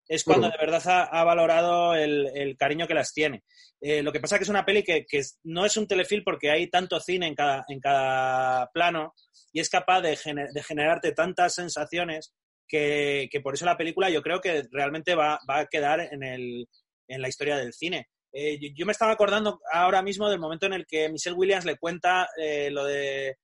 Es 0.09 0.25
cuando 0.25 0.49
mm. 0.49 0.53
de 0.53 0.57
verdad 0.59 1.09
ha, 1.13 1.25
valorado 1.25 1.95
el, 1.95 2.57
cariño 2.59 2.89
que 2.89 2.95
las 2.95 3.13
tiene. 3.13 3.45
Eh, 3.81 4.03
lo 4.03 4.13
que 4.13 4.21
pasa 4.21 4.35
es 4.35 4.41
que 4.41 4.43
es 4.45 4.49
una 4.51 4.65
peli 4.65 4.83
que, 4.83 5.07
no 5.45 5.65
es 5.65 5.77
un 5.77 5.87
telefilm 5.87 6.25
porque 6.25 6.51
hay 6.51 6.69
tanto 6.69 6.99
cine 7.01 7.27
en 7.27 7.35
cada, 7.35 7.65
en 7.69 7.81
cada 7.81 8.71
plano 8.73 9.15
y 9.53 9.61
es 9.61 9.69
capaz 9.69 10.01
de, 10.01 10.17
generarte 10.17 11.13
tantas 11.13 11.55
sensaciones 11.55 12.35
que, 12.67 13.29
por 13.43 13.55
eso 13.55 13.67
la 13.67 13.77
película 13.77 14.11
yo 14.11 14.23
creo 14.23 14.41
que 14.41 14.65
realmente 14.71 15.15
va, 15.15 15.39
va 15.49 15.61
a 15.61 15.67
quedar 15.67 16.01
en, 16.01 16.23
el, 16.23 16.69
en 17.09 17.23
la 17.23 17.29
historia 17.29 17.57
del 17.57 17.73
cine. 17.73 18.09
Eh, 18.33 18.59
yo, 18.75 18.87
me 18.87 18.93
estaba 18.93 19.13
acordando 19.13 19.61
ahora 19.73 20.03
mismo 20.03 20.29
del 20.29 20.39
momento 20.39 20.67
en 20.67 20.75
el 20.75 20.87
que 20.87 21.09
Michelle 21.09 21.37
Williams 21.37 21.65
le 21.65 21.79
cuenta 21.79 22.29
eh, 22.37 22.71
lo 22.71 22.85
de 22.85 23.39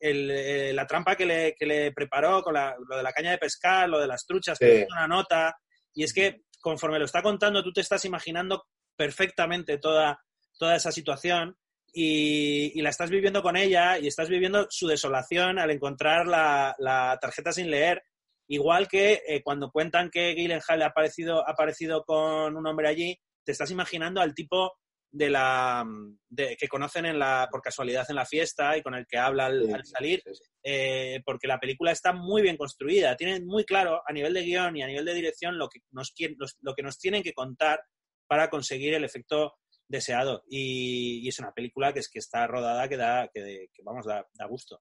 eh, 0.00 0.72
la 0.74 0.86
trampa 0.86 1.14
que 1.14 1.26
le, 1.26 1.54
que 1.56 1.64
le 1.64 1.92
preparó 1.92 2.42
con 2.42 2.54
lo 2.54 2.96
de 2.96 3.02
la 3.02 3.12
caña 3.12 3.30
de 3.30 3.38
pescar, 3.38 3.88
lo 3.88 4.00
de 4.00 4.08
las 4.08 4.26
truchas, 4.26 4.58
que 4.58 4.86
una 4.90 5.06
nota. 5.06 5.56
Y 5.94 6.02
es 6.02 6.12
que 6.12 6.42
conforme 6.60 6.98
lo 6.98 7.04
está 7.04 7.22
contando, 7.22 7.62
tú 7.62 7.72
te 7.72 7.80
estás 7.80 8.04
imaginando 8.04 8.64
perfectamente 8.96 9.78
toda, 9.78 10.20
toda 10.58 10.76
esa 10.76 10.90
situación 10.90 11.56
y, 11.92 12.80
la 12.82 12.90
estás 12.90 13.10
viviendo 13.10 13.42
con 13.42 13.56
ella 13.56 13.98
y 13.98 14.08
estás 14.08 14.28
viviendo 14.28 14.66
su 14.70 14.88
desolación 14.88 15.58
al 15.58 15.70
encontrar 15.70 16.26
la, 16.26 16.74
la 16.78 17.16
tarjeta 17.20 17.52
sin 17.52 17.70
leer. 17.70 18.02
Igual 18.48 18.88
que 18.88 19.40
cuando 19.44 19.70
cuentan 19.70 20.10
que 20.10 20.34
Gyllenhaal 20.34 20.82
ha 20.82 20.86
aparecido, 20.86 21.46
ha 21.46 21.52
aparecido 21.52 22.02
con 22.04 22.56
un 22.56 22.66
hombre 22.66 22.88
allí, 22.88 23.18
te 23.44 23.52
estás 23.52 23.70
imaginando 23.70 24.20
al 24.20 24.34
tipo 24.34 24.72
de 25.12 25.28
la 25.28 25.86
que 26.34 26.68
conocen 26.68 27.04
en 27.04 27.18
la, 27.18 27.46
por 27.50 27.60
casualidad 27.60 28.06
en 28.08 28.16
la 28.16 28.24
fiesta 28.24 28.76
y 28.76 28.82
con 28.82 28.94
el 28.94 29.06
que 29.06 29.18
habla 29.18 29.46
al, 29.46 29.84
salir, 29.84 30.22
eh, 30.62 31.20
porque 31.24 31.46
la 31.46 31.60
película 31.60 31.92
está 31.92 32.14
muy 32.14 32.40
bien 32.40 32.56
construida, 32.56 33.14
tiene 33.14 33.40
muy 33.40 33.64
claro 33.64 34.02
a 34.06 34.12
nivel 34.12 34.32
de 34.32 34.42
guion 34.42 34.76
y 34.76 34.82
a 34.82 34.86
nivel 34.86 35.04
de 35.04 35.14
dirección 35.14 35.58
lo 35.58 35.68
que 35.68 35.80
nos, 35.90 36.14
lo 36.60 36.74
que 36.74 36.82
nos 36.82 36.98
tienen 36.98 37.22
que 37.22 37.34
contar 37.34 37.84
para 38.26 38.48
conseguir 38.48 38.94
el 38.94 39.04
efecto 39.04 39.54
deseado. 39.86 40.42
Y, 40.48 41.28
es 41.28 41.38
una 41.38 41.52
película 41.52 41.92
que 41.92 42.00
es 42.00 42.08
que 42.08 42.18
está 42.18 42.46
rodada 42.46 42.88
que 42.88 42.96
da, 42.96 43.28
que, 43.28 43.68
vamos, 43.84 44.06
da, 44.06 44.26
da 44.32 44.46
gusto. 44.46 44.80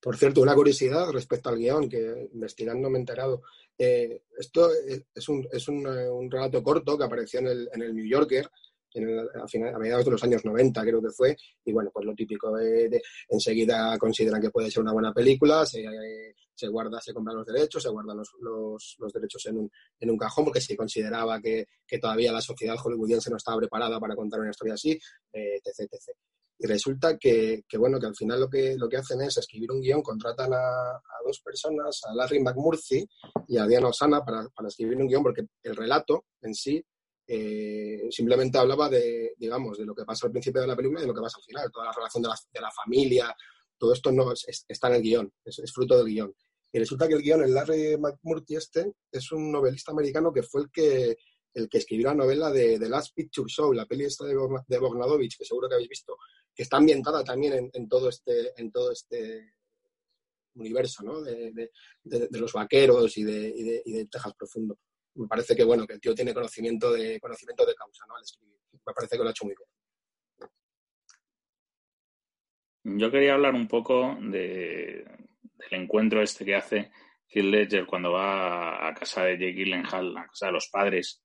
Por 0.00 0.16
cierto, 0.16 0.40
una 0.40 0.54
curiosidad 0.54 1.10
respecto 1.10 1.48
al 1.48 1.58
guion, 1.58 1.88
que 1.88 2.28
investigando 2.32 2.88
me 2.88 2.98
he 2.98 3.00
enterado. 3.00 3.42
Eh, 3.76 4.22
esto 4.38 4.70
es, 5.14 5.28
un, 5.28 5.46
es 5.52 5.68
un, 5.68 5.86
un, 5.86 6.30
relato 6.30 6.62
corto 6.62 6.96
que 6.96 7.04
apareció 7.04 7.40
en 7.40 7.48
el, 7.48 7.70
en 7.72 7.82
el 7.82 7.94
New 7.94 8.06
Yorker 8.06 8.48
a, 9.34 9.46
final, 9.46 9.74
a, 9.74 9.78
mediados 9.78 10.04
de 10.04 10.10
los 10.12 10.24
años 10.24 10.44
90, 10.44 10.82
creo 10.82 11.02
que 11.02 11.10
fue. 11.10 11.36
Y 11.64 11.72
bueno, 11.72 11.90
pues 11.92 12.06
lo 12.06 12.14
típico 12.14 12.56
de, 12.56 13.00
enseguida 13.28 13.96
consideran 13.98 14.40
que 14.40 14.50
puede 14.50 14.70
ser 14.70 14.82
una 14.82 14.92
buena 14.92 15.12
película, 15.12 15.66
se, 15.66 15.84
se 16.54 16.68
guarda, 16.68 17.00
se 17.00 17.12
compran 17.12 17.36
los 17.36 17.46
derechos, 17.46 17.82
se 17.82 17.88
guardan 17.88 18.16
los, 18.16 18.30
los, 18.40 18.96
los, 18.98 19.12
derechos 19.12 19.46
en 19.46 19.58
un, 19.58 19.70
en 20.00 20.10
un 20.10 20.16
cajón, 20.16 20.44
porque 20.44 20.60
se 20.60 20.76
consideraba 20.76 21.40
que, 21.40 21.66
que, 21.86 21.98
todavía 21.98 22.32
la 22.32 22.40
sociedad 22.40 22.76
hollywoodiense 22.76 23.30
no 23.30 23.36
estaba 23.36 23.58
preparada 23.58 24.00
para 24.00 24.16
contar 24.16 24.40
una 24.40 24.50
historia 24.50 24.74
así, 24.74 24.92
eh, 25.32 25.60
etc, 25.64 25.88
etc. 25.92 26.16
Y 26.60 26.66
resulta 26.66 27.16
que, 27.16 27.62
bueno, 27.78 28.00
que 28.00 28.06
al 28.06 28.16
final 28.16 28.40
lo 28.40 28.50
que, 28.50 28.76
lo 28.76 28.88
que 28.88 28.96
hacen 28.96 29.20
es 29.22 29.36
escribir 29.36 29.70
un 29.70 29.80
guion, 29.80 30.02
contratan 30.02 30.52
a, 30.52 31.00
dos 31.24 31.40
personas, 31.40 32.00
a 32.04 32.14
Larry 32.14 32.40
McMurphy 32.40 33.06
y 33.46 33.58
a 33.58 33.66
Diana 33.66 33.88
Osana 33.88 34.24
para, 34.24 34.48
para 34.48 34.68
escribir 34.68 34.96
un 34.96 35.06
guion, 35.06 35.22
porque 35.22 35.46
el 35.62 35.76
relato 35.76 36.24
en 36.42 36.54
sí 36.54 36.84
eh, 37.30 38.08
simplemente 38.10 38.56
hablaba 38.56 38.88
de, 38.88 39.34
digamos, 39.36 39.76
de 39.76 39.84
lo 39.84 39.94
que 39.94 40.06
pasa 40.06 40.26
al 40.26 40.32
principio 40.32 40.62
de 40.62 40.66
la 40.66 40.74
película 40.74 41.00
y 41.00 41.02
de 41.02 41.08
lo 41.08 41.14
que 41.14 41.20
pasa 41.20 41.36
al 41.36 41.44
final, 41.44 41.70
toda 41.70 41.84
la 41.84 41.92
relación 41.92 42.22
de 42.22 42.28
la, 42.30 42.34
de 42.52 42.60
la 42.60 42.70
familia, 42.70 43.36
todo 43.76 43.92
esto 43.92 44.10
no 44.10 44.32
está 44.32 44.88
en 44.88 44.94
el 44.94 45.02
guion, 45.02 45.32
es, 45.44 45.72
fruto 45.72 45.96
del 45.98 46.06
guion. 46.06 46.34
Y 46.72 46.78
resulta 46.78 47.06
que 47.06 47.14
el 47.14 47.22
guion, 47.22 47.42
el 47.42 47.52
Larry 47.52 47.98
McMurtry 47.98 48.56
este, 48.56 48.92
es 49.12 49.30
un 49.30 49.52
novelista 49.52 49.92
americano 49.92 50.32
que 50.32 50.42
fue 50.42 50.62
el 50.62 50.70
que, 50.70 51.16
el 51.52 51.68
que 51.68 51.78
escribió 51.78 52.08
la 52.08 52.14
novela 52.14 52.50
de 52.50 52.78
The 52.78 52.88
Last 52.88 53.14
Picture 53.14 53.48
Show, 53.48 53.74
la 53.74 53.84
peli 53.84 54.04
esta 54.04 54.24
de 54.24 54.78
Bogdanovich, 54.78 55.36
que 55.36 55.44
seguro 55.44 55.68
que 55.68 55.74
habéis 55.74 55.90
visto, 55.90 56.16
está 56.62 56.76
ambientada 56.78 57.22
también 57.22 57.70
en, 57.72 57.88
todo, 57.88 58.08
este, 58.08 58.52
en 58.60 58.70
todo 58.72 58.90
este 58.90 59.54
universo 60.54 61.02
¿no? 61.04 61.22
de, 61.22 61.70
los 62.32 62.52
vaqueros 62.52 63.16
y 63.16 63.24
de, 63.24 64.08
Texas 64.10 64.34
profundo. 64.36 64.78
Me 65.14 65.26
parece 65.26 65.54
que 65.56 65.64
bueno 65.64 65.86
que 65.86 65.94
el 65.94 66.00
tío 66.00 66.14
tiene 66.14 66.34
conocimiento 66.34 66.92
de 66.92 67.18
conocimiento 67.20 67.64
de 67.64 67.74
causa 67.74 68.04
¿no? 68.06 68.16
al 68.16 68.22
escribir. 68.22 68.58
Me 68.72 68.92
parece 68.92 69.16
que 69.16 69.22
lo 69.22 69.28
ha 69.28 69.32
hecho 69.32 69.44
muy 69.44 69.54
bien. 69.54 69.68
Yo 72.98 73.10
quería 73.10 73.34
hablar 73.34 73.54
un 73.54 73.68
poco 73.68 74.16
del 74.20 75.04
encuentro 75.70 76.22
este 76.22 76.44
que 76.44 76.54
hace 76.54 76.90
Heath 77.28 77.44
Ledger 77.44 77.86
cuando 77.86 78.12
va 78.12 78.88
a 78.88 78.94
casa 78.94 79.24
de 79.24 79.32
Jake 79.32 79.52
Gyllenhaal, 79.52 80.16
a 80.16 80.26
casa 80.26 80.46
de 80.46 80.52
los 80.52 80.68
padres, 80.68 81.22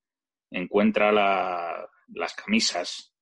encuentra 0.51 1.11
las 1.11 2.33
camisas 2.35 3.12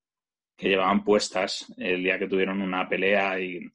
que 0.61 0.69
llevaban 0.69 1.03
puestas 1.03 1.73
el 1.79 2.03
día 2.03 2.19
que 2.19 2.27
tuvieron 2.27 2.61
una 2.61 2.87
pelea 2.87 3.39
y 3.39 3.67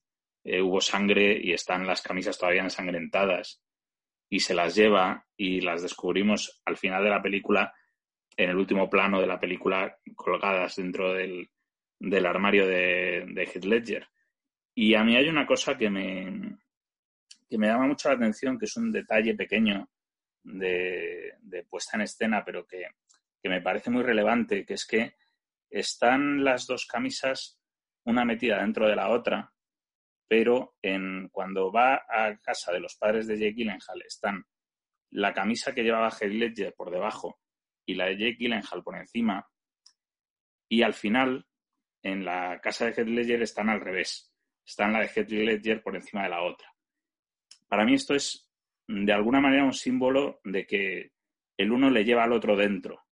eh, 0.45 0.63
hubo 0.63 0.81
sangre 0.81 1.37
y 1.43 1.53
están 1.53 1.85
las 1.85 2.01
camisas 2.01 2.39
todavía 2.39 2.63
ensangrentadas 2.63 3.61
y 4.31 4.39
se 4.39 4.55
las 4.55 4.77
lleva 4.77 5.27
y 5.37 5.63
las 5.63 5.83
descubrimos 5.83 6.63
al 6.65 6.77
final 6.77 7.03
de 7.03 7.11
la 7.11 7.21
película, 7.21 7.75
en 8.37 8.51
el 8.51 8.57
último 8.57 8.89
plano 8.89 9.21
de 9.21 9.27
la 9.27 9.41
película, 9.41 9.99
colgadas 10.15 10.77
dentro 10.77 11.13
del, 11.13 11.51
armario 12.25 12.69
de, 12.69 13.25
de 13.33 13.43
Heath 13.43 13.65
Ledger. 13.65 14.07
Y 14.73 14.95
a 14.95 15.03
mí 15.03 15.17
hay 15.17 15.29
una 15.29 15.45
cosa 15.45 15.77
que 15.77 15.91
me, 15.91 16.57
que 17.51 17.59
me 17.59 17.67
llama 17.67 17.89
mucho 17.89 18.11
la 18.11 18.15
atención, 18.15 18.57
que 18.57 18.67
es 18.67 18.77
un 18.77 18.93
detalle 18.93 19.35
pequeño 19.35 19.89
de, 20.45 21.35
puesta 21.69 21.97
en 21.97 22.03
escena, 22.03 22.45
pero 22.45 22.65
que, 22.65 22.87
me 23.43 23.61
parece 23.61 23.91
muy 23.91 24.05
relevante, 24.05 24.65
que 24.65 24.75
es 24.75 24.87
que 24.87 25.15
están 25.71 26.45
las 26.45 26.67
dos 26.67 26.87
camisas 26.87 27.61
una 28.05 28.25
metida 28.25 28.61
dentro 28.61 28.89
de 28.89 28.97
la 28.97 29.11
otra, 29.11 29.53
pero 30.29 30.77
en, 30.83 31.29
cuando 31.31 31.73
va 31.73 32.05
a 32.09 32.39
casa 32.41 32.73
de 32.73 32.81
los 32.81 32.97
padres 32.97 33.27
de 33.27 33.39
Jake 33.39 33.55
Gyllenhaal 33.55 34.03
están 34.07 34.45
la 35.11 35.33
camisa 35.33 35.75
que 35.75 35.83
llevaba 35.83 36.11
Heath 36.11 36.33
Ledger 36.33 36.75
por 36.75 36.91
debajo 36.91 37.41
y 37.85 37.95
la 37.95 38.07
de 38.07 38.17
Jake 38.17 38.37
Gyllenhaal 38.39 38.83
por 38.83 38.97
encima, 38.97 39.49
y 40.69 40.83
al 40.83 40.95
final 40.95 41.47
en 42.03 42.25
la 42.25 42.61
casa 42.61 42.87
de 42.87 42.93
Heath 42.93 43.09
Ledger 43.09 43.43
están 43.43 43.69
al 43.69 43.81
revés, 43.81 44.33
están 44.65 44.93
la 44.93 45.01
de 45.01 45.09
Heath 45.09 45.31
Ledger 45.31 45.83
por 45.83 45.97
encima 45.97 46.25
de 46.25 46.31
la 46.31 46.43
otra 46.43 46.77
para 47.69 47.85
mí 47.85 47.95
esto 47.95 48.15
es 48.15 48.49
de 48.87 49.13
alguna 49.13 49.41
manera 49.41 49.65
un 49.65 49.73
símbolo 49.73 50.41
de 50.45 50.67
que 50.67 51.13
el 51.57 51.73
uno 51.73 51.91
le 51.91 52.05
lleva 52.05 52.25
al 52.25 52.33
otro 52.33 52.57
dentro. 52.57 53.05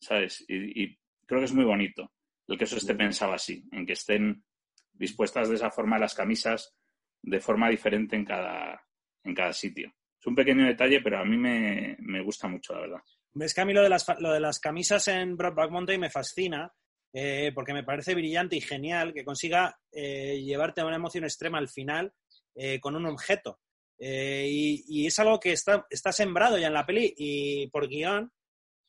¿Sabes? 0.00 0.44
Y, 0.48 0.98
creo 1.26 1.40
que 1.40 1.46
es 1.46 1.52
muy 1.52 1.64
bonito 1.64 2.12
el 2.48 2.56
que 2.56 2.64
eso 2.64 2.76
esté 2.76 2.94
pensado 2.94 3.32
así, 3.32 3.64
en 3.72 3.84
que 3.84 3.94
estén 3.94 4.44
dispuestas 4.92 5.48
de 5.48 5.56
esa 5.56 5.70
forma 5.70 5.98
las 5.98 6.14
camisas 6.14 6.74
de 7.22 7.40
forma 7.40 7.68
diferente 7.68 8.14
en 8.14 8.24
cada, 8.24 8.80
en 9.24 9.34
cada 9.34 9.52
sitio. 9.52 9.92
Es 10.18 10.26
un 10.26 10.34
pequeño 10.34 10.64
detalle, 10.64 11.00
pero 11.00 11.18
a 11.18 11.24
mí 11.24 11.36
me, 11.36 12.22
gusta 12.22 12.46
mucho, 12.46 12.72
la 12.74 12.80
verdad. 12.80 13.00
Es 13.40 13.52
que 13.52 13.60
a 13.60 13.64
mí 13.64 13.72
lo 13.72 13.82
de 13.82 13.88
las, 13.88 14.06
lo 14.20 14.32
de 14.32 14.40
las 14.40 14.60
camisas 14.60 15.08
en 15.08 15.36
Broadback 15.36 15.70
Mountain 15.70 16.00
me 16.00 16.10
fascina, 16.10 16.72
eh, 17.12 17.50
porque 17.54 17.74
me 17.74 17.82
parece 17.82 18.14
brillante 18.14 18.56
y 18.56 18.60
genial 18.60 19.12
que 19.12 19.24
consiga 19.24 19.78
eh, 19.90 20.40
llevarte 20.40 20.80
a 20.80 20.86
una 20.86 20.96
emoción 20.96 21.24
extrema 21.24 21.58
al 21.58 21.68
final 21.68 22.12
eh, 22.54 22.80
con 22.80 22.94
un 22.94 23.06
objeto. 23.06 23.60
Eh, 23.98 24.46
y, 24.48 25.06
es 25.06 25.18
algo 25.18 25.40
que 25.40 25.52
está, 25.52 25.86
está, 25.90 26.12
sembrado 26.12 26.58
ya 26.58 26.66
en 26.66 26.74
la 26.74 26.86
peli 26.86 27.14
y 27.16 27.66
por 27.68 27.88
guion. 27.88 28.30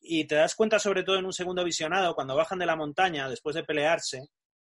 Y 0.10 0.26
te 0.26 0.36
das 0.36 0.56
cuenta, 0.56 0.80
sobre 0.80 1.04
todo 1.04 1.18
en 1.18 1.26
un 1.26 1.34
segundo 1.34 1.64
visionado, 1.64 2.16
cuando 2.16 2.36
bajan 2.36 2.60
de 2.60 2.66
la 2.66 2.76
montaña 2.76 3.30
después 3.30 3.56
de 3.56 3.64
pelearse 3.64 4.22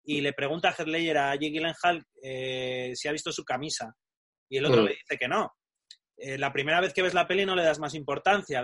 y 0.05 0.20
le 0.20 0.32
pregunta 0.32 0.69
a 0.69 0.73
Heath 0.73 1.16
a 1.16 1.35
Jake 1.35 1.51
Gyllenhaal 1.51 2.05
eh, 2.23 2.93
si 2.94 3.09
ha 3.09 3.12
visto 3.12 3.32
su 3.32 3.44
camisa. 3.44 3.94
Y 4.48 4.59
el 4.59 4.66
otro 4.66 4.82
mm. 4.82 4.85
le 4.85 4.90
dice 4.90 5.19
que 5.19 5.28
no. 5.28 5.51
la 6.16 6.52
primera 6.52 6.81
vez 6.81 6.93
que 6.93 7.02
ves 7.02 7.15
la 7.15 7.27
peli 7.27 7.44
no 7.44 7.56
le 7.56 7.65
das 7.65 7.78
más 7.78 7.94
importancia, 7.94 8.62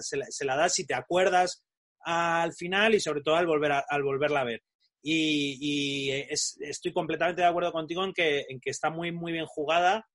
se, 0.00 0.44
la, 0.44 0.56
das 0.56 0.74
si 0.74 0.86
te 0.86 0.94
acuerdas 0.94 1.64
al 2.04 2.52
final 2.52 2.94
y 2.94 3.00
sobre 3.00 3.22
todo 3.22 3.36
al, 3.36 3.46
volver 3.46 3.72
al 3.88 4.02
volverla 4.02 4.40
a 4.40 4.44
ver. 4.44 4.62
Y, 5.02 6.10
estoy 6.10 6.92
completamente 6.92 7.42
de 7.42 7.48
acuerdo 7.48 7.72
contigo 7.72 8.04
en 8.04 8.12
que, 8.12 8.44
en 8.48 8.60
que 8.60 8.70
está 8.70 8.90
muy, 8.90 9.12
muy 9.12 9.32
bien 9.32 9.46
jugada. 9.46 10.06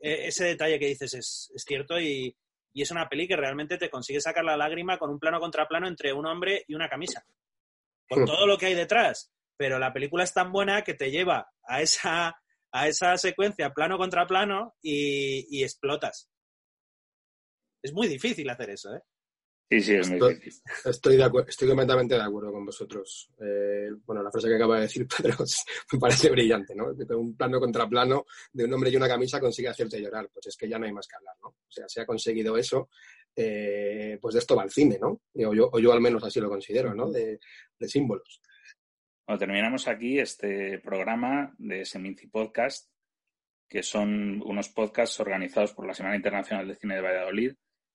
E, 0.00 0.28
ese 0.28 0.44
detalle 0.44 0.78
que 0.78 0.88
dices 0.88 1.14
es, 1.14 1.52
cierto 1.56 2.00
y, 2.00 2.36
es 2.82 2.90
una 2.90 3.08
peli 3.08 3.28
que 3.28 3.36
realmente 3.36 3.78
te 3.78 3.90
consigue 3.90 4.20
sacar 4.20 4.44
la 4.44 4.56
lágrima 4.56 4.98
con 4.98 5.10
un 5.10 5.18
plano 5.18 5.40
contra 5.40 5.66
plano 5.66 5.86
entre 5.86 6.12
un 6.12 6.26
hombre 6.26 6.64
y 6.66 6.74
una 6.74 6.88
camisa. 6.88 7.24
Con 8.08 8.22
hmm. 8.22 8.26
todo 8.26 8.46
lo 8.46 8.58
que 8.58 8.66
hay 8.66 8.74
detrás. 8.74 9.32
Pero 9.56 9.78
la 9.78 9.92
película 9.92 10.24
es 10.24 10.32
tan 10.32 10.50
buena 10.50 10.82
que 10.82 10.94
te 10.94 11.10
lleva 11.10 11.48
a 11.62 11.80
esa, 11.80 12.34
a 12.72 12.88
esa 12.88 13.16
secuencia 13.16 13.70
plano 13.70 13.96
contra 13.96 14.26
plano 14.26 14.74
y, 14.82 15.46
y 15.56 15.62
explotas. 15.62 16.28
Es 17.82 17.92
muy 17.92 18.08
difícil 18.08 18.48
hacer 18.50 18.70
eso, 18.70 18.94
¿eh? 18.94 19.00
Sí, 19.70 19.80
sí, 19.80 19.94
es 19.94 20.08
muy 20.08 20.16
estoy, 20.18 20.52
Estoy, 20.84 21.20
estoy 21.48 21.68
completamente 21.68 22.14
de 22.14 22.22
acuerdo 22.22 22.52
con 22.52 22.66
vosotros. 22.66 23.30
Eh, 23.40 23.88
bueno, 24.04 24.22
la 24.22 24.30
frase 24.30 24.48
que 24.48 24.56
acaba 24.56 24.76
de 24.76 24.82
decir 24.82 25.06
Pedro 25.16 25.36
me 25.92 25.98
parece 25.98 26.30
brillante, 26.30 26.74
¿no? 26.74 26.92
Un 27.16 27.36
plano 27.36 27.58
contra 27.58 27.88
plano 27.88 28.26
de 28.52 28.64
un 28.64 28.74
hombre 28.74 28.90
y 28.90 28.96
una 28.96 29.08
camisa 29.08 29.40
consigue 29.40 29.68
hacerte 29.68 30.00
llorar. 30.00 30.28
Pues 30.32 30.46
es 30.48 30.56
que 30.56 30.68
ya 30.68 30.78
no 30.78 30.84
hay 30.84 30.92
más 30.92 31.08
que 31.08 31.16
hablar, 31.16 31.34
¿no? 31.42 31.48
O 31.48 31.70
sea, 31.70 31.88
se 31.88 32.02
ha 32.02 32.06
conseguido 32.06 32.56
eso, 32.58 32.90
eh, 33.34 34.18
pues 34.20 34.34
de 34.34 34.40
esto 34.40 34.54
va 34.54 34.64
el 34.64 34.70
cine, 34.70 34.98
¿no? 35.00 35.22
O 35.48 35.54
yo, 35.54 35.70
o 35.72 35.78
yo 35.78 35.92
al 35.92 36.00
menos 36.00 36.22
así 36.22 36.40
lo 36.40 36.48
considero, 36.48 36.94
¿no? 36.94 37.10
De, 37.10 37.38
símbolos. 37.80 38.40
Bueno, 39.26 39.38
terminamos 39.38 39.88
aquí 39.88 40.18
este 40.18 40.78
programa 40.78 41.54
de 41.58 41.84
Seminci 41.84 42.28
Podcast, 42.28 42.90
que 43.68 43.82
son 43.82 44.42
unos 44.42 44.68
podcasts 44.70 45.20
organizados 45.20 45.72
por 45.72 45.86
la 45.86 45.94
Semana 45.94 46.16
Internacional 46.16 46.68
de 46.68 46.76
Cine 46.76 46.94
de 46.94 47.00
Valladolid 47.02 47.54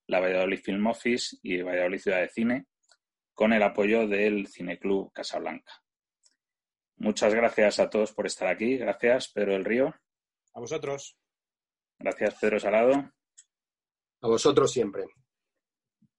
la 0.09 0.19
Valladolid 0.19 0.59
Film 0.59 0.87
Office 0.87 1.37
y 1.43 1.61
Valladolid 1.61 1.99
Ciudad 1.99 2.21
de 2.21 2.29
Cine, 2.29 2.65
con 3.33 3.53
el 3.53 3.61
apoyo 3.61 4.07
del 4.07 4.47
Cineclub 4.47 5.13
Casablanca. 5.13 5.71
Muchas 6.97 7.33
gracias 7.33 7.79
a 7.79 7.89
todos 7.89 8.11
por 8.11 8.25
estar 8.25 8.47
aquí. 8.47 8.77
Gracias, 8.77 9.29
Pedro 9.29 9.53
del 9.53 9.65
Río. 9.65 9.93
A 10.53 10.59
vosotros. 10.59 11.15
Gracias, 11.99 12.35
Pedro 12.41 12.59
Salado. 12.59 13.11
A 14.21 14.27
vosotros 14.27 14.71
siempre. 14.71 15.05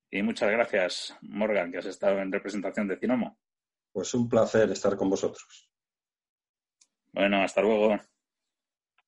Y 0.09 0.23
muchas 0.23 0.51
gracias, 0.51 1.17
Morgan, 1.23 1.73
que 1.73 1.79
has 1.79 1.87
estado 1.87 2.21
en 2.21 2.33
representación 2.33 2.87
de 2.87 2.97
Cinomo. 2.97 3.39
Pues 3.93 4.15
un 4.15 4.29
placer 4.29 4.71
estar 4.71 4.97
con 4.97 5.11
vosotros. 5.11 5.69
Bueno, 7.13 7.43
hasta 7.43 7.61
luego. 7.61 7.99